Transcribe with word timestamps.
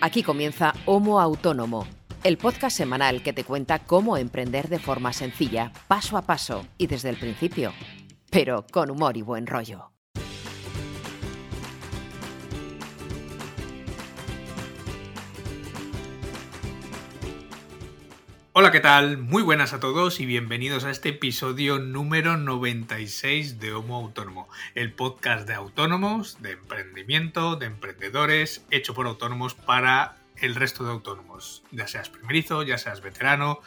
Aquí 0.00 0.22
comienza 0.22 0.74
Homo 0.84 1.20
Autónomo, 1.20 1.86
el 2.22 2.36
podcast 2.36 2.76
semanal 2.76 3.22
que 3.22 3.32
te 3.32 3.44
cuenta 3.44 3.78
cómo 3.78 4.18
emprender 4.18 4.68
de 4.68 4.78
forma 4.78 5.14
sencilla, 5.14 5.72
paso 5.88 6.18
a 6.18 6.22
paso 6.22 6.66
y 6.76 6.86
desde 6.86 7.08
el 7.08 7.16
principio, 7.16 7.72
pero 8.30 8.66
con 8.70 8.90
humor 8.90 9.16
y 9.16 9.22
buen 9.22 9.46
rollo. 9.46 9.95
Hola, 18.58 18.70
¿qué 18.70 18.80
tal? 18.80 19.18
Muy 19.18 19.42
buenas 19.42 19.74
a 19.74 19.80
todos 19.80 20.18
y 20.18 20.24
bienvenidos 20.24 20.84
a 20.84 20.90
este 20.90 21.10
episodio 21.10 21.78
número 21.78 22.38
96 22.38 23.60
de 23.60 23.74
Homo 23.74 23.96
Autónomo, 23.96 24.48
el 24.74 24.94
podcast 24.94 25.46
de 25.46 25.52
autónomos, 25.52 26.40
de 26.40 26.52
emprendimiento, 26.52 27.56
de 27.56 27.66
emprendedores, 27.66 28.64
hecho 28.70 28.94
por 28.94 29.06
autónomos 29.06 29.52
para 29.52 30.16
el 30.38 30.54
resto 30.54 30.84
de 30.84 30.90
autónomos, 30.92 31.64
ya 31.70 31.86
seas 31.86 32.08
primerizo, 32.08 32.62
ya 32.62 32.78
seas 32.78 33.02
veterano, 33.02 33.60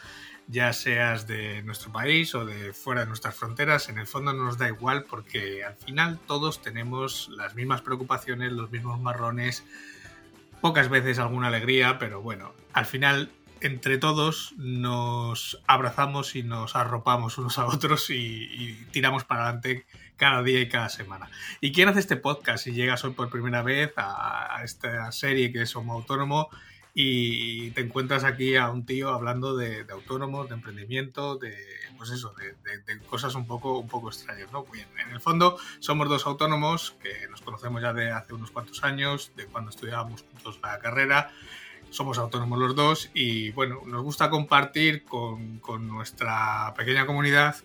ya 0.48 0.72
seas 0.72 1.28
de 1.28 1.62
nuestro 1.62 1.92
país 1.92 2.34
o 2.34 2.44
de 2.44 2.72
fuera 2.72 3.02
de 3.02 3.06
nuestras 3.06 3.36
fronteras, 3.36 3.90
en 3.90 3.98
el 3.98 4.08
fondo 4.08 4.32
no 4.32 4.42
nos 4.42 4.58
da 4.58 4.66
igual 4.66 5.04
porque 5.04 5.62
al 5.62 5.76
final 5.76 6.18
todos 6.26 6.62
tenemos 6.62 7.28
las 7.36 7.54
mismas 7.54 7.80
preocupaciones, 7.80 8.50
los 8.50 8.72
mismos 8.72 9.00
marrones, 9.00 9.64
pocas 10.60 10.88
veces 10.88 11.20
alguna 11.20 11.46
alegría, 11.46 12.00
pero 12.00 12.20
bueno, 12.20 12.54
al 12.72 12.86
final 12.86 13.30
entre 13.60 13.98
todos 13.98 14.54
nos 14.56 15.62
abrazamos 15.66 16.34
y 16.34 16.42
nos 16.42 16.76
arropamos 16.76 17.38
unos 17.38 17.58
a 17.58 17.66
otros 17.66 18.10
y, 18.10 18.86
tiramos 18.90 19.24
para 19.24 19.44
adelante 19.44 19.86
cada 20.16 20.42
día 20.42 20.60
y 20.60 20.68
cada 20.68 20.88
semana. 20.88 21.30
¿Y 21.60 21.72
quién 21.72 21.88
hace 21.88 22.00
este 22.00 22.16
podcast? 22.16 22.64
Si 22.64 22.72
llegas 22.72 23.04
hoy 23.04 23.12
por 23.12 23.30
primera 23.30 23.62
vez 23.62 23.92
a, 23.96 24.60
esta 24.64 25.10
serie 25.12 25.52
que 25.52 25.62
es 25.62 25.76
Homo 25.76 25.94
Autónomo 25.94 26.48
y 26.92 27.70
te 27.70 27.82
encuentras 27.82 28.24
aquí 28.24 28.56
a 28.56 28.68
un 28.68 28.84
tío 28.84 29.10
hablando 29.10 29.56
de, 29.56 29.86
autónomos, 29.90 30.48
de 30.48 30.56
emprendimiento, 30.56 31.36
de 31.36 31.56
pues 31.96 32.10
eso, 32.10 32.34
de, 32.34 32.98
cosas 33.00 33.34
un 33.34 33.46
poco, 33.46 33.78
un 33.78 33.88
poco 33.88 34.08
extrañas, 34.08 34.50
¿no? 34.52 34.64
En 35.06 35.10
el 35.10 35.20
fondo 35.20 35.58
somos 35.80 36.08
dos 36.08 36.26
autónomos 36.26 36.96
que 37.02 37.28
nos 37.28 37.42
conocemos 37.42 37.82
ya 37.82 37.92
de 37.92 38.10
hace 38.10 38.34
unos 38.34 38.50
cuantos 38.50 38.82
años, 38.82 39.32
de 39.36 39.46
cuando 39.46 39.70
estudiábamos 39.70 40.22
juntos 40.22 40.58
la 40.62 40.78
carrera 40.78 41.30
somos 41.90 42.18
autónomos 42.18 42.58
los 42.58 42.74
dos 42.74 43.10
y 43.14 43.50
bueno, 43.50 43.80
nos 43.86 44.02
gusta 44.02 44.30
compartir 44.30 45.04
con, 45.04 45.60
nuestra 45.88 46.72
pequeña 46.76 47.06
comunidad 47.06 47.56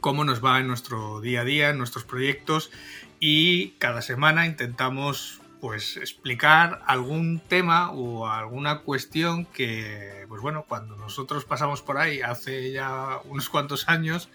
cómo 0.00 0.24
nos 0.24 0.44
va 0.44 0.60
en 0.60 0.68
nuestro 0.68 1.20
día 1.20 1.40
a 1.40 1.44
día, 1.44 1.70
en 1.70 1.78
nuestros 1.78 2.04
proyectos 2.04 2.70
y 3.18 3.70
cada 3.78 4.02
semana 4.02 4.46
intentamos 4.46 5.40
pues 5.60 5.96
explicar 5.98 6.82
algún 6.86 7.40
tema 7.40 7.90
o 7.90 8.28
alguna 8.28 8.80
cuestión 8.80 9.44
que 9.46 10.24
pues 10.28 10.40
bueno, 10.40 10.64
cuando 10.68 10.96
nosotros 10.96 11.44
pasamos 11.44 11.82
por 11.82 11.98
ahí 11.98 12.22
hace 12.22 12.72
ya 12.72 13.20
unos 13.24 13.48
cuantos 13.48 13.88
años 13.88 14.30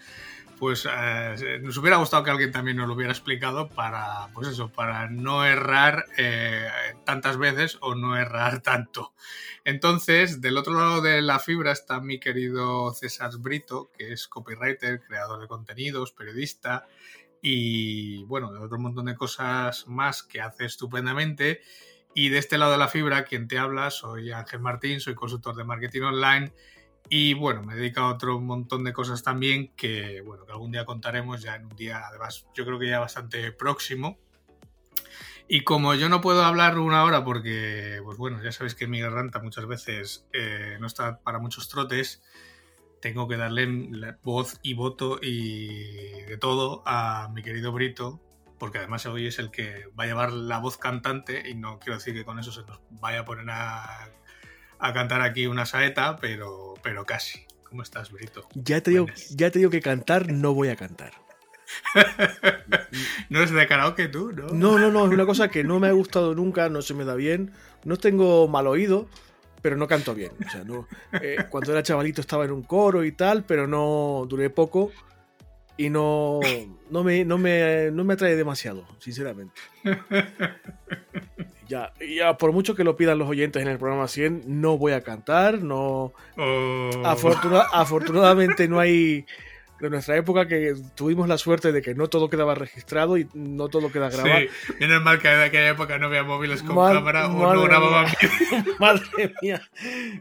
pues 0.58 0.88
eh, 0.90 1.58
nos 1.62 1.76
hubiera 1.76 1.98
gustado 1.98 2.24
que 2.24 2.30
alguien 2.30 2.52
también 2.52 2.76
nos 2.76 2.88
lo 2.88 2.94
hubiera 2.94 3.12
explicado 3.12 3.68
para, 3.68 4.28
pues 4.32 4.48
eso, 4.48 4.68
para 4.68 5.08
no 5.08 5.44
errar 5.44 6.06
eh, 6.16 6.68
tantas 7.04 7.36
veces 7.36 7.78
o 7.80 7.94
no 7.94 8.16
errar 8.16 8.60
tanto. 8.62 9.12
Entonces, 9.64 10.40
del 10.40 10.56
otro 10.56 10.74
lado 10.74 11.02
de 11.02 11.20
la 11.22 11.38
fibra 11.38 11.72
está 11.72 12.00
mi 12.00 12.18
querido 12.18 12.92
César 12.94 13.32
Brito, 13.38 13.90
que 13.96 14.12
es 14.12 14.28
copywriter, 14.28 15.00
creador 15.00 15.40
de 15.40 15.48
contenidos, 15.48 16.12
periodista 16.12 16.86
y, 17.42 18.24
bueno, 18.24 18.52
de 18.52 18.58
otro 18.58 18.78
montón 18.78 19.06
de 19.06 19.14
cosas 19.14 19.86
más 19.86 20.22
que 20.22 20.40
hace 20.40 20.64
estupendamente. 20.64 21.60
Y 22.14 22.30
de 22.30 22.38
este 22.38 22.56
lado 22.56 22.72
de 22.72 22.78
la 22.78 22.88
fibra, 22.88 23.24
quien 23.24 23.46
te 23.46 23.58
habla, 23.58 23.90
soy 23.90 24.32
Ángel 24.32 24.60
Martín, 24.60 25.00
soy 25.00 25.14
consultor 25.14 25.54
de 25.54 25.64
marketing 25.64 26.02
online 26.02 26.52
y 27.08 27.34
bueno, 27.34 27.62
me 27.62 27.74
dedico 27.74 28.00
a 28.00 28.12
otro 28.12 28.40
montón 28.40 28.84
de 28.84 28.92
cosas 28.92 29.22
también 29.22 29.72
que, 29.76 30.20
bueno, 30.22 30.44
que 30.44 30.52
algún 30.52 30.72
día 30.72 30.84
contaremos 30.84 31.42
ya 31.42 31.56
en 31.56 31.66
un 31.66 31.76
día, 31.76 32.02
además, 32.08 32.46
yo 32.54 32.64
creo 32.64 32.78
que 32.78 32.88
ya 32.88 32.98
bastante 32.98 33.52
próximo. 33.52 34.18
Y 35.48 35.62
como 35.62 35.94
yo 35.94 36.08
no 36.08 36.20
puedo 36.20 36.44
hablar 36.44 36.78
una 36.78 37.04
hora 37.04 37.24
porque, 37.24 38.00
pues 38.02 38.18
bueno, 38.18 38.42
ya 38.42 38.50
sabéis 38.50 38.74
que 38.74 38.88
mi 38.88 39.00
garganta 39.00 39.40
muchas 39.40 39.66
veces 39.66 40.26
eh, 40.32 40.76
no 40.80 40.88
está 40.88 41.20
para 41.20 41.38
muchos 41.38 41.68
trotes, 41.68 42.20
tengo 43.00 43.28
que 43.28 43.36
darle 43.36 43.68
voz 44.24 44.58
y 44.62 44.74
voto 44.74 45.20
y 45.22 46.22
de 46.22 46.36
todo 46.38 46.82
a 46.84 47.30
mi 47.32 47.44
querido 47.44 47.70
Brito, 47.70 48.20
porque 48.58 48.78
además 48.78 49.06
hoy 49.06 49.28
es 49.28 49.38
el 49.38 49.52
que 49.52 49.86
va 49.98 50.04
a 50.04 50.06
llevar 50.08 50.32
la 50.32 50.58
voz 50.58 50.78
cantante 50.78 51.48
y 51.48 51.54
no 51.54 51.78
quiero 51.78 51.98
decir 51.98 52.14
que 52.14 52.24
con 52.24 52.40
eso 52.40 52.50
se 52.50 52.62
nos 52.62 52.80
vaya 52.90 53.20
a 53.20 53.24
poner 53.24 53.48
a 53.50 54.10
a 54.78 54.92
cantar 54.92 55.22
aquí 55.22 55.46
una 55.46 55.66
saeta, 55.66 56.16
pero, 56.16 56.74
pero 56.82 57.04
casi. 57.04 57.46
¿Cómo 57.68 57.82
estás, 57.82 58.12
Brito? 58.12 58.46
Ya 58.54 58.80
te, 58.80 58.92
digo, 58.92 59.06
ya 59.30 59.50
te 59.50 59.58
digo 59.58 59.70
que 59.70 59.80
cantar 59.80 60.32
no 60.32 60.54
voy 60.54 60.68
a 60.68 60.76
cantar. 60.76 61.12
no 63.28 63.42
es 63.42 63.50
de 63.50 63.66
karaoke 63.66 64.08
tú, 64.08 64.32
¿no? 64.32 64.46
No, 64.48 64.78
no, 64.78 64.90
no, 64.90 65.06
es 65.06 65.12
una 65.12 65.26
cosa 65.26 65.48
que 65.48 65.64
no 65.64 65.80
me 65.80 65.88
ha 65.88 65.92
gustado 65.92 66.34
nunca, 66.34 66.68
no 66.68 66.80
se 66.82 66.94
me 66.94 67.04
da 67.04 67.14
bien. 67.14 67.52
No 67.84 67.96
tengo 67.96 68.46
mal 68.46 68.66
oído, 68.66 69.08
pero 69.62 69.76
no 69.76 69.88
canto 69.88 70.14
bien. 70.14 70.32
O 70.46 70.50
sea, 70.50 70.64
no, 70.64 70.86
eh, 71.20 71.38
cuando 71.50 71.72
era 71.72 71.82
chavalito 71.82 72.20
estaba 72.20 72.44
en 72.44 72.52
un 72.52 72.62
coro 72.62 73.04
y 73.04 73.12
tal, 73.12 73.44
pero 73.44 73.66
no 73.66 74.24
duré 74.28 74.48
poco 74.48 74.92
y 75.76 75.90
no, 75.90 76.40
no, 76.90 77.04
me, 77.04 77.24
no, 77.24 77.36
me, 77.36 77.90
no 77.90 78.04
me 78.04 78.14
atrae 78.14 78.36
demasiado, 78.36 78.86
sinceramente. 78.98 79.60
Ya, 81.68 81.92
ya, 82.00 82.36
por 82.36 82.52
mucho 82.52 82.74
que 82.74 82.84
lo 82.84 82.96
pidan 82.96 83.18
los 83.18 83.28
oyentes 83.28 83.62
en 83.62 83.68
el 83.68 83.78
programa 83.78 84.08
100, 84.08 84.44
no 84.46 84.78
voy 84.78 84.92
a 84.92 85.00
cantar, 85.00 85.62
no... 85.62 86.12
Oh. 86.36 86.90
afortunadamente 87.72 88.68
no 88.68 88.80
hay... 88.80 89.26
De 89.78 89.90
nuestra 89.90 90.16
época 90.16 90.48
que 90.48 90.74
tuvimos 90.94 91.28
la 91.28 91.36
suerte 91.36 91.70
de 91.70 91.82
que 91.82 91.94
no 91.94 92.08
todo 92.08 92.30
quedaba 92.30 92.54
registrado 92.54 93.18
y 93.18 93.28
no 93.34 93.68
todo 93.68 93.92
queda 93.92 94.08
grabado. 94.08 94.40
Sí, 94.40 94.74
menos 94.80 95.02
mal 95.02 95.20
que 95.20 95.28
en 95.28 95.40
aquella 95.40 95.68
época 95.68 95.98
no 95.98 96.06
había 96.06 96.22
móviles 96.22 96.62
con 96.62 96.76
cámara 96.76 97.28
o 97.28 97.54
no 97.54 97.62
grababan 97.62 98.06
Madre 98.80 99.34
mía, 99.42 99.60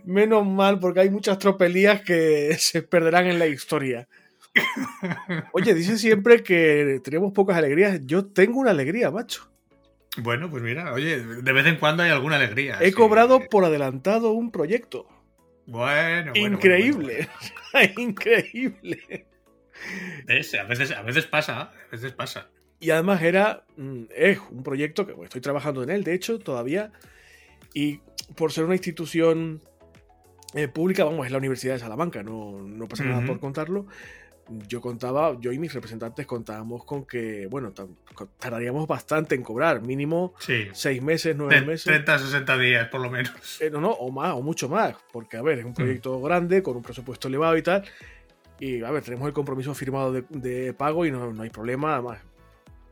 menos 0.03 0.45
mal 0.45 0.77
porque 0.79 1.00
hay 1.00 1.09
muchas 1.09 1.39
tropelías 1.39 2.01
que 2.01 2.53
se 2.59 2.81
perderán 2.81 3.27
en 3.27 3.39
la 3.39 3.47
historia. 3.47 4.09
Oye, 5.53 5.73
dice 5.73 5.97
siempre 5.97 6.44
que 6.44 7.00
tenemos 7.03 7.31
pocas 7.33 7.57
alegrías. 7.57 8.01
Yo 8.06 8.25
tengo 8.25 8.59
una 8.59 8.72
alegría, 8.72 9.12
macho. 9.12 9.47
Bueno, 10.18 10.50
pues 10.50 10.64
mira, 10.64 10.94
oye, 10.94 11.20
de 11.20 11.53
vez 11.53 11.66
en 11.66 11.78
cuando 11.78 12.03
hay 12.03 12.09
alguna 12.09 12.38
alegría. 12.38 12.78
He 12.81 12.94
cobrado 12.94 13.42
por 13.50 13.66
adelantado 13.66 14.31
un 14.31 14.52
proyecto. 14.52 15.08
Bueno, 15.68 16.31
Increíble. 16.36 17.28
Increíble. 17.98 19.25
a, 20.28 20.64
veces, 20.64 20.92
a 20.92 21.02
veces 21.02 21.25
pasa, 21.25 21.62
a 21.62 21.92
veces 21.92 22.14
pasa. 22.14 22.50
Y 22.80 22.92
además 22.92 23.22
era 23.22 23.66
mm, 23.78 24.04
es 24.16 24.40
un 24.52 24.64
proyecto 24.64 25.06
que 25.06 25.16
estoy 25.24 25.42
trabajando 25.42 25.84
en 25.84 25.90
él, 25.90 26.04
de 26.04 26.14
hecho, 26.14 26.40
todavía. 26.40 26.92
Y 27.74 28.00
por 28.36 28.52
ser 28.52 28.66
una 28.66 28.75
institución 28.75 29.62
eh, 30.54 30.68
pública, 30.68 31.04
vamos, 31.04 31.25
es 31.25 31.31
la 31.31 31.40
Universidad 31.40 31.74
de 31.74 31.80
Salamanca, 31.80 32.24
no, 32.24 32.62
no 32.62 32.88
pasa 32.88 33.04
nada 33.04 33.25
por 33.25 33.40
contarlo 33.40 33.88
yo 34.67 34.81
contaba, 34.81 35.38
yo 35.39 35.51
y 35.51 35.59
mis 35.59 35.73
representantes 35.73 36.25
contábamos 36.25 36.83
con 36.83 37.06
que, 37.06 37.47
bueno, 37.47 37.73
tardaríamos 38.38 38.88
bastante 38.88 39.35
en 39.35 39.44
cobrar, 39.44 39.81
mínimo 39.81 40.33
seis 40.73 41.01
meses, 41.01 41.35
nueve 41.35 41.61
meses. 41.61 41.85
30, 41.85 42.19
60 42.19 42.57
días, 42.57 42.88
por 42.89 43.01
lo 43.01 43.09
menos. 43.09 43.61
Eh, 43.61 43.69
no, 43.69 43.81
no, 43.81 43.91
o 43.91 44.11
más, 44.11 44.33
o 44.33 44.41
mucho 44.41 44.69
más, 44.69 44.95
porque, 45.11 45.38
a 45.38 45.41
ver, 45.41 45.59
es 45.59 45.66
un 45.66 45.72
mm. 45.72 45.75
proyecto 45.75 46.22
grande, 46.22 46.61
con 46.61 46.78
un 46.78 46.83
presupuesto 46.83 47.28
elevado 47.28 47.57
y 47.57 47.63
tal, 47.63 47.83
y, 48.59 48.83
a 48.83 48.91
ver, 48.91 49.03
tenemos 49.03 49.28
el 49.28 49.33
compromiso 49.33 49.73
firmado 49.73 50.11
de, 50.11 50.73
pago 50.73 51.06
y 51.06 51.12
no, 51.12 51.31
no, 51.33 51.44
hay 51.44 51.50
problema, 51.50 51.94
además, 51.94 52.19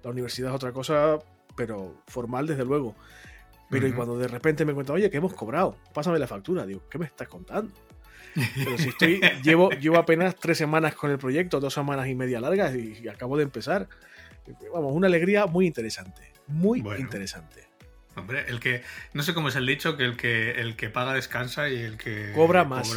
la 0.04 0.10
universidad 0.10 0.50
es 0.50 0.56
otra 0.56 0.72
cosa, 0.72 1.20
pero 1.56 2.02
formal, 2.08 2.48
desde 2.48 2.66
luego. 2.66 2.96
Pero 3.70 3.88
y 3.88 3.92
cuando 3.92 4.18
de 4.18 4.28
repente 4.28 4.66
me 4.66 4.74
cuentan, 4.74 4.98
oye, 4.98 5.10
que 5.10 5.18
hemos 5.18 5.34
cobrado, 5.34 5.78
pásame 5.94 6.20
la 6.20 6.28
factura, 6.28 6.66
digo, 6.66 6.82
¿qué 6.90 7.00
me 7.00 7.06
estás 7.06 7.28
contando? 7.28 7.74
Pero 8.56 8.78
si 8.78 8.90
estoy, 8.90 9.22
llevo, 9.44 9.70
llevo 9.72 9.98
apenas 9.98 10.36
tres 10.36 10.58
semanas 10.58 10.96
con 10.96 11.12
el 11.12 11.18
proyecto, 11.18 11.60
dos 11.60 11.74
semanas 11.74 12.08
y 12.08 12.16
media 12.16 12.40
largas 12.40 12.76
y, 12.76 13.08
acabo 13.08 13.38
de 13.38 13.44
empezar. 13.44 13.88
Vamos, 14.74 14.94
una 14.94 15.08
alegría 15.08 15.46
muy 15.46 15.66
interesante. 15.66 16.32
Muy 16.48 16.80
interesante. 17.00 17.68
Hombre, 18.16 18.46
el 18.48 18.60
que. 18.60 18.84
No 19.14 19.24
sé 19.24 19.34
cómo 19.34 19.48
es 19.48 19.56
el 19.56 19.66
dicho, 19.66 19.98
que 19.98 20.06
el 20.06 20.18
que 20.18 20.52
el 20.52 20.76
que 20.76 20.90
paga 20.90 21.14
descansa 21.14 21.70
y 21.70 21.80
el 21.80 21.98
que 21.98 22.32
cobra 22.34 22.64
más. 22.64 22.96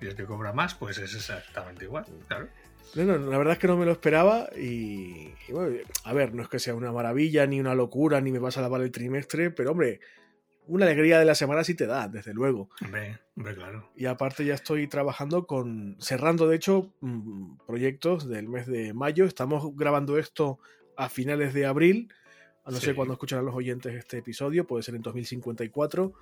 y 0.00 0.06
el 0.06 0.14
que 0.14 0.24
cobra 0.24 0.52
más, 0.52 0.74
pues 0.74 0.98
es 0.98 1.14
exactamente 1.14 1.84
igual, 1.84 2.04
claro. 2.28 2.48
No, 2.94 3.04
no, 3.04 3.30
la 3.30 3.38
verdad 3.38 3.54
es 3.54 3.58
que 3.58 3.68
no 3.68 3.78
me 3.78 3.86
lo 3.86 3.92
esperaba 3.92 4.50
y, 4.54 5.32
y 5.48 5.52
bueno, 5.52 5.78
a 6.04 6.12
ver, 6.12 6.34
no 6.34 6.42
es 6.42 6.48
que 6.50 6.58
sea 6.58 6.74
una 6.74 6.92
maravilla, 6.92 7.46
ni 7.46 7.58
una 7.58 7.74
locura, 7.74 8.20
ni 8.20 8.30
me 8.30 8.38
vas 8.38 8.58
a 8.58 8.60
lavar 8.60 8.82
el 8.82 8.90
trimestre, 8.90 9.50
pero 9.50 9.70
hombre, 9.70 10.00
una 10.66 10.86
alegría 10.86 11.18
de 11.18 11.24
la 11.24 11.34
semana 11.34 11.64
sí 11.64 11.74
te 11.74 11.86
da, 11.86 12.08
desde 12.08 12.32
luego. 12.32 12.70
Hombre, 12.84 13.20
claro. 13.54 13.90
Y 13.96 14.06
aparte 14.06 14.44
ya 14.44 14.54
estoy 14.54 14.86
trabajando 14.86 15.46
con, 15.46 15.96
cerrando 16.00 16.48
de 16.48 16.56
hecho 16.56 16.92
mm, 17.00 17.58
proyectos 17.66 18.28
del 18.28 18.48
mes 18.48 18.66
de 18.66 18.92
mayo. 18.94 19.24
Estamos 19.24 19.74
grabando 19.76 20.18
esto 20.18 20.58
a 20.96 21.08
finales 21.08 21.54
de 21.54 21.66
abril. 21.66 22.12
A 22.64 22.70
no 22.70 22.78
sé 22.78 22.94
cuándo 22.94 23.14
escucharán 23.14 23.44
los 23.44 23.56
oyentes 23.56 23.92
este 23.94 24.18
episodio, 24.18 24.66
puede 24.66 24.84
ser 24.84 24.94
en 24.94 25.02
2054. 25.02 26.12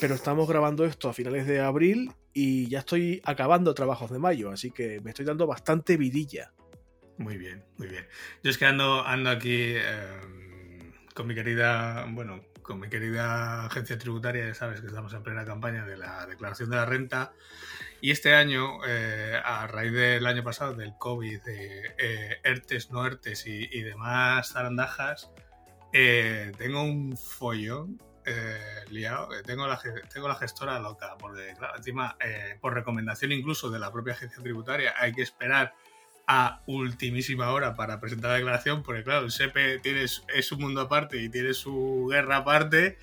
pero 0.00 0.14
estamos 0.14 0.48
grabando 0.48 0.84
esto 0.84 1.08
a 1.08 1.12
finales 1.12 1.46
de 1.46 1.60
abril 1.60 2.12
y 2.32 2.68
ya 2.68 2.78
estoy 2.78 3.20
acabando 3.24 3.74
trabajos 3.74 4.10
de 4.10 4.20
mayo, 4.20 4.50
así 4.50 4.70
que 4.70 5.00
me 5.00 5.10
estoy 5.10 5.24
dando 5.24 5.48
bastante 5.48 5.96
vidilla. 5.96 6.52
Muy 7.18 7.36
bien, 7.36 7.64
muy 7.76 7.88
bien. 7.88 8.06
Yo 8.42 8.50
es 8.50 8.58
que 8.58 8.66
ando, 8.66 9.04
ando 9.04 9.30
aquí 9.30 9.52
eh, 9.52 10.20
con 11.14 11.26
mi 11.26 11.34
querida, 11.34 12.06
bueno, 12.08 12.40
con 12.64 12.80
mi 12.80 12.88
querida 12.88 13.66
agencia 13.66 13.96
tributaria, 13.96 14.48
ya 14.48 14.54
sabes 14.54 14.80
que 14.80 14.88
estamos 14.88 15.12
en 15.12 15.22
plena 15.22 15.44
campaña 15.44 15.86
de 15.86 15.96
la 15.96 16.26
declaración 16.26 16.70
de 16.70 16.76
la 16.76 16.86
renta. 16.86 17.32
Y 18.00 18.10
este 18.10 18.34
año, 18.34 18.84
eh, 18.86 19.40
a 19.44 19.68
raíz 19.68 19.92
del 19.92 20.26
año 20.26 20.42
pasado, 20.42 20.74
del 20.74 20.94
COVID, 20.98 21.42
de 21.42 21.94
eh, 21.98 22.40
ERTES, 22.42 22.90
no 22.90 23.06
ERTES 23.06 23.46
y, 23.46 23.68
y 23.70 23.82
demás 23.82 24.52
zarandajas, 24.52 25.30
tengo 25.92 26.82
un 26.82 27.16
follón 27.16 28.00
eh, 28.26 28.84
liado. 28.88 29.28
Tengo 29.44 29.66
la, 29.66 29.78
tengo 30.12 30.28
la 30.28 30.34
gestora 30.34 30.78
loca, 30.78 31.16
porque 31.18 31.54
encima, 31.76 32.16
eh, 32.24 32.56
por 32.60 32.72
recomendación 32.72 33.32
incluso 33.32 33.70
de 33.70 33.78
la 33.78 33.92
propia 33.92 34.14
agencia 34.14 34.42
tributaria, 34.42 34.94
hay 34.96 35.12
que 35.12 35.22
esperar 35.22 35.74
a 36.26 36.62
ultimísima 36.66 37.50
hora 37.50 37.74
para 37.74 38.00
presentar 38.00 38.30
la 38.30 38.36
declaración, 38.36 38.82
porque 38.82 39.02
claro, 39.04 39.26
el 39.26 39.30
SEPE 39.30 39.78
tiene, 39.80 40.04
es 40.04 40.52
un 40.52 40.60
mundo 40.60 40.80
aparte 40.80 41.20
y 41.20 41.28
tiene 41.28 41.52
su 41.54 42.08
guerra 42.10 42.38
aparte, 42.38 42.98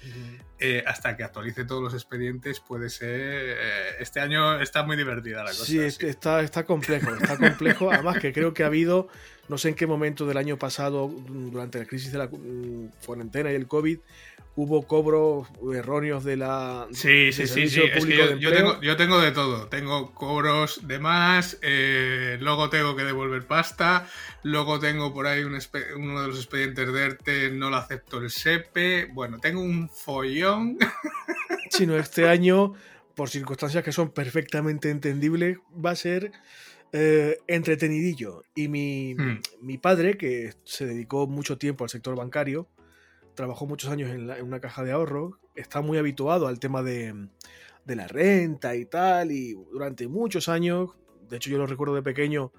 eh, 0.59 0.83
hasta 0.88 1.15
que 1.15 1.23
actualice 1.23 1.65
todos 1.65 1.83
los 1.83 1.94
expedientes 1.94 2.59
puede 2.59 2.89
ser... 2.89 3.57
este 4.00 4.19
año 4.19 4.59
está 4.59 4.83
muy 4.83 4.97
divertida 4.97 5.44
la 5.44 5.51
cosa. 5.51 5.65
Sí, 5.65 5.79
Está, 5.79 6.41
está 6.41 6.65
complejo, 6.65 7.13
está 7.13 7.38
complejo, 7.38 7.91
además 7.91 8.19
que 8.19 8.33
creo 8.33 8.53
que 8.53 8.63
ha 8.63 8.68
habido, 8.68 9.07
no 9.50 9.57
sé 9.57 9.69
en 9.69 9.75
qué 9.75 9.85
momento 9.85 10.25
del 10.25 10.38
año 10.38 10.57
pasado, 10.57 11.07
durante 11.07 11.79
la 11.79 11.85
crisis 11.85 12.12
de 12.12 12.18
la 12.18 12.27
mm, 12.27 12.89
cuarentena 13.06 13.51
y 13.51 13.56
el 13.56 13.68
COVID, 13.68 14.00
hubo 14.56 14.83
cobros 14.83 15.48
erróneos 15.74 16.24
de 16.24 16.38
la. 16.38 16.88
Sí, 16.92 17.31
sí, 17.31 17.48
sí, 17.48 17.69
sí. 17.69 17.81
Es 17.81 18.06
que 18.06 18.15
yo, 18.18 18.51
tengo, 18.53 18.81
yo, 18.81 18.98
tengo, 18.98 19.19
de 19.19 19.31
todo. 19.31 19.68
Tengo 19.68 20.13
cobros 20.13 20.88
de 20.88 21.00
más, 21.00 21.57
eh, 21.62 22.38
luego 22.42 22.69
tengo 22.69 22.95
que 22.95 23.03
devolver 23.03 23.45
pasta, 23.45 24.07
luego 24.44 24.80
tengo 24.80 25.13
por 25.13 25.27
ahí 25.27 25.44
un 25.44 25.57
uno 25.98 26.21
de 26.21 26.27
los 26.27 26.38
expedientes 26.38 26.92
de 26.92 27.01
ERTE, 27.01 27.51
no 27.51 27.69
lo 27.69 27.77
acepto 27.77 28.19
el 28.19 28.30
SEPE. 28.30 29.09
Bueno, 29.13 29.39
tengo 29.39 29.62
un 29.62 29.89
follón. 29.89 30.77
Sino 31.69 31.95
este 31.95 32.27
año, 32.27 32.74
por 33.15 33.30
circunstancias 33.30 33.83
que 33.83 33.92
son 33.92 34.12
perfectamente 34.12 34.89
entendibles, 34.89 35.57
va 35.74 35.92
a 35.92 35.95
ser. 35.95 36.31
Eh, 36.94 37.38
entretenidillo. 37.47 38.44
Y 38.54 38.68
mi, 38.68 39.15
hmm. 39.15 39.39
mi 39.62 39.77
padre, 39.77 40.18
que 40.18 40.56
se 40.65 40.86
dedicó 40.86 41.25
mucho 41.25 41.57
tiempo 41.57 41.86
al 41.86 41.89
sector 41.89 42.18
bancario, 42.18 42.68
trabajó 43.36 43.66
muchos 43.66 43.89
años 43.89 44.10
en, 44.10 44.30
una 44.44 44.60
caja 44.60 44.83
de 44.83 44.92
ahorro, 44.92 45.39
está 45.56 45.81
muy 45.81 45.98
habituado 45.98 46.48
al 46.48 46.60
tema 46.60 46.83
de, 46.83 47.28
la 47.86 48.07
renta 48.07 48.75
y 48.75 48.86
tal, 48.86 49.31
y 49.31 49.54
durante 49.72 50.07
muchos 50.07 50.50
años, 50.50 50.92
de 51.30 51.38
hecho 51.38 51.50
yo 51.50 51.57
lo 51.57 51.68
recuerdo 51.68 51.95
de 51.95 52.04
pequeño, 52.04 52.51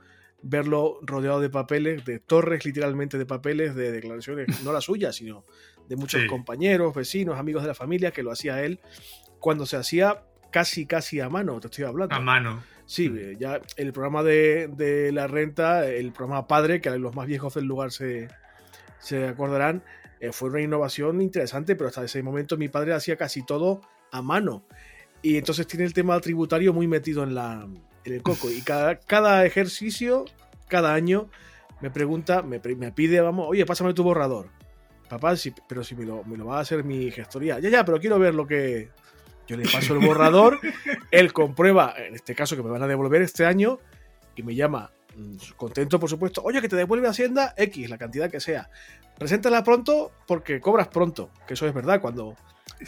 verlo 0.42 0.98
rodeado 1.02 1.40
de 1.40 1.50
papeles, 1.50 2.04
de 2.04 2.19
torres 2.19 2.64
literalmente 2.64 3.16
de 3.16 3.26
papeles, 3.26 3.74
de 3.74 3.92
declaraciones, 3.92 4.62
no 4.64 4.72
las 4.72 4.84
suyas, 4.84 5.16
sino 5.16 5.44
de 5.88 5.96
muchos 5.96 6.24
compañeros, 6.26 6.94
vecinos, 6.94 7.38
amigos 7.38 7.62
de 7.62 7.69
la 7.69 7.74
familia, 7.74 8.10
que 8.10 8.22
lo 8.22 8.32
hacía 8.32 8.62
él 8.62 8.80
cuando 9.42 9.66
se 9.66 9.76
hacía 9.76 10.22
casi, 10.50 10.86
casi 10.86 11.20
a 11.20 11.28
mano, 11.28 11.60
te 11.60 11.66
estoy 11.66 11.84
hablando. 11.84 12.14
A 12.14 12.20
mano. 12.20 12.62
Sí, 12.86 13.10
mm. 13.10 13.38
ya 13.38 13.60
el 13.76 13.92
programa 13.92 14.22
de, 14.22 14.69
de 14.69 15.12
la 15.12 15.26
renta, 15.26 15.86
el 15.86 16.12
programa 16.12 16.46
padre, 16.46 16.80
que 16.80 16.90
los 16.90 17.14
más 17.14 17.26
viejos 17.26 17.54
del 17.54 17.64
lugar 17.66 17.90
se, 17.90 18.28
se 19.02 19.26
acordarán, 19.28 19.82
eh, 20.20 20.32
fue 20.32 20.49
una 20.50 20.60
innovación 20.60 21.20
interesante, 21.20 21.75
pero 21.75 21.88
hasta 21.88 22.04
ese 22.04 22.22
momento 22.22 22.56
mi 22.56 22.69
padre 22.69 22.94
hacía 22.94 23.16
casi 23.16 23.44
todo 23.44 23.81
a 24.12 24.22
mano. 24.22 24.64
Y 25.20 25.37
entonces 25.37 25.66
tiene 25.66 25.84
el 25.84 25.93
tema 25.93 26.19
tributario 26.20 26.72
muy 26.72 26.87
metido 26.87 27.25
en, 27.25 27.34
la, 27.34 27.66
en 28.04 28.12
el 28.12 28.22
coco. 28.22 28.50
Y 28.50 28.62
cada, 28.62 28.96
cada 29.00 29.44
ejercicio, 29.44 30.25
cada 30.69 30.94
año, 30.94 31.28
me 31.81 31.90
pregunta, 31.90 32.43
me, 32.43 32.60
me, 32.76 32.93
pide, 32.93 33.20
vamos, 33.20 33.46
oye, 33.49 33.66
pásame 33.66 33.94
tu 33.94 34.04
borrador. 34.04 34.49
Papá, 35.08 35.34
pero 35.69 35.84
si 35.84 35.94
me 35.94 36.05
lo, 36.05 36.25
me 36.25 36.37
lo 36.37 36.46
va 36.46 36.58
a 36.58 36.60
hacer 36.60 36.84
mi 36.84 37.10
gestoría. 37.10 37.58
Ya, 37.58 37.69
ya, 37.69 37.84
pero 37.84 38.00
quiero 38.00 38.19
ver 38.19 38.34
lo 38.34 38.46
que... 38.46 38.90
Yo 39.48 39.56
le 39.56 39.69
paso 39.69 39.93
el 39.94 40.06
borrador, 40.06 40.60
él 41.10 41.32
comprueba, 41.32 41.94
en 41.98 42.14
este 42.14 42.32
caso 42.37 42.56
que 42.56 42.62
me 42.62 42.70
van 42.70 42.84
a 42.84 42.87
devolver 42.87 43.22
este 43.22 43.44
año, 43.44 43.81
y 44.37 44.44
me 44.44 44.55
llama 44.55 44.93
contento, 45.56 45.98
por 46.00 46.08
supuesto, 46.08 46.42
oye, 46.44 46.60
que 46.60 46.68
te 46.68 46.76
devuelve 46.76 47.08
Hacienda 47.08 47.54
X, 47.56 47.88
la 47.88 47.98
cantidad 47.98 48.30
que 48.30 48.40
sea. 48.40 48.70
Preséntala 49.18 49.62
pronto 49.62 50.12
porque 50.26 50.60
cobras 50.60 50.88
pronto, 50.88 51.30
que 51.46 51.54
eso 51.54 51.66
es 51.66 51.74
verdad. 51.74 52.00
Cuando 52.00 52.36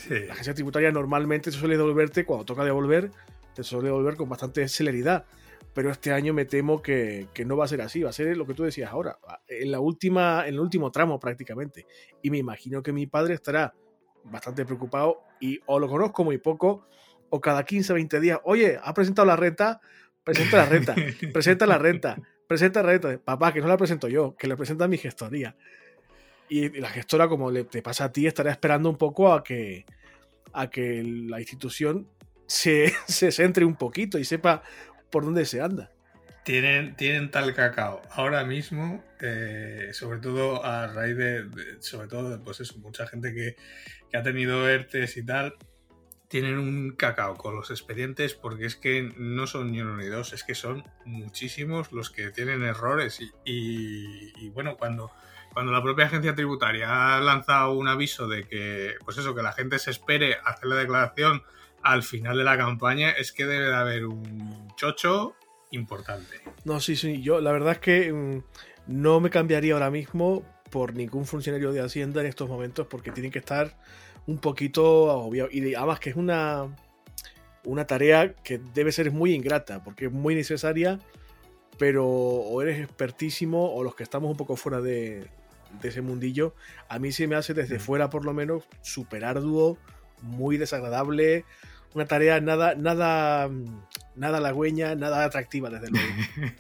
la 0.09 0.33
agencia 0.33 0.55
tributaria 0.55 0.91
normalmente 0.91 1.51
se 1.51 1.59
suele 1.59 1.77
devolverte, 1.77 2.25
cuando 2.25 2.45
toca 2.45 2.65
devolver, 2.65 3.11
te 3.55 3.63
suele 3.63 3.89
devolver 3.89 4.17
con 4.17 4.29
bastante 4.29 4.67
celeridad. 4.69 5.25
Pero 5.73 5.91
este 5.91 6.13
año 6.13 6.33
me 6.33 6.45
temo 6.45 6.83
que, 6.83 7.29
no 7.45 7.57
va 7.57 7.65
a 7.65 7.69
ser 7.69 7.81
así, 7.81 8.03
va 8.03 8.11
a 8.11 8.13
ser 8.13 8.37
lo 8.37 8.47
que 8.47 8.55
tú 8.55 8.63
decías 8.63 8.93
ahora, 8.93 9.19
en, 9.49 9.73
la 9.73 9.81
última, 9.81 10.47
en 10.47 10.55
el 10.55 10.61
último 10.61 10.93
tramo 10.93 11.19
prácticamente. 11.19 11.87
Y 12.23 12.31
me 12.31 12.39
imagino 12.39 12.83
que 12.83 12.93
mi 12.93 13.07
padre 13.07 13.35
estará 13.35 13.75
bastante 14.23 14.65
preocupado 14.65 15.23
y 15.41 15.61
o 15.67 15.81
lo 15.81 15.89
conozco 15.89 16.23
muy 16.23 16.39
poco, 16.39 16.87
o 17.29 17.41
cada 17.41 17.65
15, 17.65 17.93
20 17.93 18.21
días, 18.21 18.39
oye, 18.45 18.79
ha 18.81 18.95
presentado 18.95 19.27
la 19.27 19.35
renta, 19.35 19.81
presenta 20.25 20.57
la 20.57 20.67
renta, 20.67 20.95
presenta 21.33 21.67
la 21.67 21.79
renta, 21.79 22.17
presenta 22.49 22.83
la 22.83 22.89
renta. 22.91 23.19
Papá, 23.19 23.53
que 23.53 23.61
no 23.61 23.69
la 23.69 23.77
presento 23.77 24.09
yo, 24.09 24.35
que 24.37 24.49
la 24.49 24.57
presenta 24.57 24.89
mi 24.89 24.99
gestoría. 24.99 25.57
Y 26.49 26.69
la 26.81 26.89
gestora, 26.89 27.29
como 27.29 27.51
le, 27.51 27.65
te 27.65 27.83
pasa 27.83 28.05
a 28.05 28.13
ti, 28.13 28.27
estará 28.27 28.51
esperando 28.51 28.91
un 28.91 28.99
poco 28.99 29.33
a 29.33 29.43
que, 29.43 29.87
a 30.53 30.69
que 30.69 31.03
la 31.03 31.41
institución 31.41 32.09
se, 32.47 32.93
se 33.07 33.33
centre 33.33 33.65
un 33.65 33.77
poquito 33.77 34.19
y 34.19 34.25
sepa 34.25 34.63
por 35.11 35.25
dónde 35.25 35.45
se 35.47 35.61
anda. 35.61 35.91
Tienen, 36.45 36.95
tienen 36.97 37.31
tal 37.31 37.55
cacao. 37.55 38.03
Ahora 38.11 38.45
mismo, 38.45 39.03
eh, 39.23 39.89
sobre 39.93 40.19
todo 40.19 40.63
a 40.63 40.87
raíz 40.89 41.17
de, 41.17 41.47
sobre 41.81 42.07
todo, 42.07 42.43
pues 42.43 42.61
eso, 42.61 42.79
mucha 42.81 43.07
gente 43.07 43.33
que, 43.33 43.57
que, 44.11 44.17
ha 44.19 44.23
tenido 44.23 44.69
ERTES 44.69 45.17
y 45.17 45.25
tal, 45.25 45.55
tienen 46.29 46.59
un 46.59 46.93
cacao 46.93 47.37
con 47.37 47.55
los 47.55 47.71
expedientes 47.71 48.35
porque 48.35 48.67
es 48.67 48.77
que 48.77 49.13
no 49.17 49.47
son 49.47 49.73
ni 49.73 49.81
uno 49.81 49.97
ni 49.97 50.07
dos, 50.07 50.33
es 50.33 50.45
que 50.45 50.55
son 50.55 50.85
muchísimos 51.05 51.93
los 51.93 52.11
que 52.11 52.31
tienen 52.31 52.63
errores 52.63 53.21
y, 53.45 54.49
bueno, 54.51 54.77
cuando 54.77 55.11
cuando 55.53 55.71
la 55.71 55.81
propia 55.81 56.07
agencia 56.07 56.35
tributaria 56.35 57.17
ha 57.17 57.21
lanzado 57.21 57.75
un 57.75 57.87
aviso 57.87 58.27
de 58.27 58.43
que, 58.43 58.95
pues 59.05 59.19
eso, 59.19 59.37
que 59.37 59.43
la 59.43 59.53
gente 59.53 59.79
se 59.79 59.93
espere 59.93 60.35
a 60.35 60.51
hacer 60.51 60.67
la 60.67 60.75
declaración 60.75 61.45
al 61.81 62.03
final 62.03 62.37
de 62.37 62.43
la 62.43 62.57
campaña, 62.57 63.11
es 63.11 63.31
que 63.31 63.47
debe 63.47 63.67
de 63.67 63.75
haber 63.77 64.07
un 64.07 64.67
chocho 64.75 65.37
importante. 65.71 66.41
No, 66.65 66.81
sí, 66.81 66.97
sí, 66.97 67.23
yo 67.23 67.41
la 67.41 67.53
verdad 67.53 67.75
es 67.75 67.79
que 67.79 68.13
mm, 68.13 68.43
no 68.89 69.21
me 69.21 69.31
cambiaría 69.31 69.75
ahora 69.75 69.91
mismo 69.91 70.45
por 70.71 70.95
ningún 70.95 71.25
funcionario 71.25 71.73
de 71.73 71.83
Hacienda 71.83 72.21
en 72.21 72.27
estos 72.27 72.49
momentos 72.49 72.89
porque 72.89 73.13
tienen 73.13 73.31
que 73.31 73.39
estar 73.39 73.79
un 74.27 74.39
poquito 74.39 75.11
agobiados. 75.11 75.53
Y 75.53 75.75
además 75.75 76.01
que 76.01 76.11
es 76.11 76.17
una, 76.17 76.75
una 77.65 77.87
tarea 77.87 78.35
que 78.35 78.61
debe 78.75 78.93
ser 78.93 79.11
muy 79.13 79.35
ingrata 79.35 79.83
porque 79.83 80.07
es 80.07 80.13
muy 80.13 80.35
necesaria, 80.35 80.99
pero 81.79 82.07
o 82.07 82.63
eres 82.63 82.81
expertísimo 82.81 83.73
o 83.75 83.83
los 83.83 83.95
que 83.95 84.03
estamos 84.03 84.31
un 84.31 84.37
poco 84.37 84.57
fuera 84.57 84.81
de, 84.81 85.27
de 85.81 85.89
ese 85.89 86.03
mundillo, 86.03 86.55
a 86.89 86.99
mí 86.99 87.13
se 87.13 87.27
me 87.27 87.37
hace 87.37 87.55
desde 87.55 87.79
fuera 87.79 88.11
por 88.11 88.25
lo 88.25 88.33
menos 88.33 88.65
súper 88.83 89.25
arduo, 89.25 89.79
muy 90.23 90.57
desagradable, 90.57 91.45
una 91.95 92.07
tarea 92.07 92.41
nada, 92.41 92.75
nada, 92.75 93.51
nada 94.17 94.39
halagüeña, 94.39 94.95
nada 94.95 95.25
atractiva 95.25 95.71
desde 95.71 95.91
luego. 95.91 96.09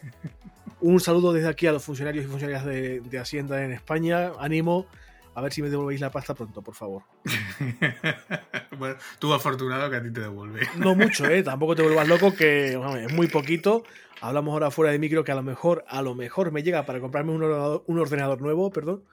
Un 0.81 1.01
saludo 1.01 1.33
desde 1.33 1.49
aquí 1.49 1.67
a 1.67 1.73
los 1.73 1.83
funcionarios 1.83 2.27
y 2.27 2.29
funcionarias 2.29 2.65
de, 2.67 3.01
de 3.01 3.19
Hacienda 3.19 3.65
en 3.65 3.73
España, 3.73 4.33
ánimo, 4.39 4.87
a 5.35 5.41
ver 5.41 5.53
si 5.53 5.63
me 5.63 5.71
devolvéis 5.71 6.01
la 6.01 6.11
pasta 6.11 6.35
pronto, 6.35 6.63
por 6.63 6.75
favor. 6.75 7.03
bueno, 8.79 8.97
tú 9.19 9.33
afortunado 9.35 9.91
que 9.91 9.97
a 9.97 10.03
ti 10.03 10.13
te 10.13 10.21
devuelve. 10.21 10.61
no 10.77 10.95
mucho, 10.95 11.27
¿eh? 11.27 11.43
Tampoco 11.45 11.75
te 11.75 11.83
vuelvas 11.83 12.07
loco, 12.07 12.35
que 12.35 12.75
es 12.75 13.13
muy 13.13 13.27
poquito. 13.27 13.85
Hablamos 14.21 14.53
ahora 14.53 14.71
fuera 14.71 14.93
de 14.93 14.99
micro 14.99 15.25
que 15.25 15.33
a 15.33 15.35
lo 15.35 15.43
mejor, 15.43 15.85
a 15.89 16.03
lo 16.03 16.15
mejor 16.15 16.53
me 16.53 16.63
llega 16.63 16.87
para 16.87 17.01
comprarme 17.01 17.33
un 17.33 17.43
ordenador, 17.43 17.85
un 17.87 17.99
ordenador 17.99 18.41
nuevo, 18.41 18.71
perdón, 18.71 19.05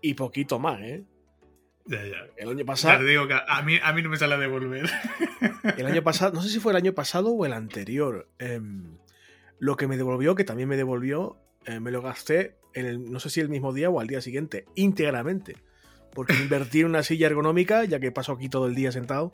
y 0.00 0.14
poquito 0.14 0.58
más, 0.58 0.80
¿eh? 0.80 1.04
Ya, 1.86 2.04
ya. 2.04 2.16
El 2.36 2.50
año 2.50 2.64
pasado. 2.64 2.98
te 2.98 3.04
digo 3.04 3.28
que 3.28 3.34
a 3.34 3.62
mí, 3.62 3.78
a 3.82 3.92
mí 3.92 4.02
no 4.02 4.08
me 4.08 4.16
sale 4.16 4.34
a 4.34 4.38
devolver. 4.38 4.88
El 5.76 5.86
año 5.86 6.02
pasado, 6.02 6.32
no 6.32 6.42
sé 6.42 6.48
si 6.48 6.58
fue 6.58 6.72
el 6.72 6.76
año 6.76 6.92
pasado 6.92 7.30
o 7.30 7.46
el 7.46 7.52
anterior. 7.52 8.28
Em, 8.38 8.96
lo 9.58 9.76
que 9.76 9.86
me 9.86 9.96
devolvió, 9.96 10.34
que 10.34 10.44
también 10.44 10.68
me 10.68 10.76
devolvió, 10.76 11.38
eh, 11.64 11.80
me 11.80 11.90
lo 11.90 12.02
gasté 12.02 12.56
en 12.76 12.86
el, 12.86 13.10
no 13.10 13.18
sé 13.18 13.30
si 13.30 13.40
el 13.40 13.48
mismo 13.48 13.72
día 13.72 13.90
o 13.90 13.98
al 13.98 14.06
día 14.06 14.20
siguiente, 14.20 14.66
íntegramente. 14.74 15.56
Porque 16.12 16.34
invertí 16.40 16.80
en 16.80 16.86
una 16.86 17.02
silla 17.02 17.26
ergonómica, 17.26 17.84
ya 17.84 17.98
que 17.98 18.12
paso 18.12 18.32
aquí 18.32 18.48
todo 18.48 18.66
el 18.66 18.74
día 18.74 18.92
sentado. 18.92 19.32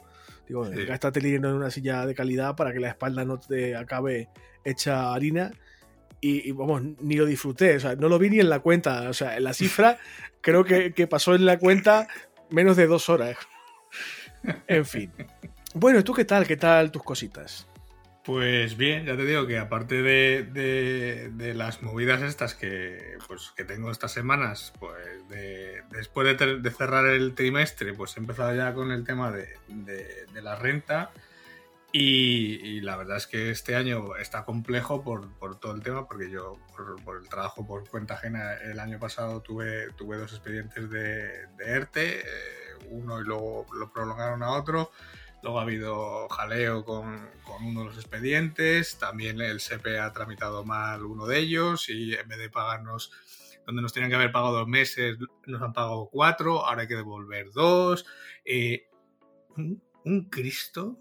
Digo, 0.49 0.65
sí. 0.65 0.85
gástate 0.85 1.35
en 1.35 1.45
una 1.45 1.71
silla 1.71 2.07
de 2.07 2.15
calidad 2.15 2.57
para 2.57 2.73
que 2.73 2.81
la 2.81 2.89
espalda 2.89 3.25
no 3.25 3.39
te 3.39 3.77
acabe 3.77 4.29
hecha 4.65 5.13
harina. 5.13 5.53
Y, 6.21 6.53
vamos, 6.53 6.83
ni 7.01 7.17
lo 7.17 7.27
disfruté, 7.27 7.75
o 7.75 7.81
sea, 7.81 7.97
no 7.97 8.09
lo 8.09 8.17
vi 8.17 8.31
ni 8.31 8.39
en 8.39 8.49
la 8.49 8.61
cuenta. 8.61 9.11
O 9.11 9.13
sea, 9.13 9.37
en 9.37 9.43
la 9.43 9.53
cifra 9.53 9.99
creo 10.41 10.65
que, 10.65 10.93
que 10.93 11.09
pasó 11.09 11.35
en 11.35 11.45
la 11.45 11.59
cuenta 11.59 12.07
menos 12.49 12.77
de 12.77 12.87
dos 12.87 13.09
horas. 13.09 13.37
En 14.69 14.87
fin. 14.87 15.11
Bueno, 15.75 16.05
¿tú 16.05 16.15
qué 16.15 16.25
tal? 16.25 16.47
¿Qué 16.47 16.57
tal 16.57 16.93
tus 16.93 17.03
cositas? 17.03 17.67
Pues 18.25 18.77
bien, 18.77 19.05
ya 19.05 19.17
te 19.17 19.25
digo 19.25 19.49
que 19.49 19.59
aparte 19.59 20.01
de, 20.01 21.53
las 21.57 21.83
movidas 21.83 22.23
estas 22.23 22.55
que, 22.55 23.19
pues, 23.27 23.53
que 23.57 23.65
tengo 23.65 23.91
estas 23.91 24.13
semanas, 24.13 24.73
pues 24.79 24.97
después 25.91 26.39
de, 26.39 26.71
cerrar 26.71 27.07
el 27.07 27.35
trimestre, 27.35 27.95
pues 27.95 28.17
he 28.17 28.21
empezado 28.21 28.55
ya 28.55 28.75
con 28.75 28.93
el 28.93 29.05
tema 29.05 29.33
de, 29.33 29.49
la 30.41 30.55
renta. 30.55 31.11
Y, 31.91 32.81
la 32.83 32.97
verdad 32.97 33.17
es 33.17 33.27
que 33.27 33.51
este 33.51 33.75
año 33.75 34.17
está 34.17 34.45
complejo 34.45 35.03
por, 35.03 35.59
todo 35.59 35.75
el 35.75 35.83
tema, 35.83 36.07
porque 36.07 36.31
yo 36.31 36.59
por, 37.05 37.17
el 37.21 37.29
trabajo 37.29 37.67
por 37.67 37.89
cuenta 37.89 38.15
ajena 38.15 38.55
el 38.55 38.79
año 38.79 39.01
pasado 39.01 39.41
tuve, 39.41 39.91
tuve 39.97 40.17
dos 40.17 40.33
expedientes 40.33 40.89
de, 40.91 41.49
ERTE, 41.59 42.21
eh, 42.21 42.25
uno 42.89 43.21
y 43.21 43.25
luego 43.25 43.67
lo 43.75 43.93
prolongaron 43.93 44.45
a 44.45 44.53
otro 44.53 44.93
Luego 45.43 45.59
ha 45.59 45.63
habido 45.63 46.29
jaleo 46.29 46.85
con, 46.85 47.29
uno 47.63 47.81
de 47.81 47.87
los 47.87 47.97
expedientes, 47.97 48.99
también 48.99 49.41
el 49.41 49.61
SEPE 49.61 49.99
ha 49.99 50.13
tramitado 50.13 50.65
mal 50.65 51.05
uno 51.05 51.27
de 51.27 51.39
ellos 51.39 51.89
y 51.89 52.15
en 52.15 52.29
vez 52.29 52.39
de 52.39 52.49
pagarnos 52.49 53.11
donde 53.67 53.83
nos 53.83 53.93
tenían 53.93 54.11
que 54.11 54.17
haber 54.17 54.33
pagado 54.33 54.59
dos 54.59 54.69
meses, 54.69 55.19
nos 55.47 55.63
han 55.63 55.73
pagado 55.73 56.09
cuatro, 56.11 56.65
ahora 56.65 56.83
hay 56.83 56.89
que 56.89 56.97
devolver 56.97 57.51
dos. 57.53 58.07
Eh, 58.45 58.87
un, 59.57 60.29
Cristo, 60.31 60.99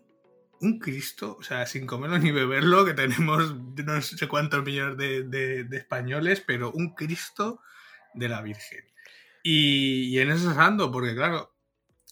un 0.60 0.80
Cristo, 0.80 1.38
o 1.40 1.44
sea, 1.44 1.66
sin 1.66 1.88
comerlo 1.88 2.20
ni 2.20 2.32
beberlo, 2.32 2.86
que 2.86 2.94
tenemos 2.94 3.56
no 3.56 4.02
sé 4.02 4.28
cuántos 4.28 4.64
millones 4.64 4.98
de, 4.98 5.68
españoles, 5.72 6.44
pero 6.46 6.72
un 6.72 6.94
Cristo 6.94 7.62
de 8.14 8.30
la 8.30 8.42
Virgen. 8.42 8.86
Y, 9.44 10.16
y 10.16 10.20
en 10.20 10.32
eso 10.32 10.50
ando, 10.52 10.92
porque 10.92 11.16
claro, 11.16 11.50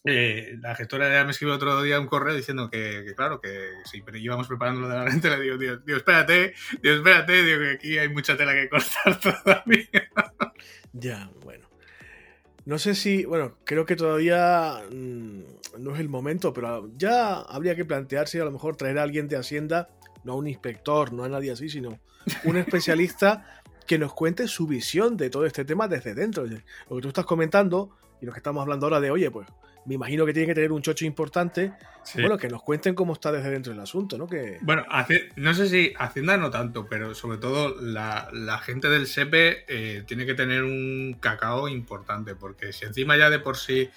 eh, 0.05 0.57
la 0.61 0.75
gestora 0.75 1.11
ya 1.11 1.25
me 1.25 1.31
escribió 1.31 1.55
otro 1.55 1.81
día 1.81 1.99
un 1.99 2.07
correo 2.07 2.33
diciendo 2.33 2.69
que, 2.69 3.13
claro, 3.15 3.41
que 3.41 3.69
si 3.85 4.01
íbamos 4.19 4.47
preparando 4.47 4.81
lo 4.81 4.87
de 4.87 4.95
la 4.95 5.05
renta, 5.05 5.29
le 5.29 5.41
digo, 5.41 5.57
Dios, 5.57 5.81
espérate, 5.85 6.53
Dios, 6.81 6.97
espérate, 6.97 7.43
digo 7.43 7.59
que 7.59 7.71
aquí 7.71 7.97
hay 7.97 8.09
mucha 8.09 8.37
tela 8.37 8.53
que 8.53 8.69
cortar 8.69 9.19
todavía. 9.43 10.09
Ya, 10.93 11.29
bueno. 11.43 11.67
No 12.65 12.77
sé 12.77 12.95
si, 12.95 13.25
bueno, 13.25 13.57
creo 13.65 13.85
que 13.85 13.95
todavía 13.95 14.83
mm, 14.89 15.41
no 15.79 15.93
es 15.93 15.99
el 15.99 16.07
momento, 16.07 16.53
pero 16.53 16.89
ya 16.95 17.39
habría 17.41 17.75
que 17.75 17.83
plantearse 17.83 18.39
a 18.39 18.45
lo 18.45 18.51
mejor 18.51 18.75
traer 18.75 18.99
a 18.99 19.03
alguien 19.03 19.27
de 19.27 19.37
Hacienda, 19.37 19.89
no 20.23 20.33
a 20.33 20.35
un 20.35 20.47
inspector, 20.47 21.11
no 21.11 21.23
a 21.23 21.29
nadie 21.29 21.51
así, 21.51 21.67
sino 21.67 21.99
un 22.43 22.57
especialista 22.57 23.61
que 23.87 23.97
nos 23.97 24.13
cuente 24.13 24.47
su 24.47 24.67
visión 24.67 25.17
de 25.17 25.29
todo 25.29 25.45
este 25.45 25.65
tema 25.65 25.87
desde 25.87 26.13
dentro. 26.13 26.45
Lo 26.45 26.95
que 26.95 27.01
tú 27.01 27.07
estás 27.07 27.25
comentando 27.25 27.97
y 28.21 28.25
lo 28.25 28.31
que 28.31 28.39
estamos 28.39 28.61
hablando 28.61 28.85
ahora 28.85 28.99
de, 28.99 29.09
oye, 29.09 29.31
pues 29.31 29.47
me 29.85 29.95
imagino 29.95 30.25
que 30.25 30.33
tiene 30.33 30.47
que 30.47 30.55
tener 30.55 30.71
un 30.71 30.81
chocho 30.81 31.05
importante. 31.05 31.73
Bueno, 32.15 32.37
que 32.37 32.47
nos 32.47 32.63
cuenten 32.63 32.95
cómo 32.95 33.13
está 33.13 33.31
desde 33.31 33.51
dentro 33.51 33.71
del 33.71 33.81
asunto, 33.81 34.17
¿no? 34.17 34.27
Que... 34.27 34.57
Bueno, 34.61 34.83
no 35.35 35.53
sé 35.53 35.69
si 35.69 35.93
Hacienda 35.97 36.37
no 36.37 36.49
tanto, 36.49 36.87
pero 36.87 37.13
sobre 37.13 37.37
todo 37.37 37.75
la, 37.81 38.59
gente 38.63 38.89
del 38.89 39.05
SEPE 39.05 39.65
eh, 39.67 40.03
tiene 40.07 40.25
que 40.25 40.33
tener 40.33 40.63
un 40.63 41.17
cacao 41.19 41.67
importante, 41.67 42.35
porque 42.35 42.73
si 42.73 42.85
encima 42.85 43.15
ya 43.15 43.29
de 43.29 43.39
por 43.39 43.57
sí 43.57 43.89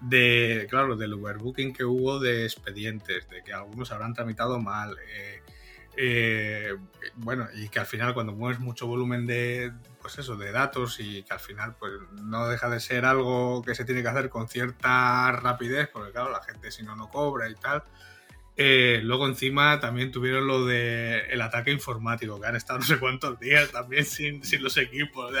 de, 0.00 0.66
claro, 0.70 0.96
del 0.96 1.14
overbooking 1.14 1.72
que 1.72 1.84
hubo 1.84 2.18
de 2.18 2.44
expedientes, 2.44 3.28
de 3.28 3.42
que 3.42 3.52
algunos 3.52 3.92
habrán 3.92 4.14
tramitado 4.14 4.58
mal, 4.58 4.96
eh, 5.14 5.42
eh, 5.96 6.76
bueno, 7.16 7.48
y 7.54 7.68
que 7.68 7.80
al 7.80 7.86
final 7.86 8.14
cuando 8.14 8.32
mueves 8.32 8.60
mucho 8.60 8.86
volumen 8.86 9.26
de, 9.26 9.72
pues 10.00 10.18
eso, 10.18 10.36
de 10.36 10.52
datos 10.52 11.00
y 11.00 11.22
que 11.22 11.32
al 11.32 11.40
final 11.40 11.74
pues 11.78 11.92
no 12.22 12.48
deja 12.48 12.68
de 12.68 12.80
ser 12.80 13.04
algo 13.04 13.62
que 13.62 13.74
se 13.74 13.84
tiene 13.84 14.02
que 14.02 14.08
hacer 14.08 14.28
con 14.28 14.48
cierta 14.48 15.32
rapidez, 15.32 15.88
porque 15.92 16.12
claro, 16.12 16.30
la 16.30 16.42
gente 16.42 16.70
si 16.70 16.82
no, 16.82 16.96
no 16.96 17.08
cobra 17.10 17.48
y 17.48 17.54
tal. 17.54 17.82
Eh, 18.56 19.00
luego 19.02 19.26
encima 19.26 19.80
también 19.80 20.10
tuvieron 20.10 20.46
lo 20.46 20.66
de 20.66 21.20
el 21.30 21.40
ataque 21.40 21.70
informático, 21.70 22.40
que 22.40 22.46
han 22.46 22.56
estado 22.56 22.80
no 22.80 22.84
sé 22.84 22.98
cuántos 22.98 23.38
días 23.40 23.70
también 23.70 24.04
sin, 24.04 24.42
los 24.60 24.76
equipos. 24.76 25.32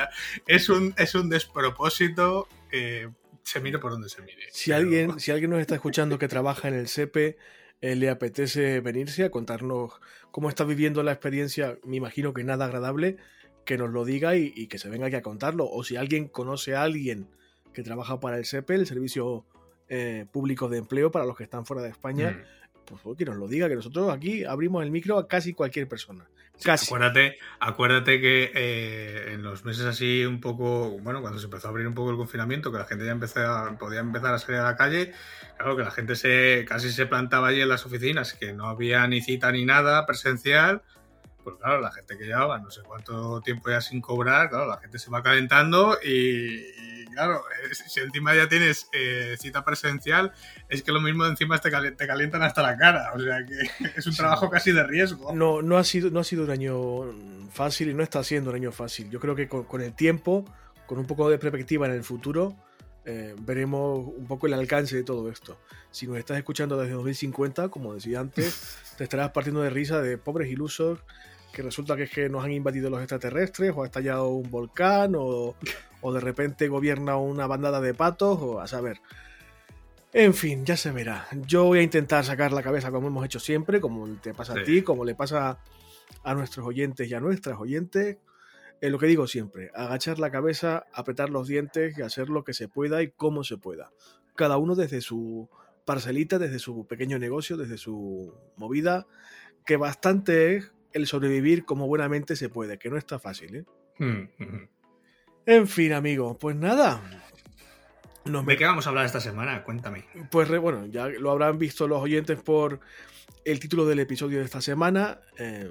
es, 0.46 0.68
un, 0.68 0.94
es 0.96 1.14
un 1.14 1.28
despropósito, 1.28 2.48
eh, 2.72 3.08
se 3.42 3.60
mire 3.60 3.78
por 3.78 3.92
donde 3.92 4.08
se 4.08 4.22
mire. 4.22 4.48
Si, 4.52 4.72
alguien, 4.72 5.20
si 5.20 5.30
alguien 5.30 5.50
nos 5.50 5.60
está 5.60 5.74
escuchando 5.74 6.18
que 6.18 6.28
trabaja 6.28 6.68
en 6.68 6.74
el 6.74 6.88
SEPE, 6.88 7.36
eh, 7.80 7.96
le 7.96 8.10
apetece 8.10 8.80
venirse 8.80 9.24
a 9.24 9.30
contarnos 9.30 9.92
cómo 10.30 10.48
está 10.48 10.64
viviendo 10.64 11.02
la 11.02 11.12
experiencia, 11.12 11.78
me 11.84 11.96
imagino 11.96 12.34
que 12.34 12.44
nada 12.44 12.66
agradable, 12.66 13.16
que 13.64 13.78
nos 13.78 13.90
lo 13.90 14.04
diga 14.04 14.36
y, 14.36 14.66
que 14.66 14.78
se 14.78 14.88
venga 14.88 15.06
aquí 15.06 15.16
a 15.16 15.22
contarlo. 15.22 15.68
O 15.70 15.84
si 15.84 15.96
alguien 15.96 16.28
conoce 16.28 16.74
a 16.74 16.82
alguien 16.82 17.28
que 17.72 17.82
trabaja 17.82 18.20
para 18.20 18.36
el 18.36 18.44
SEPE, 18.44 18.74
el 18.74 18.86
Servicio 18.86 19.44
eh, 19.88 20.26
Público 20.30 20.68
de 20.68 20.78
Empleo 20.78 21.10
para 21.10 21.24
los 21.24 21.36
que 21.36 21.44
están 21.44 21.64
fuera 21.64 21.82
de 21.82 21.90
España, 21.90 22.32
mm. 22.32 23.00
pues 23.02 23.16
que 23.16 23.24
nos 23.24 23.36
lo 23.36 23.48
diga, 23.48 23.68
que 23.68 23.76
nosotros 23.76 24.10
aquí 24.10 24.44
abrimos 24.44 24.82
el 24.82 24.90
micro 24.90 25.18
a 25.18 25.28
casi 25.28 25.54
cualquier 25.54 25.88
persona. 25.88 26.28
Casi. 26.62 26.86
acuérdate, 26.86 27.38
acuérdate 27.58 28.20
que 28.20 28.52
eh, 28.54 29.32
en 29.32 29.42
los 29.42 29.64
meses 29.64 29.86
así 29.86 30.24
un 30.24 30.40
poco, 30.40 30.98
bueno, 31.00 31.20
cuando 31.20 31.38
se 31.38 31.46
empezó 31.46 31.68
a 31.68 31.70
abrir 31.70 31.86
un 31.86 31.94
poco 31.94 32.10
el 32.10 32.16
confinamiento, 32.16 32.70
que 32.70 32.78
la 32.78 32.84
gente 32.84 33.04
ya 33.04 33.12
empezó 33.12 33.40
podía 33.78 34.00
empezar 34.00 34.34
a 34.34 34.38
salir 34.38 34.60
a 34.60 34.64
la 34.64 34.76
calle, 34.76 35.12
claro 35.56 35.76
que 35.76 35.82
la 35.82 35.90
gente 35.90 36.16
se 36.16 36.64
casi 36.68 36.90
se 36.90 37.06
plantaba 37.06 37.48
allí 37.48 37.60
en 37.60 37.68
las 37.68 37.86
oficinas, 37.86 38.34
que 38.34 38.52
no 38.52 38.66
había 38.66 39.06
ni 39.06 39.20
cita 39.20 39.50
ni 39.52 39.64
nada 39.64 40.04
presencial, 40.06 40.82
pues 41.42 41.56
claro, 41.56 41.80
la 41.80 41.92
gente 41.92 42.16
que 42.16 42.24
llevaba 42.24 42.58
no 42.58 42.70
sé 42.70 42.82
cuánto 42.82 43.40
tiempo 43.40 43.70
ya 43.70 43.80
sin 43.80 44.00
cobrar, 44.00 44.50
claro, 44.50 44.66
la 44.66 44.78
gente 44.78 44.98
se 44.98 45.10
va 45.10 45.22
calentando 45.22 45.98
y, 46.02 47.06
claro, 47.12 47.42
si 47.72 48.00
encima 48.00 48.34
ya 48.34 48.48
tienes 48.48 48.88
eh, 48.92 49.36
cita 49.38 49.64
presencial, 49.64 50.32
es 50.68 50.82
que 50.82 50.92
lo 50.92 51.00
mismo 51.00 51.26
encima 51.26 51.58
te, 51.58 51.70
te, 51.70 52.06
calientan 52.06 52.42
hasta 52.42 52.62
la 52.62 52.76
cara, 52.76 53.12
o 53.14 53.20
sea 53.20 53.44
que 53.44 53.84
es 53.96 54.06
un 54.06 54.14
trabajo 54.14 54.50
casi 54.50 54.72
de 54.72 54.84
riesgo. 54.84 55.32
No, 55.34 55.62
no, 55.62 55.78
ha 55.78 55.84
sido, 55.84 56.10
no 56.10 56.20
ha 56.20 56.24
sido 56.24 56.44
un 56.44 56.50
año 56.50 56.70
fácil 57.50 57.90
y 57.90 57.94
no 57.94 58.02
está 58.02 58.22
siendo 58.24 58.50
un 58.50 58.56
año 58.56 58.72
fácil. 58.72 59.10
Yo 59.10 59.20
creo 59.20 59.34
que 59.34 59.48
con, 59.48 59.80
el 59.80 59.92
tiempo, 59.94 60.44
con 60.86 60.98
un 60.98 61.06
poco 61.06 61.28
de 61.30 61.38
perspectiva 61.38 61.86
en 61.86 61.92
el 61.92 62.04
futuro, 62.04 62.56
eh, 63.04 63.34
veremos 63.40 64.06
un 64.16 64.26
poco 64.26 64.46
el 64.46 64.54
alcance 64.54 64.96
de 64.96 65.04
todo 65.04 65.30
esto. 65.30 65.58
Si 65.90 66.06
nos 66.06 66.18
estás 66.18 66.38
escuchando 66.38 66.78
desde 66.78 66.94
2050, 66.94 67.68
como 67.68 67.94
decía 67.94 68.20
antes, 68.20 68.78
te 68.96 69.04
estarás 69.04 69.30
partiendo 69.30 69.62
de 69.62 69.70
risa 69.70 70.00
de 70.00 70.18
pobres 70.18 70.50
ilusos 70.50 71.00
que 71.52 71.62
resulta 71.62 71.96
que 71.96 72.04
es 72.04 72.10
que 72.10 72.28
nos 72.28 72.44
han 72.44 72.52
invadido 72.52 72.90
los 72.90 73.00
extraterrestres, 73.00 73.72
o 73.74 73.82
ha 73.82 73.86
estallado 73.86 74.28
un 74.28 74.50
volcán, 74.50 75.14
o, 75.16 75.54
de 76.12 76.20
repente 76.20 76.68
gobierna 76.68 77.16
una 77.16 77.46
bandada 77.46 77.80
de 77.80 77.94
patos, 77.94 78.38
o 78.40 78.60
a 78.60 78.66
saber. 78.66 79.00
En 80.12 80.34
fin, 80.34 80.64
ya 80.64 80.76
se 80.76 80.90
verá. 80.90 81.26
Yo 81.46 81.64
voy 81.64 81.78
a 81.78 81.82
intentar 81.82 82.24
sacar 82.24 82.52
la 82.52 82.62
cabeza 82.62 82.90
como 82.90 83.08
hemos 83.08 83.24
hecho 83.24 83.38
siempre, 83.38 83.80
como 83.80 84.08
te 84.16 84.34
pasa 84.34 84.54
a 84.54 84.64
ti, 84.64 84.82
como 84.82 85.04
le 85.04 85.14
pasa 85.14 85.58
a 86.24 86.34
nuestros 86.34 86.66
oyentes 86.66 87.08
y 87.08 87.14
a 87.14 87.20
nuestras 87.20 87.58
oyentes. 87.60 88.18
Es 88.80 88.90
lo 88.90 88.98
que 88.98 89.06
digo 89.06 89.26
siempre, 89.26 89.70
agachar 89.74 90.18
la 90.18 90.30
cabeza, 90.30 90.86
apretar 90.92 91.30
los 91.30 91.46
dientes 91.46 91.96
y 91.98 92.02
hacer 92.02 92.28
lo 92.28 92.44
que 92.44 92.54
se 92.54 92.66
pueda 92.66 93.02
y 93.02 93.10
como 93.10 93.44
se 93.44 93.58
pueda. 93.58 93.92
Cada 94.34 94.56
uno 94.56 94.74
desde 94.74 95.00
su 95.00 95.50
parcelita, 95.84 96.38
desde 96.38 96.58
su 96.58 96.86
pequeño 96.86 97.18
negocio, 97.18 97.56
desde 97.56 97.76
su 97.76 98.34
movida, 98.56 99.06
que 99.66 99.76
bastante 99.76 100.56
es 100.56 100.72
el 100.92 101.06
sobrevivir 101.06 101.64
como 101.64 101.86
buenamente 101.86 102.36
se 102.36 102.48
puede, 102.48 102.78
que 102.78 102.90
no 102.90 102.96
está 102.96 103.18
fácil, 103.18 103.56
¿eh? 103.56 103.64
Mm, 103.98 104.44
mm. 104.44 104.68
En 105.46 105.68
fin, 105.68 105.92
amigo, 105.92 106.38
pues 106.38 106.56
nada. 106.56 107.02
¿De 108.24 108.56
qué 108.56 108.64
vamos 108.64 108.86
a 108.86 108.90
hablar 108.90 109.06
esta 109.06 109.20
semana? 109.20 109.64
Cuéntame. 109.64 110.04
Pues 110.30 110.48
bueno, 110.60 110.86
ya 110.86 111.08
lo 111.08 111.30
habrán 111.30 111.58
visto 111.58 111.88
los 111.88 112.00
oyentes 112.02 112.40
por 112.40 112.80
el 113.44 113.58
título 113.58 113.86
del 113.86 113.98
episodio 114.00 114.38
de 114.38 114.44
esta 114.44 114.60
semana, 114.60 115.20
eh, 115.38 115.70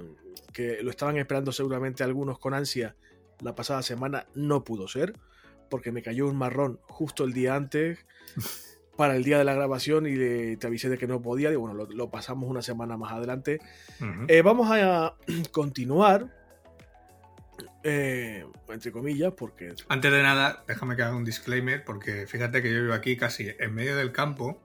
que 0.51 0.81
lo 0.81 0.89
estaban 0.89 1.17
esperando 1.17 1.51
seguramente 1.51 2.03
algunos 2.03 2.39
con 2.39 2.53
ansia. 2.53 2.95
La 3.41 3.55
pasada 3.55 3.83
semana 3.83 4.25
no 4.33 4.63
pudo 4.63 4.87
ser, 4.87 5.13
porque 5.69 5.91
me 5.91 6.01
cayó 6.01 6.27
un 6.27 6.35
marrón 6.35 6.79
justo 6.87 7.23
el 7.23 7.33
día 7.33 7.55
antes. 7.55 8.05
para 8.99 9.15
el 9.15 9.23
día 9.23 9.37
de 9.37 9.45
la 9.45 9.53
grabación 9.53 10.07
y 10.07 10.57
te 10.57 10.67
avisé 10.67 10.89
de 10.89 10.97
que 10.97 11.07
no 11.07 11.21
podía. 11.21 11.49
Y 11.53 11.55
bueno, 11.55 11.85
lo, 11.85 12.09
pasamos 12.09 12.49
una 12.49 12.61
semana 12.61 12.97
más 12.97 13.13
adelante. 13.13 13.61
Eh, 14.27 14.41
vamos 14.41 14.69
a 14.69 15.15
continuar. 15.53 16.27
Eh, 17.81 18.45
entre 18.67 18.91
comillas, 18.91 19.31
porque. 19.37 19.73
Antes 19.87 20.11
de 20.11 20.21
nada, 20.21 20.65
déjame 20.67 20.97
que 20.97 21.03
haga 21.03 21.15
un 21.15 21.23
disclaimer, 21.23 21.85
porque 21.85 22.27
fíjate 22.27 22.61
que 22.61 22.73
yo 22.73 22.81
vivo 22.81 22.93
aquí 22.93 23.15
casi 23.15 23.47
en 23.57 23.73
medio 23.73 23.95
del 23.95 24.11
campo 24.11 24.61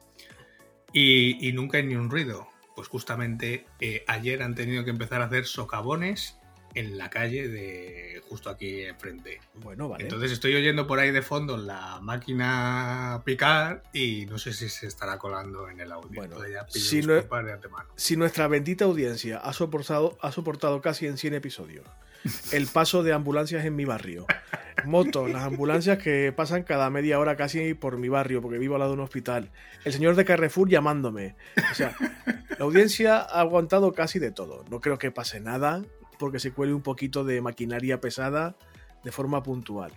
y, 0.93 1.53
nunca 1.55 1.79
hay 1.79 1.85
ni 1.85 1.95
un 1.95 2.11
ruido. 2.11 2.49
Pues 2.75 2.89
justamente 2.89 3.67
eh, 3.79 4.03
ayer 4.09 4.43
han 4.43 4.57
tenido 4.57 4.83
que 4.85 4.91
empezar 4.91 5.23
a 5.23 5.27
hacer 5.27 5.45
socavones 5.45 6.41
en 6.75 6.99
la 6.99 7.09
calle 7.11 7.49
de 7.49 8.21
justo 8.29 8.51
aquí 8.51 8.83
enfrente. 8.83 9.41
Bueno, 9.55 9.89
vale. 9.89 10.05
Entonces 10.05 10.33
estoy 10.33 10.55
oyendo 10.55 10.87
por 10.87 10.99
ahí 10.99 11.11
de 11.13 11.23
fondo 11.23 11.57
la 11.57 12.01
máquina 12.01 13.23
picar 13.25 13.83
y 13.93 14.27
no 14.27 14.39
sé 14.39 14.53
si 14.53 14.69
se 14.69 14.87
estará 14.87 15.19
colando 15.19 15.69
en 15.69 15.81
el 15.81 15.93
audio. 15.93 16.11
Bueno, 16.15 16.37
si 16.69 17.03
no- 17.03 17.15
de 17.15 17.53
antemano. 17.53 17.89
si 17.97 18.17
nuestra 18.17 18.49
bendita 18.49 18.85
audiencia 18.85 19.39
ha 19.39 19.53
soportado, 19.53 20.17
ha 20.21 20.33
soportado 20.33 20.81
casi 20.81 21.07
en 21.07 21.17
100 21.19 21.35
episodios 21.35 21.87
el 22.53 22.67
paso 22.67 23.03
de 23.03 23.13
ambulancias 23.13 23.65
en 23.65 23.77
mi 23.77 23.85
barrio, 23.85 24.27
motos, 24.85 25.31
las 25.31 25.43
ambulancias 25.45 25.99
que 25.99 26.33
pasan 26.35 26.63
cada 26.63 26.89
media 26.91 27.19
hora 27.19 27.37
casi 27.37 27.75
por 27.75 27.99
mi 27.99 28.09
barrio, 28.09 28.41
porque 28.41 28.59
vivo 28.59 28.75
al 28.77 28.81
lado 28.81 28.93
de 28.93 28.99
un 28.99 29.05
hospital, 29.05 29.51
el 29.85 29.93
señor 29.93 30.17
de 30.17 30.25
Carrefour 30.25 30.69
llamándome. 30.69 31.37
O 31.71 31.75
sea, 31.75 31.95
la 32.59 32.65
audiencia 32.65 33.19
ha 33.19 33.41
aguantado 33.41 33.93
casi 33.93 34.19
de 34.19 34.31
todo. 34.31 34.65
No 34.71 34.81
creo 34.81 34.99
que 34.99 35.11
pase 35.11 35.39
nada 35.41 35.85
porque 36.19 36.39
se 36.39 36.53
cuele 36.53 36.73
un 36.75 36.83
poquito 36.83 37.25
de 37.25 37.41
maquinaria 37.41 38.01
pesada 38.01 38.57
de 39.03 39.13
forma 39.13 39.43
puntual. 39.43 39.93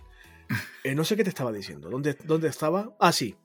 Eh, 0.84 0.94
no 0.94 1.04
sé 1.04 1.16
qué 1.16 1.24
te 1.24 1.30
estaba 1.30 1.52
diciendo. 1.52 1.90
¿Dónde, 1.90 2.16
¿Dónde 2.24 2.48
estaba? 2.48 2.94
Ah, 2.98 3.12
sí. 3.12 3.36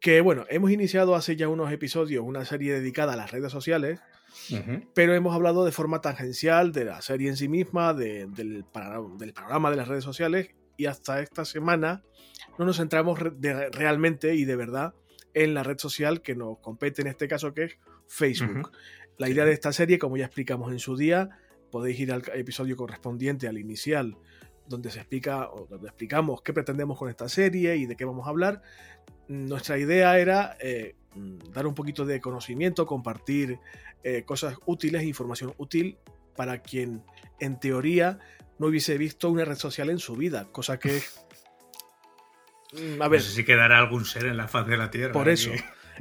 Que 0.00 0.20
bueno, 0.22 0.46
hemos 0.48 0.70
iniciado 0.70 1.14
hace 1.14 1.36
ya 1.36 1.48
unos 1.48 1.70
episodios 1.72 2.24
una 2.24 2.44
serie 2.44 2.72
dedicada 2.72 3.12
a 3.12 3.16
las 3.16 3.30
redes 3.30 3.52
sociales 3.52 4.00
pero 4.94 5.12
hemos 5.12 5.34
hablado 5.34 5.64
de 5.64 5.72
forma 5.72 6.00
tangencial 6.00 6.70
de 6.70 6.84
la 6.84 7.02
serie 7.02 7.28
en 7.28 7.36
sí 7.36 7.48
misma, 7.48 7.94
de- 7.94 8.26
del, 8.26 8.64
para- 8.64 9.00
del 9.18 9.32
panorama 9.32 9.70
de 9.72 9.76
las 9.76 9.88
redes 9.88 10.04
sociales 10.04 10.50
y 10.76 10.86
hasta 10.86 11.20
esta 11.20 11.44
semana 11.44 12.04
no 12.56 12.64
nos 12.64 12.76
centramos 12.76 13.18
de- 13.40 13.70
realmente 13.70 14.36
y 14.36 14.44
de 14.44 14.54
verdad 14.54 14.94
en 15.34 15.52
la 15.52 15.64
red 15.64 15.78
social 15.78 16.22
que 16.22 16.36
nos 16.36 16.58
compete 16.60 17.02
en 17.02 17.08
este 17.08 17.26
caso 17.26 17.52
que 17.54 17.64
es 17.64 17.78
Facebook. 18.06 18.70
La 19.18 19.28
idea 19.28 19.44
de 19.44 19.52
esta 19.52 19.72
serie, 19.72 19.98
como 19.98 20.16
ya 20.16 20.26
explicamos 20.26 20.70
en 20.72 20.78
su 20.78 20.96
día, 20.96 21.30
podéis 21.70 21.98
ir 22.00 22.12
al 22.12 22.22
episodio 22.34 22.76
correspondiente 22.76 23.48
al 23.48 23.58
inicial 23.58 24.16
donde 24.66 24.90
se 24.90 24.98
explica 24.98 25.50
o 25.50 25.66
donde 25.66 25.88
explicamos 25.88 26.42
qué 26.42 26.52
pretendemos 26.52 26.96
con 26.96 27.08
esta 27.08 27.28
serie 27.28 27.76
y 27.76 27.86
de 27.86 27.96
qué 27.96 28.04
vamos 28.04 28.26
a 28.26 28.30
hablar. 28.30 28.62
Nuestra 29.26 29.78
idea 29.78 30.16
era 30.18 30.56
eh, 30.60 30.94
mm, 31.16 31.50
dar 31.52 31.66
un 31.66 31.74
poquito 31.74 32.06
de 32.06 32.20
conocimiento, 32.20 32.86
compartir 32.86 33.58
eh, 34.04 34.22
cosas 34.24 34.56
útiles, 34.66 35.02
información 35.02 35.54
útil 35.58 35.98
para 36.36 36.62
quien 36.62 37.02
en 37.40 37.58
teoría 37.58 38.20
no 38.58 38.68
hubiese 38.68 38.96
visto 38.96 39.28
una 39.30 39.44
red 39.44 39.56
social 39.56 39.90
en 39.90 39.98
su 39.98 40.14
vida, 40.14 40.46
cosa 40.52 40.78
que 40.78 41.02
Mm, 42.72 43.02
a 43.02 43.08
ver, 43.08 43.20
No 43.20 43.26
sé 43.26 43.32
si 43.32 43.44
quedará 43.44 43.78
algún 43.78 44.04
ser 44.04 44.26
en 44.26 44.36
la 44.36 44.48
faz 44.48 44.66
de 44.66 44.76
la 44.76 44.90
Tierra. 44.90 45.12
por 45.12 45.28
¿eh? 45.28 45.32
eso 45.32 45.50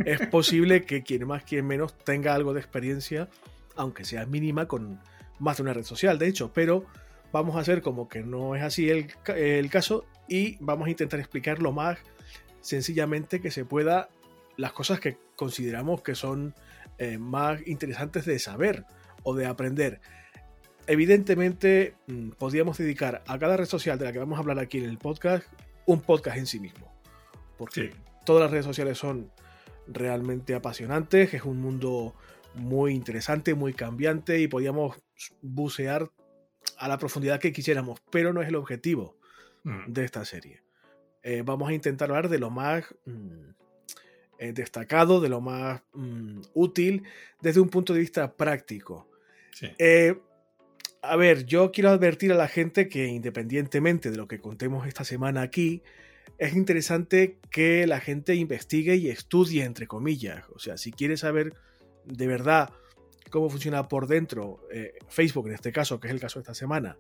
es 0.06 0.28
posible 0.28 0.84
que 0.84 1.04
quien 1.04 1.28
más, 1.28 1.44
quien 1.44 1.66
menos 1.66 1.98
tenga 1.98 2.34
algo 2.34 2.54
de 2.54 2.60
experiencia, 2.60 3.30
aunque 3.76 4.06
sea 4.06 4.26
mínima, 4.26 4.68
con 4.68 5.00
más 5.40 5.58
de 5.58 5.64
una 5.64 5.74
red 5.74 5.84
social, 5.84 6.20
de 6.20 6.28
hecho, 6.28 6.52
pero 6.54 6.86
vamos 7.32 7.56
a 7.56 7.60
hacer 7.60 7.82
como 7.82 8.08
que 8.08 8.22
no 8.24 8.56
es 8.56 8.64
así 8.64 8.90
el, 8.90 9.08
el 9.36 9.70
caso 9.70 10.06
y 10.28 10.58
vamos 10.60 10.88
a 10.88 10.92
intentar 10.92 11.20
explicar 11.20 11.62
lo 11.62 11.72
más 11.72 11.98
sencillamente 12.62 13.40
que 13.42 13.52
se 13.52 13.66
pueda 13.66 14.10
las 14.58 14.74
cosas 14.74 15.00
que 15.00 15.18
consideramos 15.36 16.02
que 16.02 16.16
son 16.16 16.54
eh, 16.98 17.18
más 17.18 17.66
interesantes 17.66 18.26
de 18.26 18.38
saber 18.40 18.86
o 19.24 19.34
de 19.34 19.46
aprender. 19.46 20.02
Evidentemente, 20.88 21.96
mm, 22.08 22.32
podríamos 22.32 22.78
dedicar 22.78 23.24
a 23.28 23.38
cada 23.38 23.56
red 23.58 23.66
social 23.66 23.98
de 24.00 24.06
la 24.06 24.12
que 24.12 24.20
vamos 24.20 24.38
a 24.38 24.42
hablar 24.42 24.60
aquí 24.60 24.80
en 24.80 24.86
el 24.86 24.98
podcast 24.98 25.46
un 25.86 26.02
podcast 26.02 26.38
en 26.38 26.46
sí 26.48 26.60
mismo. 26.60 26.92
Porque 27.58 27.82
Sí. 27.82 27.90
todas 28.26 28.42
las 28.44 28.52
redes 28.52 28.66
sociales 28.66 28.98
son 28.98 29.32
realmente 29.88 30.54
apasionantes, 30.56 31.34
es 31.34 31.44
un 31.44 31.62
mundo 31.62 32.14
muy 32.56 32.94
interesante, 32.94 33.54
muy 33.54 33.74
cambiante 33.74 34.40
y 34.40 34.48
podíamos 34.48 34.98
bucear 35.42 36.10
a 36.78 36.88
la 36.88 36.98
profundidad 36.98 37.40
que 37.40 37.54
quisiéramos, 37.54 38.00
pero 38.12 38.34
no 38.34 38.42
es 38.42 38.48
el 38.48 38.56
objetivo 38.56 39.20
Mm. 39.64 39.92
de 39.94 40.06
esta 40.06 40.26
serie. 40.26 40.62
Eh, 41.24 41.44
vamos 41.46 41.70
a 41.70 41.74
intentar 41.74 42.10
hablar 42.10 42.30
de 42.30 42.40
lo 42.40 42.50
más 42.50 42.86
mm, 43.06 43.50
eh, 44.40 44.54
destacado, 44.54 45.20
de 45.20 45.30
lo 45.30 45.42
más 45.42 45.82
mm, 45.94 46.42
útil 46.54 47.04
desde 47.42 47.60
un 47.60 47.70
punto 47.70 47.94
de 47.94 48.00
vista 48.00 48.36
práctico. 48.36 49.10
Sí. 49.52 49.68
Eh, 49.78 50.18
a 51.02 51.16
ver, 51.16 51.46
yo 51.46 51.72
quiero 51.72 51.90
advertir 51.90 52.32
a 52.32 52.36
la 52.36 52.48
gente 52.48 52.88
que 52.88 53.08
independientemente 53.08 54.12
de 54.12 54.18
lo 54.18 54.28
que 54.28 54.40
contemos 54.40 54.88
esta 54.88 55.04
semana 55.04 55.42
aquí, 55.42 55.82
es 56.38 56.56
interesante 56.56 57.38
que 57.52 57.86
la 57.86 58.00
gente 58.00 58.36
investigue 58.36 58.96
y 58.96 59.10
estudie, 59.10 59.64
entre 59.64 59.88
comillas. 59.88 60.46
O 60.54 60.60
sea, 60.60 60.78
si 60.78 60.92
quieres 60.92 61.22
saber 61.22 61.54
de 62.10 62.28
verdad 62.28 62.70
cómo 63.30 63.50
funciona 63.50 63.88
por 63.88 64.08
dentro 64.08 64.68
eh, 64.72 64.94
Facebook, 65.08 65.48
en 65.48 65.54
este 65.54 65.72
caso, 65.72 66.00
que 66.00 66.08
es 66.08 66.14
el 66.14 66.20
caso 66.20 66.40
de 66.40 66.44
esta 66.44 66.56
semana, 66.56 66.98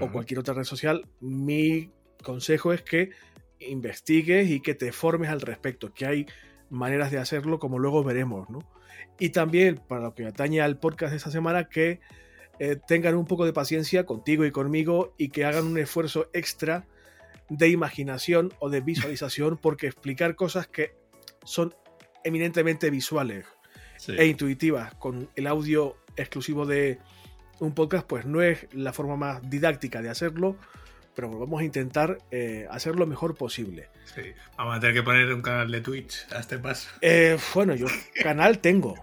o 0.00 0.10
cualquier 0.10 0.40
otra 0.40 0.54
red 0.54 0.64
social, 0.64 1.06
mi 1.20 1.90
consejo 2.22 2.72
es 2.72 2.82
que 2.82 3.10
investigues 3.58 4.48
y 4.48 4.60
que 4.60 4.74
te 4.74 4.90
formes 4.92 5.28
al 5.28 5.40
respecto, 5.40 5.92
que 5.92 6.06
hay 6.06 6.26
maneras 6.70 7.10
de 7.10 7.18
hacerlo 7.18 7.58
como 7.58 7.78
luego 7.78 8.02
veremos, 8.02 8.48
¿no? 8.48 8.60
Y 9.18 9.30
también, 9.30 9.76
para 9.88 10.00
lo 10.00 10.14
que 10.14 10.24
atañe 10.24 10.62
al 10.62 10.78
podcast 10.78 11.10
de 11.10 11.18
esta 11.18 11.30
semana, 11.30 11.68
que 11.68 12.00
eh, 12.58 12.76
tengan 12.86 13.16
un 13.16 13.26
poco 13.26 13.44
de 13.44 13.52
paciencia 13.52 14.06
contigo 14.06 14.46
y 14.46 14.50
conmigo 14.50 15.14
y 15.18 15.28
que 15.28 15.44
hagan 15.44 15.66
un 15.66 15.78
esfuerzo 15.78 16.30
extra 16.32 16.86
de 17.50 17.68
imaginación 17.68 18.54
o 18.60 18.70
de 18.70 18.80
visualización, 18.80 19.58
porque 19.58 19.88
explicar 19.88 20.36
cosas 20.36 20.68
que 20.68 20.94
son 21.44 21.74
eminentemente 22.24 22.88
visuales 22.88 23.44
Sí. 24.04 24.14
e 24.18 24.26
intuitivas 24.26 24.92
con 24.96 25.28
el 25.36 25.46
audio 25.46 25.96
exclusivo 26.16 26.66
de 26.66 26.98
un 27.60 27.72
podcast, 27.72 28.04
pues 28.04 28.24
no 28.26 28.42
es 28.42 28.66
la 28.72 28.92
forma 28.92 29.14
más 29.16 29.48
didáctica 29.48 30.02
de 30.02 30.08
hacerlo, 30.10 30.56
pero 31.14 31.30
vamos 31.38 31.60
a 31.60 31.64
intentar 31.64 32.18
eh, 32.32 32.66
hacer 32.68 32.96
lo 32.96 33.06
mejor 33.06 33.36
posible. 33.36 33.90
Sí. 34.12 34.22
Vamos 34.58 34.76
a 34.76 34.80
tener 34.80 34.96
que 34.96 35.02
poner 35.04 35.32
un 35.32 35.40
canal 35.42 35.70
de 35.70 35.80
Twitch 35.82 36.26
a 36.32 36.40
este 36.40 36.58
paso. 36.58 36.88
Eh, 37.00 37.38
bueno, 37.54 37.76
yo 37.76 37.86
canal 38.24 38.58
tengo, 38.58 38.96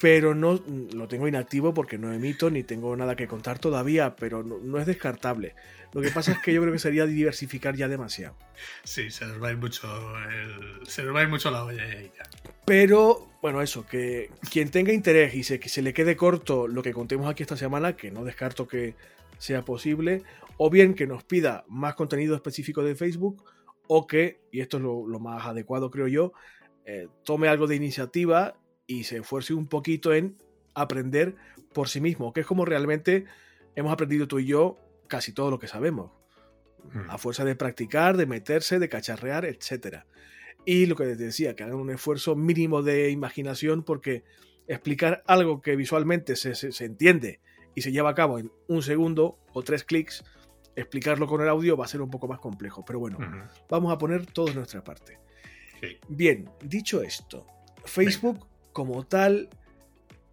pero 0.00 0.36
no 0.36 0.62
lo 0.94 1.08
tengo 1.08 1.26
inactivo 1.26 1.74
porque 1.74 1.98
no 1.98 2.12
emito 2.12 2.48
ni 2.50 2.62
tengo 2.62 2.94
nada 2.96 3.16
que 3.16 3.26
contar 3.26 3.58
todavía, 3.58 4.14
pero 4.14 4.44
no, 4.44 4.58
no 4.62 4.78
es 4.78 4.86
descartable. 4.86 5.56
Lo 5.92 6.00
que 6.02 6.10
pasa 6.10 6.32
es 6.32 6.38
que 6.38 6.52
yo 6.52 6.60
creo 6.60 6.72
que 6.72 6.78
sería 6.78 7.06
diversificar 7.06 7.74
ya 7.74 7.88
demasiado. 7.88 8.36
Sí, 8.84 9.10
se 9.10 9.24
nos 9.26 9.42
va 9.42 9.48
a 9.48 9.50
ir 9.52 9.56
mucho, 9.56 9.88
el- 10.28 10.86
se 10.86 11.02
nos 11.02 11.14
va 11.14 11.20
a 11.20 11.22
ir 11.22 11.28
mucho 11.28 11.50
la 11.50 11.64
olla 11.64 11.82
ahí 11.82 12.12
ya. 12.16 12.45
Pero, 12.66 13.28
bueno, 13.40 13.62
eso, 13.62 13.86
que 13.86 14.30
quien 14.50 14.70
tenga 14.70 14.92
interés 14.92 15.34
y 15.34 15.44
se, 15.44 15.60
que 15.60 15.68
se 15.68 15.82
le 15.82 15.94
quede 15.94 16.16
corto 16.16 16.66
lo 16.68 16.82
que 16.82 16.92
contemos 16.92 17.28
aquí 17.28 17.42
esta 17.42 17.56
semana, 17.56 17.96
que 17.96 18.10
no 18.10 18.24
descarto 18.24 18.66
que 18.66 18.94
sea 19.38 19.64
posible, 19.64 20.22
o 20.56 20.68
bien 20.70 20.94
que 20.94 21.06
nos 21.06 21.24
pida 21.24 21.64
más 21.68 21.94
contenido 21.94 22.34
específico 22.34 22.82
de 22.82 22.94
Facebook, 22.94 23.44
o 23.86 24.06
que, 24.06 24.40
y 24.50 24.60
esto 24.60 24.78
es 24.78 24.82
lo, 24.82 25.06
lo 25.06 25.20
más 25.20 25.46
adecuado 25.46 25.90
creo 25.90 26.08
yo, 26.08 26.32
eh, 26.84 27.08
tome 27.24 27.48
algo 27.48 27.66
de 27.66 27.76
iniciativa 27.76 28.56
y 28.86 29.04
se 29.04 29.18
esfuerce 29.18 29.54
un 29.54 29.68
poquito 29.68 30.12
en 30.12 30.36
aprender 30.74 31.36
por 31.72 31.88
sí 31.88 32.00
mismo, 32.00 32.32
que 32.32 32.40
es 32.40 32.46
como 32.46 32.64
realmente 32.64 33.26
hemos 33.76 33.92
aprendido 33.92 34.26
tú 34.26 34.38
y 34.40 34.46
yo 34.46 34.76
casi 35.08 35.32
todo 35.32 35.50
lo 35.50 35.58
que 35.58 35.68
sabemos 35.68 36.10
Mm. 36.92 37.10
a 37.10 37.18
fuerza 37.18 37.44
de 37.44 37.56
practicar, 37.56 38.16
de 38.16 38.26
meterse, 38.26 38.78
de 38.78 38.88
cacharrear, 38.88 39.44
etc. 39.44 40.04
Y 40.66 40.84
lo 40.86 40.96
que 40.96 41.04
les 41.06 41.16
decía, 41.18 41.54
que 41.56 41.62
hagan 41.62 41.76
un 41.78 41.90
esfuerzo 41.90 42.36
mínimo 42.36 42.82
de 42.82 43.10
imaginación 43.10 43.82
porque 43.84 44.24
explicar 44.66 45.22
algo 45.26 45.62
que 45.62 45.76
visualmente 45.76 46.36
se, 46.36 46.54
se- 46.54 46.72
se 46.72 46.84
entiende 46.84 47.40
y 47.74 47.80
se 47.82 47.92
lleva 47.92 48.10
a 48.10 48.14
cabo 48.14 48.38
en 48.38 48.50
un 48.68 48.82
segundo 48.82 49.38
o 49.54 49.62
tres 49.62 49.84
clics, 49.84 50.24
explicarlo 50.74 51.26
con 51.26 51.40
el 51.40 51.48
audio 51.48 51.76
va 51.76 51.84
a 51.84 51.88
ser 51.88 52.02
un 52.02 52.10
poco 52.10 52.26
más 52.28 52.40
complejo. 52.40 52.84
Pero 52.84 52.98
bueno, 52.98 53.16
vamos 53.70 53.92
a 53.92 53.96
poner 53.98 54.26
todo 54.26 54.46
de 54.46 54.54
nuestra 54.56 54.82
parte. 54.84 55.18
Sí. 55.80 55.96
Bien, 56.08 56.50
dicho 56.62 57.00
esto, 57.02 57.46
Facebook 57.84 58.46
como 58.72 59.06
tal 59.06 59.48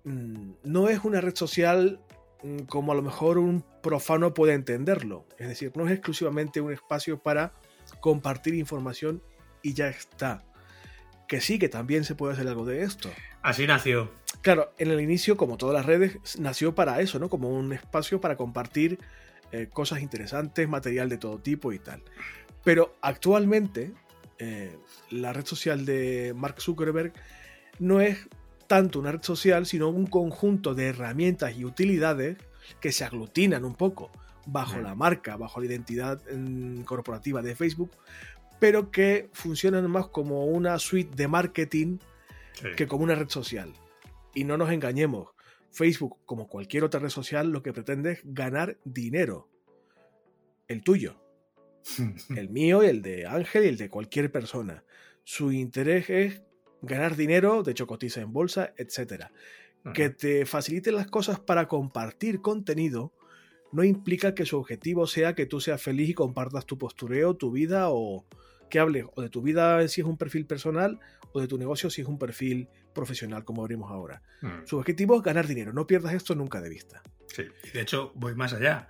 mm, 0.04 0.52
no 0.64 0.90
es 0.90 1.04
una 1.04 1.22
red 1.22 1.36
social 1.36 2.00
mm, 2.44 2.60
como 2.64 2.92
a 2.92 2.96
lo 2.96 3.02
mejor 3.04 3.38
un 3.38 3.64
profano 3.84 4.34
puede 4.34 4.54
entenderlo. 4.54 5.28
Es 5.38 5.48
decir, 5.48 5.72
no 5.76 5.86
es 5.86 5.92
exclusivamente 5.92 6.60
un 6.60 6.74
espacio 6.74 7.22
para 7.22 7.54
compartir 8.00 8.56
información 8.56 9.22
y 9.64 9.74
ya 9.74 9.88
está. 9.88 10.44
Que 11.28 11.42
sí, 11.42 11.58
que 11.58 11.70
también 11.70 12.04
se 12.04 12.14
puede 12.14 12.34
hacer 12.34 12.48
algo 12.48 12.66
de 12.66 12.84
esto. 12.84 13.10
Así 13.42 13.66
nació. 13.66 14.12
Claro, 14.42 14.74
en 14.78 14.92
el 14.92 15.02
inicio, 15.02 15.38
como 15.38 15.58
todas 15.58 15.74
las 15.74 15.86
redes, 15.86 16.38
nació 16.38 16.76
para 16.76 17.02
eso, 17.02 17.18
¿no? 17.18 17.30
Como 17.30 17.50
un 17.50 17.74
espacio 17.74 18.22
para 18.22 18.36
compartir 18.36 19.00
eh, 19.52 19.70
cosas 19.72 20.02
interesantes, 20.02 20.68
material 20.68 21.10
de 21.10 21.18
todo 21.18 21.40
tipo 21.40 21.74
y 21.74 21.80
tal. 21.80 22.04
Pero 22.64 22.96
actualmente, 23.02 23.94
eh, 24.38 24.78
la 25.10 25.34
red 25.34 25.46
social 25.46 25.86
de 25.86 26.34
Mark 26.36 26.62
Zuckerberg 26.62 27.14
no 27.80 28.02
es 28.02 28.28
tanto 28.68 29.00
una 29.00 29.12
red 29.12 29.24
social, 29.24 29.66
sino 29.66 29.90
un 29.90 30.08
conjunto 30.08 30.76
de 30.76 30.88
herramientas 30.88 31.56
y 31.56 31.66
utilidades 31.66 32.38
que 32.80 32.92
se 32.92 33.06
aglutinan 33.06 33.66
un 33.66 33.76
poco 33.76 34.12
bajo 34.46 34.80
la 34.80 34.96
marca, 34.96 35.38
bajo 35.38 35.60
la 35.60 35.68
identidad 35.68 36.22
mm, 36.32 36.82
corporativa 36.82 37.42
de 37.42 37.56
Facebook, 37.56 37.92
pero 38.64 38.92
que 38.92 39.28
funcionan 39.34 39.92
más 39.92 40.08
como 40.08 40.46
una 40.46 40.80
suite 40.80 41.14
de 41.18 41.28
marketing 41.28 41.98
Sí. 42.54 42.68
que 42.78 42.88
como 42.88 43.04
una 43.04 43.14
red 43.14 43.28
social. 43.28 43.74
Y 44.34 44.46
no 44.46 44.56
nos 44.56 44.72
engañemos, 44.72 45.32
Facebook, 45.70 46.20
como 46.26 46.48
cualquier 46.48 46.86
otra 46.86 47.02
red 47.02 47.10
social, 47.10 47.50
lo 47.50 47.62
que 47.62 47.74
pretende 47.74 48.14
es 48.14 48.22
ganar 48.24 48.78
dinero. 48.86 49.50
El 50.70 50.82
tuyo. 50.82 51.22
el 52.38 52.50
mío, 52.52 52.84
el 52.84 53.02
de 53.02 53.26
Ángel 53.26 53.66
y 53.66 53.68
el 53.68 53.76
de 53.76 53.90
cualquier 53.90 54.32
persona. 54.32 54.86
Su 55.26 55.52
interés 55.52 56.10
es 56.10 56.42
ganar 56.82 57.18
dinero, 57.18 57.64
de 57.64 57.72
hecho 57.72 57.86
cotiza 57.86 58.22
en 58.22 58.32
bolsa, 58.32 58.74
etc. 58.78 59.26
Que 59.94 60.10
te 60.10 60.46
facilite 60.46 60.94
las 60.94 61.08
cosas 61.08 61.38
para 61.38 61.68
compartir 61.68 62.40
contenido 62.40 63.12
no 63.74 63.84
implica 63.84 64.36
que 64.36 64.46
su 64.46 64.58
objetivo 64.58 65.06
sea 65.06 65.36
que 65.36 65.48
tú 65.48 65.60
seas 65.60 65.82
feliz 65.82 66.08
y 66.10 66.14
compartas 66.14 66.66
tu 66.66 66.78
postureo, 66.78 67.36
tu 67.36 67.52
vida 67.52 67.90
o 67.90 68.24
que 68.74 68.80
hables 68.80 69.06
o 69.14 69.22
de 69.22 69.30
tu 69.30 69.44
vida 69.44 69.88
si 69.88 70.02
es 70.02 70.08
un 70.08 70.18
perfil 70.18 70.48
personal 70.48 71.00
o 71.32 71.40
de 71.40 71.48
tu 71.48 71.60
negocio 71.60 71.92
si 71.92 72.02
es 72.02 72.08
un 72.08 72.18
perfil 72.18 72.70
profesional, 72.92 73.46
como 73.46 73.62
veremos 73.62 73.92
ahora. 73.92 74.24
Mm. 74.42 74.66
Su 74.66 74.80
objetivo 74.80 75.16
es 75.16 75.22
ganar 75.22 75.46
dinero, 75.46 75.74
no 75.74 75.86
pierdas 75.86 76.16
esto 76.16 76.34
nunca 76.34 76.60
de 76.60 76.70
vista. 76.70 77.04
Sí, 77.28 77.44
y 77.66 77.70
de 77.70 77.82
hecho 77.82 78.12
voy 78.16 78.34
más 78.34 78.52
allá. 78.52 78.90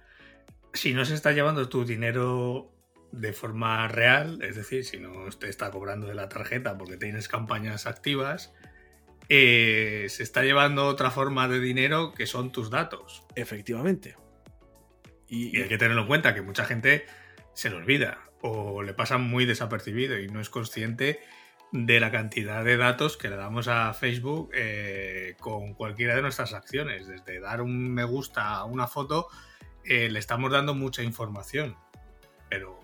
Si 0.72 0.94
no 0.94 1.04
se 1.04 1.16
está 1.16 1.34
llevando 1.34 1.68
tu 1.68 1.84
dinero 1.84 2.72
de 3.12 3.34
forma 3.34 3.90
real, 3.90 4.42
es 4.42 4.56
decir, 4.56 4.86
si 4.86 5.02
no 5.02 5.30
te 5.38 5.50
está 5.50 5.70
cobrando 5.70 6.08
de 6.08 6.16
la 6.16 6.30
tarjeta 6.30 6.78
porque 6.78 6.96
tienes 6.96 7.28
campañas 7.28 7.86
activas, 7.86 8.54
eh, 9.28 10.06
se 10.08 10.24
está 10.24 10.44
llevando 10.44 10.88
otra 10.88 11.12
forma 11.12 11.50
de 11.50 11.60
dinero 11.60 12.14
que 12.14 12.26
son 12.26 12.54
tus 12.54 12.70
datos. 12.70 13.26
Efectivamente. 13.36 14.16
Y, 15.28 15.60
hay 15.60 15.68
que 15.68 15.78
tenerlo 15.78 16.04
en 16.04 16.08
cuenta 16.08 16.34
que 16.34 16.42
mucha 16.42 16.64
gente 16.64 17.06
se 17.54 17.70
lo 17.70 17.78
olvida 17.78 18.30
o 18.44 18.84
le 18.84 18.94
pasa 18.94 19.18
muy 19.18 19.46
desapercibido 19.46 20.20
y 20.20 20.28
no 20.28 20.42
es 20.42 20.50
consciente 20.50 21.22
de 21.72 22.00
la 22.00 22.12
cantidad 22.12 22.64
de 22.64 22.78
datos 22.78 23.18
que 23.18 23.30
le 23.30 23.38
damos 23.38 23.68
a 23.68 23.94
Facebook 23.94 24.52
eh, 24.54 25.36
con 25.40 25.74
cualquiera 25.74 26.16
de 26.16 26.22
nuestras 26.22 26.54
acciones. 26.54 27.08
Desde 27.08 27.40
dar 27.40 27.62
un 27.62 27.92
me 27.92 28.04
gusta 28.04 28.54
a 28.56 28.66
una 28.66 28.86
foto, 28.86 29.28
eh, 29.86 30.10
le 30.10 30.20
estamos 30.20 30.52
dando 30.52 30.76
mucha 30.76 31.04
información. 31.04 31.78
Pero 32.50 32.83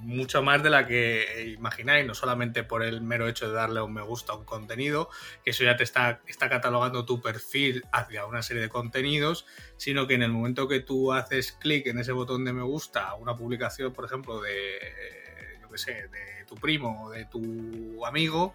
mucho 0.00 0.42
más 0.42 0.62
de 0.62 0.70
la 0.70 0.86
que 0.86 1.54
imagináis, 1.56 2.06
no 2.06 2.14
solamente 2.14 2.64
por 2.64 2.82
el 2.82 3.00
mero 3.00 3.28
hecho 3.28 3.48
de 3.48 3.54
darle 3.54 3.80
un 3.80 3.92
me 3.92 4.02
gusta 4.02 4.32
a 4.32 4.36
un 4.36 4.44
contenido, 4.44 5.10
que 5.44 5.50
eso 5.50 5.64
ya 5.64 5.76
te 5.76 5.84
está, 5.84 6.20
está 6.26 6.48
catalogando 6.48 7.04
tu 7.04 7.20
perfil 7.20 7.84
hacia 7.92 8.26
una 8.26 8.42
serie 8.42 8.62
de 8.62 8.68
contenidos, 8.68 9.46
sino 9.76 10.06
que 10.06 10.14
en 10.14 10.22
el 10.22 10.32
momento 10.32 10.68
que 10.68 10.80
tú 10.80 11.12
haces 11.12 11.52
clic 11.52 11.86
en 11.86 11.98
ese 11.98 12.12
botón 12.12 12.44
de 12.44 12.52
me 12.52 12.62
gusta 12.62 13.08
a 13.08 13.14
una 13.14 13.36
publicación, 13.36 13.92
por 13.92 14.04
ejemplo, 14.04 14.40
de, 14.40 14.78
yo 15.60 15.70
qué 15.70 15.78
sé, 15.78 15.92
de 16.08 16.44
tu 16.46 16.54
primo 16.56 17.04
o 17.04 17.10
de 17.10 17.26
tu 17.26 18.04
amigo, 18.06 18.54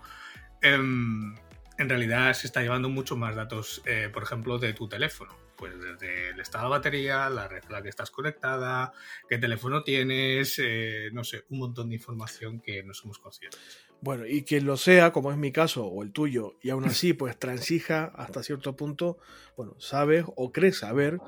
em, 0.61 1.35
en 1.77 1.89
realidad 1.89 2.33
se 2.33 2.47
está 2.47 2.61
llevando 2.61 2.89
mucho 2.89 3.15
más 3.17 3.35
datos, 3.35 3.81
eh, 3.85 4.09
por 4.11 4.23
ejemplo, 4.23 4.57
de 4.57 4.73
tu 4.73 4.87
teléfono 4.87 5.44
pues 5.57 5.73
desde 5.79 6.29
el 6.29 6.39
estado 6.39 6.65
de 6.65 6.69
batería, 6.71 7.29
la 7.29 7.47
red 7.47 7.63
a 7.67 7.71
la 7.71 7.81
que 7.81 7.89
estás 7.89 8.11
conectada, 8.11 8.93
qué 9.29 9.37
teléfono 9.37 9.83
tienes, 9.83 10.59
eh, 10.63 11.09
no 11.13 11.23
sé, 11.23 11.45
un 11.49 11.59
montón 11.59 11.89
de 11.89 11.95
información 11.95 12.59
que 12.59 12.83
no 12.83 12.93
somos 12.93 13.19
conscientes. 13.19 13.59
Bueno, 14.01 14.25
y 14.25 14.43
quien 14.43 14.65
lo 14.65 14.77
sea, 14.77 15.11
como 15.11 15.31
es 15.31 15.37
mi 15.37 15.51
caso 15.51 15.85
o 15.85 16.03
el 16.03 16.11
tuyo, 16.11 16.57
y 16.61 16.69
aún 16.69 16.85
así 16.85 17.13
pues 17.13 17.37
transija 17.39 18.11
hasta 18.15 18.43
cierto 18.43 18.75
punto, 18.75 19.17
bueno, 19.55 19.75
sabes 19.79 20.25
o 20.35 20.51
crees 20.51 20.79
saber 20.79 21.19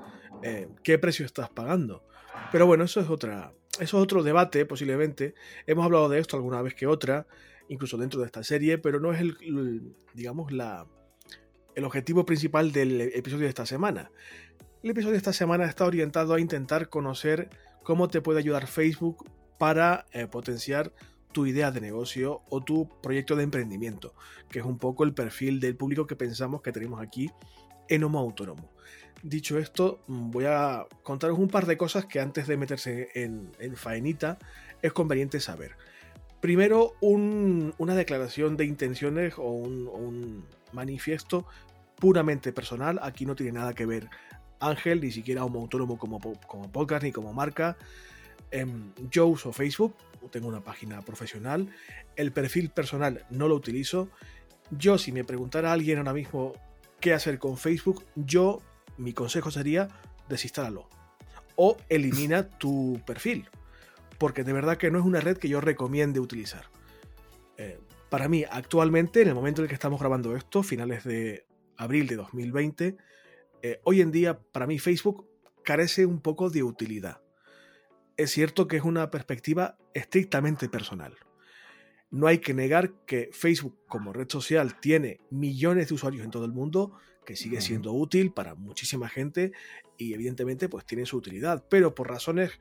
eh, 0.44 0.68
qué 0.84 0.98
precio 0.98 1.26
estás 1.26 1.50
pagando. 1.50 2.06
Pero 2.52 2.68
bueno, 2.68 2.84
eso 2.84 3.00
es 3.00 3.10
otra, 3.10 3.54
eso 3.80 3.98
es 3.98 4.04
otro 4.04 4.24
debate 4.24 4.66
posiblemente. 4.66 5.34
Hemos 5.66 5.86
hablado 5.86 6.10
de 6.10 6.20
esto 6.20 6.36
alguna 6.36 6.62
vez 6.62 6.76
que 6.76 6.88
otra, 6.88 7.28
incluso 7.68 7.98
dentro 7.98 8.20
de 8.20 8.28
esta 8.28 8.44
serie, 8.44 8.78
pero 8.78 9.00
no 9.00 9.12
es 9.12 9.22
el 9.22 9.96
digamos, 10.18 10.52
la, 10.52 10.88
el 11.78 11.86
objetivo 11.86 12.26
principal 12.26 12.72
del 12.72 13.00
episodio 13.02 13.44
de 13.44 13.50
esta 13.50 13.68
semana. 13.68 14.10
El 14.82 14.90
episodio 14.90 15.12
de 15.12 15.18
esta 15.18 15.32
semana 15.32 15.66
está 15.66 15.86
orientado 15.86 16.34
a 16.34 16.40
intentar 16.40 16.90
conocer 16.90 17.52
cómo 17.84 18.08
te 18.08 18.20
puede 18.20 18.40
ayudar 18.40 18.66
Facebook 18.66 19.30
para 19.60 20.08
eh, 20.12 20.26
potenciar 20.26 20.92
tu 21.32 21.46
idea 21.46 21.70
de 21.70 21.80
negocio 21.80 22.42
o 22.50 22.64
tu 22.64 22.90
proyecto 23.04 23.36
de 23.36 23.44
emprendimiento, 23.44 24.16
que 24.50 24.58
es 24.58 24.66
un 24.66 24.80
poco 24.80 25.04
el 25.04 25.14
perfil 25.14 25.60
del 25.60 25.76
público 25.76 26.08
que 26.08 26.16
pensamos 26.16 26.64
que 26.64 26.72
tenemos 26.72 27.00
aquí 27.00 27.30
en 27.90 28.04
Homo 28.04 28.18
Autónomo. 28.18 28.72
Dicho 29.22 29.60
esto, 29.60 30.00
voy 30.08 30.46
a 30.46 30.88
contaros 31.04 31.38
un 31.38 31.48
par 31.48 31.68
de 31.68 31.78
cosas 31.78 32.08
que 32.08 32.20
antes 32.20 32.48
de 32.48 32.58
meterse 32.58 33.10
en, 33.14 33.52
faenita 33.76 34.40
es 34.82 34.94
conveniente 34.94 35.40
saber. 35.40 35.78
Primero, 36.42 36.94
una 37.02 37.96
declaración 37.96 38.58
de 38.58 38.66
intenciones 38.66 39.36
o 39.38 39.50
un 39.50 40.46
manifiesto 40.72 41.46
puramente 41.96 42.54
personal. 42.54 43.00
Aquí 43.02 43.26
no 43.26 43.36
tiene 43.36 43.54
nada 43.54 43.74
que 43.74 43.86
ver 43.86 44.10
Ángel, 44.60 45.02
ni 45.02 45.12
siquiera 45.12 45.46
un 45.46 45.56
autónomo 45.56 45.98
como, 45.98 46.20
como 46.48 46.72
podcast 46.72 47.04
ni 47.04 47.12
como 47.12 47.34
marca. 47.34 47.78
Em, 48.52 48.94
yo 49.12 49.28
uso 49.28 49.52
Facebook, 49.52 49.96
tengo 50.32 50.48
una 50.48 50.64
página 50.64 51.02
profesional. 51.02 51.70
El 52.16 52.32
perfil 52.32 52.70
personal 52.70 53.26
no 53.30 53.48
lo 53.48 53.56
utilizo. 53.56 54.10
Yo, 54.72 54.98
si 54.98 55.12
me 55.12 55.24
preguntara 55.24 55.70
a 55.70 55.74
alguien 55.74 56.00
ahora 56.00 56.14
mismo 56.14 56.54
qué 57.00 57.14
hacer 57.14 57.40
con 57.40 57.58
Facebook, 57.58 58.04
yo, 58.16 58.62
mi 58.98 59.14
consejo 59.14 59.52
sería 59.52 59.88
desinstálalo 60.28 60.90
o 61.56 61.78
elimina 61.90 62.48
tu 62.58 63.02
perfil. 63.06 63.48
Porque 64.18 64.44
de 64.44 64.54
verdad 64.54 64.78
que 64.78 64.92
no 64.92 65.00
es 65.00 65.06
una 65.06 65.20
red 65.20 65.38
que 65.38 65.50
yo 65.50 65.62
recomiende 65.62 66.20
utilizar. 66.20 66.66
Eh, 67.58 67.80
para 68.10 68.28
mí, 68.30 68.46
actualmente, 68.50 69.22
en 69.22 69.30
el 69.30 69.36
momento 69.36 69.62
en 69.62 69.66
el 69.66 69.70
que 69.70 69.76
estamos 69.76 70.00
grabando 70.00 70.36
esto, 70.36 70.64
finales 70.64 71.04
de 71.04 71.46
abril 71.76 72.08
de 72.08 72.16
2020, 72.16 72.98
eh, 73.62 73.80
hoy 73.84 74.02
en 74.02 74.12
día 74.12 74.40
para 74.40 74.68
mí 74.68 74.80
Facebook 74.80 75.28
carece 75.64 76.06
un 76.06 76.22
poco 76.22 76.50
de 76.50 76.64
utilidad. 76.64 77.22
Es 78.16 78.32
cierto 78.32 78.68
que 78.68 78.78
es 78.78 78.84
una 78.84 79.12
perspectiva 79.12 79.78
estrictamente 79.94 80.70
personal. 80.70 81.16
No 82.10 82.28
hay 82.28 82.38
que 82.38 82.54
negar 82.54 82.94
que 83.06 83.30
Facebook 83.34 83.78
como 83.88 84.14
red 84.14 84.30
social 84.30 84.80
tiene 84.80 85.20
millones 85.30 85.90
de 85.90 85.96
usuarios 85.96 86.24
en 86.24 86.32
todo 86.32 86.46
el 86.46 86.54
mundo, 86.54 86.94
que 87.26 87.36
sigue 87.36 87.60
siendo 87.60 87.92
útil 87.92 88.32
para 88.32 88.56
muchísima 88.56 89.10
gente 89.10 89.52
y 89.98 90.14
evidentemente 90.14 90.70
pues 90.70 90.86
tiene 90.86 91.06
su 91.06 91.18
utilidad, 91.18 91.66
pero 91.70 91.94
por 91.94 92.08
razones 92.08 92.52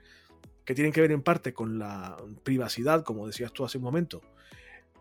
que 0.66 0.74
tienen 0.74 0.92
que 0.92 1.00
ver 1.00 1.12
en 1.12 1.22
parte 1.22 1.54
con 1.54 1.78
la 1.78 2.16
privacidad, 2.42 3.04
como 3.04 3.26
decías 3.26 3.52
tú 3.52 3.64
hace 3.64 3.78
un 3.78 3.84
momento, 3.84 4.20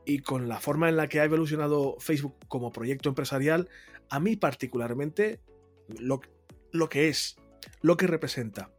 y 0.06 0.19
con 0.19 0.47
la 0.47 0.60
forma 0.60 0.88
en 0.88 0.95
la 0.95 1.08
que 1.08 1.19
ha 1.19 1.25
evolucionado 1.25 1.97
Facebook 1.99 2.36
como 2.47 2.71
proyecto 2.71 3.10
empresarial, 3.10 3.67
a 4.10 4.19
mí 4.19 4.36
particularmente 4.36 5.41
lo, 5.88 6.21
que 6.89 7.10
es, 7.10 7.38
lo 7.82 7.97
que 7.97 8.08
representa 8.08 8.69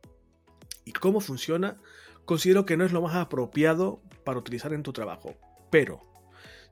y 0.84 0.92
cómo 0.92 1.20
funciona, 1.20 1.76
considero 2.24 2.64
que 2.64 2.76
no 2.76 2.84
es 2.84 2.92
lo 2.92 3.02
más 3.02 3.16
apropiado 3.16 4.00
para 4.24 4.38
utilizar 4.38 4.72
en 4.72 4.84
tu 4.84 4.92
trabajo. 4.92 5.34
Pero, 5.70 6.00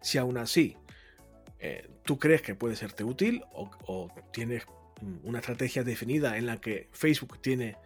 si 0.01 0.19
aún 0.19 0.39
así 0.39 0.77
eh, 1.59 1.89
tú 2.05 2.21
crees 2.21 2.43
que 2.43 2.55
puede 2.55 2.77
serte 2.77 3.03
útil 3.03 3.43
o, 3.53 4.09
tienes 4.33 4.65
una 5.25 5.41
estrategia 5.41 5.83
definida 5.83 6.39
en 6.39 6.47
la 6.47 6.61
que 6.61 6.89
Facebook 6.93 7.41
tiene 7.41 7.77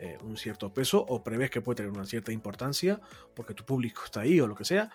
eh, 0.00 0.18
un 0.22 0.36
cierto 0.36 0.72
peso 0.72 1.04
o 1.08 1.22
prevés 1.22 1.50
que 1.50 1.60
puede 1.60 1.76
tener 1.76 1.92
una 1.92 2.06
cierta 2.06 2.32
importancia 2.32 3.00
porque 3.34 3.54
tu 3.54 3.64
público 3.64 4.02
está 4.04 4.20
ahí 4.20 4.40
o 4.40 4.46
lo 4.46 4.54
que 4.54 4.64
sea, 4.64 4.90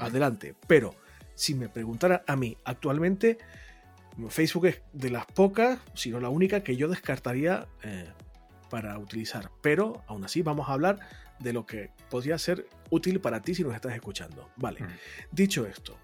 adelante. 0.00 0.54
Pero 0.66 0.94
si 1.34 1.54
me 1.54 1.68
preguntara 1.68 2.24
a 2.26 2.34
mí 2.34 2.56
actualmente, 2.64 3.38
Facebook 4.28 4.66
es 4.66 4.82
de 4.92 5.10
las 5.10 5.26
pocas, 5.26 5.78
si 5.94 6.10
no 6.10 6.18
la 6.18 6.28
única, 6.28 6.64
que 6.64 6.76
yo 6.76 6.88
descartaría 6.88 7.68
eh, 7.82 8.10
para 8.68 8.98
utilizar. 8.98 9.50
Pero 9.62 10.02
aún 10.08 10.24
así 10.24 10.42
vamos 10.42 10.68
a 10.68 10.72
hablar 10.72 10.98
de 11.38 11.52
lo 11.52 11.64
que 11.64 11.90
podría 12.10 12.36
ser 12.38 12.66
útil 12.90 13.20
para 13.20 13.40
ti 13.40 13.54
si 13.54 13.62
nos 13.62 13.74
estás 13.74 13.94
escuchando. 13.94 14.50
Vale. 14.56 14.80
Dicho 15.30 15.64
esto, 15.66 15.96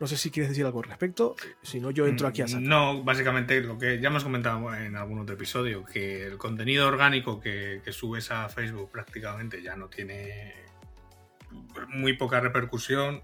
no 0.00 0.06
sé 0.06 0.16
si 0.16 0.30
quieres 0.30 0.50
decir 0.50 0.64
algo 0.64 0.80
al 0.80 0.88
respecto, 0.88 1.36
si 1.62 1.80
no 1.80 1.90
yo 1.90 2.06
entro 2.06 2.28
aquí 2.28 2.42
a 2.42 2.48
sacar. 2.48 2.62
No, 2.62 3.02
básicamente 3.02 3.60
lo 3.60 3.78
que 3.78 4.00
ya 4.00 4.08
hemos 4.08 4.24
comentado 4.24 4.74
en 4.74 4.96
algún 4.96 5.18
otro 5.20 5.34
episodio, 5.34 5.84
que 5.84 6.26
el 6.26 6.38
contenido 6.38 6.86
orgánico 6.86 7.40
que 7.40 7.82
subes 7.90 8.30
a 8.30 8.48
Facebook 8.48 8.90
prácticamente 8.90 9.62
ya 9.62 9.76
no 9.76 9.88
tiene 9.88 10.54
muy 11.88 12.14
poca 12.14 12.40
repercusión 12.40 13.22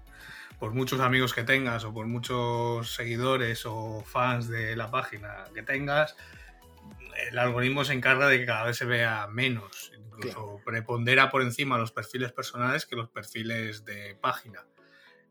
por 0.59 0.73
muchos 0.73 0.99
amigos 0.99 1.33
que 1.33 1.43
tengas 1.43 1.83
o 1.83 1.93
por 1.93 2.07
muchos 2.07 2.93
seguidores 2.93 3.65
o 3.65 4.03
fans 4.05 4.47
de 4.47 4.75
la 4.75 4.89
página 4.89 5.45
que 5.53 5.63
tengas, 5.63 6.15
el 7.29 7.37
algoritmo 7.37 7.83
se 7.83 7.93
encarga 7.93 8.27
de 8.27 8.39
que 8.39 8.45
cada 8.45 8.65
vez 8.65 8.77
se 8.77 8.85
vea 8.85 9.27
menos, 9.27 9.91
incluso 9.97 10.61
prepondera 10.65 11.29
por 11.29 11.41
encima 11.41 11.77
los 11.77 11.91
perfiles 11.91 12.31
personales 12.31 12.85
que 12.85 12.95
los 12.95 13.09
perfiles 13.09 13.85
de 13.85 14.17
página. 14.21 14.65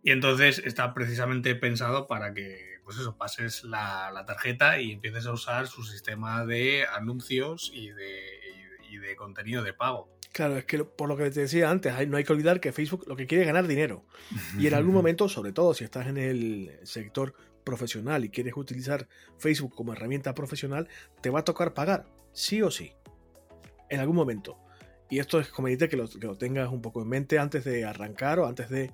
Y 0.04 0.12
entonces 0.12 0.62
está 0.64 0.94
precisamente 0.94 1.56
pensado 1.56 2.06
para 2.06 2.32
que, 2.32 2.78
pues 2.84 2.98
eso, 2.98 3.16
pases 3.16 3.64
la, 3.64 4.24
tarjeta 4.26 4.78
y 4.78 4.92
empieces 4.92 5.26
a 5.26 5.32
usar 5.32 5.66
su 5.66 5.82
sistema 5.82 6.46
de 6.46 6.86
anuncios 6.86 7.72
y 7.74 7.88
de 7.88 9.16
contenido 9.16 9.64
de 9.64 9.72
pago. 9.72 10.14
Claro, 10.34 10.56
es 10.56 10.64
que 10.64 10.82
por 10.82 11.08
lo 11.08 11.16
que 11.16 11.30
te 11.30 11.42
decía 11.42 11.70
antes, 11.70 12.08
no 12.08 12.16
hay 12.16 12.24
que 12.24 12.32
olvidar 12.32 12.58
que 12.58 12.72
Facebook 12.72 13.04
lo 13.06 13.14
que 13.14 13.28
quiere 13.28 13.42
es 13.42 13.46
ganar 13.46 13.68
dinero. 13.68 14.04
Y 14.58 14.66
en 14.66 14.74
algún 14.74 14.92
momento, 14.92 15.28
sobre 15.28 15.52
todo 15.52 15.74
si 15.74 15.84
estás 15.84 16.08
en 16.08 16.16
el 16.16 16.72
sector 16.82 17.34
profesional 17.62 18.24
y 18.24 18.30
quieres 18.30 18.54
utilizar 18.56 19.08
Facebook 19.38 19.72
como 19.76 19.92
herramienta 19.92 20.34
profesional, 20.34 20.88
te 21.22 21.30
va 21.30 21.40
a 21.40 21.44
tocar 21.44 21.72
pagar, 21.72 22.06
sí 22.32 22.62
o 22.62 22.72
sí, 22.72 22.94
en 23.88 24.00
algún 24.00 24.16
momento. 24.16 24.58
Y 25.10 25.18
esto 25.18 25.38
es 25.38 25.48
conveniente 25.48 25.88
que 25.88 25.96
lo, 25.96 26.08
que 26.08 26.26
lo 26.26 26.36
tengas 26.36 26.70
un 26.70 26.80
poco 26.80 27.02
en 27.02 27.08
mente 27.08 27.38
antes 27.38 27.64
de 27.64 27.84
arrancar 27.84 28.38
o 28.38 28.46
antes 28.46 28.70
de 28.70 28.90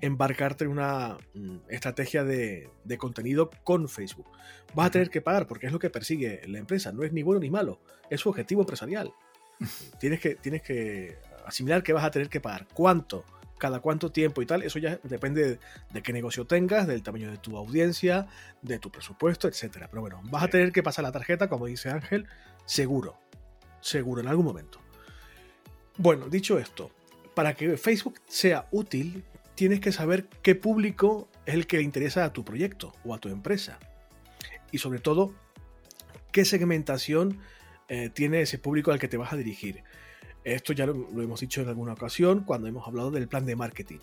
embarcarte 0.00 0.64
en 0.64 0.70
una 0.70 1.18
mm, 1.34 1.58
estrategia 1.68 2.24
de, 2.24 2.70
de, 2.84 2.98
contenido 2.98 3.50
con 3.62 3.88
Facebook. 3.88 4.28
Vas 4.74 4.86
a 4.86 4.90
tener 4.90 5.10
que 5.10 5.20
pagar 5.20 5.46
porque 5.46 5.66
es 5.66 5.72
lo 5.72 5.78
que 5.78 5.90
persigue 5.90 6.40
la 6.46 6.58
empresa. 6.58 6.92
No 6.92 7.02
es 7.02 7.12
ni 7.12 7.22
bueno 7.22 7.40
ni 7.40 7.50
malo, 7.50 7.80
es 8.08 8.20
su 8.20 8.30
objetivo 8.30 8.62
empresarial. 8.62 9.12
tienes, 10.00 10.20
que, 10.20 10.34
tienes 10.36 10.62
que 10.62 11.18
asimilar 11.44 11.82
que 11.82 11.92
vas 11.92 12.04
a 12.04 12.10
tener 12.10 12.28
que 12.28 12.40
pagar. 12.40 12.66
¿Cuánto? 12.72 13.24
cada 13.60 13.78
cuánto 13.80 14.10
tiempo 14.10 14.42
y 14.42 14.46
tal, 14.46 14.62
eso 14.62 14.80
ya 14.80 14.98
depende 15.04 15.60
de, 15.92 16.02
qué 16.02 16.12
negocio 16.12 16.46
tengas, 16.46 16.88
del 16.88 17.04
tamaño 17.04 17.30
de 17.30 17.36
tu 17.36 17.56
audiencia, 17.56 18.26
de 18.62 18.80
tu 18.80 18.90
presupuesto, 18.90 19.46
etcétera. 19.46 19.86
Pero 19.88 20.00
bueno, 20.00 20.20
vas 20.24 20.44
a 20.44 20.48
tener 20.48 20.72
que 20.72 20.82
pasar 20.82 21.04
la 21.04 21.12
tarjeta, 21.12 21.48
como 21.48 21.66
dice 21.66 21.90
Ángel, 21.90 22.26
seguro. 22.64 23.20
Seguro, 23.80 24.22
en 24.22 24.28
algún 24.28 24.46
momento. 24.46 24.79
Bueno, 26.02 26.30
dicho 26.30 26.58
esto, 26.58 26.90
para 27.34 27.52
que 27.52 27.76
Facebook 27.76 28.22
sea 28.26 28.66
útil, 28.70 29.22
tienes 29.54 29.80
que 29.80 29.92
saber 29.92 30.28
qué 30.40 30.54
público 30.54 31.28
es 31.44 31.52
el 31.52 31.66
que 31.66 31.76
le 31.76 31.82
interesa 31.82 32.24
a 32.24 32.32
tu 32.32 32.42
proyecto 32.42 32.94
o 33.04 33.12
a 33.12 33.18
tu 33.18 33.28
empresa. 33.28 33.78
Y 34.72 34.78
sobre 34.78 34.98
todo, 34.98 35.34
qué 36.32 36.46
segmentación 36.46 37.38
eh, 37.90 38.08
tiene 38.08 38.40
ese 38.40 38.56
público 38.56 38.92
al 38.92 38.98
que 38.98 39.08
te 39.08 39.18
vas 39.18 39.34
a 39.34 39.36
dirigir. 39.36 39.84
Esto 40.42 40.72
ya 40.72 40.86
lo, 40.86 40.94
hemos 41.20 41.40
dicho 41.40 41.60
en 41.60 41.68
alguna 41.68 41.92
ocasión 41.92 42.44
cuando 42.44 42.66
hemos 42.66 42.88
hablado 42.88 43.10
del 43.10 43.28
plan 43.28 43.44
de 43.44 43.56
marketing. 43.56 43.98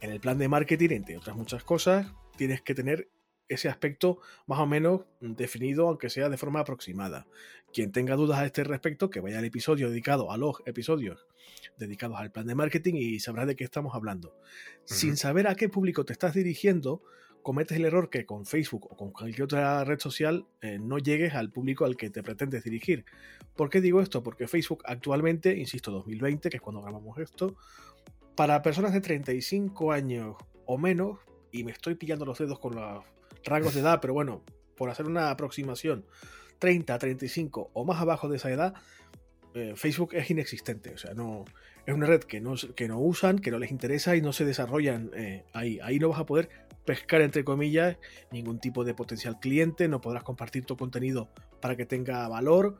En 0.00 0.12
el 0.12 0.20
plan 0.20 0.38
de 0.38 0.46
marketing, 0.46 0.90
entre 0.90 1.16
otras 1.16 1.34
muchas 1.34 1.64
cosas, 1.64 2.06
tienes 2.36 2.62
que 2.62 2.76
tener 2.76 3.08
ese 3.54 3.68
aspecto 3.68 4.18
más 4.46 4.58
o 4.58 4.66
menos 4.66 5.02
definido, 5.20 5.88
aunque 5.88 6.10
sea 6.10 6.28
de 6.28 6.36
forma 6.36 6.60
aproximada. 6.60 7.26
Quien 7.72 7.92
tenga 7.92 8.16
dudas 8.16 8.38
a 8.38 8.46
este 8.46 8.64
respecto, 8.64 9.10
que 9.10 9.20
vaya 9.20 9.38
al 9.38 9.44
episodio 9.44 9.90
dedicado 9.90 10.30
a 10.30 10.36
los 10.36 10.56
episodios 10.66 11.26
dedicados 11.78 12.18
al 12.18 12.30
plan 12.30 12.46
de 12.46 12.54
marketing 12.54 12.94
y 12.94 13.20
sabrá 13.20 13.46
de 13.46 13.56
qué 13.56 13.64
estamos 13.64 13.94
hablando. 13.94 14.36
Sin 14.84 15.16
saber 15.16 15.46
a 15.46 15.54
qué 15.54 15.68
público 15.68 16.04
te 16.04 16.12
estás 16.12 16.34
dirigiendo, 16.34 17.02
cometes 17.42 17.76
el 17.76 17.84
error 17.84 18.08
que 18.08 18.24
con 18.24 18.46
Facebook 18.46 18.86
o 18.90 18.96
con 18.96 19.10
cualquier 19.10 19.44
otra 19.44 19.84
red 19.84 19.98
social 19.98 20.46
eh, 20.60 20.78
no 20.78 20.98
llegues 20.98 21.34
al 21.34 21.50
público 21.50 21.84
al 21.84 21.96
que 21.96 22.10
te 22.10 22.22
pretendes 22.22 22.64
dirigir. 22.64 23.04
¿Por 23.56 23.68
qué 23.68 23.80
digo 23.80 24.00
esto? 24.00 24.22
Porque 24.22 24.48
Facebook 24.48 24.82
actualmente, 24.86 25.56
insisto, 25.56 25.90
2020, 25.90 26.50
que 26.50 26.56
es 26.56 26.62
cuando 26.62 26.82
grabamos 26.82 27.18
esto, 27.18 27.56
para 28.36 28.62
personas 28.62 28.92
de 28.92 29.00
35 29.00 29.92
años 29.92 30.36
o 30.66 30.78
menos, 30.78 31.18
y 31.50 31.64
me 31.64 31.72
estoy 31.72 31.96
pillando 31.96 32.24
los 32.24 32.38
dedos 32.38 32.58
con 32.58 32.74
los 32.76 33.04
rangos 33.44 33.74
de 33.74 33.80
edad, 33.80 34.00
pero 34.00 34.14
bueno, 34.14 34.42
por 34.76 34.90
hacer 34.90 35.06
una 35.06 35.30
aproximación, 35.30 36.04
30, 36.58 36.98
35 36.98 37.70
o 37.72 37.84
más 37.84 38.00
abajo 38.00 38.28
de 38.28 38.36
esa 38.36 38.50
edad, 38.50 38.74
eh, 39.54 39.74
Facebook 39.76 40.14
es 40.14 40.30
inexistente. 40.30 40.90
O 40.94 40.98
sea, 40.98 41.14
no, 41.14 41.44
es 41.86 41.94
una 41.94 42.06
red 42.06 42.20
que 42.20 42.40
no, 42.40 42.54
que 42.74 42.88
no 42.88 42.98
usan, 42.98 43.38
que 43.38 43.50
no 43.50 43.58
les 43.58 43.70
interesa 43.70 44.16
y 44.16 44.22
no 44.22 44.32
se 44.32 44.44
desarrollan 44.44 45.10
eh, 45.14 45.44
ahí. 45.52 45.78
Ahí 45.82 45.98
no 45.98 46.08
vas 46.08 46.20
a 46.20 46.26
poder 46.26 46.48
pescar, 46.84 47.20
entre 47.20 47.44
comillas, 47.44 47.96
ningún 48.30 48.58
tipo 48.58 48.84
de 48.84 48.94
potencial 48.94 49.38
cliente, 49.40 49.88
no 49.88 50.00
podrás 50.00 50.22
compartir 50.22 50.64
tu 50.64 50.76
contenido 50.76 51.28
para 51.60 51.76
que 51.76 51.86
tenga 51.86 52.26
valor, 52.28 52.78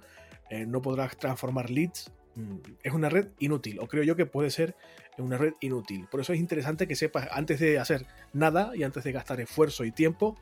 eh, 0.51 0.67
no 0.67 0.83
podrás 0.83 1.17
transformar 1.17 1.71
leads. 1.71 2.13
Mm, 2.35 2.57
es 2.83 2.93
una 2.93 3.09
red 3.09 3.29
inútil, 3.39 3.79
o 3.81 3.89
creo 3.89 4.03
yo 4.03 4.17
que 4.17 4.27
puede 4.27 4.51
ser 4.51 4.75
una 5.19 5.37
red 5.37 5.55
inútil. 5.61 6.07
Por 6.11 6.21
eso 6.21 6.33
es 6.33 6.41
interesante 6.41 6.89
que 6.89 6.97
sepas, 6.97 7.29
antes 7.31 7.61
de 7.61 7.79
hacer 7.79 8.07
nada 8.33 8.73
y 8.75 8.83
antes 8.83 9.05
de 9.05 9.13
gastar 9.13 9.41
esfuerzo 9.41 9.85
y 9.85 9.93
tiempo, 9.93 10.39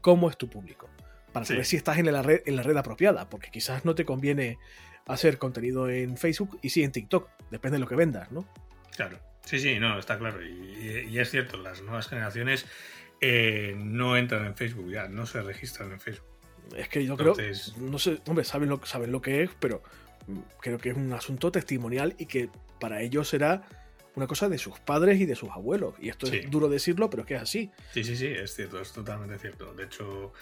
cómo 0.00 0.30
es 0.30 0.36
tu 0.36 0.48
público. 0.48 0.88
Para 1.32 1.44
saber 1.44 1.64
si 1.64 1.76
estás 1.76 1.98
en 1.98 2.12
la, 2.12 2.22
red, 2.22 2.42
en 2.46 2.54
la 2.54 2.62
red 2.62 2.76
apropiada, 2.76 3.28
porque 3.28 3.50
quizás 3.50 3.84
no 3.84 3.96
te 3.96 4.04
conviene 4.04 4.58
hacer 5.06 5.38
contenido 5.38 5.88
en 5.88 6.16
Facebook 6.16 6.58
y 6.62 6.70
sí 6.70 6.84
en 6.84 6.92
TikTok, 6.92 7.28
depende 7.50 7.76
de 7.76 7.80
lo 7.80 7.88
que 7.88 7.96
vendas, 7.96 8.30
¿no? 8.30 8.46
Claro. 8.94 9.18
Sí, 9.44 9.58
sí, 9.58 9.78
no, 9.78 9.98
está 9.98 10.18
claro. 10.18 10.38
Y, 10.46 11.18
es 11.18 11.30
cierto, 11.30 11.56
las 11.58 11.82
nuevas 11.82 12.08
generaciones 12.08 12.66
eh, 13.20 13.74
no 13.76 14.16
entran 14.16 14.46
en 14.46 14.54
Facebook 14.54 14.90
ya, 14.90 15.08
no 15.08 15.26
se 15.26 15.42
registran 15.42 15.92
en 15.92 16.00
Facebook. 16.00 16.28
Es 16.76 16.88
que 16.88 17.04
yo 17.04 17.16
creo, 17.16 17.34
no 17.78 17.98
sé, 17.98 18.20
hombre, 18.26 18.44
saben 18.44 18.70
lo, 18.70 18.84
saben 18.86 19.12
lo 19.12 19.20
que 19.20 19.42
es, 19.42 19.50
pero 19.60 19.82
creo 20.60 20.78
que 20.78 20.90
es 20.90 20.96
un 20.96 21.12
asunto 21.12 21.52
testimonial 21.52 22.14
y 22.18 22.26
que 22.26 22.48
para 22.80 23.02
ellos 23.02 23.28
será 23.28 23.62
una 24.16 24.26
cosa 24.26 24.48
de 24.48 24.58
sus 24.58 24.78
padres 24.78 25.20
y 25.20 25.26
de 25.26 25.34
sus 25.34 25.50
abuelos. 25.50 25.94
Y 25.98 26.08
esto 26.08 26.26
es 26.26 26.50
duro 26.50 26.68
decirlo, 26.68 27.10
pero 27.10 27.22
es 27.22 27.26
que 27.26 27.34
es 27.34 27.42
así. 27.42 27.70
Sí, 27.92 28.04
sí, 28.04 28.16
sí, 28.16 28.26
es 28.26 28.54
cierto, 28.54 28.80
es 28.80 28.92
totalmente 28.92 29.38
cierto. 29.38 29.74
De 29.74 29.84
hecho, 29.84 30.32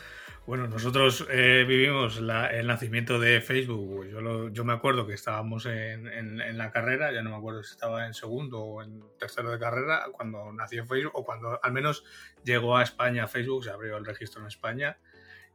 bueno, 0.46 0.66
nosotros 0.66 1.26
eh, 1.30 1.64
vivimos 1.66 2.18
el 2.18 2.66
nacimiento 2.66 3.18
de 3.18 3.40
Facebook. 3.40 4.06
Yo, 4.08 4.48
yo 4.50 4.64
me 4.64 4.72
acuerdo 4.72 5.06
que 5.06 5.14
estábamos 5.14 5.66
en, 5.66 6.06
en, 6.06 6.58
la 6.58 6.70
carrera, 6.70 7.12
ya 7.12 7.22
no 7.22 7.30
me 7.30 7.36
acuerdo 7.36 7.62
si 7.62 7.72
estaba 7.72 8.06
en 8.06 8.14
segundo 8.14 8.60
o 8.60 8.82
en 8.82 9.02
tercero 9.18 9.50
de 9.50 9.58
carrera, 9.58 10.06
cuando 10.12 10.52
nació 10.52 10.84
Facebook, 10.84 11.12
o 11.14 11.24
cuando 11.24 11.58
al 11.62 11.72
menos 11.72 12.04
llegó 12.44 12.76
a 12.76 12.82
España 12.82 13.26
Facebook, 13.26 13.64
se 13.64 13.70
abrió 13.70 13.96
el 13.96 14.04
registro 14.04 14.42
en 14.42 14.48
España. 14.48 14.98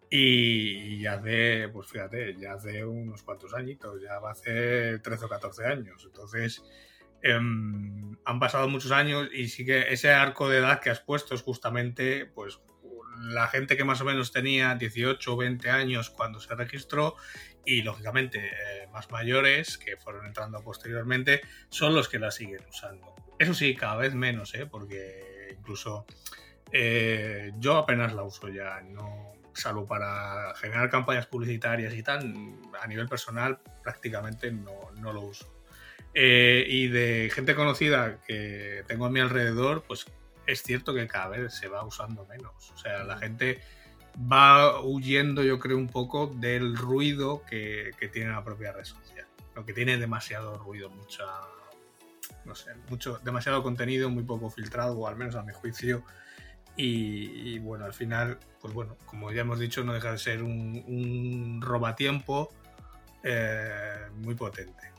Y, 0.09 1.01
ya 1.01 1.13
hace, 1.13 1.67
pues 1.69 1.87
fíjate, 1.87 2.35
ya 2.37 2.53
hace 2.53 2.85
unos 2.85 3.23
cuantos 3.23 3.53
añitos, 3.53 4.01
ya 4.01 4.19
va 4.19 4.29
a 4.29 4.31
hacer 4.33 5.01
13 5.01 5.25
o 5.25 5.29
14 5.29 5.65
años. 5.65 6.03
Entonces, 6.05 6.63
em, 7.21 8.15
han 8.23 8.39
pasado 8.39 8.69
muchos 8.69 8.91
años 8.91 9.29
y 9.33 9.47
sí 9.49 9.65
que 9.65 9.91
ese 9.91 10.11
arco 10.11 10.49
de 10.49 10.59
edad 10.59 10.79
que 10.79 10.89
has 10.89 11.01
puesto 11.01 11.35
es 11.35 11.41
justamente, 11.41 12.25
pues 12.25 12.59
la 13.19 13.47
gente 13.47 13.75
que 13.75 13.83
más 13.83 14.01
o 14.01 14.05
menos 14.05 14.31
tenía 14.31 14.75
18 14.75 15.33
o 15.33 15.37
20 15.37 15.69
años 15.69 16.09
cuando 16.09 16.39
se 16.39 16.53
registró 16.55 17.15
y 17.65 17.81
lógicamente 17.81 18.39
eh, 18.47 18.87
más 18.93 19.11
mayores 19.11 19.77
que 19.77 19.97
fueron 19.97 20.25
entrando 20.25 20.63
posteriormente 20.63 21.41
son 21.69 21.95
los 21.95 22.07
que 22.07 22.19
la 22.19 22.31
siguen 22.31 22.61
usando. 22.69 23.13
Eso 23.39 23.53
sí, 23.53 23.75
cada 23.75 23.97
vez 23.97 24.13
menos, 24.13 24.53
¿eh? 24.55 24.65
porque 24.65 25.55
incluso 25.57 26.05
eh, 26.71 27.53
yo 27.59 27.77
apenas 27.77 28.13
la 28.13 28.23
uso 28.23 28.49
ya, 28.49 28.81
no 28.81 29.33
salvo 29.53 29.87
para 29.87 30.53
generar 30.55 30.89
campañas 30.89 31.25
publicitarias 31.25 31.93
y 31.93 32.03
tal, 32.03 32.33
a 32.79 32.87
nivel 32.87 33.07
personal 33.07 33.59
prácticamente 33.83 34.51
no, 34.51 34.91
no 34.99 35.13
lo 35.13 35.21
uso. 35.21 35.57
Eh, 36.13 36.65
y 36.67 36.87
de 36.87 37.31
gente 37.33 37.55
conocida 37.55 38.19
que 38.25 38.83
tengo 38.87 39.05
a 39.05 39.09
mi 39.09 39.19
alrededor, 39.19 39.83
pues 39.87 40.05
es 40.47 40.63
cierto 40.63 40.93
que 40.93 41.07
cada 41.07 41.27
vez 41.27 41.53
se 41.53 41.67
va 41.67 41.83
usando 41.85 42.25
menos. 42.25 42.71
O 42.71 42.77
sea, 42.77 43.03
la 43.03 43.17
gente 43.17 43.61
va 44.19 44.81
huyendo, 44.81 45.43
yo 45.43 45.59
creo, 45.59 45.77
un 45.77 45.89
poco 45.89 46.27
del 46.27 46.75
ruido 46.75 47.43
que, 47.47 47.91
tiene 48.11 48.31
la 48.31 48.43
propia 48.43 48.71
red 48.71 48.85
social. 48.85 49.27
Lo 49.55 49.65
que 49.65 49.73
tiene 49.73 49.97
demasiado 49.97 50.57
ruido, 50.57 50.89
mucha. 50.89 51.25
No 52.45 52.55
sé, 52.55 52.71
mucho, 52.89 53.19
demasiado 53.23 53.61
contenido, 53.61 54.09
muy 54.09 54.23
poco 54.23 54.49
filtrado, 54.49 54.97
o 54.97 55.07
al 55.07 55.17
menos 55.17 55.35
a 55.35 55.43
mi 55.43 55.53
juicio. 55.53 56.03
Y, 56.79 57.57
bueno, 57.59 57.85
al 57.85 57.93
final, 57.93 58.37
pues 58.61 58.71
bueno, 58.71 58.97
como 59.07 59.31
ya 59.31 59.41
hemos 59.41 59.57
dicho, 59.57 59.83
no 59.83 59.93
deja 59.93 60.11
de 60.11 60.19
ser 60.19 60.43
un, 60.43 60.83
un 60.87 61.59
robatiempo 61.61 62.49
eh, 63.23 64.07
muy 64.17 64.35
potente. 64.35 64.91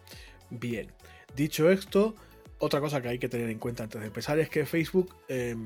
Bien, 0.51 0.93
dicho 1.35 1.71
esto, 1.71 2.14
otra 2.59 2.81
cosa 2.81 3.01
que 3.01 3.09
hay 3.09 3.19
que 3.19 3.29
tener 3.29 3.49
en 3.49 3.59
cuenta 3.59 3.85
antes 3.85 4.01
de 4.01 4.09
empezar 4.09 4.38
es 4.38 4.49
que 4.49 4.67
Facebook, 4.67 5.14
em, 5.29 5.64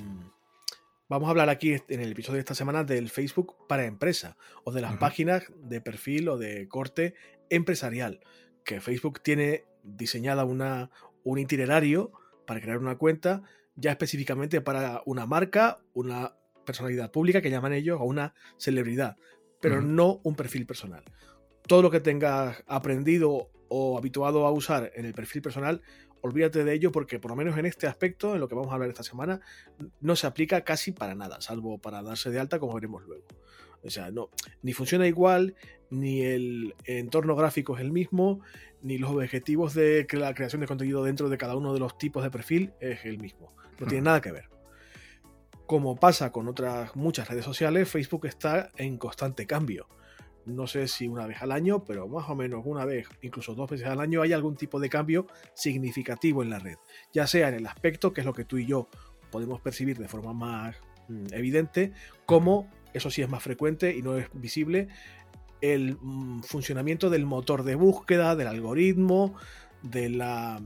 vamos 1.08 1.28
a 1.28 1.30
hablar 1.30 1.48
aquí 1.48 1.76
en 1.88 2.00
el 2.00 2.12
episodio 2.12 2.34
de 2.34 2.40
esta 2.40 2.54
semana 2.54 2.84
del 2.84 3.08
Facebook 3.08 3.66
para 3.66 3.86
empresa 3.86 4.36
o 4.64 4.72
de 4.72 4.82
las 4.82 4.96
páginas 4.96 5.44
de 5.56 5.80
perfil 5.80 6.28
o 6.28 6.38
de 6.38 6.68
corte 6.68 7.14
empresarial, 7.50 8.20
que 8.64 8.80
Facebook 8.80 9.22
tiene 9.22 9.64
diseñada 9.82 10.44
una, 10.44 10.90
un 11.24 11.38
itinerario 11.38 12.12
para 12.46 12.60
crear 12.60 12.78
una 12.78 12.98
cuenta 12.98 13.42
ya 13.74 13.90
específicamente 13.90 14.60
para 14.60 15.02
una 15.06 15.26
marca, 15.26 15.80
una 15.94 16.34
personalidad 16.64 17.10
pública 17.10 17.40
que 17.40 17.50
llaman 17.50 17.72
ellos 17.72 17.98
o 18.00 18.04
una 18.04 18.34
celebridad, 18.58 19.16
pero 19.60 19.80
no 19.80 20.20
un 20.24 20.34
perfil 20.34 20.66
personal. 20.66 21.04
Todo 21.66 21.82
lo 21.82 21.90
que 21.90 22.00
tengas 22.00 22.62
aprendido 22.66 23.50
o 23.68 23.98
habituado 23.98 24.46
a 24.46 24.50
usar 24.50 24.92
en 24.94 25.06
el 25.06 25.14
perfil 25.14 25.42
personal 25.42 25.82
olvídate 26.22 26.64
de 26.64 26.72
ello 26.72 26.90
porque 26.90 27.18
por 27.18 27.30
lo 27.30 27.36
menos 27.36 27.58
en 27.58 27.66
este 27.66 27.86
aspecto, 27.86 28.34
en 28.34 28.40
lo 28.40 28.48
que 28.48 28.54
vamos 28.54 28.70
a 28.70 28.74
hablar 28.74 28.88
esta 28.88 29.02
semana, 29.02 29.40
no 30.00 30.16
se 30.16 30.26
aplica 30.26 30.62
casi 30.62 30.92
para 30.92 31.14
nada, 31.14 31.40
salvo 31.40 31.78
para 31.78 32.02
darse 32.02 32.30
de 32.30 32.40
alta 32.40 32.58
como 32.58 32.74
veremos 32.74 33.02
luego. 33.04 33.26
O 33.82 33.90
sea, 33.90 34.10
no, 34.10 34.30
ni 34.62 34.72
funciona 34.72 35.06
igual, 35.06 35.56
ni 35.92 36.22
el 36.22 36.74
entorno 36.84 37.36
gráfico 37.36 37.76
es 37.76 37.82
el 37.82 37.92
mismo, 37.92 38.40
ni 38.82 38.98
los 38.98 39.10
objetivos 39.10 39.74
de 39.74 40.06
la 40.12 40.34
creación 40.34 40.60
de 40.60 40.66
contenido 40.66 41.04
dentro 41.04 41.28
de 41.28 41.38
cada 41.38 41.56
uno 41.56 41.72
de 41.72 41.80
los 41.80 41.98
tipos 41.98 42.24
de 42.24 42.30
perfil 42.30 42.72
es 42.80 43.04
el 43.04 43.18
mismo. 43.18 43.54
No 43.78 43.86
tiene 43.86 44.02
nada 44.02 44.20
que 44.20 44.32
ver. 44.32 44.48
Como 45.66 45.96
pasa 45.96 46.32
con 46.32 46.48
otras 46.48 46.96
muchas 46.96 47.28
redes 47.28 47.44
sociales, 47.44 47.88
Facebook 47.88 48.26
está 48.26 48.70
en 48.76 48.98
constante 48.98 49.46
cambio 49.46 49.86
no 50.46 50.66
sé 50.66 50.88
si 50.88 51.08
una 51.08 51.26
vez 51.26 51.40
al 51.42 51.52
año, 51.52 51.84
pero 51.84 52.08
más 52.08 52.28
o 52.28 52.34
menos 52.34 52.62
una 52.64 52.84
vez, 52.84 53.06
incluso 53.22 53.54
dos 53.54 53.70
veces 53.70 53.86
al 53.86 54.00
año, 54.00 54.22
hay 54.22 54.32
algún 54.32 54.56
tipo 54.56 54.80
de 54.80 54.88
cambio 54.88 55.26
significativo 55.54 56.42
en 56.42 56.50
la 56.50 56.58
red. 56.58 56.76
Ya 57.12 57.26
sea 57.26 57.48
en 57.48 57.54
el 57.54 57.66
aspecto, 57.66 58.12
que 58.12 58.22
es 58.22 58.26
lo 58.26 58.32
que 58.32 58.44
tú 58.44 58.58
y 58.58 58.66
yo 58.66 58.88
podemos 59.30 59.60
percibir 59.60 59.98
de 59.98 60.08
forma 60.08 60.32
más 60.32 60.76
mm, 61.08 61.26
evidente, 61.32 61.92
como 62.26 62.68
eso 62.92 63.10
sí 63.10 63.22
es 63.22 63.28
más 63.28 63.42
frecuente 63.42 63.94
y 63.96 64.02
no 64.02 64.16
es 64.16 64.28
visible, 64.34 64.88
el 65.62 65.96
mm, 65.98 66.42
funcionamiento 66.42 67.08
del 67.08 67.24
motor 67.24 67.62
de 67.62 67.76
búsqueda, 67.76 68.36
del 68.36 68.48
algoritmo, 68.48 69.34
de 69.82 70.10
la 70.10 70.60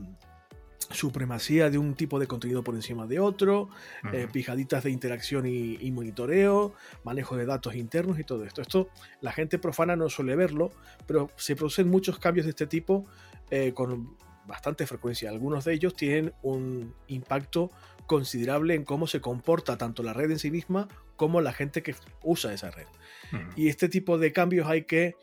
supremacía 0.89 1.69
de 1.69 1.77
un 1.77 1.95
tipo 1.95 2.19
de 2.19 2.27
contenido 2.27 2.63
por 2.63 2.75
encima 2.75 3.07
de 3.07 3.19
otro, 3.19 3.69
eh, 4.13 4.27
pijaditas 4.31 4.83
de 4.83 4.91
interacción 4.91 5.45
y, 5.45 5.91
monitoreo, 5.91 6.73
manejo 7.03 7.35
de 7.35 7.45
datos 7.45 7.75
internos 7.75 8.19
y 8.19 8.23
todo 8.23 8.43
esto. 8.45 8.61
Esto 8.61 8.89
la 9.21 9.31
gente 9.31 9.59
profana 9.59 9.95
no 9.95 10.09
suele 10.09 10.35
verlo, 10.35 10.71
pero 11.05 11.29
se 11.35 11.55
producen 11.55 11.89
muchos 11.89 12.19
cambios 12.19 12.45
de 12.45 12.51
este 12.51 12.67
tipo 12.67 13.05
eh, 13.49 13.73
con 13.73 14.15
bastante 14.45 14.87
frecuencia. 14.87 15.29
Algunos 15.29 15.65
de 15.65 15.73
ellos 15.73 15.93
tienen 15.93 16.33
un 16.41 16.93
impacto 17.07 17.69
considerable 18.07 18.73
en 18.73 18.83
cómo 18.83 19.05
se 19.05 19.21
comporta 19.21 19.77
tanto 19.77 20.01
la 20.01 20.13
red 20.13 20.31
en 20.31 20.39
sí 20.39 20.49
misma 20.49 20.87
como 21.15 21.41
la 21.41 21.53
gente 21.53 21.83
que 21.83 21.93
usa 22.23 22.53
esa 22.53 22.71
red. 22.71 22.87
Y 23.55 23.67
este 23.67 23.89
tipo 23.89 24.17
de 24.17 24.33
cambios 24.33 24.67
hay 24.67 24.83
que 24.83 25.15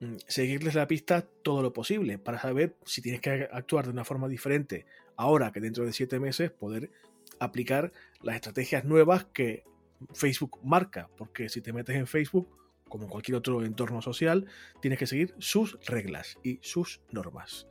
Mm, 0.00 0.16
seguirles 0.26 0.74
la 0.74 0.86
pista 0.86 1.22
todo 1.42 1.62
lo 1.62 1.72
posible 1.72 2.18
para 2.18 2.38
saber 2.38 2.76
si 2.84 3.00
tienes 3.00 3.22
que 3.22 3.48
actuar 3.50 3.86
de 3.86 3.92
una 3.92 4.04
forma 4.04 4.28
diferente 4.28 4.84
ahora 5.16 5.52
que 5.52 5.60
dentro 5.60 5.86
de 5.86 5.92
siete 5.94 6.20
meses 6.20 6.50
poder 6.50 6.90
aplicar 7.38 7.92
las 8.20 8.34
estrategias 8.34 8.84
nuevas 8.84 9.24
que 9.24 9.64
Facebook 10.12 10.60
marca, 10.62 11.08
porque 11.16 11.48
si 11.48 11.62
te 11.62 11.72
metes 11.72 11.96
en 11.96 12.06
Facebook, 12.06 12.54
como 12.90 13.08
cualquier 13.08 13.36
otro 13.36 13.64
entorno 13.64 14.02
social, 14.02 14.46
tienes 14.82 14.98
que 14.98 15.06
seguir 15.06 15.34
sus 15.38 15.78
reglas 15.86 16.36
y 16.42 16.58
sus 16.60 17.00
normas. 17.10 17.66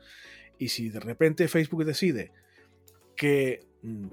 Y 0.58 0.70
si 0.70 0.90
de 0.90 1.00
repente 1.00 1.48
Facebook 1.48 1.86
decide 1.86 2.32
que 3.16 3.60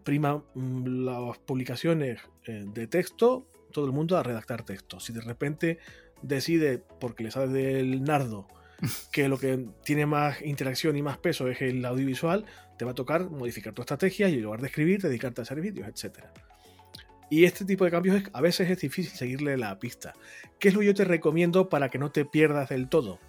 prima 0.03 0.43
mm, 0.55 1.05
las 1.05 1.39
publicaciones 1.39 2.21
eh, 2.47 2.65
de 2.67 2.87
texto, 2.87 3.47
todo 3.73 3.87
el 3.87 3.93
mundo 3.93 4.17
a 4.17 4.23
redactar 4.23 4.65
texto. 4.65 5.01
Si 5.01 5.13
de 5.13 5.21
repente 5.21 5.79
decide, 6.23 6.83
porque 7.01 7.25
le 7.25 7.31
sale 7.31 7.53
del 7.53 8.03
nardo, 8.03 8.49
que 9.13 9.29
lo 9.29 9.39
que 9.39 9.67
tiene 9.85 10.07
más 10.07 10.43
interacción 10.43 10.97
y 10.97 11.03
más 11.03 11.19
peso 11.19 11.49
es 11.49 11.63
el 11.63 11.85
audiovisual, 11.85 12.45
te 12.79 12.85
va 12.85 12.93
a 12.93 12.95
tocar 12.95 13.31
modificar 13.31 13.73
tu 13.73 13.83
estrategia 13.83 14.29
y 14.29 14.35
en 14.35 14.43
lugar 14.43 14.61
de 14.61 14.69
escribir, 14.69 15.01
dedicarte 15.01 15.41
a 15.41 15.43
hacer 15.43 15.61
vídeos, 15.61 15.89
etc. 15.89 16.25
Y 17.31 17.45
este 17.45 17.65
tipo 17.65 17.85
de 17.85 17.91
cambios 17.91 18.23
a 18.33 18.41
veces 18.41 18.69
es 18.69 18.81
difícil 18.81 19.13
seguirle 19.13 19.57
la 19.57 19.79
pista. 19.79 20.13
¿Qué 20.59 20.69
es 20.69 20.75
lo 20.75 20.81
que 20.81 20.87
yo 20.87 20.95
te 20.95 21.05
recomiendo 21.05 21.69
para 21.69 21.89
que 21.89 21.99
no 21.99 22.11
te 22.11 22.25
pierdas 22.25 22.69
del 22.69 22.89
todo? 22.89 23.21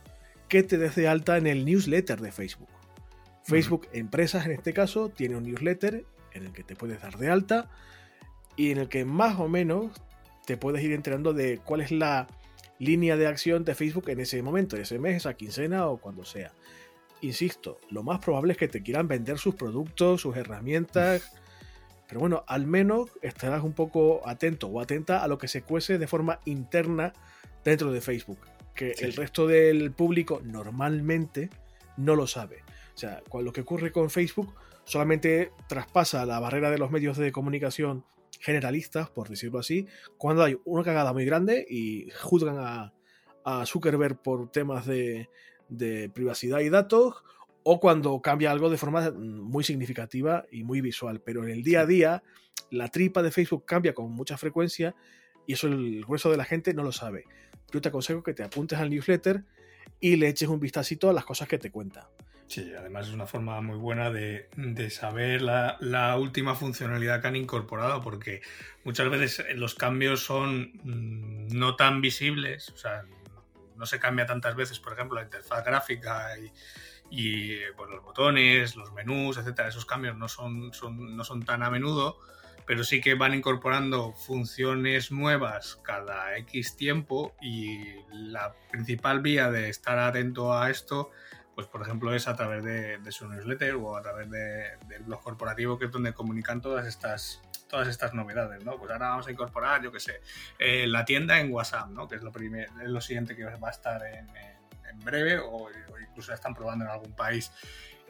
Que 0.50 0.64
te 0.64 0.78
des 0.78 0.96
de 0.96 1.08
alta 1.08 1.38
en 1.38 1.48
el 1.48 1.64
newsletter 1.64 2.20
de 2.20 2.32
Facebook. 2.32 2.70
Facebook 3.44 3.88
Empresas, 3.94 4.46
en 4.46 4.52
este 4.52 4.74
caso, 4.74 5.10
tiene 5.10 5.36
un 5.38 5.44
newsletter 5.44 6.06
en 6.34 6.46
el 6.46 6.54
que 6.54 6.64
te 6.64 6.76
puedes 6.76 7.02
dar 7.02 7.18
de 7.18 7.30
alta 7.30 7.70
y 8.56 8.72
en 8.72 8.78
el 8.78 8.90
que 8.90 9.06
más 9.06 9.40
o 9.40 9.48
menos 9.48 9.92
te 10.46 10.58
puedes 10.58 10.84
ir 10.84 10.92
enterando 10.92 11.34
de 11.34 11.60
cuál 11.60 11.82
es 11.82 11.92
la 11.92 12.28
línea 12.80 13.16
de 13.18 13.28
acción 13.28 13.64
de 13.64 13.76
Facebook 13.76 14.10
en 14.10 14.20
ese 14.20 14.42
momento, 14.42 14.76
en 14.76 14.84
ese 14.84 15.00
mes, 15.00 15.18
esa 15.18 15.36
quincena 15.36 15.88
o 15.88 15.98
cuando 15.98 16.26
sea. 16.26 16.52
Insisto, 17.22 17.80
lo 17.90 18.04
más 18.04 18.20
probable 18.20 18.54
es 18.54 18.58
que 18.58 18.68
te 18.68 18.84
quieran 18.84 19.08
vender 19.08 19.38
sus 19.38 19.56
productos, 19.56 20.22
sus 20.22 20.36
herramientas, 20.36 21.32
pero 22.08 22.20
bueno, 22.20 22.44
al 22.48 22.68
menos 22.68 23.10
estarás 23.22 23.64
un 23.64 23.74
poco 23.74 24.28
atento 24.28 24.68
o 24.68 24.82
atenta 24.82 25.24
a 25.24 25.28
lo 25.28 25.38
que 25.38 25.48
se 25.48 25.62
cuece 25.62 25.98
de 25.98 26.08
forma 26.08 26.40
interna 26.46 27.14
dentro 27.64 27.92
de 27.92 28.02
Facebook, 28.02 28.40
que 28.76 28.92
el 29.00 29.14
resto 29.14 29.48
del 29.48 29.92
público 29.92 30.42
normalmente 30.44 31.50
no 31.96 32.16
lo 32.16 32.28
sabe. 32.28 32.64
O 32.94 32.98
sea, 32.98 33.24
lo 33.34 33.54
que 33.54 33.62
ocurre 33.62 33.92
con 33.92 34.10
Facebook 34.10 34.54
solamente 34.86 35.52
traspasa 35.68 36.26
la 36.26 36.40
barrera 36.40 36.70
de 36.70 36.78
los 36.78 36.92
medios 36.92 37.18
de 37.18 37.32
comunicación 37.32 38.06
generalistas, 38.40 39.10
por 39.10 39.30
decirlo 39.30 39.60
así, 39.60 39.88
cuando 40.18 40.44
hay 40.44 40.58
una 40.66 40.84
cagada 40.84 41.14
muy 41.14 41.24
grande 41.24 41.66
y 41.70 42.10
juzgan 42.22 42.58
a, 42.60 42.94
Zuckerberg 43.66 44.22
por 44.22 44.52
temas 44.52 44.86
de, 44.86 45.30
privacidad 46.14 46.60
y 46.60 46.70
datos, 46.70 47.24
o 47.64 47.80
cuando 47.80 48.22
cambia 48.22 48.52
algo 48.52 48.70
de 48.70 48.78
forma 48.78 49.12
muy 49.12 49.64
significativa 49.64 50.46
y 50.52 50.64
muy 50.64 50.82
visual. 50.82 51.22
Pero 51.22 51.44
en 51.44 51.50
el 51.50 51.64
día 51.64 51.82
a 51.82 51.86
día, 51.86 52.24
la 52.70 52.90
tripa 52.90 53.22
de 53.22 53.32
Facebook 53.32 53.66
cambia 53.66 53.94
con 53.94 54.12
mucha 54.12 54.38
frecuencia 54.38 54.96
y 55.46 55.54
eso 55.54 55.68
el 55.68 56.04
grueso 56.06 56.32
de 56.32 56.38
la 56.38 56.46
gente 56.46 56.74
no 56.74 56.84
lo 56.84 56.92
sabe. 56.92 57.26
Yo 57.72 57.82
te 57.82 57.90
aconsejo 57.90 58.24
que 58.24 58.34
te 58.34 58.44
apuntes 58.44 58.80
al 58.80 58.90
newsletter 58.90 59.44
y 60.00 60.16
le 60.18 60.28
eches 60.30 60.50
un 60.50 60.60
vistacito 60.60 61.10
a 61.10 61.14
las 61.14 61.26
cosas 61.26 61.48
que 61.48 61.58
te 61.58 61.72
cuenta. 61.72 62.10
Sí, 62.48 62.72
además 62.78 63.08
es 63.08 63.14
una 63.14 63.26
forma 63.26 63.60
muy 63.62 63.78
buena 63.78 64.12
de, 64.12 64.48
saber 64.90 65.42
la, 65.42 66.18
última 66.18 66.56
funcionalidad 66.56 67.22
que 67.22 67.28
han 67.28 67.36
incorporado, 67.36 68.02
porque 68.02 68.42
muchas 68.84 69.10
veces 69.10 69.46
los 69.56 69.76
cambios 69.76 70.24
son 70.24 70.72
mm, 70.84 71.58
no 71.58 71.76
tan 71.76 72.02
visibles, 72.02 72.70
o 72.70 72.78
sea, 72.78 73.06
no 73.76 73.86
se 73.86 74.00
cambia 74.00 74.26
tantas 74.26 74.56
veces, 74.56 74.80
por 74.80 74.94
ejemplo, 74.94 75.16
la 75.16 75.24
interfaz 75.24 75.66
gráfica 75.66 76.28
y, 77.10 77.60
pues, 77.76 77.90
los 77.90 78.04
botones, 78.04 78.76
los 78.76 78.94
menús, 78.94 79.38
etcétera. 79.38 79.70
Esos 79.70 79.86
cambios 79.86 80.16
no 80.16 80.28
son, 80.28 80.72
no 80.92 81.24
son 81.24 81.44
tan 81.44 81.64
a 81.64 81.70
menudo, 81.70 82.20
pero 82.66 82.84
sí 82.84 83.02
que 83.02 83.16
van 83.16 83.34
incorporando 83.34 84.14
funciones 84.14 85.12
nuevas 85.12 85.80
cada 85.84 86.38
X 86.38 86.76
tiempo 86.76 87.36
y 87.42 87.80
la 88.12 88.56
principal 88.72 89.22
vía 89.22 89.50
de 89.50 89.70
estar 89.70 90.00
atento 90.00 90.54
a 90.54 90.70
esto 90.70 91.12
pues 91.56 91.68
por 91.68 91.82
ejemplo 91.82 92.14
es 92.14 92.28
a 92.28 92.36
través 92.36 92.64
de, 92.64 93.00
su 93.12 93.28
newsletter 93.28 93.76
o 93.76 93.96
a 93.96 94.02
través 94.02 94.30
del 94.30 95.04
blog 95.06 95.22
corporativo 95.22 95.78
que 95.78 95.86
es 95.86 95.92
donde 95.92 96.14
comunican 96.14 96.62
todas 96.62 96.88
estas 96.88 97.42
todas 97.74 97.88
estas 97.88 98.14
novedades, 98.14 98.64
¿no? 98.64 98.78
Pues 98.78 98.92
ahora 98.92 99.10
vamos 99.10 99.26
a 99.26 99.32
incorporar, 99.32 99.82
yo 99.82 99.92
qué 99.92 100.00
sé, 100.00 100.22
eh, 100.60 100.86
la 100.86 101.06
tienda 101.06 101.40
en 101.40 101.52
WhatsApp, 101.52 101.90
¿no? 101.90 102.08
Que 102.08 102.18
es 102.18 102.22
lo, 102.22 102.32
primer, 102.32 102.70
es 102.84 102.88
lo 102.88 103.02
siguiente 103.02 103.36
que 103.36 103.46
va 103.46 103.68
a 103.68 103.72
estar 103.72 104.00
en, 104.06 104.28
breve 105.04 105.40
o, 105.40 105.72
incluso 106.08 106.36
están 106.36 106.54
probando 106.54 106.86
en 106.86 106.92
algún 106.92 107.14
país. 107.14 107.52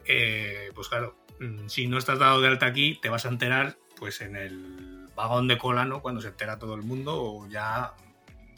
Eh, 0.04 0.70
pues 0.74 0.88
claro, 0.90 1.16
mm, 1.40 1.68
si 1.68 1.86
no 1.86 1.96
estás 1.96 2.18
dado 2.18 2.42
de 2.42 2.48
alta 2.48 2.66
aquí, 2.66 2.98
te 3.00 3.08
vas 3.08 3.24
a 3.24 3.30
enterar 3.30 3.78
pues 3.96 4.20
en 4.20 4.36
el 4.36 5.08
vagón 5.14 5.48
de 5.48 5.56
cola, 5.56 5.86
¿no? 5.86 6.02
Cuando 6.02 6.20
se 6.20 6.28
entera 6.28 6.58
todo 6.58 6.74
el 6.74 6.82
mundo 6.82 7.14
o 7.16 7.48
ya 7.48 7.94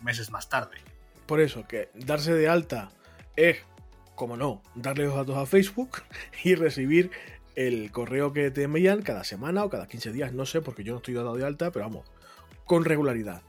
meses 0.03 0.33
más 0.33 0.49
tarde. 0.49 0.79
Por 1.27 1.41
eso, 1.41 1.69
que 1.69 1.89
darse 1.95 2.35
de 2.35 2.49
alta 2.49 2.91
es 3.37 3.59
como 4.17 4.37
no, 4.37 4.63
darle 4.75 5.05
los 5.05 5.15
datos 5.15 5.37
a 5.37 5.47
Facebook 5.47 6.03
y 6.45 6.57
recibir 6.57 7.11
el 7.55 7.91
correo 7.93 8.33
que 8.33 8.51
te 8.51 8.65
envían 8.65 9.03
cada 9.03 9.23
semana 9.23 9.65
o 9.65 9.71
cada 9.71 9.87
15 9.87 10.13
días, 10.13 10.33
no 10.33 10.45
sé, 10.45 10.61
porque 10.61 10.83
yo 10.83 10.93
no 10.93 10.99
estoy 10.99 11.15
dado 11.15 11.37
de 11.37 11.45
alta, 11.45 11.71
pero 11.71 11.85
vamos, 11.85 12.11
con 12.65 12.85
regularidad. 12.85 13.43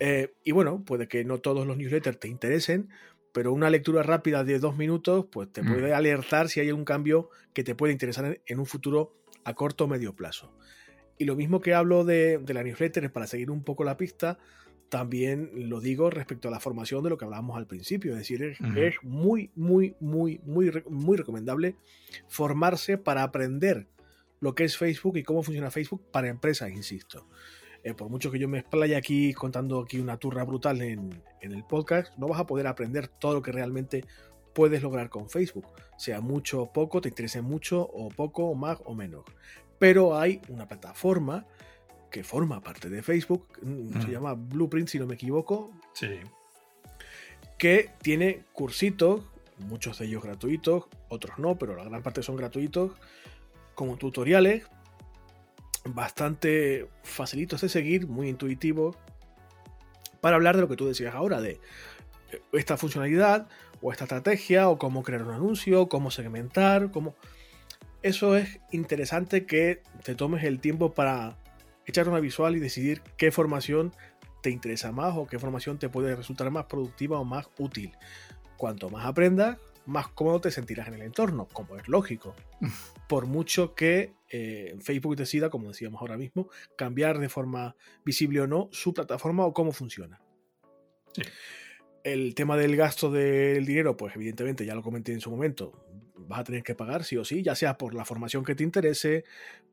Eh, 0.00 0.34
y 0.42 0.52
bueno, 0.52 0.82
puede 0.84 1.08
que 1.08 1.24
no 1.24 1.38
todos 1.38 1.66
los 1.66 1.76
newsletters 1.76 2.18
te 2.18 2.28
interesen, 2.28 2.88
pero 3.32 3.52
una 3.52 3.70
lectura 3.70 4.02
rápida 4.02 4.44
de 4.44 4.58
dos 4.58 4.76
minutos, 4.76 5.26
pues 5.30 5.52
te 5.52 5.62
puede 5.62 5.90
mm. 5.90 5.94
alertar 5.94 6.48
si 6.48 6.60
hay 6.60 6.72
un 6.72 6.84
cambio 6.84 7.30
que 7.52 7.64
te 7.64 7.74
puede 7.74 7.92
interesar 7.92 8.40
en 8.46 8.58
un 8.58 8.66
futuro 8.66 9.16
a 9.44 9.54
corto 9.54 9.84
o 9.84 9.88
medio 9.88 10.14
plazo. 10.14 10.52
Y 11.18 11.24
lo 11.24 11.36
mismo 11.36 11.60
que 11.60 11.74
hablo 11.74 12.04
de, 12.04 12.38
de 12.38 12.54
la 12.54 12.62
newsletter, 12.62 13.12
para 13.12 13.26
seguir 13.26 13.50
un 13.50 13.62
poco 13.62 13.84
la 13.84 13.96
pista, 13.96 14.38
también 14.88 15.50
lo 15.68 15.80
digo 15.80 16.10
respecto 16.10 16.48
a 16.48 16.50
la 16.50 16.60
formación 16.60 17.02
de 17.02 17.10
lo 17.10 17.18
que 17.18 17.24
hablábamos 17.24 17.56
al 17.56 17.66
principio, 17.66 18.12
es 18.12 18.18
decir, 18.18 18.42
es, 18.42 18.96
muy, 19.02 19.50
muy, 19.54 19.96
muy, 20.00 20.40
muy, 20.44 20.82
muy 20.88 21.16
recomendable 21.16 21.76
formarse 22.28 22.98
para 22.98 23.22
aprender 23.22 23.88
lo 24.40 24.54
que 24.54 24.64
es 24.64 24.76
Facebook 24.76 25.16
y 25.16 25.22
cómo 25.22 25.42
funciona 25.42 25.70
Facebook 25.70 26.02
para 26.10 26.28
empresas, 26.28 26.70
insisto. 26.70 27.28
Eh, 27.82 27.92
por 27.92 28.08
mucho 28.08 28.30
que 28.30 28.38
yo 28.38 28.48
me 28.48 28.60
explaye 28.60 28.96
aquí 28.96 29.34
contando 29.34 29.80
aquí 29.80 29.98
una 29.98 30.16
turra 30.16 30.44
brutal 30.44 30.80
en, 30.80 31.22
en, 31.40 31.52
el 31.52 31.64
podcast, 31.64 32.16
no 32.16 32.28
vas 32.28 32.40
a 32.40 32.46
poder 32.46 32.66
aprender 32.66 33.08
todo 33.08 33.34
lo 33.34 33.42
que 33.42 33.52
realmente 33.52 34.04
puedes 34.54 34.82
lograr 34.82 35.10
con 35.10 35.28
Facebook. 35.28 35.66
Sea 35.98 36.20
mucho 36.20 36.62
o 36.62 36.72
poco, 36.72 37.00
te 37.00 37.08
interese 37.10 37.42
mucho 37.42 37.82
o 37.82 38.08
poco, 38.08 38.46
o 38.46 38.54
más 38.54 38.78
o 38.84 38.94
menos. 38.94 39.24
Pero 39.78 40.16
hay 40.16 40.40
una 40.48 40.66
plataforma 40.66 41.46
que 42.14 42.22
forma 42.22 42.60
parte 42.60 42.88
de 42.88 43.02
Facebook, 43.02 43.48
mm, 43.60 44.00
se 44.00 44.06
mm. 44.06 44.10
llama 44.12 44.34
Blueprint 44.34 44.86
si 44.88 45.00
no 45.00 45.06
me 45.06 45.14
equivoco. 45.14 45.72
Sí. 45.94 46.20
Que 47.58 47.90
tiene 48.02 48.44
cursitos, 48.52 49.24
muchos 49.58 49.98
de 49.98 50.06
ellos 50.06 50.22
gratuitos, 50.22 50.84
otros 51.08 51.40
no, 51.40 51.58
pero 51.58 51.74
la 51.74 51.82
gran 51.82 52.04
parte 52.04 52.22
son 52.22 52.36
gratuitos, 52.36 52.92
como 53.74 53.96
tutoriales, 53.96 54.62
bastante 55.86 56.86
facilitos 57.02 57.62
de 57.62 57.68
seguir, 57.68 58.06
muy 58.06 58.28
intuitivos, 58.28 58.96
para 60.20 60.36
hablar 60.36 60.54
de 60.54 60.62
lo 60.62 60.68
que 60.68 60.76
tú 60.76 60.86
decías 60.86 61.16
ahora, 61.16 61.40
de 61.40 61.58
eh, 62.30 62.40
esta 62.52 62.76
funcionalidad 62.76 63.48
o 63.82 63.90
esta 63.90 64.04
estrategia, 64.04 64.68
o 64.68 64.78
cómo 64.78 65.02
crear 65.02 65.24
un 65.24 65.34
anuncio, 65.34 65.88
cómo 65.88 66.12
segmentar, 66.12 66.92
cómo... 66.92 67.16
Eso 68.02 68.36
es 68.36 68.60
interesante 68.70 69.46
que 69.46 69.82
te 70.04 70.14
tomes 70.14 70.44
el 70.44 70.60
tiempo 70.60 70.94
para 70.94 71.38
echar 71.86 72.08
una 72.08 72.20
visual 72.20 72.56
y 72.56 72.60
decidir 72.60 73.02
qué 73.16 73.30
formación 73.30 73.92
te 74.42 74.50
interesa 74.50 74.92
más 74.92 75.16
o 75.16 75.26
qué 75.26 75.38
formación 75.38 75.78
te 75.78 75.88
puede 75.88 76.14
resultar 76.14 76.50
más 76.50 76.66
productiva 76.66 77.18
o 77.18 77.24
más 77.24 77.48
útil. 77.58 77.92
Cuanto 78.56 78.90
más 78.90 79.06
aprendas, 79.06 79.58
más 79.86 80.08
cómodo 80.08 80.40
te 80.40 80.50
sentirás 80.50 80.88
en 80.88 80.94
el 80.94 81.02
entorno, 81.02 81.48
como 81.52 81.76
es 81.76 81.88
lógico. 81.88 82.34
Por 83.08 83.26
mucho 83.26 83.74
que 83.74 84.12
eh, 84.30 84.76
Facebook 84.80 85.16
decida, 85.16 85.50
como 85.50 85.68
decíamos 85.68 86.00
ahora 86.00 86.16
mismo, 86.16 86.48
cambiar 86.76 87.18
de 87.18 87.28
forma 87.28 87.76
visible 88.04 88.40
o 88.40 88.46
no 88.46 88.68
su 88.72 88.94
plataforma 88.94 89.46
o 89.46 89.52
cómo 89.52 89.72
funciona. 89.72 90.20
El 92.02 92.34
tema 92.34 92.56
del 92.56 92.76
gasto 92.76 93.10
del 93.10 93.64
dinero, 93.64 93.96
pues 93.96 94.14
evidentemente 94.16 94.66
ya 94.66 94.74
lo 94.74 94.82
comenté 94.82 95.12
en 95.12 95.20
su 95.20 95.30
momento, 95.30 95.86
vas 96.16 96.40
a 96.40 96.44
tener 96.44 96.62
que 96.62 96.74
pagar 96.74 97.04
sí 97.04 97.16
o 97.16 97.24
sí, 97.24 97.42
ya 97.42 97.54
sea 97.54 97.78
por 97.78 97.94
la 97.94 98.04
formación 98.04 98.44
que 98.44 98.54
te 98.54 98.64
interese, 98.64 99.24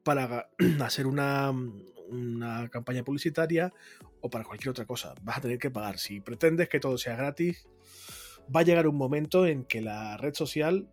para 0.03 0.49
hacer 0.81 1.07
una, 1.07 1.53
una 2.11 2.69
campaña 2.69 3.03
publicitaria 3.03 3.73
o 4.21 4.29
para 4.29 4.43
cualquier 4.43 4.69
otra 4.69 4.85
cosa. 4.85 5.15
Vas 5.23 5.37
a 5.37 5.41
tener 5.41 5.57
que 5.57 5.71
pagar. 5.71 5.97
Si 5.97 6.19
pretendes 6.19 6.69
que 6.69 6.79
todo 6.79 6.97
sea 6.97 7.15
gratis, 7.15 7.67
va 8.53 8.61
a 8.61 8.63
llegar 8.63 8.87
un 8.87 8.97
momento 8.97 9.45
en 9.45 9.63
que 9.63 9.81
la 9.81 10.17
red 10.17 10.33
social 10.33 10.89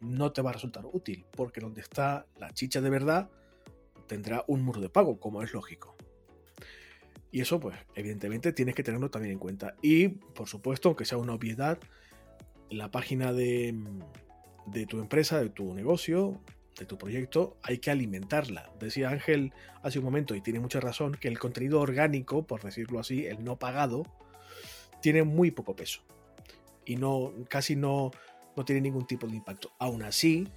no 0.00 0.32
te 0.32 0.42
va 0.42 0.50
a 0.50 0.54
resultar 0.54 0.84
útil, 0.90 1.26
porque 1.36 1.60
donde 1.60 1.82
está 1.82 2.26
la 2.38 2.52
chicha 2.52 2.80
de 2.80 2.90
verdad 2.90 3.30
tendrá 4.06 4.44
un 4.48 4.62
muro 4.62 4.80
de 4.80 4.88
pago, 4.88 5.20
como 5.20 5.42
es 5.42 5.52
lógico. 5.52 5.96
Y 7.30 7.40
eso, 7.40 7.60
pues, 7.60 7.76
evidentemente 7.94 8.52
tienes 8.52 8.74
que 8.74 8.82
tenerlo 8.82 9.10
también 9.10 9.32
en 9.32 9.38
cuenta. 9.38 9.76
Y, 9.82 10.08
por 10.08 10.48
supuesto, 10.48 10.88
aunque 10.88 11.04
sea 11.04 11.18
una 11.18 11.34
obviedad, 11.34 11.78
la 12.70 12.90
página 12.90 13.32
de, 13.32 13.72
de 14.66 14.86
tu 14.86 14.98
empresa, 14.98 15.40
de 15.40 15.50
tu 15.50 15.72
negocio, 15.74 16.40
de 16.78 16.86
tu 16.86 16.96
proyecto, 16.98 17.56
hay 17.62 17.78
que 17.78 17.90
alimentarla. 17.90 18.70
Decía 18.78 19.10
Ángel 19.10 19.52
hace 19.82 19.98
un 19.98 20.04
momento, 20.04 20.34
y 20.34 20.40
tiene 20.40 20.60
mucha 20.60 20.80
razón, 20.80 21.16
que 21.20 21.28
el 21.28 21.38
contenido 21.38 21.80
orgánico, 21.80 22.46
por 22.46 22.62
decirlo 22.62 23.00
así, 23.00 23.26
el 23.26 23.44
no 23.44 23.58
pagado, 23.58 24.04
tiene 25.02 25.22
muy 25.22 25.50
poco 25.50 25.76
peso. 25.76 26.02
Y 26.84 26.96
no, 26.96 27.32
casi 27.48 27.76
no, 27.76 28.10
no 28.56 28.64
tiene 28.64 28.80
ningún 28.80 29.06
tipo 29.06 29.26
de 29.26 29.34
impacto. 29.34 29.72
Aún 29.78 30.02
así, 30.02 30.48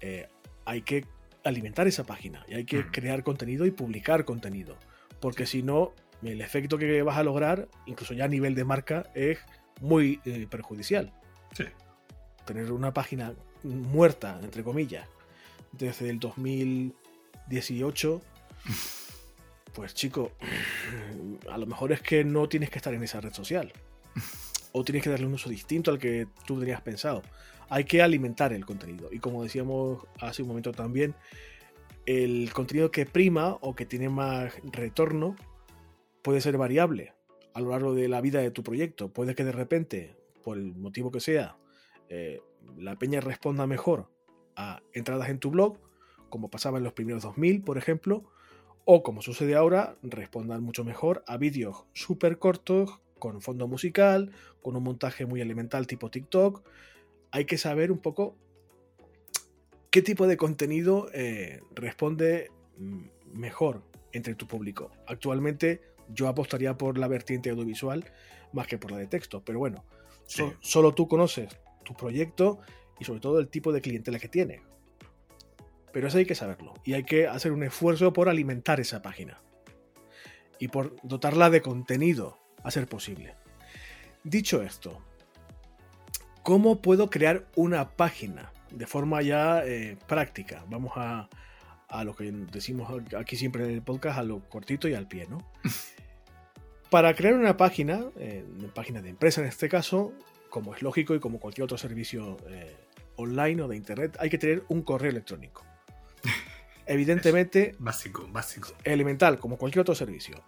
eh, 0.00 0.28
hay 0.64 0.82
que 0.82 1.06
alimentar 1.44 1.86
esa 1.86 2.04
página 2.04 2.44
y 2.48 2.54
hay 2.54 2.64
que 2.64 2.86
crear 2.90 3.22
contenido 3.22 3.66
y 3.66 3.70
publicar 3.70 4.24
contenido. 4.24 4.76
Porque 5.20 5.46
si 5.46 5.62
no, 5.62 5.94
el 6.22 6.40
efecto 6.40 6.78
que 6.78 7.02
vas 7.02 7.16
a 7.16 7.22
lograr, 7.22 7.68
incluso 7.86 8.14
ya 8.14 8.24
a 8.24 8.28
nivel 8.28 8.54
de 8.54 8.64
marca, 8.64 9.10
es 9.14 9.38
muy 9.80 10.20
eh, 10.24 10.46
perjudicial. 10.48 11.12
Tener 12.44 12.72
una 12.72 12.92
página 12.92 13.34
muerta, 13.62 14.40
entre 14.42 14.64
comillas, 14.64 15.08
desde 15.72 16.10
el 16.10 16.20
2018, 16.20 18.22
pues 19.74 19.94
chico, 19.94 20.32
a 21.50 21.58
lo 21.58 21.66
mejor 21.66 21.92
es 21.92 22.02
que 22.02 22.24
no 22.24 22.48
tienes 22.48 22.70
que 22.70 22.78
estar 22.78 22.94
en 22.94 23.02
esa 23.02 23.20
red 23.20 23.32
social. 23.32 23.72
O 24.72 24.84
tienes 24.84 25.02
que 25.02 25.10
darle 25.10 25.26
un 25.26 25.34
uso 25.34 25.50
distinto 25.50 25.90
al 25.90 25.98
que 25.98 26.26
tú 26.46 26.58
tenías 26.58 26.80
pensado. 26.80 27.22
Hay 27.68 27.84
que 27.84 28.02
alimentar 28.02 28.52
el 28.52 28.64
contenido. 28.64 29.08
Y 29.12 29.18
como 29.18 29.42
decíamos 29.42 30.04
hace 30.18 30.42
un 30.42 30.48
momento 30.48 30.72
también, 30.72 31.14
el 32.06 32.50
contenido 32.52 32.90
que 32.90 33.06
prima 33.06 33.58
o 33.60 33.74
que 33.74 33.86
tiene 33.86 34.08
más 34.08 34.54
retorno 34.64 35.36
puede 36.22 36.40
ser 36.40 36.56
variable 36.56 37.14
a 37.54 37.60
lo 37.60 37.70
largo 37.70 37.94
de 37.94 38.08
la 38.08 38.20
vida 38.20 38.40
de 38.40 38.50
tu 38.50 38.62
proyecto. 38.62 39.12
Puede 39.12 39.34
que 39.34 39.44
de 39.44 39.52
repente, 39.52 40.16
por 40.42 40.56
el 40.56 40.74
motivo 40.74 41.10
que 41.10 41.20
sea, 41.20 41.56
eh, 42.08 42.40
la 42.78 42.96
peña 42.96 43.20
responda 43.20 43.66
mejor 43.66 44.08
a 44.56 44.82
entradas 44.92 45.28
en 45.28 45.38
tu 45.38 45.50
blog, 45.50 45.78
como 46.28 46.50
pasaba 46.50 46.78
en 46.78 46.84
los 46.84 46.92
primeros 46.92 47.22
2000, 47.22 47.62
por 47.62 47.78
ejemplo, 47.78 48.24
o 48.84 49.02
como 49.02 49.22
sucede 49.22 49.54
ahora, 49.54 49.96
respondan 50.02 50.62
mucho 50.62 50.84
mejor 50.84 51.22
a 51.26 51.36
vídeos 51.36 51.84
súper 51.92 52.38
cortos, 52.38 53.00
con 53.18 53.40
fondo 53.40 53.68
musical, 53.68 54.32
con 54.62 54.74
un 54.74 54.82
montaje 54.82 55.26
muy 55.26 55.40
elemental 55.40 55.86
tipo 55.86 56.10
TikTok. 56.10 56.64
Hay 57.30 57.44
que 57.44 57.56
saber 57.56 57.92
un 57.92 57.98
poco 57.98 58.36
qué 59.90 60.02
tipo 60.02 60.26
de 60.26 60.36
contenido 60.36 61.08
eh, 61.14 61.60
responde 61.72 62.50
mm, 62.78 63.02
mejor 63.34 63.84
entre 64.12 64.34
tu 64.34 64.48
público. 64.48 64.90
Actualmente 65.06 65.82
yo 66.08 66.26
apostaría 66.26 66.76
por 66.76 66.98
la 66.98 67.06
vertiente 67.06 67.50
audiovisual 67.50 68.04
más 68.52 68.66
que 68.66 68.78
por 68.78 68.90
la 68.90 68.98
de 68.98 69.06
texto, 69.06 69.42
pero 69.44 69.58
bueno, 69.60 69.84
solo 70.60 70.92
tú 70.92 71.06
conoces 71.08 71.56
tu 71.84 71.94
proyecto 71.94 72.58
y 73.02 73.04
sobre 73.04 73.20
todo 73.20 73.40
el 73.40 73.48
tipo 73.48 73.72
de 73.72 73.80
clientela 73.80 74.18
que 74.18 74.28
tiene. 74.28 74.62
Pero 75.92 76.08
eso 76.08 76.18
hay 76.18 76.24
que 76.24 76.36
saberlo 76.36 76.74
y 76.84 76.94
hay 76.94 77.04
que 77.04 77.26
hacer 77.26 77.52
un 77.52 77.64
esfuerzo 77.64 78.12
por 78.12 78.28
alimentar 78.28 78.80
esa 78.80 79.02
página 79.02 79.42
y 80.58 80.68
por 80.68 80.96
dotarla 81.02 81.50
de 81.50 81.60
contenido 81.60 82.38
a 82.62 82.70
ser 82.70 82.86
posible. 82.86 83.34
Dicho 84.22 84.62
esto, 84.62 85.00
¿cómo 86.42 86.80
puedo 86.80 87.10
crear 87.10 87.46
una 87.56 87.90
página 87.90 88.52
de 88.70 88.86
forma 88.86 89.20
ya 89.20 89.66
eh, 89.66 89.98
práctica? 90.06 90.64
Vamos 90.68 90.92
a, 90.94 91.28
a 91.88 92.04
lo 92.04 92.14
que 92.14 92.30
decimos 92.30 92.88
aquí 93.18 93.36
siempre 93.36 93.64
en 93.64 93.70
el 93.72 93.82
podcast, 93.82 94.18
a 94.18 94.22
lo 94.22 94.48
cortito 94.48 94.88
y 94.88 94.94
al 94.94 95.08
pie, 95.08 95.26
¿no? 95.28 95.38
Para 96.90 97.14
crear 97.14 97.34
una 97.34 97.56
página, 97.56 98.04
eh, 98.16 98.44
página 98.74 99.02
de 99.02 99.08
empresa 99.08 99.40
en 99.40 99.48
este 99.48 99.68
caso, 99.68 100.12
como 100.52 100.74
es 100.74 100.82
lógico 100.82 101.14
y 101.14 101.20
como 101.20 101.40
cualquier 101.40 101.64
otro 101.64 101.78
servicio 101.78 102.36
eh, 102.48 102.76
online 103.16 103.62
o 103.62 103.68
de 103.68 103.76
internet, 103.76 104.16
hay 104.20 104.30
que 104.30 104.38
tener 104.38 104.64
un 104.68 104.82
correo 104.82 105.10
electrónico. 105.10 105.64
Evidentemente. 106.86 107.74
básico, 107.78 108.28
básico. 108.30 108.68
Elemental, 108.84 109.38
como 109.38 109.56
cualquier 109.56 109.82
otro 109.82 109.94
servicio. 109.94 110.42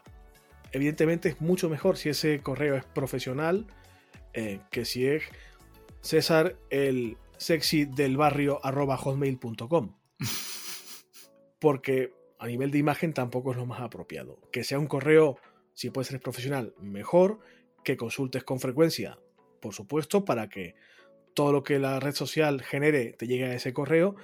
Evidentemente 0.73 1.29
es 1.29 1.41
mucho 1.41 1.71
mejor 1.71 1.97
si 1.97 2.09
ese 2.09 2.41
correo 2.41 2.75
es 2.77 2.85
profesional 2.85 3.67
eh, 4.33 4.61
que 4.71 4.85
si 4.85 5.07
es 5.07 5.23
César 6.01 6.57
el 6.71 7.17
sexy 7.37 7.85
del 7.85 8.17
barrio 8.17 8.61
arroba 8.65 8.97
hotmail.com. 8.97 9.97
Porque 11.61 12.13
a 12.39 12.47
nivel 12.47 12.71
de 12.71 12.79
imagen 12.79 13.15
tampoco 13.15 13.53
es 13.53 13.57
lo 13.57 13.67
más 13.67 13.81
apropiado. 13.81 14.41
Que 14.51 14.65
sea 14.65 14.79
un 14.79 14.87
correo, 14.87 15.39
si 15.73 15.91
puede 15.91 16.09
ser 16.09 16.21
profesional, 16.21 16.75
mejor. 16.81 17.39
Que 17.85 17.97
consultes 17.97 18.45
con 18.45 18.61
frecuencia 18.61 19.19
por 19.65 19.73
supuesto, 19.73 20.27
para 20.27 20.51
que 20.51 20.75
todo 21.35 21.53
lo 21.53 21.63
que 21.63 21.79
la 21.79 22.01
red 22.01 22.15
social 22.15 22.63
genere 22.63 23.13
te 23.19 23.27
llegue 23.27 23.45
a 23.45 23.55
ese 23.55 23.73
correo. 23.73 24.17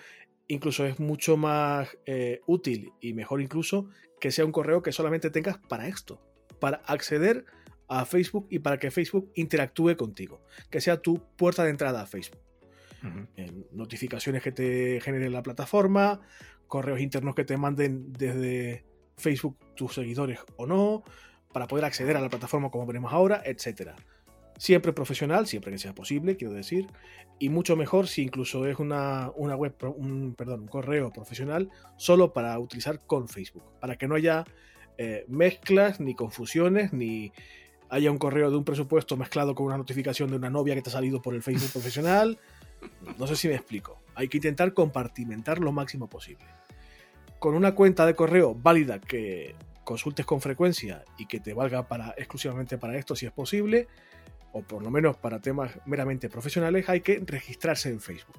Incluso 0.46 0.86
es 0.86 0.98
mucho 0.98 1.36
más 1.36 1.96
eh, 2.06 2.40
útil 2.46 2.92
y 3.00 3.12
mejor 3.12 3.40
incluso 3.40 3.88
que 4.20 4.30
sea 4.30 4.44
un 4.44 4.52
correo 4.52 4.82
que 4.82 4.92
solamente 4.92 5.30
tengas 5.30 5.58
para 5.58 5.88
esto, 5.88 6.20
para 6.60 6.78
acceder 6.86 7.44
a 7.88 8.04
Facebook 8.04 8.46
y 8.50 8.60
para 8.60 8.78
que 8.78 8.90
Facebook 8.90 9.32
interactúe 9.34 9.96
contigo, 9.96 10.42
que 10.70 10.80
sea 10.80 11.02
tu 11.02 11.20
puerta 11.36 11.64
de 11.64 11.70
entrada 11.70 12.02
a 12.02 12.06
Facebook. 12.06 12.40
notificaciones 13.72 14.42
que 14.42 14.52
te 14.52 15.00
genere 15.00 15.30
la 15.30 15.42
plataforma, 15.42 16.20
correos 16.66 17.00
internos 17.00 17.34
que 17.34 17.44
te 17.44 17.56
manden 17.56 18.12
desde 18.12 18.84
Facebook 19.16 19.56
tus 19.74 19.94
seguidores 19.94 20.38
o 20.56 20.66
no, 20.66 21.02
para 21.52 21.66
poder 21.66 21.84
acceder 21.84 22.16
a 22.16 22.20
la 22.20 22.28
plataforma 22.28 22.70
como 22.70 22.86
veremos 22.86 23.12
ahora, 23.12 23.42
etcétera. 23.44 23.96
Siempre 24.60 24.92
profesional, 24.92 25.46
siempre 25.46 25.72
que 25.72 25.78
sea 25.78 25.94
posible, 25.94 26.36
quiero 26.36 26.52
decir. 26.52 26.86
Y 27.38 27.48
mucho 27.48 27.76
mejor 27.76 28.08
si 28.08 28.20
incluso 28.20 28.66
es 28.66 28.78
una, 28.78 29.30
web, 29.30 29.74
un, 29.96 30.34
perdón, 30.36 30.60
un 30.60 30.68
correo 30.68 31.10
profesional 31.10 31.70
solo 31.96 32.34
para 32.34 32.58
utilizar 32.58 33.00
con 33.06 33.26
Facebook. 33.26 33.62
Para 33.80 33.96
que 33.96 34.06
no 34.06 34.16
haya 34.16 34.44
eh, 34.98 35.24
mezclas, 35.28 35.98
ni 35.98 36.14
confusiones, 36.14 36.92
ni 36.92 37.32
haya 37.88 38.10
un 38.10 38.18
correo 38.18 38.50
de 38.50 38.58
un 38.58 38.64
presupuesto 38.66 39.16
mezclado 39.16 39.54
con 39.54 39.64
una 39.64 39.78
notificación 39.78 40.28
de 40.28 40.36
una 40.36 40.50
novia 40.50 40.74
que 40.74 40.82
te 40.82 40.90
ha 40.90 40.92
salido 40.92 41.22
por 41.22 41.34
el 41.34 41.42
Facebook 41.42 41.72
profesional. 41.72 42.38
No 43.18 43.26
sé 43.26 43.36
si 43.36 43.48
me 43.48 43.54
explico. 43.54 44.02
Hay 44.14 44.28
que 44.28 44.36
intentar 44.36 44.74
compartimentar 44.74 45.58
lo 45.58 45.72
máximo 45.72 46.06
posible. 46.06 46.44
Con 47.38 47.54
una 47.54 47.74
cuenta 47.74 48.04
de 48.04 48.14
correo 48.14 48.54
válida 48.54 49.00
que 49.00 49.54
consultes 49.84 50.26
con 50.26 50.42
frecuencia 50.42 51.02
y 51.16 51.24
que 51.24 51.40
te 51.40 51.54
valga 51.54 51.88
para, 51.88 52.14
exclusivamente 52.18 52.76
para 52.76 52.98
esto 52.98 53.16
si 53.16 53.24
es 53.24 53.32
posible, 53.32 53.88
o 54.52 54.62
por 54.62 54.82
lo 54.82 54.90
menos 54.90 55.16
para 55.16 55.40
temas 55.40 55.72
meramente 55.86 56.28
profesionales, 56.28 56.88
hay 56.88 57.00
que 57.00 57.22
registrarse 57.24 57.90
en 57.90 58.00
Facebook. 58.00 58.38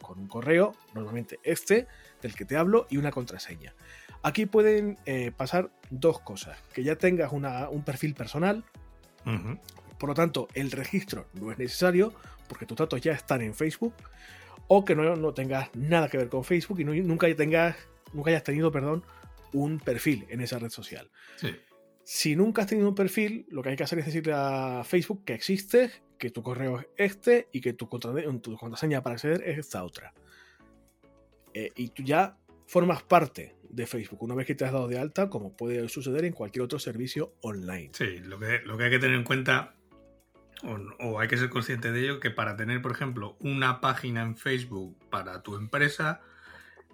Con 0.00 0.18
un 0.20 0.28
correo, 0.28 0.74
normalmente 0.94 1.38
este, 1.42 1.86
del 2.22 2.34
que 2.34 2.44
te 2.44 2.56
hablo, 2.56 2.86
y 2.90 2.96
una 2.96 3.10
contraseña. 3.10 3.74
Aquí 4.22 4.46
pueden 4.46 4.98
eh, 5.06 5.32
pasar 5.36 5.70
dos 5.90 6.20
cosas. 6.20 6.58
Que 6.72 6.82
ya 6.82 6.96
tengas 6.96 7.32
un 7.32 7.82
perfil 7.84 8.14
personal. 8.14 8.64
Por 9.98 10.08
lo 10.08 10.14
tanto, 10.14 10.48
el 10.54 10.70
registro 10.70 11.26
no 11.34 11.52
es 11.52 11.58
necesario 11.58 12.14
porque 12.48 12.64
tus 12.64 12.76
datos 12.78 13.00
ya 13.00 13.12
están 13.12 13.42
en 13.42 13.54
Facebook. 13.54 13.94
O 14.66 14.84
que 14.84 14.94
no, 14.94 15.16
no 15.16 15.34
tengas 15.34 15.74
nada 15.74 16.08
que 16.08 16.18
ver 16.18 16.28
con 16.28 16.44
Facebook 16.44 16.80
y 16.80 16.84
nunca, 16.84 17.26
tengas, 17.34 17.76
nunca 18.12 18.30
hayas 18.30 18.44
tenido 18.44 18.70
perdón, 18.70 19.02
un 19.52 19.78
perfil 19.78 20.26
en 20.28 20.40
esa 20.40 20.58
red 20.58 20.70
social. 20.70 21.10
Sí. 21.36 21.54
Si 22.10 22.34
nunca 22.36 22.62
has 22.62 22.68
tenido 22.68 22.88
un 22.88 22.94
perfil, 22.94 23.44
lo 23.50 23.62
que 23.62 23.68
hay 23.68 23.76
que 23.76 23.82
hacer 23.82 23.98
es 23.98 24.06
decirle 24.06 24.32
a 24.34 24.82
Facebook 24.82 25.26
que 25.26 25.34
existe, 25.34 25.92
que 26.16 26.30
tu 26.30 26.42
correo 26.42 26.80
es 26.80 26.86
este 26.96 27.48
y 27.52 27.60
que 27.60 27.74
tu, 27.74 27.86
contraseña 27.86 29.02
para 29.02 29.16
acceder 29.16 29.42
es 29.46 29.58
esta 29.58 29.84
otra. 29.84 30.14
Eh, 31.52 31.70
y 31.76 31.90
tú 31.90 32.02
ya 32.02 32.38
formas 32.66 33.02
parte 33.02 33.56
de 33.68 33.86
Facebook 33.86 34.22
una 34.22 34.34
vez 34.34 34.46
que 34.46 34.54
te 34.54 34.64
has 34.64 34.72
dado 34.72 34.88
de 34.88 34.98
alta, 34.98 35.28
como 35.28 35.54
puede 35.54 35.86
suceder 35.90 36.24
en 36.24 36.32
cualquier 36.32 36.62
otro 36.62 36.78
servicio 36.78 37.34
online. 37.42 37.90
Sí, 37.92 38.20
lo 38.20 38.38
que, 38.38 38.60
lo 38.64 38.78
que 38.78 38.84
hay 38.84 38.90
que 38.90 39.00
tener 39.00 39.14
en 39.14 39.24
cuenta, 39.24 39.74
o, 40.62 40.78
o, 41.06 41.20
hay 41.20 41.28
que 41.28 41.36
ser 41.36 41.50
consciente 41.50 41.92
de 41.92 42.00
ello, 42.00 42.20
que 42.20 42.30
para 42.30 42.56
tener, 42.56 42.80
por 42.80 42.92
ejemplo, 42.92 43.36
una 43.40 43.82
página 43.82 44.22
en 44.22 44.38
Facebook 44.38 44.96
para 45.10 45.42
tu 45.42 45.56
empresa, 45.56 46.22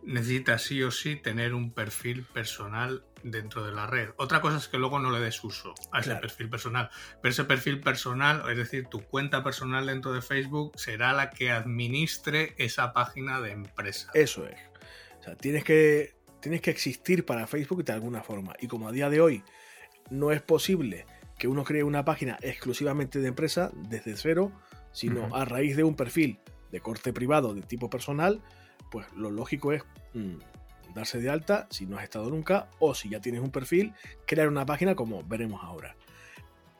necesitas 0.03 0.63
sí 0.63 0.83
o 0.83 0.91
sí 0.91 1.15
tener 1.15 1.55
un 1.55 1.73
perfil 1.73 2.25
personal 2.25 3.05
dentro 3.25 3.65
de 3.65 3.73
la 3.73 3.87
red. 3.87 4.11
Otra 4.17 4.41
cosa 4.41 4.59
es 4.59 4.69
que 4.69 4.79
luego 4.79 5.01
no 5.01 5.11
le 5.11 5.19
des 5.19 5.43
uso 5.43 5.75
a 5.91 6.01
ese 6.01 6.15
perfil 6.17 6.49
personal. 6.49 6.91
Pero 7.21 7.33
ese 7.33 7.45
perfil 7.45 7.81
personal, 7.81 8.49
es 8.51 8.57
decir, 8.57 8.87
tu 8.87 9.01
cuenta 9.01 9.43
personal 9.43 9.87
dentro 9.87 10.13
de 10.13 10.23
Facebook, 10.23 10.73
será 10.77 11.13
la 11.13 11.31
que 11.31 11.51
administre 11.51 12.55
esa 12.59 12.93
página 12.93 13.41
de 13.41 13.51
empresa. 13.51 14.11
Eso 14.15 14.47
es. 14.47 14.59
O 15.21 15.23
sea, 15.25 15.35
tienes 15.37 15.65
que, 15.65 16.15
tienes 16.41 16.61
que 16.61 16.71
existir 16.71 17.25
para 17.25 17.47
Facebook 17.47 17.85
de 17.85 17.95
alguna 17.95 18.23
forma. 18.23 18.55
Y 18.61 18.69
como 18.69 18.89
a 18.89 18.93
día 18.93 19.11
de 19.11 19.21
hoy 19.21 19.43
no 20.11 20.31
es 20.31 20.43
posible 20.43 21.07
que 21.39 21.49
uno 21.49 21.65
cree 21.65 21.83
una 21.83 22.05
página 22.05 22.39
exclusivamente 22.43 23.19
de 23.19 23.29
empresa 23.29 23.73
desde 23.75 24.17
cero, 24.17 24.53
sino 24.93 25.35
a 25.35 25.45
raíz 25.45 25.77
de 25.77 25.83
un 25.83 25.97
perfil 25.97 26.39
de 26.71 26.81
corte 26.81 27.13
privado 27.13 27.55
de 27.55 27.63
tipo 27.63 27.91
personal, 27.91 28.43
pues 28.91 29.07
lo 29.17 29.31
lógico 29.31 29.73
es 29.73 29.83
mm, 30.13 30.37
darse 30.95 31.21
de 31.21 31.29
alta 31.29 31.67
si 31.71 31.87
no 31.87 31.99
has 31.99 32.05
estado 32.05 32.31
nunca 32.31 32.71
o 32.79 32.95
si 32.95 33.09
ya 33.09 33.21
tienes 33.21 33.41
un 33.41 33.51
perfil, 33.51 33.93
crear 34.27 34.49
una 34.49 34.65
página 34.65 34.95
como 34.95 35.23
veremos 35.25 35.63
ahora. 35.63 35.97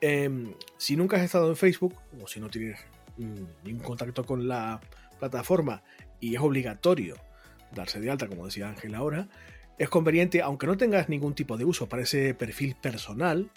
Em, 0.01 0.53
si 0.77 0.95
nunca 0.95 1.17
has 1.17 1.23
estado 1.23 1.49
en 1.49 1.55
Facebook 1.55 1.95
o 2.21 2.27
si 2.27 2.39
no 2.39 2.49
tienes 2.49 2.79
mm, 3.17 3.43
ningún 3.63 3.83
contacto 3.83 4.25
con 4.25 4.47
la 4.47 4.79
plataforma 5.19 5.83
y 6.19 6.35
es 6.35 6.41
obligatorio 6.41 7.15
darse 7.73 7.99
de 7.99 8.09
alta, 8.09 8.27
como 8.27 8.45
decía 8.45 8.69
Ángel 8.69 8.95
ahora, 8.95 9.27
es 9.77 9.89
conveniente, 9.89 10.41
aunque 10.41 10.67
no 10.67 10.77
tengas 10.77 11.09
ningún 11.09 11.35
tipo 11.35 11.57
de 11.57 11.65
uso 11.65 11.89
para 11.89 12.03
ese 12.03 12.33
perfil 12.33 12.75
personal, 12.75 13.51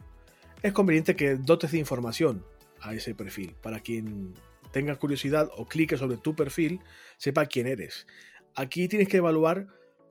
es 0.63 0.73
conveniente 0.73 1.15
que 1.15 1.37
dotes 1.37 1.73
de 1.73 1.79
información 1.79 2.45
a 2.81 2.95
ese 2.95 3.15
perfil 3.15 3.55
para 3.63 3.81
quien 3.81 4.35
tenga 4.73 4.97
curiosidad 4.97 5.49
o 5.57 5.67
clique 5.67 5.97
sobre 5.97 6.17
tu 6.17 6.35
perfil, 6.35 6.81
sepa 7.17 7.47
quién 7.47 7.67
eres. 7.67 8.07
Aquí 8.55 8.89
tienes 8.89 9.09
que 9.09 9.19
evaluar 9.19 9.69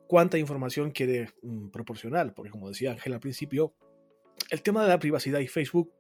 cuánta 0.08 0.38
información 0.38 0.92
quieres 0.92 1.34
mm, 1.42 1.70
proporcionar, 1.70 2.34
porque 2.34 2.52
como 2.52 2.70
decía 2.70 2.92
Ángel 2.92 3.14
al 3.14 3.20
principio, 3.20 3.74
el 4.50 4.62
tema 4.62 4.84
de 4.84 4.90
la 4.90 5.00
privacidad 5.00 5.40
y 5.40 5.48
Facebook, 5.48 5.92